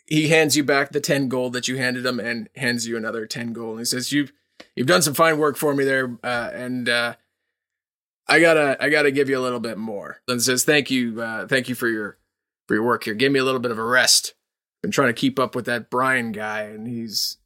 he 0.06 0.28
hands 0.28 0.58
you 0.58 0.64
back 0.64 0.92
the 0.92 1.00
ten 1.00 1.30
gold 1.30 1.54
that 1.54 1.68
you 1.68 1.78
handed 1.78 2.06
him, 2.06 2.20
and 2.20 2.50
hands 2.56 2.88
you 2.88 2.98
another 2.98 3.26
ten 3.26 3.54
gold. 3.54 3.72
And 3.72 3.80
he 3.80 3.86
says, 3.86 4.12
"You've 4.12 4.32
you've 4.76 4.88
done 4.88 5.02
some 5.02 5.14
fine 5.14 5.38
work 5.38 5.58
for 5.58 5.74
me 5.74 5.84
there, 5.84 6.18
uh, 6.24 6.50
and 6.54 6.90
uh, 6.90 7.16
I 8.28 8.40
gotta 8.40 8.78
I 8.80 8.90
gotta 8.90 9.12
give 9.12 9.30
you 9.30 9.38
a 9.38 9.42
little 9.42 9.60
bit 9.60 9.78
more." 9.78 10.22
And 10.28 10.42
says, 10.42 10.64
"Thank 10.64 10.92
you, 10.92 11.22
uh, 11.22 11.48
thank 11.48 11.70
you 11.70 11.76
for 11.76 11.88
your 11.88 12.18
for 12.68 12.76
your 12.76 12.84
work 12.84 13.04
here. 13.04 13.14
Give 13.14 13.32
me 13.32 13.40
a 13.40 13.44
little 13.44 13.62
bit 13.62 13.72
of 13.72 13.78
a 13.78 13.84
rest. 13.84 14.34
Been 14.82 14.92
trying 14.92 15.10
to 15.10 15.14
keep 15.14 15.40
up 15.40 15.56
with 15.56 15.66
that 15.66 15.90
Brian 15.90 16.32
guy, 16.32 16.64
and 16.64 16.88
he's 16.88 17.38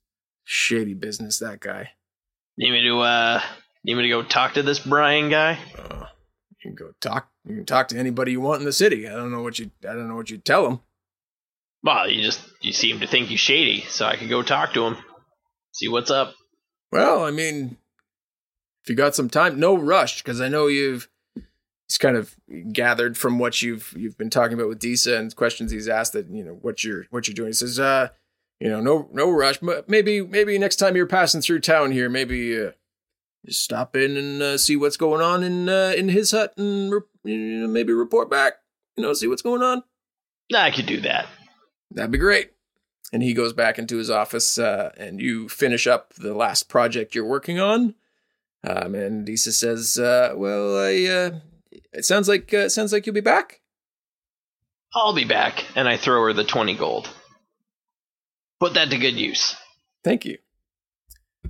shady 0.43 0.93
business. 0.93 1.39
That 1.39 1.59
guy. 1.59 1.91
Need 2.57 2.71
me 2.71 2.81
to 2.83 2.99
uh 2.99 3.41
need 3.83 3.95
me 3.95 4.03
to 4.03 4.09
go 4.09 4.23
talk 4.23 4.53
to 4.53 4.63
this 4.63 4.79
Brian 4.79 5.29
guy? 5.29 5.59
Uh, 5.77 6.05
you 6.49 6.55
can 6.61 6.75
go 6.75 6.91
talk. 7.01 7.29
You 7.47 7.55
can 7.55 7.65
talk 7.65 7.87
to 7.89 7.97
anybody 7.97 8.31
you 8.31 8.41
want 8.41 8.59
in 8.59 8.65
the 8.65 8.73
city. 8.73 9.07
I 9.07 9.11
don't 9.11 9.31
know 9.31 9.41
what 9.41 9.59
you. 9.59 9.71
I 9.87 9.93
don't 9.93 10.07
know 10.07 10.15
what 10.15 10.29
you 10.29 10.37
tell 10.37 10.67
them." 10.67 10.79
Well, 11.83 12.09
you 12.09 12.23
just 12.23 12.41
you 12.61 12.73
seem 12.73 12.99
to 13.01 13.07
think 13.07 13.27
he's 13.27 13.39
shady, 13.39 13.81
so 13.87 14.05
I 14.05 14.15
could 14.15 14.29
go 14.29 14.41
talk 14.41 14.73
to 14.73 14.85
him. 14.85 14.97
See 15.71 15.87
what's 15.87 16.09
up. 16.09 16.33
Well, 16.91 17.23
I 17.23 17.31
mean, 17.31 17.77
if 18.83 18.89
you 18.89 18.95
got 18.95 19.15
some 19.15 19.29
time, 19.29 19.59
no 19.59 19.77
rush, 19.77 20.23
because 20.23 20.41
I 20.41 20.47
know 20.47 20.67
you've. 20.67 21.07
He's 21.87 21.99
kind 21.99 22.17
of 22.17 22.35
gathered 22.73 23.15
from 23.15 23.37
what 23.37 23.61
you've 23.61 23.93
you've 23.95 24.17
been 24.17 24.31
talking 24.31 24.55
about 24.55 24.69
with 24.69 24.79
Disa 24.79 25.17
and 25.17 25.35
questions 25.35 25.71
he's 25.71 25.87
asked 25.87 26.13
that 26.13 26.27
you 26.31 26.43
know 26.43 26.57
what 26.61 26.83
you're 26.83 27.05
what 27.11 27.27
you're 27.27 27.35
doing. 27.35 27.49
He 27.49 27.53
says, 27.53 27.79
uh, 27.79 28.09
you 28.59 28.69
know, 28.69 28.81
no 28.81 29.07
no 29.13 29.29
rush, 29.29 29.59
but 29.59 29.87
maybe 29.87 30.21
maybe 30.21 30.57
next 30.57 30.77
time 30.77 30.95
you're 30.95 31.05
passing 31.05 31.41
through 31.41 31.59
town 31.59 31.91
here, 31.91 32.09
maybe 32.09 32.59
uh, 32.59 32.71
just 33.45 33.63
stop 33.63 33.95
in 33.95 34.17
and 34.17 34.41
uh, 34.41 34.57
see 34.57 34.75
what's 34.75 34.97
going 34.97 35.21
on 35.21 35.43
in 35.43 35.69
uh, 35.69 35.93
in 35.95 36.09
his 36.09 36.31
hut 36.31 36.53
and 36.57 36.91
re- 36.91 37.01
you 37.23 37.37
know, 37.37 37.67
maybe 37.67 37.93
report 37.93 38.29
back. 38.29 38.53
You 38.97 39.03
know, 39.03 39.13
see 39.13 39.27
what's 39.27 39.41
going 39.41 39.61
on. 39.61 39.83
I 40.55 40.71
could 40.71 40.85
do 40.85 41.01
that. 41.01 41.27
That'd 41.91 42.11
be 42.11 42.17
great. 42.17 42.51
And 43.13 43.21
he 43.21 43.33
goes 43.33 43.53
back 43.53 43.77
into 43.77 43.97
his 43.97 44.09
office, 44.09 44.57
uh, 44.57 44.91
and 44.97 45.21
you 45.21 45.47
finish 45.47 45.87
up 45.87 46.13
the 46.15 46.33
last 46.33 46.69
project 46.69 47.15
you're 47.15 47.25
working 47.25 47.59
on. 47.59 47.95
Um, 48.67 48.95
and 48.95 49.25
Disa 49.25 49.53
says, 49.53 49.99
uh, 49.99 50.33
"Well, 50.35 50.77
I, 50.77 51.05
uh, 51.05 51.39
it 51.93 52.05
sounds 52.05 52.27
like 52.27 52.53
uh, 52.53 52.69
sounds 52.69 52.91
like 52.91 53.05
you'll 53.05 53.13
be 53.15 53.21
back." 53.21 53.61
I'll 54.93 55.13
be 55.13 55.25
back, 55.25 55.65
and 55.75 55.87
I 55.87 55.97
throw 55.97 56.23
her 56.23 56.33
the 56.33 56.43
twenty 56.43 56.75
gold. 56.75 57.09
Put 58.59 58.73
that 58.73 58.89
to 58.89 58.97
good 58.97 59.15
use. 59.15 59.55
Thank 60.03 60.25
you. 60.25 60.37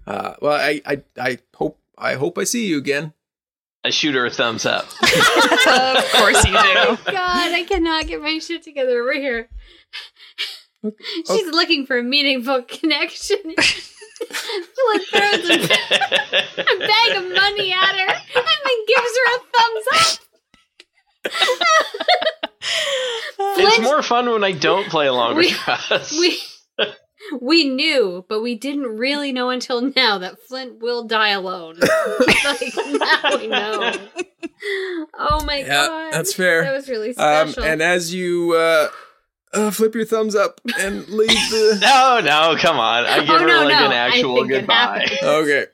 Uh, 0.06 0.34
well, 0.42 0.54
I, 0.54 0.82
I, 0.86 1.04
I 1.20 1.38
hope 1.56 1.80
I 1.98 2.16
hope 2.16 2.38
I 2.38 2.44
see 2.44 2.68
you 2.68 2.78
again. 2.78 3.14
I 3.84 3.92
shoot 3.92 4.16
her 4.16 4.26
a 4.26 4.32
thumbs 4.32 4.66
up. 4.66 4.86
of 5.04 6.12
course 6.14 6.44
you 6.44 6.52
do. 6.52 6.58
Oh 6.58 7.00
God, 7.06 7.54
I 7.54 7.66
cannot 7.68 8.08
get 8.08 8.22
my 8.22 8.40
shit 8.40 8.64
together 8.64 9.00
over 9.02 9.14
here. 9.14 9.48
She's 11.28 11.48
looking 11.52 11.86
for 11.86 11.98
a 11.98 12.04
meaningful 12.04 12.64
connection. 12.64 13.38
like 13.46 15.02
throws 15.12 15.50
a, 15.50 15.54
a 15.54 16.80
bag 16.80 17.18
of 17.18 17.32
money 17.32 17.74
at 17.74 17.96
her 17.96 18.08
and 18.10 18.46
then 18.46 18.86
gives 18.88 19.14
her 19.18 19.36
a 19.36 19.40
thumbs 19.54 19.86
up. 19.94 20.20
it's 23.58 23.80
more 23.82 24.02
fun 24.02 24.30
when 24.30 24.44
I 24.44 24.52
don't 24.52 24.90
play 24.90 25.08
along 25.08 25.36
with 25.38 25.56
us. 25.68 26.18
we 26.20 26.40
we 27.42 27.70
knew, 27.70 28.26
but 28.30 28.42
we 28.42 28.56
didn't 28.56 28.98
really 28.98 29.32
know 29.32 29.50
until 29.50 29.82
now 29.96 30.18
that 30.20 30.40
Flint 30.40 30.80
will 30.82 31.04
die 31.04 31.30
alone. 31.30 31.78
like 32.46 32.74
now 32.88 33.38
we 33.38 33.48
know. 33.48 33.94
Oh 35.18 35.44
my 35.46 35.58
Yeah, 35.60 35.88
god, 35.88 36.14
that's 36.14 36.34
fair. 36.34 36.64
That 36.64 36.74
was 36.74 36.90
really 36.90 37.16
Um, 37.18 37.50
special. 37.50 37.64
and 37.64 37.82
as 37.82 38.14
you 38.14 38.54
uh, 38.56 38.88
uh, 39.54 39.72
flip 39.72 39.96
your 39.96 40.06
thumbs 40.06 40.36
up 40.36 40.60
and 40.80 41.08
leave 41.10 41.30
the 41.30 41.78
no, 41.82 42.22
no, 42.24 42.56
come 42.60 42.78
on. 42.78 43.06
I 43.06 43.20
give 43.22 43.30
Oh, 43.30 43.40
her 43.40 43.48
no, 43.48 43.64
like 43.66 43.80
no. 43.80 43.86
an 43.88 43.92
actual 43.92 44.46
goodbye. 44.46 45.08
okay. 45.24 45.66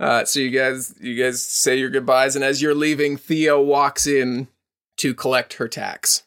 Uh, 0.00 0.24
so 0.24 0.40
you 0.40 0.50
guys, 0.50 0.94
you 1.00 1.14
guys 1.22 1.40
say 1.42 1.78
your 1.78 1.88
goodbyes, 1.88 2.34
and 2.36 2.44
as 2.44 2.60
you're 2.60 2.74
leaving, 2.74 3.16
Thea 3.16 3.58
walks 3.60 4.06
in 4.06 4.48
to 4.96 5.14
collect 5.14 5.54
her 5.54 5.68
tacks. 5.68 6.24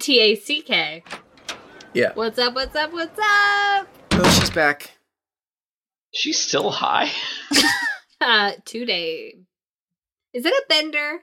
T 0.00 0.18
A 0.20 0.34
C 0.34 0.60
K. 0.60 1.02
Yeah. 1.96 2.12
What's 2.12 2.38
up? 2.38 2.54
What's 2.54 2.76
up? 2.76 2.92
What's 2.92 3.18
up? 3.18 3.88
Oh, 4.12 4.38
she's 4.38 4.50
back. 4.50 4.98
She's 6.12 6.38
still 6.38 6.70
high. 6.70 7.10
Uh, 8.18 8.52
today. 8.64 9.34
Is 10.32 10.46
it 10.46 10.52
a 10.52 10.64
bender? 10.70 11.20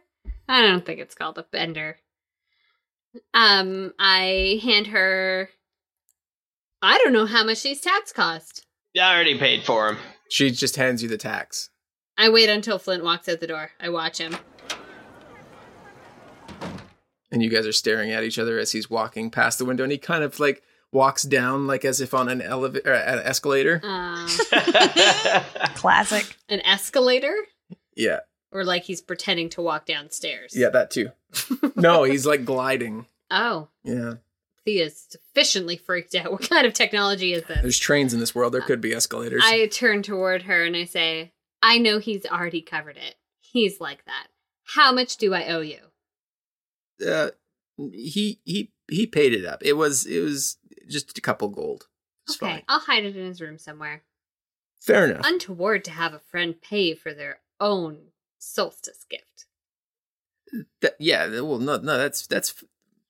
I 0.48 0.62
don't 0.62 0.86
think 0.86 1.00
it's 1.00 1.16
called 1.16 1.40
a 1.40 1.44
bender. 1.52 1.98
Um, 3.34 3.94
I 3.98 4.60
hand 4.62 4.88
her. 4.88 5.50
I 6.84 7.00
don't 7.00 7.12
know 7.14 7.26
how 7.26 7.44
much 7.44 7.64
these 7.64 7.82
tacks 7.82 8.14
cost. 8.14 8.68
I 8.96 9.12
already 9.12 9.40
paid 9.40 9.64
for 9.64 9.88
them. 9.88 9.98
She 10.30 10.52
just 10.52 10.76
hands 10.76 11.02
you 11.02 11.10
the 11.10 11.18
tacks. 11.18 11.72
I 12.16 12.30
wait 12.30 12.48
until 12.48 12.78
Flint 12.78 13.04
walks 13.04 13.28
out 13.28 13.40
the 13.40 13.48
door. 13.48 13.72
I 13.80 13.90
watch 13.90 14.20
him. 14.20 14.38
And 17.34 17.44
you 17.44 17.50
guys 17.50 17.68
are 17.68 17.74
staring 17.74 18.12
at 18.12 18.24
each 18.24 18.40
other 18.40 18.58
as 18.60 18.72
he's 18.72 18.90
walking 18.90 19.30
past 19.30 19.58
the 19.58 19.66
window 19.66 19.84
and 19.84 19.92
he 19.92 19.98
kind 19.98 20.24
of 20.24 20.40
like 20.40 20.64
walks 20.94 21.24
down 21.24 21.68
like 21.68 21.84
as 21.84 22.00
if 22.00 22.14
on 22.14 22.30
an 22.30 22.42
elevator 22.42 22.94
an 22.94 23.20
escalator 23.20 23.82
Um, 23.84 24.28
Classic. 25.76 26.38
an 26.50 26.62
escalator, 26.62 27.36
yeah 27.96 28.20
or 28.52 28.64
like 28.64 28.84
he's 28.84 29.02
pretending 29.02 29.50
to 29.50 29.62
walk 29.62 29.86
downstairs. 29.86 30.54
yeah 30.56 30.70
that 30.70 30.92
too 30.92 31.10
no 31.76 32.04
he's 32.04 32.26
like 32.26 32.46
gliding 32.46 33.06
Oh, 33.32 33.70
yeah 33.84 34.16
Thea's 34.66 35.08
sufficiently 35.10 35.76
freaked 35.76 36.14
out. 36.16 36.32
What 36.32 36.48
kind 36.50 36.66
of 36.68 36.74
technology 36.74 37.34
is 37.34 37.44
this? 37.46 37.62
there's 37.62 37.80
trains 37.80 38.14
in 38.14 38.20
this 38.20 38.36
world 38.36 38.54
there 38.54 38.62
could 38.62 38.80
be 38.82 38.94
escalators 38.94 39.42
I 39.44 39.68
turn 39.68 40.04
toward 40.04 40.44
her 40.44 40.64
and 40.64 40.76
I 40.76 40.86
say, 40.86 41.32
I 41.64 41.80
know 41.80 41.98
he's 42.00 42.26
already 42.28 42.62
covered 42.62 42.98
it. 42.98 43.16
He's 43.40 43.80
like 43.82 44.06
that. 44.06 44.28
How 44.76 44.92
much 44.94 45.18
do 45.18 45.34
I 45.34 45.48
owe 45.48 45.62
you? 45.62 45.80
Uh, 47.04 47.32
he 47.92 48.40
he 48.44 48.72
he 48.90 49.06
paid 49.08 49.34
it 49.34 49.46
up 49.46 49.62
it 49.64 49.74
was 49.74 50.06
it 50.06 50.22
was 50.22 50.58
just 50.90 51.18
a 51.18 51.22
couple 51.22 51.48
gold 51.50 51.88
it's 52.28 52.42
okay, 52.42 52.54
fine 52.54 52.64
I'll 52.68 52.80
hide 52.80 53.06
it 53.06 53.16
in 53.18 53.26
his 53.26 53.42
room 53.42 53.58
somewhere. 53.58 54.04
fair 54.82 55.06
enough 55.06 55.26
Untoward 55.26 55.84
to 55.86 55.92
have 55.92 56.14
a 56.14 56.20
friend 56.20 56.56
pay 56.62 56.94
for 56.96 57.14
their 57.14 57.40
own 57.60 57.98
solstice 58.40 59.06
gift. 59.10 59.46
That- 60.82 60.96
yeah 61.00 61.28
well 61.42 61.60
no 61.60 61.78
no 61.78 61.98
that's 61.98 62.28
that's 62.28 62.64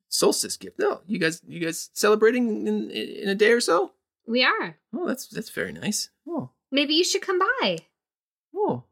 solstice 0.07 0.57
gift 0.57 0.79
no 0.79 1.01
you 1.07 1.19
guys 1.19 1.41
you 1.45 1.59
guys 1.59 1.89
celebrating 1.93 2.67
in 2.67 2.89
in 2.91 3.27
a 3.29 3.35
day 3.35 3.51
or 3.51 3.59
so 3.59 3.93
We 4.27 4.43
are. 4.43 4.77
oh 4.93 5.07
that's 5.07 5.27
that's 5.27 5.49
very 5.49 5.73
nice 5.73 6.09
oh 6.27 6.51
Maybe 6.71 6.95
you 6.95 7.03
should 7.03 7.21
come 7.21 7.37
by. 7.37 7.77
Oh, 8.55 8.85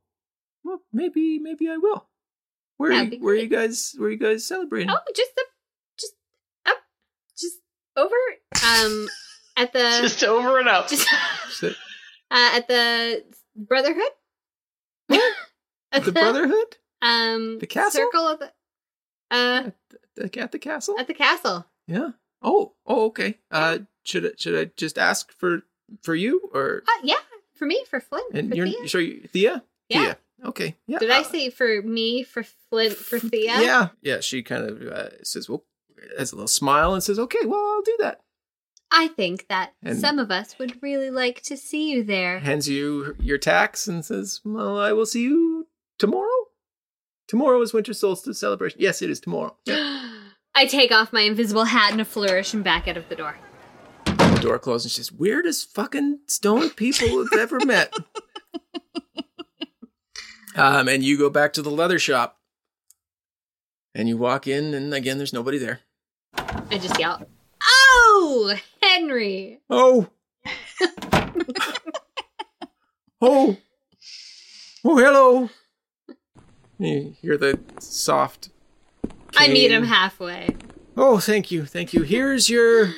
well, 0.63 0.81
maybe 0.93 1.39
maybe 1.39 1.67
I 1.67 1.77
will. 1.77 2.05
Where 2.81 2.91
are 2.93 3.03
you, 3.03 3.19
where 3.19 3.33
are 3.35 3.37
you 3.37 3.47
guys 3.47 3.93
where 3.97 4.07
are 4.09 4.11
you 4.11 4.17
guys 4.17 4.45
celebrating? 4.45 4.89
Oh, 4.89 4.97
just 5.15 5.31
the, 5.35 5.43
just 5.99 6.13
up, 6.65 6.77
just 7.37 7.57
over, 7.95 8.15
um, 8.65 9.07
at 9.57 9.71
the, 9.73 9.79
Just 10.01 10.23
over 10.23 10.59
and 10.59 10.67
up. 10.67 10.87
just, 10.89 11.07
uh, 11.63 11.69
at 12.31 12.67
the 12.67 13.23
Brotherhood. 13.55 14.11
at 15.91 16.05
the 16.05 16.11
Brotherhood 16.11 16.77
um, 17.01 17.59
The 17.59 17.67
castle? 17.67 18.01
circle 18.01 18.27
of 18.27 18.39
the, 18.39 18.51
uh, 19.29 19.69
the, 20.15 20.39
at 20.39 20.51
the 20.51 20.59
castle. 20.59 20.95
at 20.99 21.07
the 21.07 21.13
castle. 21.13 21.65
yeah. 21.87 22.09
Oh 22.41 22.73
oh 22.87 23.05
okay. 23.07 23.37
Uh, 23.51 23.79
should 24.03 24.25
I, 24.25 24.29
should 24.37 24.57
I 24.59 24.71
just 24.75 24.97
ask 24.97 25.31
for 25.33 25.61
for 26.01 26.15
you 26.15 26.49
or 26.53 26.81
Uh, 26.87 27.01
yeah, 27.03 27.15
for 27.53 27.65
me, 27.65 27.85
for 27.89 27.99
Flint, 27.99 28.33
and 28.33 28.49
for 28.49 28.55
you're 28.55 28.65
Thea. 28.67 28.87
sure 28.87 29.01
you, 29.01 29.27
Thea? 29.27 29.63
Yeah. 29.89 29.99
Thea. 30.05 30.17
Okay. 30.45 30.75
Yeah. 30.87 30.99
Did 30.99 31.11
I 31.11 31.21
say 31.23 31.49
for 31.49 31.81
me, 31.83 32.23
for 32.23 32.43
Flint, 32.69 32.93
for 32.95 33.19
Thea? 33.19 33.61
Yeah. 33.61 33.87
Yeah. 34.01 34.19
She 34.21 34.41
kind 34.43 34.63
of 34.69 34.81
uh, 34.87 35.23
says, 35.23 35.47
"Well," 35.49 35.63
has 36.17 36.31
a 36.31 36.35
little 36.35 36.47
smile 36.47 36.93
and 36.93 37.03
says, 37.03 37.19
"Okay, 37.19 37.45
well, 37.45 37.59
I'll 37.63 37.81
do 37.83 37.97
that." 37.99 38.21
I 38.93 39.07
think 39.07 39.47
that 39.47 39.73
And- 39.83 39.99
some 39.99 40.19
of 40.19 40.31
us 40.31 40.57
would 40.59 40.81
really 40.83 41.09
like 41.11 41.41
to 41.43 41.55
see 41.55 41.91
you 41.91 42.03
there. 42.03 42.39
Hands 42.39 42.67
you 42.67 43.15
your 43.19 43.37
tacks 43.37 43.87
and 43.87 44.03
says, 44.03 44.41
"Well, 44.43 44.77
I 44.79 44.91
will 44.93 45.05
see 45.05 45.21
you 45.23 45.67
tomorrow." 45.99 46.27
Tomorrow 47.27 47.61
is 47.61 47.71
winter 47.73 47.93
solstice 47.93 48.39
celebration. 48.39 48.81
Yes, 48.81 49.01
it 49.01 49.09
is 49.09 49.19
tomorrow. 49.19 49.55
Yeah. 49.65 50.09
I 50.53 50.65
take 50.65 50.91
off 50.91 51.13
my 51.13 51.21
invisible 51.21 51.63
hat 51.63 51.93
in 51.93 52.01
a 52.01 52.05
flourish 52.05 52.53
and 52.53 52.61
back 52.61 52.85
out 52.89 52.97
of 52.97 53.07
the 53.07 53.15
door. 53.15 53.37
The 54.05 54.39
door 54.41 54.59
closes 54.59 54.85
and 54.87 54.91
she 54.91 54.95
says, 54.97 55.11
Weirdest 55.13 55.73
fucking 55.73 56.19
stone 56.27 56.71
people 56.71 57.07
I've 57.31 57.39
ever 57.39 57.59
met. 57.65 57.93
um, 60.55 60.87
and 60.87 61.03
you 61.03 61.17
go 61.17 61.29
back 61.29 61.53
to 61.53 61.61
the 61.61 61.71
leather 61.71 61.99
shop. 61.99 62.37
And 63.93 64.07
you 64.07 64.17
walk 64.17 64.47
in, 64.47 64.73
and 64.73 64.93
again, 64.93 65.17
there's 65.17 65.33
nobody 65.33 65.57
there. 65.57 65.81
I 66.33 66.77
just 66.77 66.97
yell, 66.97 67.27
"Oh, 67.61 68.55
Henry!" 68.81 69.59
Oh! 69.69 70.07
oh! 73.21 73.57
Oh, 74.83 74.97
hello! 74.97 75.49
You 76.79 77.15
hear 77.21 77.37
the 77.37 77.59
soft. 77.79 78.49
I 79.35 79.49
meet 79.49 79.71
him 79.71 79.83
halfway. 79.83 80.55
Oh, 80.95 81.19
thank 81.19 81.51
you, 81.51 81.65
thank 81.65 81.93
you. 81.93 82.03
Here's 82.03 82.49
your 82.49 82.93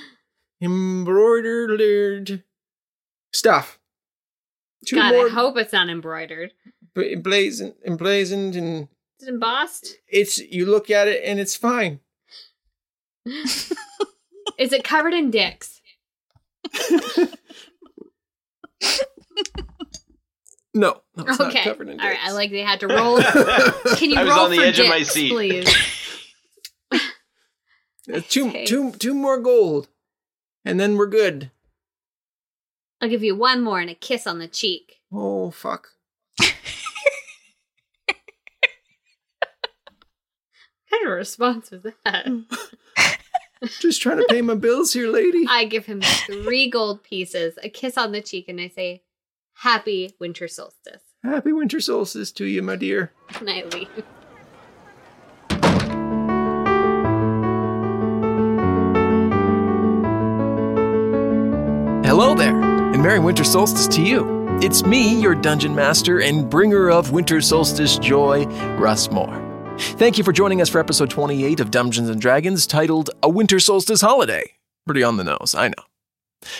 embroidered 0.61 2.43
stuff. 3.33 3.79
Two 4.85 4.97
God, 4.97 5.13
more 5.13 5.27
I 5.27 5.31
hope 5.31 5.57
it's 5.57 5.73
not 5.73 5.89
embroidered. 5.89 6.53
Bla- 6.95 7.05
emblazoned, 7.05 7.75
emblazoned, 7.85 8.55
and 8.55 8.87
it's 9.19 9.27
embossed? 9.27 9.95
it's 10.07 10.37
you 10.39 10.65
look 10.65 10.89
at 10.89 11.07
it 11.07 11.21
and 11.25 11.39
it's 11.39 11.55
fine. 11.55 11.99
Is 14.57 14.71
it 14.73 14.83
covered 14.83 15.13
in 15.13 15.31
dicks? 15.31 15.81
No, 20.75 21.01
no 21.15 21.25
it's 21.27 21.37
not 21.37 21.49
okay. 21.49 21.63
covered 21.63 21.87
in 21.87 21.99
All 21.99 22.07
right. 22.07 22.17
I 22.23 22.31
like 22.31 22.49
they 22.49 22.61
had 22.63 22.79
to 22.79 22.87
roll. 22.89 23.21
Can 23.21 24.09
you 24.09 24.17
I 24.17 24.23
was 24.23 24.33
roll 24.33 24.45
on 24.45 24.51
the 24.51 24.57
for 24.57 24.63
edge 24.63 24.79
of 24.79 24.87
my 24.87 25.03
seat. 25.03 25.29
please? 25.31 25.69
Uh, 28.11 28.19
two, 28.27 28.47
Okay. 28.49 28.65
two, 28.65 28.91
two 28.93 29.13
more 29.13 29.39
gold, 29.39 29.87
and 30.65 30.79
then 30.79 30.97
we're 30.97 31.05
good. 31.07 31.51
I'll 32.99 33.07
give 33.09 33.23
you 33.23 33.35
one 33.35 33.61
more 33.61 33.79
and 33.79 33.89
a 33.89 33.93
kiss 33.95 34.25
on 34.25 34.39
the 34.39 34.47
cheek. 34.47 34.99
Oh 35.11 35.51
fuck! 35.51 35.89
Kind 40.93 41.07
of 41.07 41.17
response 41.17 41.71
was 41.71 41.83
that? 41.83 42.25
Mm. 42.25 42.45
Just 43.79 44.01
trying 44.01 44.17
to 44.17 44.25
pay 44.29 44.41
my 44.41 44.55
bills 44.55 44.91
here, 44.91 45.07
lady. 45.07 45.45
I 45.47 45.65
give 45.65 45.85
him 45.85 46.01
three 46.01 46.69
gold 46.69 47.03
pieces, 47.03 47.57
a 47.63 47.69
kiss 47.69 47.97
on 47.97 48.11
the 48.11 48.21
cheek, 48.21 48.49
and 48.49 48.59
I 48.59 48.67
say, 48.67 49.03
Happy 49.57 50.15
winter 50.19 50.47
solstice. 50.47 51.01
Happy 51.23 51.53
winter 51.53 51.79
solstice 51.79 52.31
to 52.33 52.45
you, 52.45 52.61
my 52.61 52.75
dear. 52.75 53.13
And 53.39 53.49
I 53.49 53.63
leave. 53.63 53.87
Hello 62.03 62.35
there, 62.35 62.59
and 62.59 63.01
Merry 63.01 63.19
Winter 63.19 63.43
Solstice 63.43 63.87
to 63.95 64.01
you. 64.01 64.43
It's 64.61 64.83
me, 64.83 65.19
your 65.19 65.35
dungeon 65.35 65.73
master 65.73 66.21
and 66.21 66.49
bringer 66.49 66.91
of 66.91 67.11
winter 67.11 67.39
solstice 67.41 67.97
joy, 67.97 68.45
Russ 68.77 69.09
Moore. 69.09 69.52
Thank 69.83 70.17
you 70.17 70.23
for 70.23 70.31
joining 70.31 70.61
us 70.61 70.69
for 70.69 70.79
episode 70.79 71.09
28 71.09 71.59
of 71.59 71.69
Dungeons 71.69 72.09
and 72.09 72.19
Dragons 72.19 72.65
titled 72.65 73.09
A 73.21 73.29
Winter 73.29 73.59
Solstice 73.59 74.01
Holiday. 74.01 74.53
Pretty 74.85 75.03
on 75.03 75.17
the 75.17 75.23
nose, 75.23 75.53
I 75.55 75.67
know. 75.67 75.83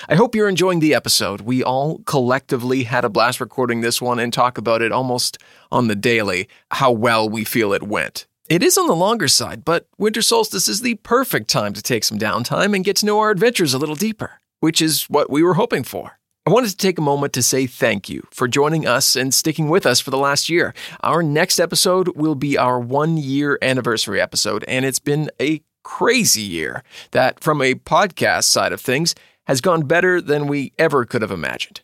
I 0.07 0.15
hope 0.15 0.35
you're 0.35 0.49
enjoying 0.49 0.79
the 0.79 0.93
episode. 0.93 1.41
We 1.41 1.63
all 1.63 1.99
collectively 1.99 2.83
had 2.83 3.05
a 3.05 3.09
blast 3.09 3.39
recording 3.39 3.81
this 3.81 4.01
one 4.01 4.19
and 4.19 4.31
talk 4.31 4.57
about 4.57 4.81
it 4.81 4.91
almost 4.91 5.37
on 5.71 5.87
the 5.87 5.95
daily, 5.95 6.47
how 6.71 6.91
well 6.91 7.27
we 7.27 7.43
feel 7.43 7.73
it 7.73 7.83
went. 7.83 8.27
It 8.49 8.61
is 8.61 8.77
on 8.77 8.87
the 8.87 8.95
longer 8.95 9.27
side, 9.27 9.63
but 9.65 9.87
winter 9.97 10.21
solstice 10.21 10.67
is 10.67 10.81
the 10.81 10.95
perfect 10.95 11.49
time 11.49 11.73
to 11.73 11.81
take 11.81 12.03
some 12.03 12.19
downtime 12.19 12.75
and 12.75 12.85
get 12.85 12.97
to 12.97 13.05
know 13.05 13.19
our 13.19 13.31
adventures 13.31 13.73
a 13.73 13.79
little 13.79 13.95
deeper, 13.95 14.39
which 14.59 14.81
is 14.81 15.03
what 15.03 15.29
we 15.29 15.41
were 15.43 15.55
hoping 15.55 15.83
for. 15.83 16.19
I 16.45 16.51
wanted 16.51 16.71
to 16.71 16.75
take 16.75 16.97
a 16.97 17.01
moment 17.01 17.31
to 17.33 17.41
say 17.41 17.67
thank 17.67 18.09
you 18.09 18.27
for 18.29 18.49
joining 18.49 18.85
us 18.85 19.15
and 19.15 19.33
sticking 19.33 19.69
with 19.69 19.85
us 19.85 20.01
for 20.01 20.11
the 20.11 20.17
last 20.17 20.49
year. 20.49 20.73
Our 21.01 21.23
next 21.23 21.57
episode 21.57 22.17
will 22.17 22.35
be 22.35 22.57
our 22.57 22.81
one 22.81 23.15
year 23.15 23.57
anniversary 23.61 24.19
episode, 24.19 24.65
and 24.67 24.83
it's 24.83 24.99
been 24.99 25.31
a 25.39 25.61
crazy 25.83 26.41
year 26.41 26.83
that, 27.11 27.39
from 27.39 27.61
a 27.61 27.75
podcast 27.75 28.43
side 28.43 28.73
of 28.73 28.81
things, 28.81 29.15
has 29.47 29.61
gone 29.61 29.83
better 29.83 30.19
than 30.19 30.47
we 30.47 30.73
ever 30.77 31.05
could 31.05 31.21
have 31.21 31.31
imagined. 31.31 31.79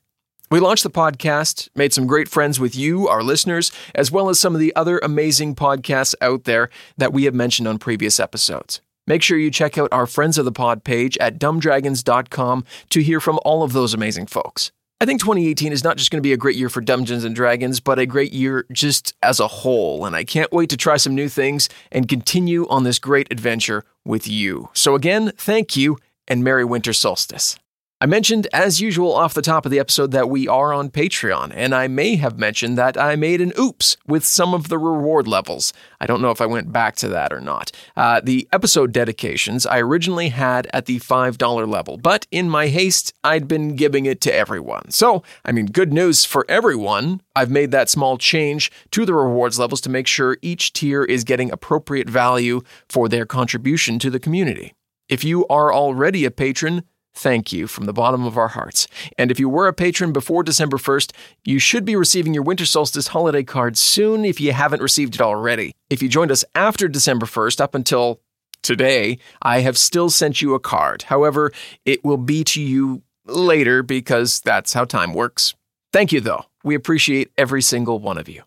We 0.51 0.59
launched 0.59 0.83
the 0.83 0.89
podcast, 0.89 1.69
made 1.73 1.93
some 1.93 2.05
great 2.05 2.27
friends 2.27 2.59
with 2.59 2.75
you, 2.75 3.07
our 3.07 3.23
listeners, 3.23 3.71
as 3.95 4.11
well 4.11 4.27
as 4.27 4.41
some 4.41 4.55
of 4.55 4.59
the 4.59 4.75
other 4.75 4.99
amazing 4.99 5.55
podcasts 5.55 6.15
out 6.19 6.43
there 6.43 6.69
that 6.97 7.13
we 7.13 7.23
have 7.23 7.33
mentioned 7.33 7.69
on 7.69 7.77
previous 7.77 8.19
episodes. 8.19 8.81
Make 9.09 9.23
sure 9.23 9.39
you 9.39 9.49
check 9.49 9.75
out 9.79 9.89
our 9.91 10.05
Friends 10.05 10.37
of 10.37 10.45
the 10.45 10.51
Pod 10.51 10.83
page 10.83 11.17
at 11.17 11.39
dumbdragons.com 11.39 12.63
to 12.91 12.99
hear 13.01 13.19
from 13.19 13.39
all 13.43 13.63
of 13.63 13.73
those 13.73 13.95
amazing 13.95 14.27
folks. 14.27 14.71
I 15.01 15.05
think 15.05 15.19
2018 15.19 15.71
is 15.71 15.83
not 15.83 15.97
just 15.97 16.11
going 16.11 16.19
to 16.19 16.27
be 16.27 16.33
a 16.33 16.37
great 16.37 16.55
year 16.55 16.69
for 16.69 16.79
Dungeons 16.79 17.23
and 17.23 17.35
Dragons, 17.35 17.79
but 17.79 17.97
a 17.97 18.05
great 18.05 18.33
year 18.33 18.67
just 18.71 19.15
as 19.23 19.39
a 19.39 19.47
whole, 19.47 20.05
and 20.05 20.15
I 20.15 20.25
can't 20.25 20.51
wait 20.51 20.69
to 20.69 20.77
try 20.77 20.97
some 20.97 21.15
new 21.15 21.27
things 21.27 21.69
and 21.91 22.07
continue 22.07 22.67
on 22.67 22.83
this 22.83 22.99
great 22.99 23.27
adventure 23.31 23.83
with 24.05 24.27
you. 24.27 24.69
So, 24.73 24.93
again, 24.93 25.31
thank 25.37 25.75
you 25.75 25.97
and 26.27 26.43
Merry 26.43 26.65
Winter 26.65 26.93
Solstice. 26.93 27.57
I 28.01 28.05
mentioned, 28.05 28.47
as 28.53 28.79
usual, 28.79 29.13
off 29.13 29.33
the 29.33 29.41
top 29.41 29.65
of 29.65 29.71
the 29.71 29.79
episode 29.79 30.11
that 30.11 30.29
we 30.29 30.47
are 30.47 30.71
on 30.71 30.89
Patreon, 30.89 31.51
and 31.53 31.75
I 31.75 31.89
may 31.89 32.15
have 32.15 32.39
mentioned 32.39 32.77
that 32.77 32.97
I 32.97 33.17
made 33.17 33.41
an 33.41 33.51
oops 33.59 33.97
with 34.07 34.23
some 34.23 34.53
of 34.53 34.69
the 34.69 34.77
reward 34.77 35.27
levels. 35.27 35.73
I 35.99 36.05
don't 36.05 36.21
know 36.21 36.31
if 36.31 36.39
I 36.39 36.45
went 36.45 36.71
back 36.71 36.95
to 36.97 37.09
that 37.09 37.33
or 37.33 37.41
not. 37.41 37.73
Uh, 37.97 38.21
the 38.23 38.47
episode 38.53 38.93
dedications 38.93 39.65
I 39.65 39.79
originally 39.79 40.29
had 40.29 40.69
at 40.71 40.85
the 40.85 41.01
$5 41.01 41.67
level, 41.67 41.97
but 41.97 42.25
in 42.31 42.49
my 42.49 42.67
haste, 42.67 43.11
I'd 43.25 43.49
been 43.49 43.75
giving 43.75 44.05
it 44.05 44.21
to 44.21 44.33
everyone. 44.33 44.91
So, 44.91 45.21
I 45.43 45.51
mean, 45.51 45.65
good 45.65 45.91
news 45.91 46.23
for 46.23 46.45
everyone. 46.47 47.19
I've 47.35 47.51
made 47.51 47.71
that 47.71 47.89
small 47.89 48.17
change 48.17 48.71
to 48.91 49.05
the 49.05 49.13
rewards 49.13 49.59
levels 49.59 49.81
to 49.81 49.89
make 49.89 50.07
sure 50.07 50.37
each 50.41 50.71
tier 50.71 51.03
is 51.03 51.25
getting 51.25 51.51
appropriate 51.51 52.09
value 52.09 52.61
for 52.87 53.09
their 53.09 53.25
contribution 53.25 53.99
to 53.99 54.09
the 54.09 54.21
community. 54.21 54.73
If 55.09 55.25
you 55.25 55.45
are 55.47 55.73
already 55.73 56.23
a 56.23 56.31
patron, 56.31 56.85
thank 57.19 57.51
you 57.51 57.67
from 57.67 57.85
the 57.85 57.93
bottom 57.93 58.23
of 58.25 58.37
our 58.37 58.47
hearts. 58.47 58.87
And 59.17 59.29
if 59.29 59.39
you 59.39 59.49
were 59.49 59.67
a 59.67 59.73
patron 59.73 60.13
before 60.13 60.41
December 60.43 60.77
1st, 60.77 61.11
you 61.43 61.59
should 61.59 61.85
be 61.85 61.95
receiving 61.95 62.33
your 62.33 62.43
Winter 62.43 62.65
Solstice 62.65 63.07
holiday 63.07 63.43
card 63.43 63.77
soon 63.77 64.23
if 64.23 64.39
you 64.39 64.53
haven't 64.53 64.81
received 64.81 65.15
it 65.15 65.21
already. 65.21 65.73
If 65.89 66.01
you 66.01 66.09
joined 66.09 66.31
us 66.31 66.45
after 66.55 66.87
December 66.87 67.25
1st, 67.25 67.59
up 67.59 67.75
until 67.75 68.21
today, 68.61 69.19
I 69.41 69.59
have 69.61 69.77
still 69.77 70.09
sent 70.09 70.41
you 70.41 70.53
a 70.53 70.59
card. 70.59 71.03
However, 71.03 71.51
it 71.85 72.03
will 72.03 72.17
be 72.17 72.43
to 72.45 72.61
you 72.61 73.03
later 73.25 73.83
because 73.83 74.39
that's 74.41 74.73
how 74.73 74.85
time 74.85 75.13
works. 75.13 75.55
Thank 75.91 76.11
you, 76.11 76.21
though. 76.21 76.45
We 76.63 76.75
appreciate 76.75 77.31
every 77.37 77.61
single 77.61 77.99
one 77.99 78.17
of 78.17 78.29
you. 78.29 78.43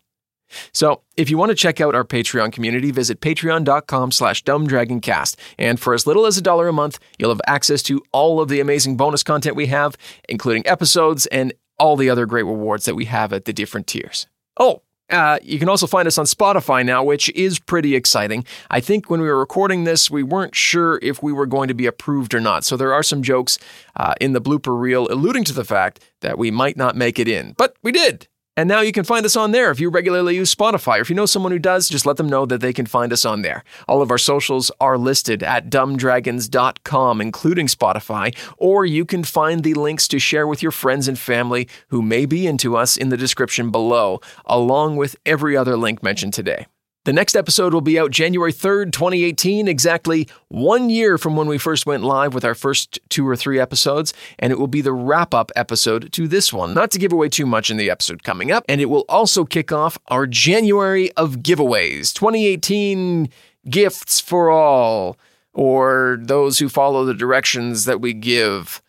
So, 0.71 1.01
if 1.15 1.29
you 1.29 1.37
want 1.37 1.49
to 1.49 1.55
check 1.55 1.79
out 1.79 1.95
our 1.95 2.03
Patreon 2.03 2.51
community, 2.51 2.91
visit 2.91 3.21
patreon.com 3.21 4.11
slash 4.11 4.43
dumbdragoncast. 4.43 5.35
And 5.57 5.79
for 5.79 5.93
as 5.93 6.07
little 6.07 6.25
as 6.25 6.37
a 6.37 6.41
dollar 6.41 6.67
a 6.67 6.73
month, 6.73 6.99
you'll 7.17 7.29
have 7.29 7.41
access 7.47 7.83
to 7.83 8.03
all 8.11 8.41
of 8.41 8.49
the 8.49 8.59
amazing 8.59 8.97
bonus 8.97 9.23
content 9.23 9.55
we 9.55 9.67
have, 9.67 9.95
including 10.27 10.65
episodes 10.65 11.25
and 11.27 11.53
all 11.77 11.95
the 11.95 12.09
other 12.09 12.25
great 12.25 12.43
rewards 12.43 12.85
that 12.85 12.95
we 12.95 13.05
have 13.05 13.33
at 13.33 13.45
the 13.45 13.53
different 13.53 13.87
tiers. 13.87 14.27
Oh, 14.59 14.81
uh, 15.09 15.37
you 15.43 15.59
can 15.59 15.69
also 15.69 15.85
find 15.85 16.07
us 16.07 16.17
on 16.17 16.25
Spotify 16.25 16.85
now, 16.85 17.03
which 17.03 17.29
is 17.31 17.59
pretty 17.59 17.95
exciting. 17.95 18.45
I 18.71 18.79
think 18.79 19.09
when 19.09 19.21
we 19.21 19.27
were 19.27 19.37
recording 19.37 19.83
this, 19.83 20.09
we 20.09 20.23
weren't 20.23 20.55
sure 20.55 20.99
if 21.03 21.21
we 21.21 21.33
were 21.33 21.45
going 21.45 21.67
to 21.67 21.73
be 21.73 21.85
approved 21.85 22.33
or 22.33 22.39
not. 22.39 22.63
So 22.63 22.77
there 22.77 22.93
are 22.93 23.03
some 23.03 23.21
jokes 23.21 23.59
uh, 23.95 24.15
in 24.21 24.33
the 24.33 24.41
blooper 24.41 24.79
reel 24.79 25.07
alluding 25.11 25.43
to 25.45 25.53
the 25.53 25.65
fact 25.65 25.99
that 26.21 26.37
we 26.37 26.51
might 26.51 26.77
not 26.77 26.95
make 26.95 27.19
it 27.19 27.27
in. 27.27 27.53
But 27.57 27.75
we 27.83 27.91
did. 27.91 28.27
And 28.55 28.69
now 28.69 28.81
you 28.81 28.91
can 28.91 29.03
find 29.03 29.25
us 29.25 29.35
on 29.35 29.51
there 29.51 29.71
if 29.71 29.79
you 29.79 29.89
regularly 29.89 30.35
use 30.35 30.53
Spotify. 30.53 30.99
Or 30.99 31.01
if 31.01 31.09
you 31.09 31.15
know 31.15 31.25
someone 31.25 31.51
who 31.51 31.59
does, 31.59 31.89
just 31.89 32.05
let 32.05 32.17
them 32.17 32.29
know 32.29 32.45
that 32.45 32.61
they 32.61 32.71
can 32.71 32.85
find 32.85 33.11
us 33.11 33.25
on 33.25 33.41
there. 33.41 33.63
All 33.87 34.01
of 34.03 34.11
our 34.11 34.19
socials 34.19 34.69
are 34.79 34.97
listed 34.97 35.41
at 35.41 35.71
dumbdragons.com, 35.71 37.21
including 37.21 37.67
Spotify, 37.67 38.35
or 38.57 38.85
you 38.85 39.05
can 39.05 39.23
find 39.23 39.63
the 39.63 39.73
links 39.73 40.07
to 40.09 40.19
share 40.19 40.45
with 40.45 40.61
your 40.61 40.71
friends 40.71 41.07
and 41.07 41.17
family 41.17 41.67
who 41.87 42.03
may 42.03 42.27
be 42.27 42.45
into 42.45 42.77
us 42.77 42.95
in 42.95 43.09
the 43.09 43.17
description 43.17 43.71
below, 43.71 44.21
along 44.45 44.97
with 44.97 45.15
every 45.25 45.57
other 45.57 45.75
link 45.75 46.03
mentioned 46.03 46.33
today. 46.33 46.67
The 47.05 47.11
next 47.11 47.35
episode 47.35 47.73
will 47.73 47.81
be 47.81 47.99
out 47.99 48.11
January 48.11 48.53
3rd, 48.53 48.93
2018, 48.93 49.67
exactly 49.67 50.25
one 50.47 50.89
year 50.89 51.17
from 51.17 51.35
when 51.35 51.47
we 51.47 51.57
first 51.57 51.85
went 51.85 52.01
live 52.01 52.33
with 52.33 52.45
our 52.45 52.55
first 52.55 52.97
two 53.09 53.27
or 53.27 53.35
three 53.35 53.59
episodes, 53.59 54.13
and 54.39 54.53
it 54.53 54.59
will 54.59 54.67
be 54.67 54.79
the 54.79 54.93
wrap 54.93 55.33
up 55.33 55.51
episode 55.53 56.13
to 56.13 56.29
this 56.29 56.53
one. 56.53 56.73
Not 56.73 56.91
to 56.91 56.99
give 56.99 57.11
away 57.11 57.27
too 57.27 57.45
much 57.45 57.69
in 57.69 57.75
the 57.75 57.89
episode 57.89 58.23
coming 58.23 58.53
up, 58.53 58.63
and 58.69 58.79
it 58.79 58.85
will 58.85 59.03
also 59.09 59.43
kick 59.43 59.73
off 59.73 59.97
our 60.07 60.25
January 60.25 61.11
of 61.13 61.39
giveaways 61.39 62.13
2018 62.13 63.27
gifts 63.69 64.21
for 64.21 64.49
all, 64.49 65.17
or 65.53 66.19
those 66.21 66.59
who 66.59 66.69
follow 66.69 67.03
the 67.03 67.13
directions 67.13 67.83
that 67.83 67.99
we 67.99 68.13
give. 68.13 68.81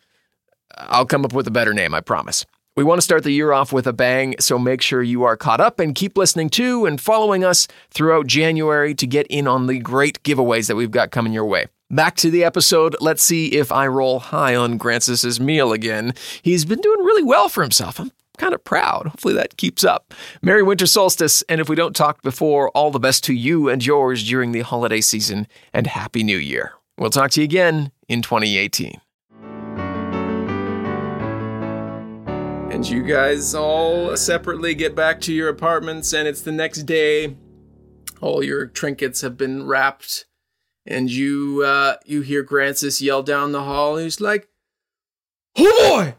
I'll 0.77 1.05
come 1.05 1.25
up 1.25 1.33
with 1.33 1.49
a 1.49 1.53
better 1.53 1.75
name, 1.75 1.95
I 1.95 2.01
promise. 2.01 2.47
We 2.77 2.83
want 2.83 2.99
to 2.99 3.03
start 3.03 3.23
the 3.23 3.31
year 3.31 3.53
off 3.53 3.73
with 3.73 3.87
a 3.87 3.93
bang, 3.93 4.35
so 4.41 4.59
make 4.59 4.83
sure 4.83 5.01
you 5.01 5.23
are 5.23 5.37
caught 5.37 5.61
up 5.61 5.79
and 5.79 5.95
keep 5.95 6.19
listening 6.19 6.51
to 6.51 6.87
and 6.87 7.01
following 7.01 7.45
us 7.45 7.69
throughout 7.91 8.27
January 8.27 8.97
to 8.97 9.07
get 9.07 9.29
in 9.29 9.47
on 9.47 9.69
the 9.69 9.79
great 9.79 10.21
giveaways 10.25 10.67
that 10.67 10.75
we've 10.75 10.91
got 10.91 11.13
coming 11.13 11.33
your 11.33 11.45
way. 11.45 11.67
Back 11.89 12.17
to 12.17 12.33
the 12.33 12.43
episode. 12.43 12.97
Let's 13.01 13.23
see 13.23 13.53
if 13.53 13.71
I 13.71 13.87
roll 13.87 14.19
high 14.19 14.57
on 14.57 14.77
Grancis's 14.77 15.39
meal 15.39 15.73
again. 15.73 16.15
He's 16.43 16.65
been 16.65 16.81
doing 16.81 16.99
really 16.99 17.23
well 17.23 17.49
for 17.49 17.63
himself. 17.63 18.01
I'm 18.01 18.11
kind 18.39 18.55
of 18.55 18.65
proud. 18.65 19.07
Hopefully 19.07 19.35
that 19.35 19.57
keeps 19.57 19.85
up. 19.85 20.13
Merry 20.43 20.65
Winter 20.65 20.87
Solstice, 20.87 21.43
and 21.43 21.61
if 21.61 21.69
we 21.69 21.77
don't 21.77 21.95
talk 21.95 22.23
before, 22.23 22.71
all 22.71 22.91
the 22.91 22.99
best 22.99 23.23
to 23.25 23.35
you 23.35 23.69
and 23.69 23.87
yours 23.87 24.27
during 24.27 24.51
the 24.51 24.63
holiday 24.63 25.01
season, 25.01 25.47
and 25.73 25.87
Happy 25.87 26.25
New 26.25 26.39
Year. 26.39 26.73
We'll 26.99 27.11
talk 27.11 27.31
to 27.33 27.41
you 27.41 27.45
again 27.45 27.93
in 28.09 28.21
2018. 28.21 29.01
And 32.75 32.89
you 32.89 33.05
guys 33.05 33.55
all 33.55 34.17
separately 34.17 34.75
get 34.75 34.97
back 34.97 35.21
to 35.23 35.33
your 35.33 35.49
apartments, 35.49 36.13
and 36.13 36.27
it's 36.27 36.41
the 36.41 36.51
next 36.51 36.83
day. 36.83 37.37
All 38.21 38.43
your 38.43 38.67
trinkets 38.67 39.21
have 39.21 39.37
been 39.37 39.65
wrapped 39.65 40.25
and 40.85 41.09
you 41.09 41.63
uh, 41.65 41.97
you 42.05 42.23
hear 42.23 42.43
Grancis 42.43 43.01
yell 43.01 43.23
down 43.23 43.53
the 43.53 43.63
hall. 43.63 43.95
And 43.97 44.03
he's 44.05 44.21
like, 44.21 44.49
"Oh 45.57 45.89
boy, 46.03 46.15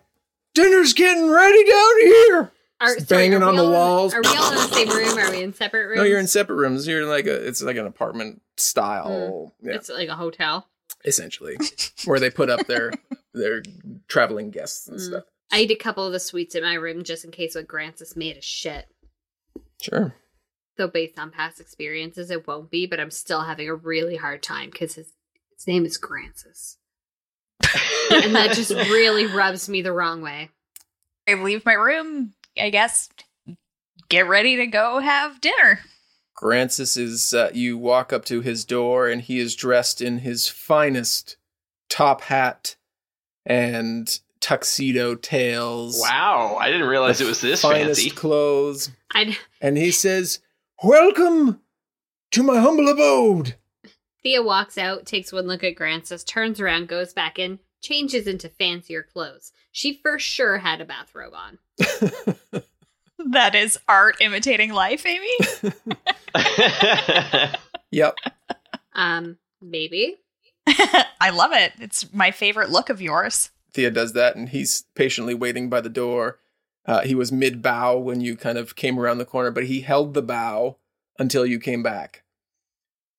dinner's 0.53 0.94
getting 0.94 1.30
ready 1.30 1.64
down 1.69 1.99
here." 2.02 2.52
Are, 2.80 2.88
sorry, 2.99 3.06
banging 3.06 3.44
on 3.44 3.57
the 3.57 3.64
all 3.65 3.72
walls. 3.72 4.14
Are 4.14 4.22
we 4.22 4.30
all 4.38 4.52
in 4.52 4.56
the 4.56 4.61
same 4.73 4.90
room? 4.90 5.18
Are 5.18 5.32
we 5.32 5.44
in 5.44 5.53
separate 5.53 5.88
rooms? 5.88 5.98
No, 5.98 6.03
you're 6.03 6.19
in 6.19 6.27
separate 6.27 6.56
rooms. 6.56 6.88
You're 6.88 7.02
in 7.02 7.10
like 7.10 7.26
a 7.26 7.45
it's 7.48 7.61
like 7.61 7.76
an 7.77 7.86
apartment 7.86 8.41
style, 8.56 9.53
yeah, 9.61 9.73
It's 9.73 9.90
like 9.90 10.07
a 10.10 10.15
hotel. 10.15 10.68
essentially, 11.03 11.57
where 12.06 12.19
they 12.19 12.30
put 12.30 12.49
up 12.49 12.65
their 12.68 12.94
their 13.34 13.61
traveling 14.07 14.52
guests 14.52 14.88
and 14.88 14.98
Mm. 14.99 15.06
stuff. 15.06 15.23
I 15.56 15.60
ate 15.60 15.72
a 15.72 15.76
couple 15.76 16.06
of 16.06 16.11
the 16.11 16.19
sweets 16.19 16.53
in 16.53 16.64
my 16.64 16.73
room 16.73 17.06
just 17.06 17.23
in 17.23 17.32
case 17.32 17.56
what 17.56 17.65
Grants 17.65 18.02
is 18.02 18.18
made 18.18 18.36
of 18.36 18.44
shit. 18.44 18.90
Sure. 19.82 20.14
Though 20.77 20.90
based 20.90 21.18
on 21.18 21.32
past 21.32 21.61
experiences, 21.61 22.30
it 22.30 22.45
won't 22.45 22.69
be. 22.69 22.86
But 22.86 22.99
I'm 22.99 23.10
still 23.10 23.44
having 23.44 23.69
a 23.69 23.73
really 23.73 24.18
hard 24.18 24.44
time 24.44 24.69
because 24.69 24.95
his 24.95 25.14
his 25.56 25.65
name 25.65 25.86
is 25.86 25.95
Grancis, 25.95 26.77
and 28.11 28.36
that 28.36 28.52
just 28.53 28.72
really 28.72 29.27
rubs 29.27 29.69
me 29.69 29.82
the 29.82 29.94
wrong 29.94 30.22
way. 30.22 30.49
I 31.26 31.36
leave 31.36 31.65
my 31.65 31.72
room, 31.72 32.34
I 32.60 32.69
guess, 32.69 33.07
get 34.10 34.27
ready 34.27 34.57
to 34.57 34.68
go 34.68 34.99
have 34.99 35.40
dinner. 35.40 35.80
Grancis 36.34 36.98
is 36.98 37.34
uh, 37.34 37.52
you 37.53 37.77
walk 37.77 38.11
up 38.11 38.26
to 38.26 38.41
his 38.41 38.65
door 38.65 39.07
and 39.07 39.22
he 39.22 39.40
is 39.40 39.56
dressed 39.56 40.02
in 40.02 40.18
his 40.18 40.49
finest 40.49 41.38
top 41.88 42.23
hat 42.23 42.76
and 43.45 44.19
tuxedo 44.45 45.15
tails. 45.15 45.99
Wow, 45.99 46.57
I 46.59 46.69
didn't 46.69 46.88
realize 46.88 47.19
it 47.19 47.26
was 47.26 47.41
this 47.41 47.63
finest 47.63 47.99
fancy. 48.01 48.15
clothes. 48.15 48.91
I 49.11 49.35
And 49.59 49.76
he 49.76 49.89
says, 49.89 50.39
Welcome 50.84 51.61
to 52.30 52.43
my 52.43 52.59
humble 52.59 52.88
abode. 52.88 53.55
Thea 54.22 54.43
walks 54.43 54.77
out, 54.77 55.07
takes 55.07 55.34
one 55.34 55.47
look 55.47 55.63
at 55.63 55.76
Grancis, 55.76 56.23
turns 56.23 56.59
around, 56.59 56.88
goes 56.88 57.11
back 57.11 57.39
in, 57.39 57.57
changes 57.81 58.27
into 58.27 58.47
fancier 58.47 59.01
clothes. 59.01 59.51
She 59.72 59.99
for 60.03 60.19
sure 60.19 60.59
had 60.59 60.80
a 60.80 60.85
bathrobe 60.85 61.34
on. 61.34 61.57
That 63.31 63.55
is 63.55 63.80
art 63.88 64.17
imitating 64.22 64.72
life, 64.72 65.03
Amy. 65.05 65.31
Yep. 67.91 68.15
Um, 68.93 69.38
maybe. 69.61 70.17
I 70.67 71.31
love 71.34 71.51
it. 71.53 71.72
It's 71.80 72.13
my 72.13 72.30
favorite 72.31 72.69
look 72.69 72.89
of 72.89 73.01
yours. 73.01 73.49
Thea 73.76 73.91
does 73.91 74.14
that 74.14 74.35
and 74.35 74.49
he's 74.49 74.85
patiently 74.95 75.34
waiting 75.34 75.69
by 75.69 75.81
the 75.81 75.89
door. 75.89 76.39
Uh, 76.85 77.02
he 77.02 77.14
was 77.14 77.31
mid 77.31 77.61
bow 77.61 77.97
when 77.97 78.22
you 78.22 78.38
kind 78.38 78.57
of 78.57 78.76
came 78.76 78.97
around 78.97 79.18
the 79.18 79.26
corner, 79.26 79.52
but 79.52 79.65
he 79.65 79.81
held 79.81 80.14
the 80.14 80.22
bow 80.22 80.77
until 81.19 81.45
you 81.45 81.60
came 81.60 81.84
back 81.84 82.23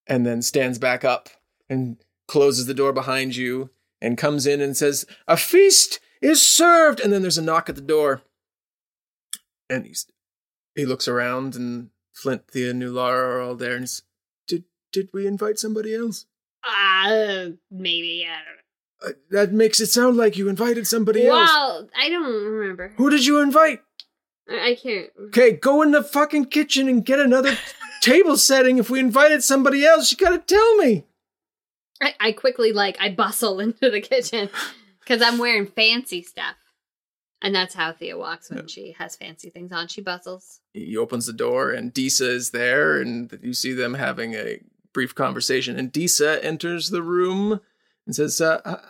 and 0.06 0.24
then 0.24 0.40
stands 0.40 0.78
back 0.78 1.04
up 1.04 1.28
and 1.68 1.98
closes 2.26 2.66
the 2.66 2.74
door 2.74 2.92
behind 2.92 3.36
you 3.36 3.70
and 4.00 4.16
comes 4.16 4.46
in 4.46 4.60
and 4.60 4.76
says, 4.76 5.04
A 5.28 5.36
feast 5.36 6.00
is 6.22 6.40
served. 6.40 7.00
And 7.00 7.12
then 7.12 7.22
there's 7.22 7.38
a 7.38 7.42
knock 7.42 7.68
at 7.68 7.74
the 7.74 7.80
door. 7.82 8.22
And 9.68 9.84
he's, 9.84 10.06
he 10.74 10.86
looks 10.86 11.06
around 11.06 11.54
and 11.54 11.90
Flint, 12.14 12.48
Thea, 12.48 12.70
and 12.70 12.82
Nulara 12.82 13.34
are 13.34 13.40
all 13.42 13.56
there 13.56 13.74
and 13.74 13.82
he's, 13.82 14.02
did, 14.46 14.64
did 14.90 15.10
we 15.12 15.26
invite 15.26 15.58
somebody 15.58 15.94
else? 15.94 16.24
Uh, 16.64 17.50
maybe. 17.70 18.26
I 18.26 18.44
don't 18.44 18.65
Uh, 19.04 19.10
that 19.30 19.52
makes 19.52 19.80
it 19.80 19.86
sound 19.88 20.16
like 20.16 20.36
you 20.36 20.48
invited 20.48 20.86
somebody 20.86 21.24
know. 21.24 21.38
else. 21.38 21.50
Well, 21.50 21.88
I 21.98 22.08
don't 22.08 22.44
remember. 22.44 22.94
Who 22.96 23.10
did 23.10 23.26
you 23.26 23.40
invite? 23.40 23.80
I 24.48 24.70
I 24.70 24.74
can't. 24.74 25.10
Okay, 25.28 25.52
go 25.52 25.82
in 25.82 25.90
the 25.90 26.02
fucking 26.02 26.46
kitchen 26.46 26.88
and 26.88 27.04
get 27.04 27.18
another 27.18 27.56
table 28.00 28.36
setting. 28.36 28.78
If 28.78 28.88
we 28.88 29.00
invited 29.00 29.42
somebody 29.42 29.84
else, 29.84 30.10
you 30.10 30.16
gotta 30.16 30.38
tell 30.38 30.76
me. 30.76 31.04
I, 32.00 32.14
I 32.20 32.32
quickly, 32.32 32.72
like, 32.72 32.96
I 33.00 33.10
bustle 33.10 33.60
into 33.60 33.90
the 33.90 34.00
kitchen 34.00 34.48
because 35.00 35.22
I'm 35.22 35.38
wearing 35.38 35.66
fancy 35.66 36.22
stuff. 36.22 36.56
And 37.42 37.54
that's 37.54 37.74
how 37.74 37.92
Thea 37.92 38.16
walks 38.16 38.50
when 38.50 38.66
she 38.66 38.92
has 38.98 39.14
fancy 39.14 39.50
things 39.50 39.70
on. 39.70 39.88
She 39.88 40.00
bustles. 40.00 40.60
He 40.72 40.96
opens 40.96 41.26
the 41.26 41.34
door 41.34 41.70
and 41.70 41.92
Disa 41.92 42.30
is 42.30 42.50
there, 42.50 42.98
and 42.98 43.38
you 43.42 43.52
see 43.52 43.74
them 43.74 43.94
having 43.94 44.32
a 44.32 44.60
brief 44.94 45.14
conversation. 45.14 45.78
And 45.78 45.92
Disa 45.92 46.42
enters 46.42 46.88
the 46.88 47.02
room 47.02 47.60
and 48.06 48.14
says, 48.14 48.40
uh, 48.40 48.80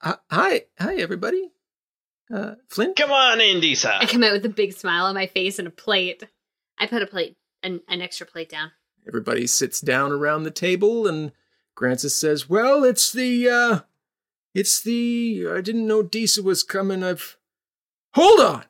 "Hi, 0.00 0.20
hi, 0.78 0.96
everybody. 0.96 1.50
Uh, 2.32 2.54
Flint. 2.68 2.96
Come 2.96 3.10
on 3.10 3.40
in, 3.40 3.60
I 4.00 4.06
come 4.06 4.22
out 4.22 4.32
with 4.32 4.46
a 4.46 4.50
big 4.50 4.72
smile 4.72 5.06
on 5.06 5.14
my 5.14 5.26
face 5.26 5.58
and 5.58 5.66
a 5.66 5.70
plate. 5.70 6.22
I 6.78 6.86
put 6.86 7.02
a 7.02 7.06
plate, 7.06 7.36
an, 7.62 7.80
an 7.88 8.00
extra 8.00 8.26
plate 8.26 8.48
down. 8.48 8.70
Everybody 9.06 9.46
sits 9.46 9.80
down 9.80 10.12
around 10.12 10.44
the 10.44 10.50
table, 10.52 11.08
and 11.08 11.32
Grancis 11.74 12.14
says, 12.14 12.48
"Well, 12.48 12.84
it's 12.84 13.12
the, 13.12 13.48
uh, 13.48 13.80
it's 14.54 14.80
the. 14.80 15.46
I 15.50 15.60
didn't 15.60 15.86
know 15.86 16.02
Disa 16.02 16.42
was 16.42 16.62
coming. 16.62 17.02
I've. 17.02 17.36
Hold 18.14 18.40
on." 18.40 18.64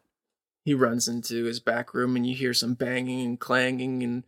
He 0.65 0.75
runs 0.75 1.09
into 1.09 1.45
his 1.45 1.61
back 1.61 1.93
room, 1.93 2.17
and 2.17 2.27
you 2.27 2.35
hear 2.35 2.55
some 2.55 2.75
banging 2.75 3.27
and 3.27 3.41
clanging 3.41 4.03
and 4.03 4.25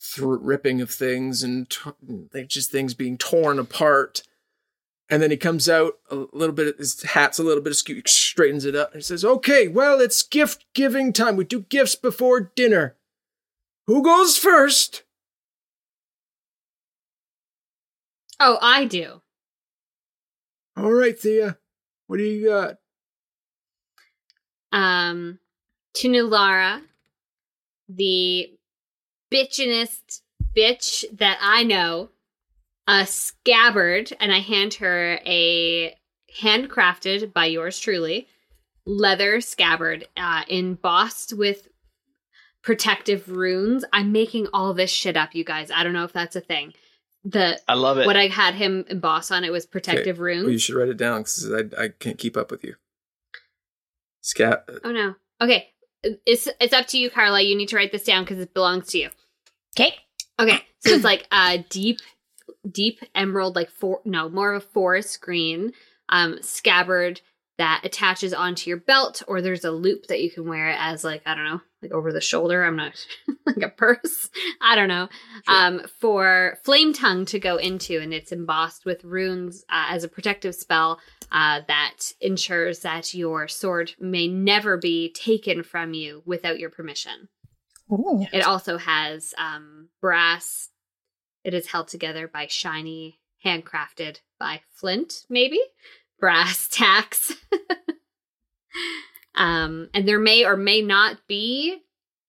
thr 0.00 0.34
ripping 0.34 0.80
of 0.80 0.90
things, 0.90 1.42
and 1.42 1.70
t- 1.70 2.44
just 2.46 2.72
things 2.72 2.94
being 2.94 3.18
torn 3.18 3.58
apart. 3.58 4.22
And 5.10 5.22
then 5.22 5.30
he 5.30 5.36
comes 5.36 5.68
out 5.68 5.94
a 6.10 6.24
little 6.32 6.54
bit. 6.54 6.78
His 6.78 7.02
hat's 7.02 7.38
a 7.38 7.42
little 7.42 7.62
bit 7.62 7.72
askew. 7.72 7.96
He 7.96 8.02
straightens 8.06 8.64
it 8.64 8.74
up. 8.74 8.92
And 8.92 9.00
he 9.00 9.04
says, 9.04 9.24
"Okay, 9.24 9.68
well, 9.68 10.00
it's 10.00 10.22
gift 10.22 10.64
giving 10.74 11.12
time. 11.12 11.36
We 11.36 11.44
do 11.44 11.60
gifts 11.60 11.94
before 11.94 12.52
dinner. 12.54 12.96
Who 13.86 14.02
goes 14.02 14.38
first? 14.38 15.02
Oh, 18.40 18.58
I 18.62 18.86
do. 18.86 19.20
All 20.76 20.92
right, 20.92 21.18
Thea. 21.18 21.58
What 22.06 22.16
do 22.16 22.24
you 22.24 22.46
got? 22.48 22.76
Um, 24.72 25.38
to 25.94 26.08
Nulara, 26.08 26.82
the 27.88 28.50
bitchinest 29.32 30.22
bitch 30.56 31.04
that 31.16 31.38
I 31.40 31.62
know, 31.62 32.10
a 32.92 33.06
scabbard, 33.06 34.12
and 34.20 34.32
I 34.32 34.38
hand 34.38 34.74
her 34.74 35.18
a 35.26 35.96
handcrafted 36.40 37.32
by 37.32 37.46
yours 37.46 37.78
truly 37.78 38.28
leather 38.86 39.40
scabbard 39.40 40.08
uh, 40.16 40.42
embossed 40.48 41.36
with 41.36 41.68
protective 42.62 43.28
runes. 43.28 43.84
I'm 43.92 44.12
making 44.12 44.48
all 44.52 44.74
this 44.74 44.90
shit 44.90 45.16
up, 45.16 45.34
you 45.34 45.44
guys. 45.44 45.70
I 45.70 45.82
don't 45.82 45.92
know 45.92 46.04
if 46.04 46.12
that's 46.12 46.36
a 46.36 46.40
thing. 46.40 46.74
The 47.24 47.60
I 47.68 47.74
love 47.74 47.98
it. 47.98 48.06
what 48.06 48.16
I 48.16 48.26
had 48.26 48.54
him 48.54 48.84
emboss 48.88 49.30
on 49.30 49.44
it 49.44 49.52
was 49.52 49.64
protective 49.64 50.18
runes. 50.18 50.46
Oh, 50.46 50.50
you 50.50 50.58
should 50.58 50.74
write 50.74 50.88
it 50.88 50.96
down 50.96 51.20
because 51.20 51.52
I, 51.52 51.84
I 51.84 51.88
can't 51.88 52.18
keep 52.18 52.36
up 52.36 52.50
with 52.50 52.64
you. 52.64 52.74
Scat. 54.20 54.68
Oh 54.84 54.90
no. 54.90 55.14
Okay. 55.40 55.68
It's 56.02 56.48
it's 56.60 56.72
up 56.72 56.88
to 56.88 56.98
you, 56.98 57.10
Carla. 57.10 57.40
You 57.40 57.56
need 57.56 57.68
to 57.68 57.76
write 57.76 57.92
this 57.92 58.02
down 58.02 58.24
because 58.24 58.40
it 58.40 58.54
belongs 58.54 58.88
to 58.88 58.98
you. 58.98 59.10
Okay. 59.76 59.94
Okay. 60.40 60.64
So 60.80 60.90
it's 60.94 61.04
like 61.04 61.28
a 61.30 61.64
deep, 61.70 62.00
deep 62.70 63.00
emerald, 63.14 63.56
like 63.56 63.70
for 63.70 64.00
no, 64.04 64.28
more 64.28 64.54
of 64.54 64.62
a 64.62 64.66
forest 64.66 65.20
green 65.20 65.72
um 66.08 66.38
scabbard 66.42 67.20
that 67.58 67.82
attaches 67.84 68.32
onto 68.32 68.68
your 68.68 68.78
belt, 68.78 69.22
or 69.28 69.40
there's 69.40 69.64
a 69.64 69.70
loop 69.70 70.06
that 70.06 70.22
you 70.22 70.30
can 70.30 70.48
wear 70.48 70.70
it 70.70 70.76
as 70.78 71.04
like, 71.04 71.22
I 71.26 71.34
don't 71.34 71.44
know, 71.44 71.60
like 71.82 71.92
over 71.92 72.12
the 72.12 72.20
shoulder. 72.20 72.64
I'm 72.64 72.76
not 72.76 72.94
like 73.46 73.62
a 73.62 73.68
purse. 73.68 74.30
I 74.60 74.74
don't 74.74 74.88
know. 74.88 75.08
Um 75.46 75.82
for 76.00 76.58
flame 76.64 76.92
tongue 76.92 77.24
to 77.26 77.38
go 77.38 77.56
into, 77.56 77.98
and 77.98 78.12
it's 78.12 78.32
embossed 78.32 78.84
with 78.84 79.04
runes 79.04 79.64
uh, 79.68 79.86
as 79.90 80.04
a 80.04 80.08
protective 80.08 80.54
spell 80.54 81.00
uh, 81.32 81.62
that 81.66 82.12
ensures 82.20 82.80
that 82.80 83.14
your 83.14 83.48
sword 83.48 83.92
may 83.98 84.28
never 84.28 84.76
be 84.76 85.10
taken 85.12 85.62
from 85.62 85.94
you 85.94 86.22
without 86.26 86.58
your 86.58 86.70
permission. 86.70 87.28
Ooh. 87.90 88.26
It 88.32 88.46
also 88.46 88.76
has 88.78 89.34
um, 89.38 89.88
brass. 90.00 90.68
It 91.44 91.54
is 91.54 91.68
held 91.68 91.88
together 91.88 92.28
by 92.28 92.46
shiny, 92.46 93.18
handcrafted 93.44 94.20
by 94.38 94.60
Flint, 94.72 95.24
maybe 95.28 95.60
brass 96.18 96.68
tacks. 96.70 97.32
um, 99.34 99.88
and 99.92 100.06
there 100.06 100.18
may 100.18 100.44
or 100.44 100.56
may 100.56 100.80
not 100.82 101.26
be 101.26 101.82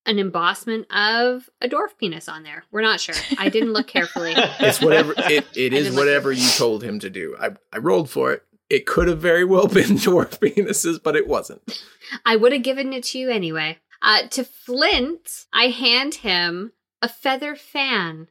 an 0.06 0.18
embossment 0.18 0.86
of 0.92 1.48
a 1.60 1.68
dwarf 1.68 1.96
penis 1.98 2.28
on 2.28 2.42
there. 2.42 2.64
We're 2.70 2.82
not 2.82 3.00
sure. 3.00 3.14
I 3.38 3.48
didn't 3.48 3.72
look 3.72 3.86
carefully. 3.86 4.34
It's 4.60 4.80
whatever. 4.80 5.14
It, 5.16 5.46
it 5.56 5.72
I 5.72 5.78
look 5.78 5.96
whatever 5.96 6.32
you 6.32 6.48
told 6.50 6.82
him 6.82 6.98
to 7.00 7.10
do. 7.10 7.36
I, 7.40 7.50
I 7.72 7.78
rolled 7.78 8.10
for 8.10 8.32
it. 8.32 8.42
It 8.68 8.86
could 8.86 9.08
have 9.08 9.20
very 9.20 9.44
well 9.44 9.66
been 9.68 9.96
dwarf 9.96 10.38
penises, 10.40 11.02
but 11.02 11.16
it 11.16 11.26
wasn't. 11.26 11.82
I 12.24 12.36
would 12.36 12.52
have 12.52 12.62
given 12.62 12.92
it 12.92 13.04
to 13.04 13.18
you 13.18 13.30
anyway. 13.30 13.78
Uh, 14.02 14.26
to 14.28 14.44
Flint, 14.44 15.46
I 15.52 15.68
hand 15.68 16.16
him 16.16 16.72
a 17.00 17.08
feather 17.08 17.54
fan. 17.56 18.28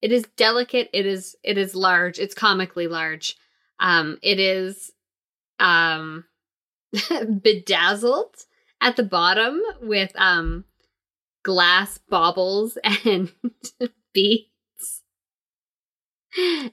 It 0.00 0.12
is 0.12 0.24
delicate. 0.36 0.90
It 0.92 1.06
is 1.06 1.36
it 1.42 1.58
is 1.58 1.74
large. 1.74 2.18
It's 2.18 2.34
comically 2.34 2.86
large. 2.86 3.36
Um, 3.80 4.18
it 4.22 4.38
is 4.38 4.92
um 5.58 6.24
bedazzled 7.42 8.34
at 8.80 8.96
the 8.96 9.02
bottom 9.02 9.60
with 9.80 10.12
um 10.16 10.64
glass 11.42 11.98
baubles 12.08 12.78
and 13.04 13.32
beads. 14.12 15.02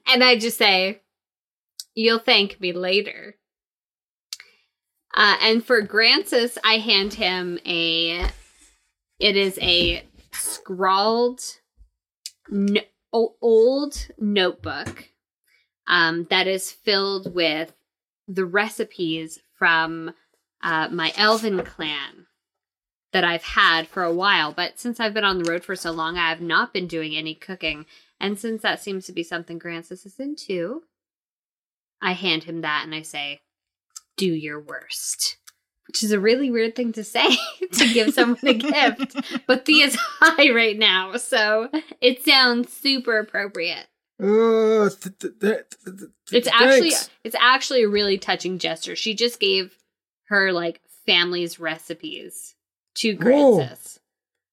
and 0.07 0.23
I 0.23 0.37
just 0.37 0.57
say, 0.57 1.01
You'll 1.95 2.19
thank 2.19 2.59
me 2.59 2.73
later. 2.73 3.37
Uh, 5.15 5.37
and 5.41 5.65
for 5.65 5.81
Grancis, 5.81 6.57
I 6.63 6.77
hand 6.77 7.13
him 7.13 7.57
a. 7.65 8.27
It 9.17 9.37
is 9.37 9.57
a 9.61 10.05
scrawled, 10.33 11.39
old 13.41 14.07
notebook 14.17 15.09
um, 15.87 16.25
that 16.29 16.47
is 16.47 16.71
filled 16.71 17.33
with 17.33 17.73
the 18.27 18.45
recipes 18.45 19.39
from 19.57 20.13
uh, 20.61 20.89
my 20.91 21.13
elven 21.15 21.63
clan 21.63 22.25
that 23.13 23.23
I've 23.23 23.43
had 23.43 23.87
for 23.87 24.03
a 24.03 24.13
while. 24.13 24.51
But 24.51 24.79
since 24.79 24.99
I've 24.99 25.13
been 25.13 25.23
on 25.23 25.41
the 25.41 25.49
road 25.49 25.63
for 25.63 25.75
so 25.75 25.91
long, 25.91 26.17
I 26.17 26.29
have 26.29 26.41
not 26.41 26.73
been 26.73 26.87
doing 26.87 27.15
any 27.15 27.35
cooking. 27.35 27.85
And 28.19 28.37
since 28.39 28.61
that 28.61 28.81
seems 28.81 29.05
to 29.05 29.13
be 29.13 29.23
something 29.23 29.57
Grancis 29.57 30.05
is 30.05 30.19
into, 30.19 30.81
I 32.01 32.13
hand 32.13 32.43
him 32.43 32.61
that 32.61 32.83
and 32.83 32.93
I 32.93 33.03
say, 33.03 33.41
Do 34.17 34.27
your 34.27 34.59
worst. 34.59 35.37
Which 35.87 36.03
is 36.03 36.11
a 36.11 36.19
really 36.19 36.49
weird 36.49 36.75
thing 36.75 36.91
to 36.93 37.03
say 37.03 37.25
to 37.73 37.93
give 37.93 38.13
someone 38.13 38.39
a 38.43 38.53
gift. 38.53 39.15
But 39.47 39.65
Thea's 39.65 39.95
high 40.19 40.49
right 40.51 40.77
now, 40.77 41.15
so 41.17 41.69
it 42.01 42.23
sounds 42.25 42.73
super 42.73 43.19
appropriate. 43.19 43.87
Uh, 44.21 44.89
th- 44.89 45.19
th- 45.19 45.33
th- 45.41 45.63
th- 45.85 46.09
It's 46.31 46.47
actually 46.47 46.91
thanks. 46.91 47.09
it's 47.23 47.35
actually 47.39 47.83
a 47.83 47.89
really 47.89 48.17
touching 48.17 48.57
gesture. 48.59 48.95
She 48.95 49.13
just 49.13 49.39
gave 49.39 49.75
her 50.29 50.51
like 50.53 50.81
family's 51.05 51.59
recipes 51.59 52.55
to 52.97 53.13
Whoa. 53.15 53.57
Grancis. 53.57 53.99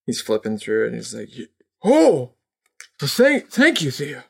He's 0.05 0.21
flipping 0.21 0.59
through 0.59 0.85
it 0.85 0.87
and 0.89 0.97
he's 0.97 1.15
like, 1.15 1.31
"Oh, 1.85 2.35
well, 3.01 3.09
thank, 3.09 3.51
thank 3.51 3.81
you, 3.83 3.91
Thea. 3.93 4.25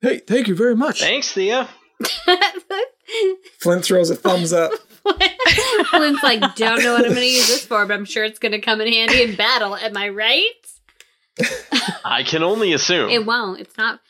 Hey, 0.00 0.18
thank 0.18 0.48
you 0.48 0.54
very 0.56 0.74
much." 0.74 1.00
Thanks, 1.00 1.30
Thea. 1.32 1.68
Flint 3.60 3.84
throws 3.84 4.10
a 4.10 4.16
thumbs 4.16 4.52
up. 4.52 4.72
Flint's 5.02 6.22
like, 6.22 6.54
don't 6.56 6.82
know 6.82 6.92
what 6.94 7.04
I'm 7.04 7.10
going 7.12 7.22
to 7.22 7.26
use 7.26 7.48
this 7.48 7.64
for, 7.66 7.84
but 7.86 7.94
I'm 7.94 8.04
sure 8.04 8.24
it's 8.24 8.38
going 8.38 8.52
to 8.52 8.60
come 8.60 8.80
in 8.80 8.92
handy 8.92 9.22
in 9.22 9.36
battle. 9.36 9.76
Am 9.76 9.96
I 9.96 10.08
right? 10.08 10.50
I 12.04 12.22
can 12.24 12.42
only 12.42 12.72
assume. 12.72 13.10
It 13.10 13.24
won't. 13.24 13.60
It's 13.60 13.76
not. 13.76 14.00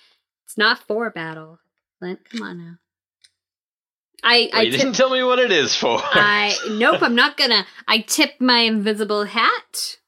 It's 0.46 0.56
not 0.58 0.78
for 0.78 1.10
battle. 1.10 1.58
Flint, 1.98 2.20
come 2.30 2.42
on 2.42 2.58
now. 2.58 2.74
I 4.24 4.48
Well, 4.52 4.60
I 4.60 4.64
you 4.64 4.70
tip, 4.72 4.80
didn't 4.80 4.96
tell 4.96 5.10
me 5.10 5.22
what 5.22 5.38
it 5.38 5.52
is 5.52 5.76
for. 5.76 5.98
I 6.02 6.56
nope. 6.70 6.98
I'm 7.02 7.14
not 7.14 7.36
gonna. 7.36 7.66
I 7.86 7.98
tip 7.98 8.40
my 8.40 8.60
invisible 8.60 9.24
hat. 9.24 9.98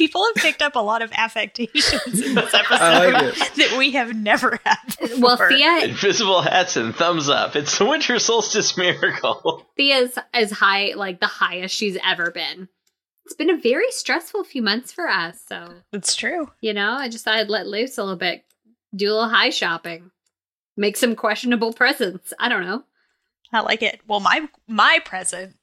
People 0.00 0.24
have 0.34 0.42
picked 0.42 0.62
up 0.62 0.76
a 0.76 0.80
lot 0.80 1.02
of 1.02 1.12
affectations 1.12 2.22
in 2.22 2.34
this 2.34 2.54
episode 2.54 3.12
like 3.12 3.34
that 3.56 3.74
we 3.76 3.90
have 3.90 4.16
never 4.16 4.58
had 4.64 4.78
before. 4.98 5.20
Well, 5.20 5.36
Thea 5.36 5.84
Invisible 5.84 6.40
hats 6.40 6.74
and 6.78 6.96
thumbs 6.96 7.28
up. 7.28 7.54
It's 7.54 7.76
the 7.76 7.84
winter 7.84 8.18
solstice 8.18 8.78
miracle. 8.78 9.66
Thea's 9.76 10.18
as 10.32 10.52
high, 10.52 10.94
like 10.96 11.20
the 11.20 11.26
highest 11.26 11.74
she's 11.74 11.98
ever 12.02 12.30
been. 12.30 12.70
It's 13.26 13.34
been 13.34 13.50
a 13.50 13.60
very 13.60 13.90
stressful 13.90 14.44
few 14.44 14.62
months 14.62 14.90
for 14.90 15.06
us. 15.06 15.38
So 15.46 15.68
It's 15.92 16.16
true. 16.16 16.50
you 16.62 16.72
know, 16.72 16.92
I 16.92 17.10
just 17.10 17.26
thought 17.26 17.36
I'd 17.36 17.50
let 17.50 17.66
loose 17.66 17.98
a 17.98 18.02
little 18.02 18.16
bit, 18.16 18.42
do 18.96 19.04
a 19.10 19.12
little 19.12 19.28
high 19.28 19.50
shopping, 19.50 20.12
make 20.78 20.96
some 20.96 21.14
questionable 21.14 21.74
presents. 21.74 22.32
I 22.38 22.48
don't 22.48 22.64
know. 22.64 22.84
I 23.52 23.60
like 23.60 23.82
it. 23.82 24.00
Well, 24.08 24.20
my 24.20 24.48
my 24.66 24.98
present 25.04 25.56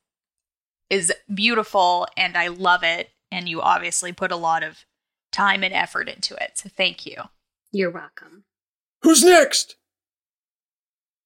is 0.91 1.11
beautiful 1.33 2.07
and 2.15 2.37
I 2.37 2.49
love 2.49 2.83
it. 2.83 3.09
And 3.37 3.47
you 3.47 3.61
obviously 3.61 4.11
put 4.11 4.31
a 4.31 4.35
lot 4.35 4.63
of 4.63 4.83
time 5.31 5.63
and 5.63 5.71
effort 5.71 6.09
into 6.09 6.33
it. 6.43 6.57
So 6.57 6.69
thank 6.69 7.05
you. 7.05 7.17
You're 7.71 7.91
welcome. 7.91 8.45
Who's 9.03 9.23
next? 9.23 9.75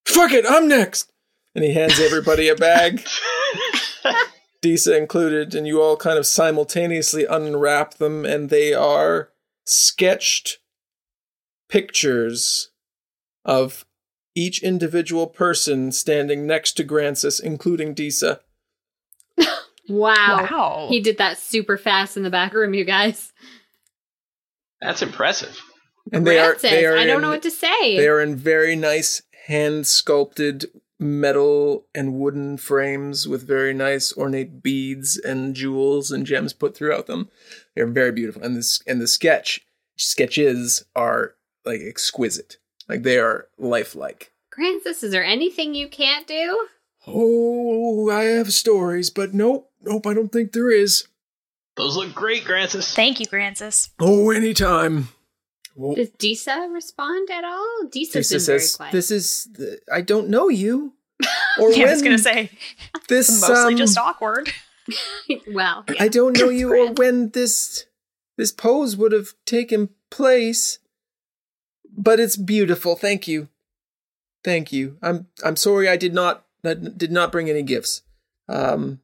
Fuck 0.05 0.33
it, 0.33 0.43
I'm 0.45 0.67
next. 0.67 1.09
And 1.55 1.63
he 1.63 1.73
hands 1.73 2.01
everybody 2.01 2.49
a 2.49 2.55
bag, 2.55 3.01
Disa 4.61 4.97
included, 4.97 5.55
and 5.55 5.65
you 5.65 5.81
all 5.81 5.95
kind 5.95 6.17
of 6.17 6.25
simultaneously 6.25 7.25
unwrap 7.25 7.93
them, 7.93 8.25
and 8.25 8.49
they 8.49 8.73
are 8.73 9.29
sketched 9.65 10.59
pictures 11.69 12.71
of 13.45 13.85
each 14.35 14.61
individual 14.61 15.27
person 15.27 15.93
standing 15.93 16.45
next 16.45 16.73
to 16.73 16.83
Grancis, 16.83 17.39
including 17.39 17.93
Disa. 17.93 18.41
Wow. 19.91 20.47
Wow. 20.49 20.87
He 20.89 20.99
did 20.99 21.17
that 21.17 21.37
super 21.37 21.77
fast 21.77 22.17
in 22.17 22.23
the 22.23 22.29
back 22.29 22.53
room, 22.53 22.73
you 22.73 22.83
guys. 22.85 23.31
That's 24.81 25.01
impressive. 25.01 25.59
And 26.11 26.25
they 26.25 26.39
are, 26.39 26.55
they 26.55 26.85
are 26.85 26.97
I 26.97 27.05
don't 27.05 27.17
in- 27.17 27.21
know 27.21 27.29
what 27.29 27.43
to 27.43 27.51
say. 27.51 27.97
They 27.97 28.07
are 28.07 28.19
in 28.21 28.35
very 28.35 28.75
nice 28.75 29.21
hand 29.47 29.85
sculpted 29.85 30.65
metal 30.99 31.85
and 31.95 32.13
wooden 32.13 32.57
frames 32.57 33.27
with 33.27 33.47
very 33.47 33.73
nice 33.73 34.15
ornate 34.15 34.61
beads 34.61 35.17
and 35.17 35.55
jewels 35.55 36.11
and 36.11 36.25
gems 36.25 36.53
put 36.53 36.75
throughout 36.75 37.07
them. 37.07 37.29
They're 37.75 37.87
very 37.87 38.11
beautiful. 38.11 38.43
And 38.43 38.55
this 38.55 38.81
and 38.85 39.01
the 39.01 39.07
sketch 39.07 39.61
sketches 39.97 40.85
are 40.95 41.35
like 41.65 41.81
exquisite. 41.81 42.57
Like 42.87 43.03
they 43.03 43.17
are 43.17 43.47
lifelike. 43.57 44.31
Grancis, 44.51 45.01
is 45.03 45.11
there 45.11 45.23
anything 45.23 45.73
you 45.73 45.87
can't 45.87 46.27
do? 46.27 46.67
Oh, 47.07 48.09
I 48.11 48.23
have 48.25 48.53
stories, 48.53 49.09
but 49.09 49.33
nope, 49.33 49.70
nope, 49.83 50.07
I 50.07 50.13
don't 50.13 50.31
think 50.31 50.51
there 50.51 50.71
is. 50.71 51.07
Those 51.77 51.95
look 51.95 52.13
great, 52.13 52.43
Grancis. 52.43 52.93
Thank 52.93 53.19
you, 53.19 53.25
Grancis. 53.25 53.89
Oh, 53.99 54.29
anytime. 54.31 55.09
Well, 55.75 55.95
Does 55.95 56.09
Disa 56.09 56.67
respond 56.71 57.29
at 57.31 57.43
all? 57.43 57.87
Disa's 57.89 58.29
Disa 58.29 58.51
been 58.51 58.57
very 58.59 58.69
quiet. 58.75 58.91
"This 58.91 59.11
is 59.11 59.47
the, 59.53 59.79
I 59.91 60.01
don't 60.01 60.29
know 60.29 60.49
you." 60.49 60.93
Or 61.59 61.71
Yeah, 61.71 61.87
I 61.87 61.91
was 61.91 62.01
gonna 62.01 62.17
say 62.17 62.51
this 63.07 63.41
mostly 63.41 63.73
um, 63.73 63.77
just 63.77 63.97
awkward. 63.97 64.51
well, 65.53 65.85
I 65.99 66.07
don't 66.07 66.37
know 66.37 66.49
you 66.49 66.73
or 66.75 66.91
when 66.97 67.29
this 67.29 67.85
this 68.37 68.51
pose 68.51 68.97
would 68.97 69.11
have 69.11 69.33
taken 69.45 69.89
place. 70.09 70.79
But 71.93 72.19
it's 72.21 72.37
beautiful. 72.37 72.95
Thank 72.95 73.27
you. 73.27 73.49
Thank 74.43 74.71
you. 74.71 74.97
I'm 75.01 75.27
I'm 75.43 75.55
sorry 75.55 75.87
I 75.89 75.97
did 75.97 76.13
not 76.13 76.45
I 76.63 76.73
did 76.73 77.11
not 77.11 77.31
bring 77.31 77.49
any 77.49 77.63
gifts. 77.63 78.01
Um 78.47 79.01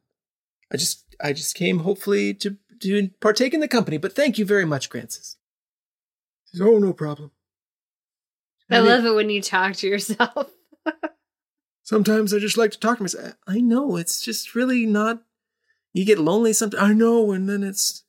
I 0.72 0.76
just 0.76 1.04
I 1.20 1.32
just 1.32 1.54
came 1.54 1.80
hopefully 1.80 2.34
to 2.34 2.56
to 2.80 3.10
partake 3.20 3.54
in 3.54 3.60
the 3.60 3.68
company, 3.68 3.96
but 3.98 4.14
thank 4.14 4.38
you 4.38 4.44
very 4.44 4.64
much, 4.64 4.88
Grancis. 4.90 5.36
Oh, 6.60 6.78
no 6.78 6.92
problem. 6.92 7.32
I 8.70 8.78
love 8.80 9.04
it 9.04 9.14
when 9.14 9.30
you 9.30 9.40
talk 9.42 9.74
to 9.76 9.88
yourself. 9.88 10.50
Sometimes 11.82 12.34
I 12.34 12.38
just 12.38 12.58
like 12.58 12.70
to 12.72 12.78
talk 12.78 12.98
to 12.98 13.02
myself. 13.02 13.34
I 13.46 13.60
know 13.60 13.96
it's 13.96 14.20
just 14.20 14.54
really 14.54 14.84
not. 14.86 15.22
You 15.94 16.04
get 16.04 16.18
lonely 16.18 16.52
sometimes. 16.52 16.82
I 16.82 16.92
know, 16.92 17.32
and 17.32 17.48
then 17.48 17.62
it's. 17.62 18.04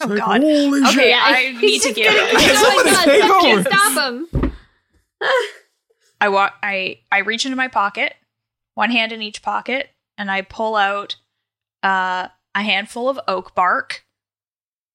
it's 0.00 0.02
Oh, 0.02 0.06
like, 0.06 0.18
God. 0.18 0.40
Holy 0.40 0.80
Okay, 0.80 0.90
shit! 0.92 1.16
I 1.16 1.52
need 1.60 1.82
to 1.82 1.92
give 1.92 2.06
Oh 2.08 2.28
it. 2.32 2.56
Somebody 2.56 2.90
take 3.04 3.24
I 3.24 3.40
can't 3.40 3.66
stop 3.66 4.12
him. 4.42 4.52
I 6.20 6.28
walk. 6.30 6.54
I 6.62 7.00
I 7.12 7.18
reach 7.18 7.44
into 7.44 7.56
my 7.56 7.68
pocket, 7.68 8.14
one 8.74 8.90
hand 8.90 9.12
in 9.12 9.20
each 9.20 9.42
pocket, 9.42 9.90
and 10.16 10.30
I 10.30 10.40
pull 10.42 10.74
out 10.74 11.16
uh, 11.82 12.28
a 12.54 12.62
handful 12.62 13.08
of 13.08 13.20
oak 13.28 13.54
bark. 13.54 14.04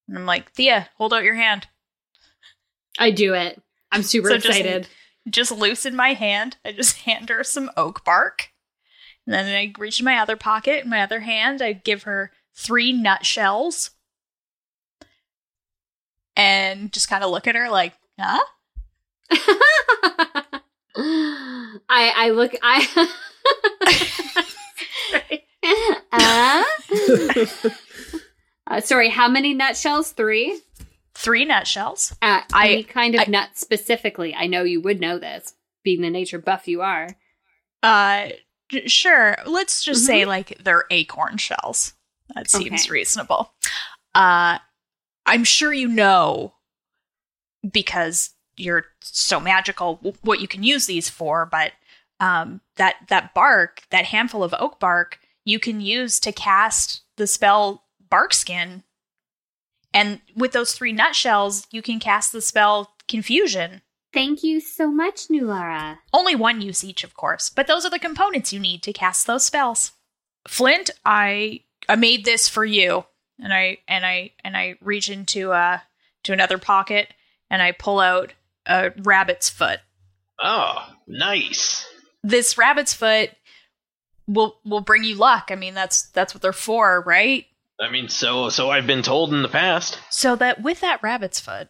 And 0.08 0.18
I'm 0.18 0.26
like, 0.26 0.52
Thea, 0.52 0.88
hold 0.96 1.12
out 1.14 1.24
your 1.24 1.34
hand. 1.34 1.66
I 2.98 3.10
do 3.10 3.34
it. 3.34 3.60
I'm 3.90 4.02
super 4.02 4.28
So 4.28 4.34
just- 4.36 4.46
excited. 4.58 4.88
Just 5.30 5.50
loosen 5.52 5.96
my 5.96 6.12
hand. 6.12 6.58
I 6.66 6.72
just 6.72 6.98
hand 7.02 7.30
her 7.30 7.42
some 7.44 7.70
oak 7.76 8.04
bark. 8.04 8.50
And 9.26 9.32
then 9.32 9.46
I 9.54 9.72
reach 9.78 9.98
in 10.00 10.04
my 10.04 10.18
other 10.18 10.36
pocket, 10.36 10.84
in 10.84 10.90
my 10.90 11.00
other 11.00 11.20
hand, 11.20 11.62
I 11.62 11.72
give 11.72 12.02
her 12.02 12.30
three 12.54 12.92
nutshells. 12.92 13.90
And 16.36 16.92
just 16.92 17.08
kind 17.08 17.24
of 17.24 17.30
look 17.30 17.46
at 17.46 17.54
her 17.54 17.70
like, 17.70 17.94
huh? 18.20 18.44
I 20.96 21.80
I 21.88 22.30
look 22.30 22.52
I. 22.62 23.08
uh? 26.20 27.68
Uh, 28.66 28.80
sorry, 28.80 29.10
how 29.10 29.28
many 29.28 29.52
nutshells? 29.52 30.12
Three. 30.12 30.58
Three 31.14 31.44
nutshells. 31.44 32.12
Uh, 32.22 32.40
I- 32.50 32.68
any 32.68 32.82
kind 32.82 33.14
of 33.14 33.20
I- 33.20 33.24
nut 33.30 33.50
specifically. 33.58 34.34
I 34.34 34.46
know 34.46 34.62
you 34.62 34.80
would 34.80 35.00
know 35.02 35.18
this, 35.18 35.52
being 35.84 36.00
the 36.00 36.08
nature 36.08 36.38
buff 36.38 36.66
you 36.66 36.80
are. 36.80 37.10
Uh, 37.82 38.30
sure. 38.86 39.36
Let's 39.44 39.84
just 39.84 40.04
Mhm. 40.04 40.06
say 40.06 40.24
like 40.24 40.56
they're 40.64 40.86
acorn 40.90 41.36
shells. 41.36 41.92
That 42.34 42.48
seems 42.48 42.84
Okay. 42.84 42.90
reasonable. 42.92 43.52
Uh, 44.14 44.60
I'm 45.26 45.44
sure 45.44 45.74
you 45.74 45.86
know 45.88 46.54
because 47.70 48.30
you're 48.56 48.86
so 49.02 49.38
magical 49.40 49.96
what 50.22 50.40
you 50.40 50.48
can 50.48 50.62
use 50.62 50.86
these 50.86 51.10
for, 51.10 51.44
but 51.44 51.72
um, 52.18 52.62
that 52.76 52.96
that 53.08 53.34
bark, 53.34 53.82
that 53.90 54.06
handful 54.06 54.42
of 54.42 54.54
oak 54.58 54.80
bark, 54.80 55.18
you 55.44 55.58
can 55.58 55.80
use 55.80 56.18
to 56.20 56.32
cast 56.32 57.02
the 57.16 57.26
spell 57.26 57.84
Barkskin. 58.10 58.82
And 59.92 60.20
with 60.34 60.52
those 60.52 60.72
three 60.72 60.92
nutshells, 60.92 61.66
you 61.70 61.82
can 61.82 62.00
cast 62.00 62.32
the 62.32 62.40
spell 62.40 62.94
confusion 63.08 63.82
Thank 64.14 64.44
you 64.44 64.60
so 64.60 64.92
much, 64.92 65.26
Nulara. 65.26 65.98
Only 66.12 66.36
one 66.36 66.60
use 66.60 66.84
each, 66.84 67.02
of 67.02 67.14
course, 67.14 67.50
but 67.50 67.66
those 67.66 67.84
are 67.84 67.90
the 67.90 67.98
components 67.98 68.52
you 68.52 68.60
need 68.60 68.80
to 68.84 68.92
cast 68.92 69.26
those 69.26 69.44
spells. 69.44 69.90
Flint, 70.46 70.90
I 71.04 71.62
I 71.88 71.96
made 71.96 72.24
this 72.24 72.48
for 72.48 72.64
you, 72.64 73.04
and 73.42 73.52
I 73.52 73.78
and 73.88 74.06
I 74.06 74.30
and 74.44 74.56
I 74.56 74.76
reach 74.80 75.10
into 75.10 75.50
uh 75.50 75.80
to 76.22 76.32
another 76.32 76.58
pocket 76.58 77.12
and 77.50 77.60
I 77.60 77.72
pull 77.72 77.98
out 77.98 78.32
a 78.66 78.92
rabbit's 79.02 79.48
foot. 79.48 79.80
Oh, 80.38 80.86
nice. 81.08 81.84
This 82.22 82.56
rabbit's 82.56 82.94
foot 82.94 83.30
will 84.26 84.58
will 84.64 84.80
bring 84.80 85.04
you 85.04 85.16
luck. 85.16 85.48
I 85.50 85.54
mean, 85.54 85.74
that's 85.74 86.08
that's 86.10 86.34
what 86.34 86.42
they're 86.42 86.52
for, 86.52 87.02
right? 87.06 87.46
I 87.80 87.90
mean, 87.90 88.08
so 88.08 88.48
so 88.48 88.70
I've 88.70 88.86
been 88.86 89.02
told 89.02 89.32
in 89.32 89.42
the 89.42 89.48
past. 89.48 89.98
So 90.10 90.36
that 90.36 90.62
with 90.62 90.80
that 90.80 91.02
rabbit's 91.02 91.40
foot, 91.40 91.68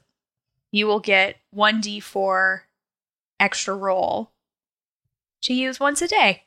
you 0.71 0.87
will 0.87 1.01
get 1.01 1.37
1d4 1.55 2.61
extra 3.41 3.75
roll 3.75 4.33
to 5.43 5.55
use 5.55 5.81
once 5.81 6.03
a 6.03 6.09
day 6.09 6.45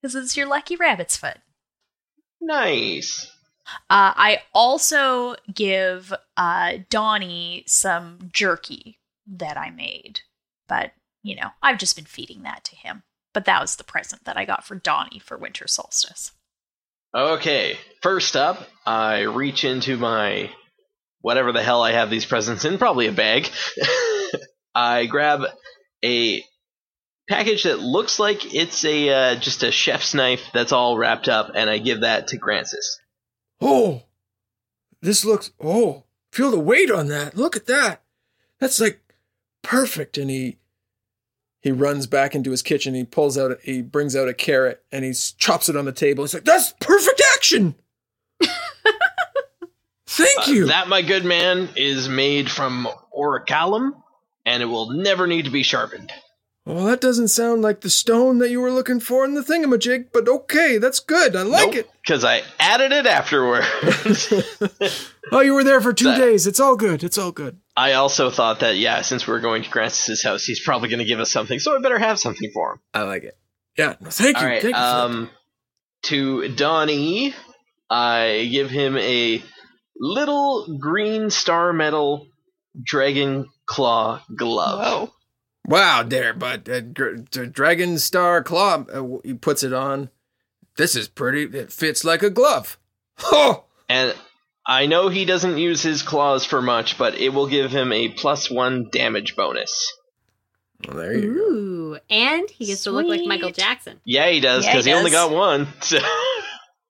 because 0.00 0.14
it's 0.14 0.36
your 0.36 0.46
lucky 0.46 0.76
rabbit's 0.76 1.16
foot. 1.16 1.38
Nice. 2.40 3.30
Uh, 3.88 4.12
I 4.16 4.42
also 4.52 5.36
give 5.52 6.12
uh, 6.36 6.78
Donnie 6.88 7.64
some 7.66 8.30
jerky 8.32 8.98
that 9.26 9.56
I 9.56 9.70
made, 9.70 10.20
but 10.68 10.92
you 11.22 11.36
know, 11.36 11.50
I've 11.62 11.78
just 11.78 11.96
been 11.96 12.06
feeding 12.06 12.42
that 12.42 12.64
to 12.64 12.76
him. 12.76 13.02
But 13.32 13.44
that 13.44 13.60
was 13.60 13.76
the 13.76 13.84
present 13.84 14.24
that 14.24 14.36
I 14.36 14.44
got 14.44 14.64
for 14.64 14.74
Donnie 14.74 15.20
for 15.20 15.36
winter 15.36 15.66
solstice. 15.68 16.32
Okay, 17.14 17.76
first 18.02 18.36
up, 18.36 18.68
I 18.86 19.22
reach 19.22 19.64
into 19.64 19.96
my 19.96 20.50
whatever 21.20 21.52
the 21.52 21.62
hell 21.62 21.82
I 21.82 21.92
have 21.92 22.10
these 22.10 22.24
presents 22.26 22.64
in, 22.64 22.78
probably 22.78 23.06
a 23.06 23.12
bag. 23.12 23.48
I 24.74 25.06
grab 25.06 25.42
a 26.04 26.44
package 27.28 27.64
that 27.64 27.80
looks 27.80 28.18
like 28.18 28.54
it's 28.54 28.84
a 28.84 29.08
uh, 29.08 29.34
just 29.36 29.62
a 29.62 29.70
chef's 29.70 30.14
knife 30.14 30.42
that's 30.54 30.72
all 30.72 30.96
wrapped 30.96 31.28
up, 31.28 31.52
and 31.54 31.68
I 31.68 31.78
give 31.78 32.00
that 32.00 32.28
to 32.28 32.36
Grancis. 32.36 33.00
Oh, 33.60 34.02
this 35.02 35.24
looks. 35.24 35.50
Oh, 35.60 36.04
feel 36.32 36.50
the 36.50 36.58
weight 36.58 36.90
on 36.90 37.08
that. 37.08 37.36
Look 37.36 37.56
at 37.56 37.66
that. 37.66 38.02
That's 38.58 38.80
like 38.80 39.00
perfect. 39.62 40.16
And 40.16 40.30
he 40.30 40.58
he 41.60 41.70
runs 41.72 42.06
back 42.06 42.34
into 42.34 42.50
his 42.50 42.62
kitchen. 42.62 42.94
He 42.94 43.04
pulls 43.04 43.36
out. 43.38 43.58
He 43.62 43.82
brings 43.82 44.16
out 44.16 44.28
a 44.28 44.34
carrot 44.34 44.82
and 44.90 45.04
he 45.04 45.12
chops 45.12 45.68
it 45.68 45.76
on 45.76 45.84
the 45.84 45.92
table. 45.92 46.24
He's 46.24 46.34
like, 46.34 46.44
"That's 46.44 46.72
perfect 46.80 47.22
action." 47.36 47.74
Thank 50.06 50.38
Uh, 50.48 50.50
you. 50.50 50.66
that, 50.66 50.88
my 50.88 51.02
good 51.02 51.24
man, 51.24 51.68
is 51.76 52.08
made 52.08 52.50
from 52.50 52.88
orichalcum, 53.16 53.92
and 54.44 54.62
it 54.62 54.66
will 54.66 54.90
never 54.90 55.26
need 55.26 55.44
to 55.44 55.50
be 55.50 55.62
sharpened. 55.62 56.10
Well, 56.66 56.84
that 56.84 57.00
doesn't 57.00 57.28
sound 57.28 57.62
like 57.62 57.80
the 57.80 57.90
stone 57.90 58.38
that 58.38 58.50
you 58.50 58.60
were 58.60 58.70
looking 58.70 59.00
for 59.00 59.24
in 59.24 59.34
the 59.34 59.40
thingamajig, 59.42 60.06
but 60.12 60.28
okay, 60.28 60.78
that's 60.78 61.00
good. 61.00 61.34
I 61.34 61.42
like 61.42 61.74
it. 61.74 61.90
because 62.02 62.24
I 62.24 62.42
added 62.58 62.92
it 62.92 63.06
afterwards. 63.06 64.32
Oh, 65.32 65.38
you 65.38 65.54
were 65.54 65.62
there 65.62 65.80
for 65.80 65.92
two 65.92 66.06
That- 66.06 66.18
days. 66.18 66.48
It's 66.48 66.58
all 66.58 66.74
good. 66.74 67.04
It's 67.04 67.16
all 67.16 67.30
good. 67.30 67.60
I 67.76 67.92
also 67.92 68.30
thought 68.30 68.60
that 68.60 68.76
yeah, 68.78 69.02
since 69.02 69.28
we're 69.28 69.38
going 69.38 69.62
to 69.62 69.70
Grancis' 69.70 70.24
house, 70.24 70.42
he's 70.44 70.58
probably 70.60 70.88
going 70.88 70.98
to 70.98 71.04
give 71.04 71.20
us 71.20 71.30
something, 71.30 71.60
so 71.60 71.76
I 71.76 71.80
better 71.80 72.00
have 72.00 72.18
something 72.18 72.50
for 72.52 72.72
him. 72.72 72.80
I 72.92 73.02
like 73.02 73.22
it. 73.22 73.38
Yeah. 73.78 73.94
No, 74.00 74.10
thank 74.10 74.36
you. 74.38 74.42
All 74.42 74.48
right. 74.48 74.60
Thank 74.60 74.74
you. 74.74 74.82
Um, 74.82 75.30
to 76.04 76.48
Donnie, 76.48 77.32
I 77.88 78.48
give 78.50 78.70
him 78.70 78.96
a 78.98 79.40
little 79.96 80.78
green 80.80 81.30
star 81.30 81.72
metal 81.72 82.26
dragon 82.82 83.46
claw 83.66 84.20
glove. 84.36 85.10
Wow, 85.66 86.02
there, 86.02 86.32
but 86.34 86.68
uh, 86.68 86.80
dr- 86.80 87.30
d- 87.30 87.46
Dragon 87.46 87.98
Star 87.98 88.42
Claw, 88.42 88.84
uh, 88.92 89.18
he 89.24 89.34
puts 89.34 89.62
it 89.62 89.72
on. 89.72 90.10
This 90.76 90.96
is 90.96 91.06
pretty. 91.08 91.42
It 91.56 91.72
fits 91.72 92.04
like 92.04 92.22
a 92.22 92.30
glove. 92.30 92.78
Oh, 93.24 93.64
And 93.88 94.14
I 94.66 94.86
know 94.86 95.08
he 95.08 95.24
doesn't 95.24 95.58
use 95.58 95.82
his 95.82 96.02
claws 96.02 96.44
for 96.44 96.62
much, 96.62 96.96
but 96.96 97.14
it 97.14 97.30
will 97.30 97.46
give 97.48 97.70
him 97.70 97.92
a 97.92 98.08
plus 98.08 98.50
one 98.50 98.88
damage 98.90 99.36
bonus. 99.36 99.92
well, 100.88 100.96
there 100.96 101.12
you 101.18 101.34
go. 101.34 101.40
Ooh, 101.40 101.98
and 102.08 102.48
he 102.50 102.66
gets 102.66 102.84
to 102.84 102.90
look 102.92 103.06
like 103.06 103.20
Michael 103.26 103.50
Jackson. 103.50 104.00
Yeah, 104.04 104.30
he 104.30 104.40
does 104.40 104.64
Yeah, 104.64 104.72
because 104.72 104.84
he 104.86 104.92
he, 104.92 104.96
only 104.96 105.10
got 105.10 105.30
one. 105.32 105.68
So. 105.82 105.98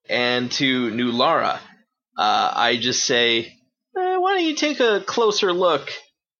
and 0.09 0.51
to 0.53 0.91
Nulara, 0.91 1.59
uh, 2.19 2.53
I 2.55 2.77
just 2.81 3.05
say, 3.05 3.39
eh, 3.97 4.17
why 4.17 4.35
don't 4.35 4.45
you 4.45 4.55
take 4.55 4.81
a 4.81 5.01
closer 5.05 5.53
look 5.53 5.91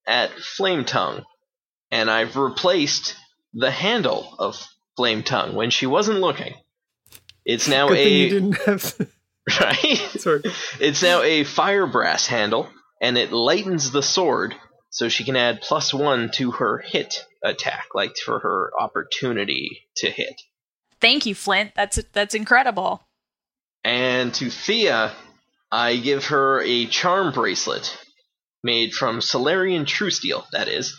at 0.07 0.31
Flame 0.39 0.85
Tongue? 0.85 1.24
And 1.90 2.10
I've 2.10 2.36
replaced 2.36 3.16
the 3.52 3.70
handle 3.70 4.34
of 4.38 4.64
Flame 4.96 5.22
Tongue 5.22 5.54
when 5.54 5.70
she 5.70 5.86
wasn't 5.86 6.20
looking. 6.20 6.54
It's 7.44 7.68
now 7.68 7.88
Good 7.88 7.96
thing 7.96 8.12
you 8.12 8.26
a 8.26 8.30
didn't 8.30 8.56
have. 8.62 9.08
right. 9.60 9.96
Sorry. 10.18 10.42
It's 10.78 11.02
now 11.02 11.22
a 11.22 11.44
fire 11.44 11.86
brass 11.86 12.26
handle, 12.26 12.68
and 13.00 13.16
it 13.18 13.32
lightens 13.32 13.90
the 13.90 14.02
sword, 14.02 14.54
so 14.90 15.08
she 15.08 15.24
can 15.24 15.36
add 15.36 15.62
plus 15.62 15.92
one 15.92 16.30
to 16.34 16.52
her 16.52 16.78
hit 16.78 17.26
attack, 17.42 17.86
like 17.94 18.16
for 18.16 18.38
her 18.38 18.70
opportunity 18.78 19.88
to 19.96 20.10
hit. 20.10 20.40
Thank 21.00 21.26
you, 21.26 21.34
Flint. 21.34 21.72
That's 21.74 21.98
that's 22.12 22.34
incredible. 22.34 23.02
And 23.82 24.34
to 24.34 24.50
Thea, 24.50 25.12
I 25.72 25.96
give 25.96 26.26
her 26.26 26.60
a 26.62 26.86
charm 26.86 27.32
bracelet 27.32 27.96
made 28.62 28.92
from 28.92 29.20
Solarian 29.22 29.86
True 29.86 30.10
Steel, 30.10 30.46
that 30.52 30.68
is. 30.68 30.94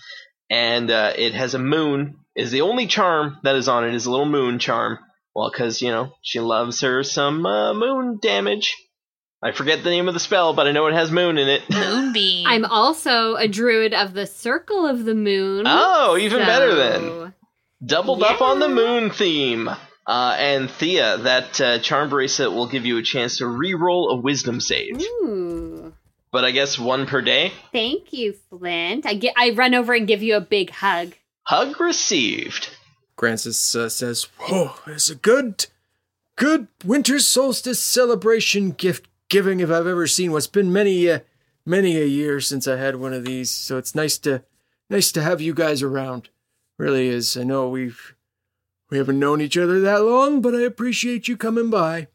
And 0.52 0.92
uh, 0.92 1.14
it 1.18 1.34
has 1.34 1.54
a 1.56 1.60
moon. 1.60 2.18
Is 2.36 2.52
the 2.52 2.62
only 2.62 2.86
charm 2.88 3.38
that 3.44 3.56
is 3.56 3.68
on 3.68 3.86
it 3.88 3.96
is 3.96 4.06
a 4.06 4.12
little 4.12 4.26
moon 4.28 4.60
charm. 4.60 5.00
Well, 5.34 5.50
because, 5.50 5.82
you 5.82 5.90
know, 5.92 6.12
she 6.22 6.40
loves 6.42 6.82
her 6.82 7.04
some 7.04 7.46
uh, 7.46 7.74
moon 7.74 8.20
damage. 8.22 8.76
I 9.42 9.54
forget 9.54 9.84
the 9.84 9.90
name 9.90 10.08
of 10.10 10.14
the 10.14 10.20
spell, 10.20 10.54
but 10.54 10.68
I 10.68 10.72
know 10.72 10.86
it 10.88 10.94
has 10.94 11.10
moon 11.10 11.38
in 11.38 11.48
it. 11.48 11.64
Moonbeam. 11.70 12.46
I'm 12.48 12.66
also 12.66 13.36
a 13.36 13.48
druid 13.48 13.94
of 13.94 14.14
the 14.14 14.28
Circle 14.28 14.86
of 14.86 15.06
the 15.06 15.16
Moon. 15.16 15.64
Oh, 15.68 16.18
even 16.18 16.40
better 16.40 16.76
then. 16.76 17.02
so- 17.02 17.32
Doubled 17.84 18.22
up 18.22 18.42
on 18.42 18.60
the 18.60 18.70
moon 18.70 19.10
theme. 19.10 19.68
Uh, 20.06 20.36
and 20.38 20.70
Thea, 20.70 21.18
that 21.20 21.62
uh, 21.62 21.80
charm 21.80 22.10
bracelet 22.10 22.52
will 22.52 22.68
give 22.68 22.86
you 22.86 22.98
a 22.98 23.02
chance 23.04 23.38
to 23.38 23.48
re-roll 23.48 24.10
a 24.12 24.16
wisdom 24.18 24.60
save. 24.60 25.02
Ooh. 25.02 25.94
But 26.32 26.46
I 26.46 26.52
guess 26.52 26.80
one 26.80 27.06
per 27.08 27.22
day. 27.22 27.52
Thank 27.74 28.14
you, 28.14 28.34
Flint. 28.50 29.06
I 29.06 29.16
get. 29.16 29.34
I 29.38 29.50
run 29.50 29.76
over 29.76 29.94
and 29.94 30.08
give 30.08 30.24
you 30.24 30.38
a 30.38 30.42
big 30.42 30.70
hug. 30.70 31.14
Hug 31.44 31.80
received. 31.80 32.70
Grancis 33.18 33.76
uh, 33.76 33.90
says, 33.90 34.28
"Oh, 34.50 34.82
it's 34.88 35.10
a 35.10 35.16
good, 35.16 35.66
good 36.38 36.68
winter 36.86 37.20
solstice 37.20 37.84
celebration 37.84 38.72
gift 38.72 39.08
giving 39.30 39.60
if 39.60 39.70
I've 39.70 39.88
ever 39.88 40.08
seen. 40.08 40.32
What's 40.32 40.48
been 40.48 40.72
many, 40.72 41.10
uh, 41.10 41.20
many 41.66 41.98
a 41.98 42.06
year 42.06 42.40
since 42.40 42.68
I 42.68 42.78
had 42.78 42.96
one 42.96 43.14
of 43.14 43.26
these. 43.26 43.52
So 43.52 43.78
it's 43.78 43.94
nice 43.94 44.18
to, 44.20 44.44
nice 44.90 45.12
to 45.12 45.22
have 45.22 45.42
you 45.42 45.54
guys 45.54 45.84
around. 45.84 46.30
Really 46.78 47.08
is. 47.10 47.38
I 47.38 47.44
know 47.44 47.70
we've, 47.70 48.16
we 48.90 48.98
haven't 48.98 49.20
known 49.20 49.42
each 49.42 49.58
other 49.58 49.80
that 49.82 50.04
long, 50.04 50.42
but 50.42 50.56
I 50.56 50.62
appreciate 50.62 51.28
you 51.28 51.36
coming 51.36 51.70
by." 51.70 52.08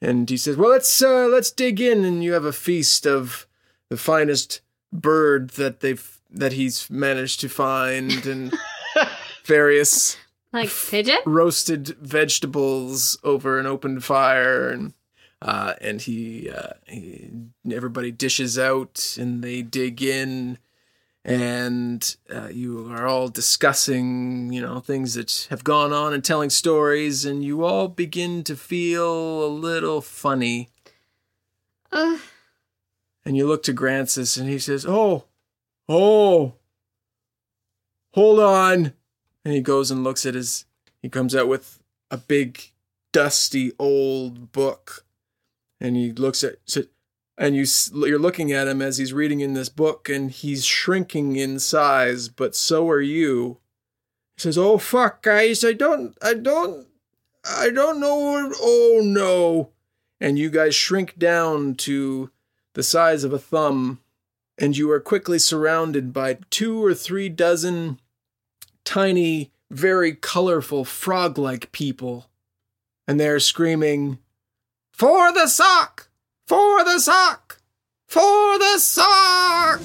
And 0.00 0.28
he 0.28 0.36
says, 0.36 0.56
"Well, 0.56 0.70
let's 0.70 1.02
uh, 1.02 1.26
let's 1.26 1.50
dig 1.50 1.80
in, 1.80 2.04
and 2.04 2.22
you 2.22 2.32
have 2.32 2.44
a 2.44 2.52
feast 2.52 3.06
of 3.06 3.46
the 3.90 3.96
finest 3.96 4.60
bird 4.92 5.50
that 5.50 5.80
they've 5.80 6.20
that 6.30 6.52
he's 6.52 6.88
managed 6.88 7.40
to 7.40 7.48
find, 7.48 8.26
and 8.26 8.54
various." 9.44 10.16
Like 10.50 10.70
pigeon. 10.70 11.18
roasted 11.26 11.88
vegetables 12.00 13.18
over 13.22 13.58
an 13.58 13.66
open 13.66 14.00
fire 14.00 14.70
and 14.70 14.94
uh, 15.42 15.74
and 15.80 16.00
he, 16.00 16.50
uh, 16.50 16.70
he 16.86 17.30
everybody 17.70 18.10
dishes 18.10 18.58
out 18.58 19.16
and 19.20 19.42
they 19.42 19.62
dig 19.62 20.02
in 20.02 20.58
and 21.24 22.16
uh, 22.32 22.48
you 22.50 22.90
are 22.90 23.06
all 23.06 23.28
discussing 23.28 24.52
you 24.52 24.60
know 24.60 24.80
things 24.80 25.14
that 25.14 25.46
have 25.50 25.64
gone 25.64 25.92
on 25.92 26.14
and 26.14 26.24
telling 26.24 26.50
stories 26.50 27.24
and 27.24 27.44
you 27.44 27.64
all 27.64 27.88
begin 27.88 28.42
to 28.44 28.56
feel 28.56 29.44
a 29.44 29.48
little 29.48 30.00
funny 30.00 30.70
Ugh. 31.92 32.20
and 33.24 33.36
you 33.36 33.46
look 33.46 33.62
to 33.64 33.72
Grancis 33.72 34.36
and 34.36 34.48
he 34.48 34.58
says, 34.58 34.84
Oh, 34.86 35.24
oh, 35.88 36.54
hold 38.12 38.40
on. 38.40 38.92
And 39.44 39.54
he 39.54 39.60
goes 39.60 39.90
and 39.90 40.04
looks 40.04 40.26
at 40.26 40.34
his, 40.34 40.66
he 41.00 41.08
comes 41.08 41.34
out 41.34 41.48
with 41.48 41.82
a 42.10 42.18
big, 42.18 42.72
dusty 43.12 43.72
old 43.78 44.52
book. 44.52 45.04
And 45.80 45.96
he 45.96 46.12
looks 46.12 46.44
at, 46.44 46.56
and 47.38 47.54
you 47.54 47.64
you're 47.94 48.18
looking 48.18 48.52
at 48.52 48.66
him 48.68 48.82
as 48.82 48.98
he's 48.98 49.12
reading 49.12 49.40
in 49.40 49.54
this 49.54 49.68
book 49.68 50.08
and 50.08 50.30
he's 50.30 50.64
shrinking 50.66 51.36
in 51.36 51.58
size, 51.60 52.28
but 52.28 52.54
so 52.56 52.88
are 52.90 53.00
you. 53.00 53.58
He 54.36 54.42
says, 54.42 54.58
Oh, 54.58 54.76
fuck, 54.76 55.22
guys, 55.22 55.64
I 55.64 55.72
don't, 55.72 56.16
I 56.20 56.34
don't, 56.34 56.86
I 57.48 57.70
don't 57.70 58.00
know. 58.00 58.16
what- 58.16 58.56
Oh, 58.60 59.00
no. 59.04 59.70
And 60.20 60.36
you 60.38 60.50
guys 60.50 60.74
shrink 60.74 61.16
down 61.18 61.76
to 61.76 62.30
the 62.74 62.82
size 62.82 63.22
of 63.24 63.32
a 63.32 63.38
thumb 63.38 64.00
and 64.58 64.76
you 64.76 64.90
are 64.90 65.00
quickly 65.00 65.38
surrounded 65.38 66.12
by 66.12 66.38
two 66.50 66.84
or 66.84 66.92
three 66.92 67.28
dozen 67.28 68.00
tiny, 68.84 69.52
very 69.70 70.12
colorful 70.12 70.84
frog 70.84 71.38
like 71.38 71.70
people. 71.70 72.28
And 73.06 73.18
they're 73.20 73.38
screaming, 73.40 74.18
For 74.92 75.32
the 75.32 75.46
sock! 75.46 76.07
For 76.48 76.82
the 76.82 76.98
sock! 76.98 77.60
For 78.06 78.58
the 78.58 78.78
sock! 78.78 79.82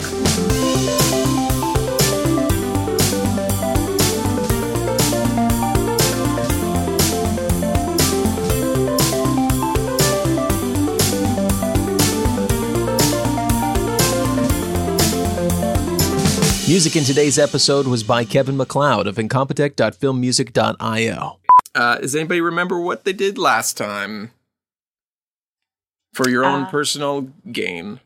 Music 16.66 16.96
in 16.96 17.04
today's 17.04 17.38
episode 17.38 17.88
was 17.88 18.04
by 18.04 18.24
Kevin 18.24 18.56
MacLeod 18.56 19.08
of 19.08 19.18
incompetech.filmmusic.io. 19.18 21.40
Uh, 21.76 21.98
does 21.98 22.16
anybody 22.16 22.40
remember 22.40 22.80
what 22.80 23.04
they 23.04 23.12
did 23.12 23.38
last 23.38 23.76
time? 23.76 24.32
For 26.14 26.30
your 26.30 26.46
own 26.46 26.64
Uh. 26.64 26.70
personal 26.70 27.22
gain. 27.52 28.00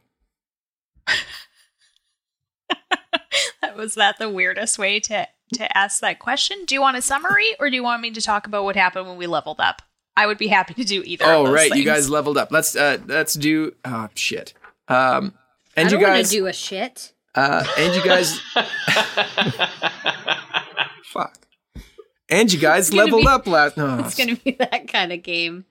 that 3.62 3.76
Was 3.78 3.96
that 3.96 4.18
the 4.20 4.30
weirdest 4.30 4.78
way 4.80 5.00
to 5.02 5.28
to 5.56 5.78
ask 5.78 6.02
that 6.02 6.20
question? 6.20 6.66
Do 6.66 6.76
you 6.76 6.82
want 6.82 6.98
a 6.98 7.02
summary 7.02 7.56
or 7.60 7.70
do 7.70 7.76
you 7.76 7.84
want 7.84 8.02
me 8.02 8.12
to 8.12 8.22
talk 8.22 8.48
about 8.48 8.64
what 8.66 8.76
happened 8.76 9.08
when 9.08 9.18
we 9.18 9.28
leveled 9.28 9.60
up? 9.62 9.82
I 10.18 10.26
would 10.26 10.38
be 10.38 10.48
happy 10.48 10.74
to 10.74 10.84
do 10.84 11.04
either. 11.06 11.24
of 11.26 11.30
Oh, 11.32 11.46
those 11.46 11.54
right. 11.54 11.72
You 11.74 11.86
guys 11.86 12.10
leveled 12.10 12.38
up. 12.38 12.52
Let's 12.52 12.76
uh 12.76 12.98
let's 13.08 13.34
do 13.34 13.74
oh 13.86 14.10
shit. 14.16 14.54
Um 14.88 15.34
and 15.76 15.88
I 15.88 15.92
you 15.92 15.98
don't 16.00 16.02
want 16.02 16.14
guys 16.16 16.30
do 16.32 16.48
a 16.48 16.54
shit. 16.54 17.14
uh 17.36 17.64
and 17.78 17.96
you 17.96 18.04
guys 18.04 18.40
fuck. 21.04 21.38
And 22.30 22.52
you 22.52 22.60
guys 22.60 22.94
leveled 22.94 23.22
be- 23.22 23.28
up 23.28 23.48
last 23.48 23.78
no. 23.78 24.00
It's 24.00 24.16
gonna 24.16 24.36
be 24.36 24.52
that 24.60 24.88
kind 24.90 25.14
of 25.14 25.24
game. 25.24 25.66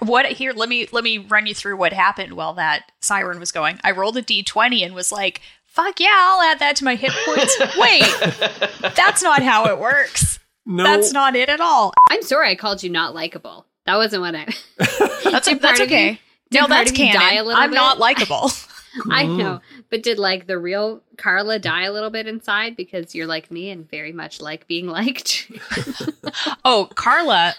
What 0.00 0.26
here? 0.26 0.52
Let 0.52 0.68
me 0.68 0.88
let 0.92 1.04
me 1.04 1.18
run 1.18 1.46
you 1.46 1.54
through 1.54 1.76
what 1.76 1.92
happened 1.92 2.34
while 2.34 2.54
that 2.54 2.90
siren 3.00 3.38
was 3.40 3.52
going. 3.52 3.78
I 3.84 3.90
rolled 3.92 4.16
a 4.16 4.22
d20 4.22 4.84
and 4.84 4.94
was 4.94 5.10
like, 5.12 5.40
"Fuck 5.64 6.00
yeah, 6.00 6.08
I'll 6.12 6.42
add 6.42 6.58
that 6.60 6.76
to 6.76 6.84
my 6.84 6.94
hit 6.94 7.12
points." 7.24 7.56
Wait, 7.78 8.92
that's 8.96 9.22
not 9.22 9.42
how 9.42 9.66
it 9.66 9.78
works. 9.78 10.38
no 10.64 10.84
That's 10.84 11.12
not 11.12 11.34
it 11.36 11.48
at 11.48 11.60
all. 11.60 11.92
I'm 12.10 12.22
sorry 12.22 12.50
I 12.50 12.54
called 12.54 12.82
you 12.82 12.90
not 12.90 13.14
likable. 13.14 13.66
That 13.86 13.96
wasn't 13.96 14.22
what 14.22 14.34
I. 14.34 14.46
That's 15.30 15.46
Did 15.48 15.60
that's 15.60 15.78
part 15.78 15.78
you- 15.78 15.84
okay. 15.86 16.20
did 16.50 16.60
no, 16.60 16.66
that's 16.68 16.90
of 16.90 16.98
you 16.98 17.04
canon. 17.06 17.20
die 17.20 17.34
a 17.34 17.44
little 17.44 17.60
I'm 17.62 17.70
bit? 17.70 17.76
not 17.76 17.98
likable. 17.98 18.50
I 19.10 19.26
know, 19.26 19.60
but 19.90 20.02
did 20.02 20.18
like 20.18 20.46
the 20.46 20.58
real 20.58 21.02
Carla 21.18 21.58
die 21.58 21.82
a 21.82 21.92
little 21.92 22.08
bit 22.10 22.26
inside 22.26 22.76
because 22.76 23.14
you're 23.14 23.26
like 23.26 23.50
me 23.50 23.68
and 23.70 23.88
very 23.90 24.12
much 24.12 24.40
like 24.40 24.66
being 24.66 24.86
liked? 24.86 25.50
oh, 26.64 26.88
Carla 26.94 27.54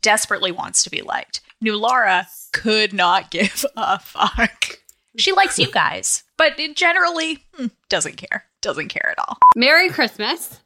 desperately 0.00 0.50
wants 0.52 0.82
to 0.84 0.90
be 0.90 1.02
liked. 1.02 1.40
Nulara 1.62 2.26
could 2.52 2.92
not 2.92 3.30
give 3.30 3.64
a 3.76 3.98
fuck. 3.98 4.78
She 5.16 5.32
likes 5.32 5.58
you 5.58 5.70
guys, 5.70 6.24
but 6.36 6.58
it 6.58 6.76
generally 6.76 7.44
hmm, 7.54 7.66
doesn't 7.88 8.16
care. 8.16 8.44
Doesn't 8.62 8.88
care 8.88 9.10
at 9.10 9.18
all. 9.18 9.38
Merry 9.56 9.88
Christmas. 9.90 10.60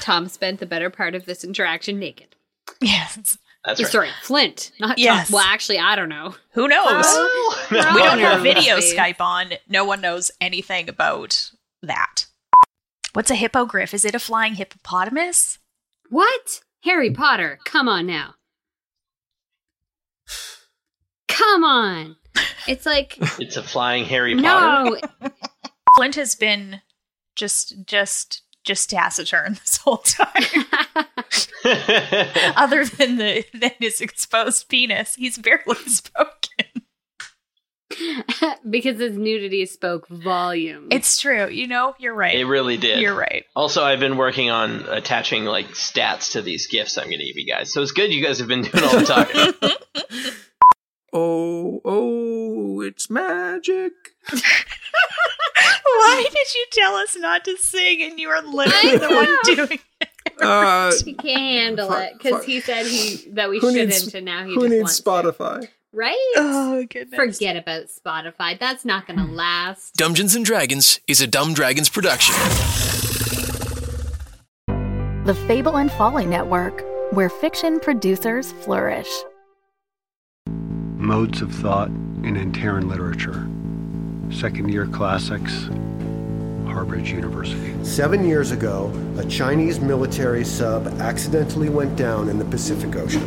Tom 0.00 0.28
spent 0.28 0.60
the 0.60 0.66
better 0.66 0.90
part 0.90 1.14
of 1.14 1.24
this 1.26 1.44
interaction 1.44 1.98
naked. 1.98 2.36
Yes. 2.80 3.38
That's 3.64 3.80
right. 3.82 3.90
Sorry, 3.90 4.08
Flint, 4.22 4.72
not 4.80 4.98
Yes. 4.98 5.28
Tom. 5.28 5.34
Well, 5.34 5.44
actually, 5.44 5.78
I 5.78 5.96
don't 5.96 6.08
know. 6.08 6.34
Who 6.52 6.68
knows? 6.68 7.04
Oh, 7.06 7.66
We're 7.70 7.94
we 7.94 8.02
don't 8.02 8.18
have 8.18 8.42
nervous, 8.42 8.54
video. 8.54 8.76
Skype 8.78 9.20
on. 9.20 9.52
No 9.68 9.84
one 9.84 10.00
knows 10.00 10.30
anything 10.40 10.88
about 10.88 11.50
that. 11.82 12.26
What's 13.12 13.30
a 13.30 13.34
hippogriff? 13.34 13.92
Is 13.94 14.04
it 14.04 14.14
a 14.14 14.18
flying 14.20 14.54
hippopotamus? 14.54 15.58
What? 16.08 16.60
Harry 16.84 17.10
Potter, 17.10 17.58
come 17.64 17.88
on 17.88 18.06
now. 18.06 18.34
Come 21.38 21.64
on. 21.64 22.16
It's 22.66 22.84
like 22.84 23.16
It's 23.38 23.56
a 23.56 23.62
flying 23.62 24.04
Harry 24.06 24.34
Potter. 24.34 25.00
no, 25.22 25.30
Flint 25.96 26.16
has 26.16 26.34
been 26.34 26.80
just 27.36 27.74
just 27.86 28.42
just 28.64 28.90
taciturn 28.90 29.54
this 29.54 29.76
whole 29.78 29.98
time. 29.98 30.44
Other 32.56 32.84
than 32.84 33.16
the 33.16 33.44
than 33.54 33.70
his 33.78 34.00
exposed 34.00 34.68
penis, 34.68 35.14
he's 35.14 35.38
barely 35.38 35.76
spoken. 35.86 36.34
because 38.68 38.98
his 39.00 39.16
nudity 39.16 39.64
spoke 39.66 40.06
volumes. 40.08 40.88
It's 40.90 41.18
true. 41.20 41.48
You 41.48 41.66
know, 41.66 41.94
you're 41.98 42.14
right. 42.14 42.38
it 42.38 42.44
really 42.44 42.76
did. 42.76 43.00
You're 43.00 43.14
right. 43.14 43.44
Also, 43.56 43.82
I've 43.82 44.00
been 44.00 44.16
working 44.16 44.50
on 44.50 44.82
attaching 44.88 45.44
like 45.44 45.68
stats 45.68 46.32
to 46.32 46.42
these 46.42 46.66
gifts 46.66 46.98
I'm 46.98 47.06
going 47.06 47.18
to 47.20 47.24
give 47.26 47.36
you 47.38 47.46
guys. 47.46 47.72
So 47.72 47.80
it's 47.82 47.92
good 47.92 48.12
you 48.12 48.22
guys 48.22 48.38
have 48.40 48.48
been 48.48 48.62
doing 48.62 48.84
all 48.84 48.98
the 48.98 49.06
talking. 49.06 49.52
Oh, 51.12 51.80
oh, 51.84 52.80
it's 52.82 53.08
magic. 53.08 53.92
Why 54.30 56.26
did 56.30 56.54
you 56.54 56.66
tell 56.72 56.94
us 56.96 57.16
not 57.16 57.44
to 57.44 57.56
sing 57.56 58.02
and 58.02 58.20
you 58.20 58.28
were 58.28 58.42
literally 58.44 58.98
the 58.98 59.08
one 59.08 59.56
doing 59.56 59.80
it? 60.00 60.08
Uh, 60.40 60.92
he 61.04 61.14
can't 61.14 61.40
handle 61.40 61.88
Fuck, 61.88 61.98
it 61.98 62.12
because 62.18 62.44
he 62.44 62.60
said 62.60 62.86
he 62.86 63.28
that 63.32 63.50
we 63.50 63.58
who 63.58 63.72
shouldn't, 63.72 63.88
needs 63.88 64.14
and 64.14 64.24
now 64.24 64.44
he 64.44 64.54
who 64.54 64.60
just 64.60 64.70
needs 64.70 64.82
wants 64.82 65.00
to. 65.00 65.02
Spotify? 65.32 65.68
right? 65.92 66.32
Oh 66.36 66.86
goodness. 66.88 67.16
Forget 67.16 67.56
about 67.56 67.86
Spotify. 67.86 68.58
That's 68.58 68.84
not 68.84 69.06
going 69.06 69.18
to 69.18 69.24
last. 69.24 69.94
Dungeons 69.94 70.36
and 70.36 70.44
Dragons 70.44 71.00
is 71.08 71.20
a 71.20 71.26
Dumb 71.26 71.54
Dragons 71.54 71.88
production. 71.88 72.36
The 75.24 75.34
Fable 75.46 75.76
and 75.76 75.90
Folly 75.92 76.26
Network, 76.26 76.84
where 77.12 77.28
fiction 77.28 77.80
producers 77.80 78.52
flourish. 78.52 79.08
Modes 81.08 81.40
of 81.40 81.50
Thought 81.50 81.88
in 81.88 82.36
Antaran 82.36 82.86
Literature. 82.86 83.48
Second 84.30 84.70
year 84.70 84.86
classics, 84.86 85.54
Harbridge 86.66 87.08
University. 87.08 87.82
Seven 87.82 88.26
years 88.26 88.50
ago, 88.50 88.92
a 89.16 89.24
Chinese 89.24 89.80
military 89.80 90.44
sub 90.44 90.86
accidentally 91.00 91.70
went 91.70 91.96
down 91.96 92.28
in 92.28 92.38
the 92.38 92.44
Pacific 92.44 92.94
Ocean. 92.94 93.26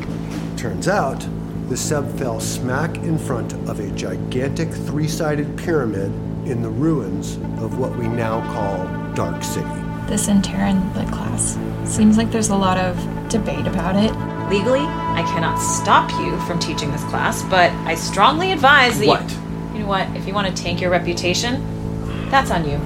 Turns 0.57 0.87
out, 0.87 1.25
the 1.69 1.75
sub 1.75 2.07
fell 2.19 2.39
smack 2.39 2.97
in 2.97 3.17
front 3.17 3.53
of 3.67 3.79
a 3.79 3.89
gigantic 3.95 4.69
three 4.69 5.07
sided 5.07 5.57
pyramid 5.57 6.11
in 6.47 6.61
the 6.61 6.69
ruins 6.69 7.37
of 7.63 7.79
what 7.79 7.97
we 7.97 8.07
now 8.07 8.41
call 8.53 8.85
Dark 9.15 9.43
City. 9.43 9.67
This 10.05 10.27
intern 10.27 10.93
lit 10.93 11.07
class. 11.07 11.57
Seems 11.85 12.15
like 12.15 12.29
there's 12.29 12.49
a 12.49 12.55
lot 12.55 12.77
of 12.77 12.95
debate 13.27 13.65
about 13.65 13.95
it. 13.95 14.40
Legally, 14.51 14.81
I 14.81 15.23
cannot 15.27 15.55
stop 15.59 16.11
you 16.19 16.37
from 16.41 16.59
teaching 16.59 16.91
this 16.91 17.05
class, 17.05 17.41
but 17.43 17.71
I 17.87 17.95
strongly 17.95 18.51
advise 18.51 18.99
that 18.99 19.07
What? 19.07 19.31
you. 19.31 19.37
You 19.75 19.79
know 19.83 19.87
what? 19.87 20.13
If 20.13 20.27
you 20.27 20.33
want 20.33 20.53
to 20.53 20.61
tank 20.61 20.81
your 20.81 20.89
reputation, 20.91 22.29
that's 22.29 22.51
on 22.51 22.65
you. 22.65 22.77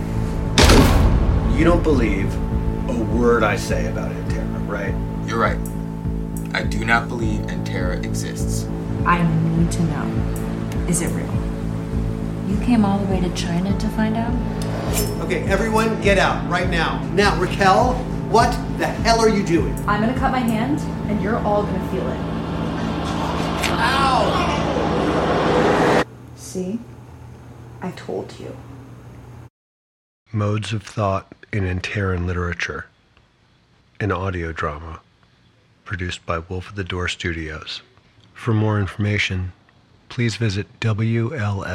You 1.57 1.65
don't 1.65 1.81
believe 1.81 2.31
a 2.87 3.03
word 3.17 3.41
I 3.41 3.55
say 3.55 3.87
about 3.87 4.11
Antera, 4.11 4.67
right? 4.67 4.93
You're 5.27 5.39
right. 5.39 5.57
I 6.53 6.61
do 6.61 6.85
not 6.85 7.07
believe 7.09 7.39
Antera 7.47 7.97
exists. 8.05 8.67
I 9.03 9.23
need 9.57 9.71
to 9.71 9.83
know. 9.85 10.85
Is 10.87 11.01
it 11.01 11.07
real? 11.15 11.33
You 12.47 12.63
came 12.63 12.85
all 12.85 12.99
the 12.99 13.11
way 13.11 13.21
to 13.21 13.33
China 13.33 13.75
to 13.75 13.89
find 13.89 14.15
out? 14.15 14.33
Okay, 15.25 15.41
everyone 15.45 15.99
get 16.03 16.19
out 16.19 16.47
right 16.47 16.69
now. 16.69 17.03
Now, 17.13 17.35
Raquel, 17.41 17.95
what 18.31 18.51
the 18.77 18.87
hell 18.87 19.19
are 19.19 19.29
you 19.29 19.43
doing? 19.43 19.73
I'm 19.87 20.01
gonna 20.01 20.17
cut 20.17 20.31
my 20.31 20.39
hand, 20.39 20.79
and 21.09 21.21
you're 21.21 21.37
all 21.39 21.63
gonna 21.63 21.87
feel 21.89 22.07
it. 22.07 22.19
Ow! 23.77 24.43
See? 26.35 26.79
I 27.81 27.91
told 27.91 28.39
you. 28.39 28.55
Modes 30.31 30.73
of 30.73 30.83
Thought 30.83 31.33
in 31.53 31.63
Antaran 31.63 32.25
Literature. 32.25 32.87
An 33.99 34.11
audio 34.11 34.51
drama 34.51 34.99
produced 35.85 36.25
by 36.25 36.39
Wolf 36.39 36.69
at 36.69 36.75
the 36.75 36.83
Door 36.83 37.07
Studios. 37.09 37.81
For 38.33 38.53
more 38.53 38.79
information, 38.79 39.53
please 40.09 40.35
visit 40.35 40.67
WLFDR.com. 40.79 41.69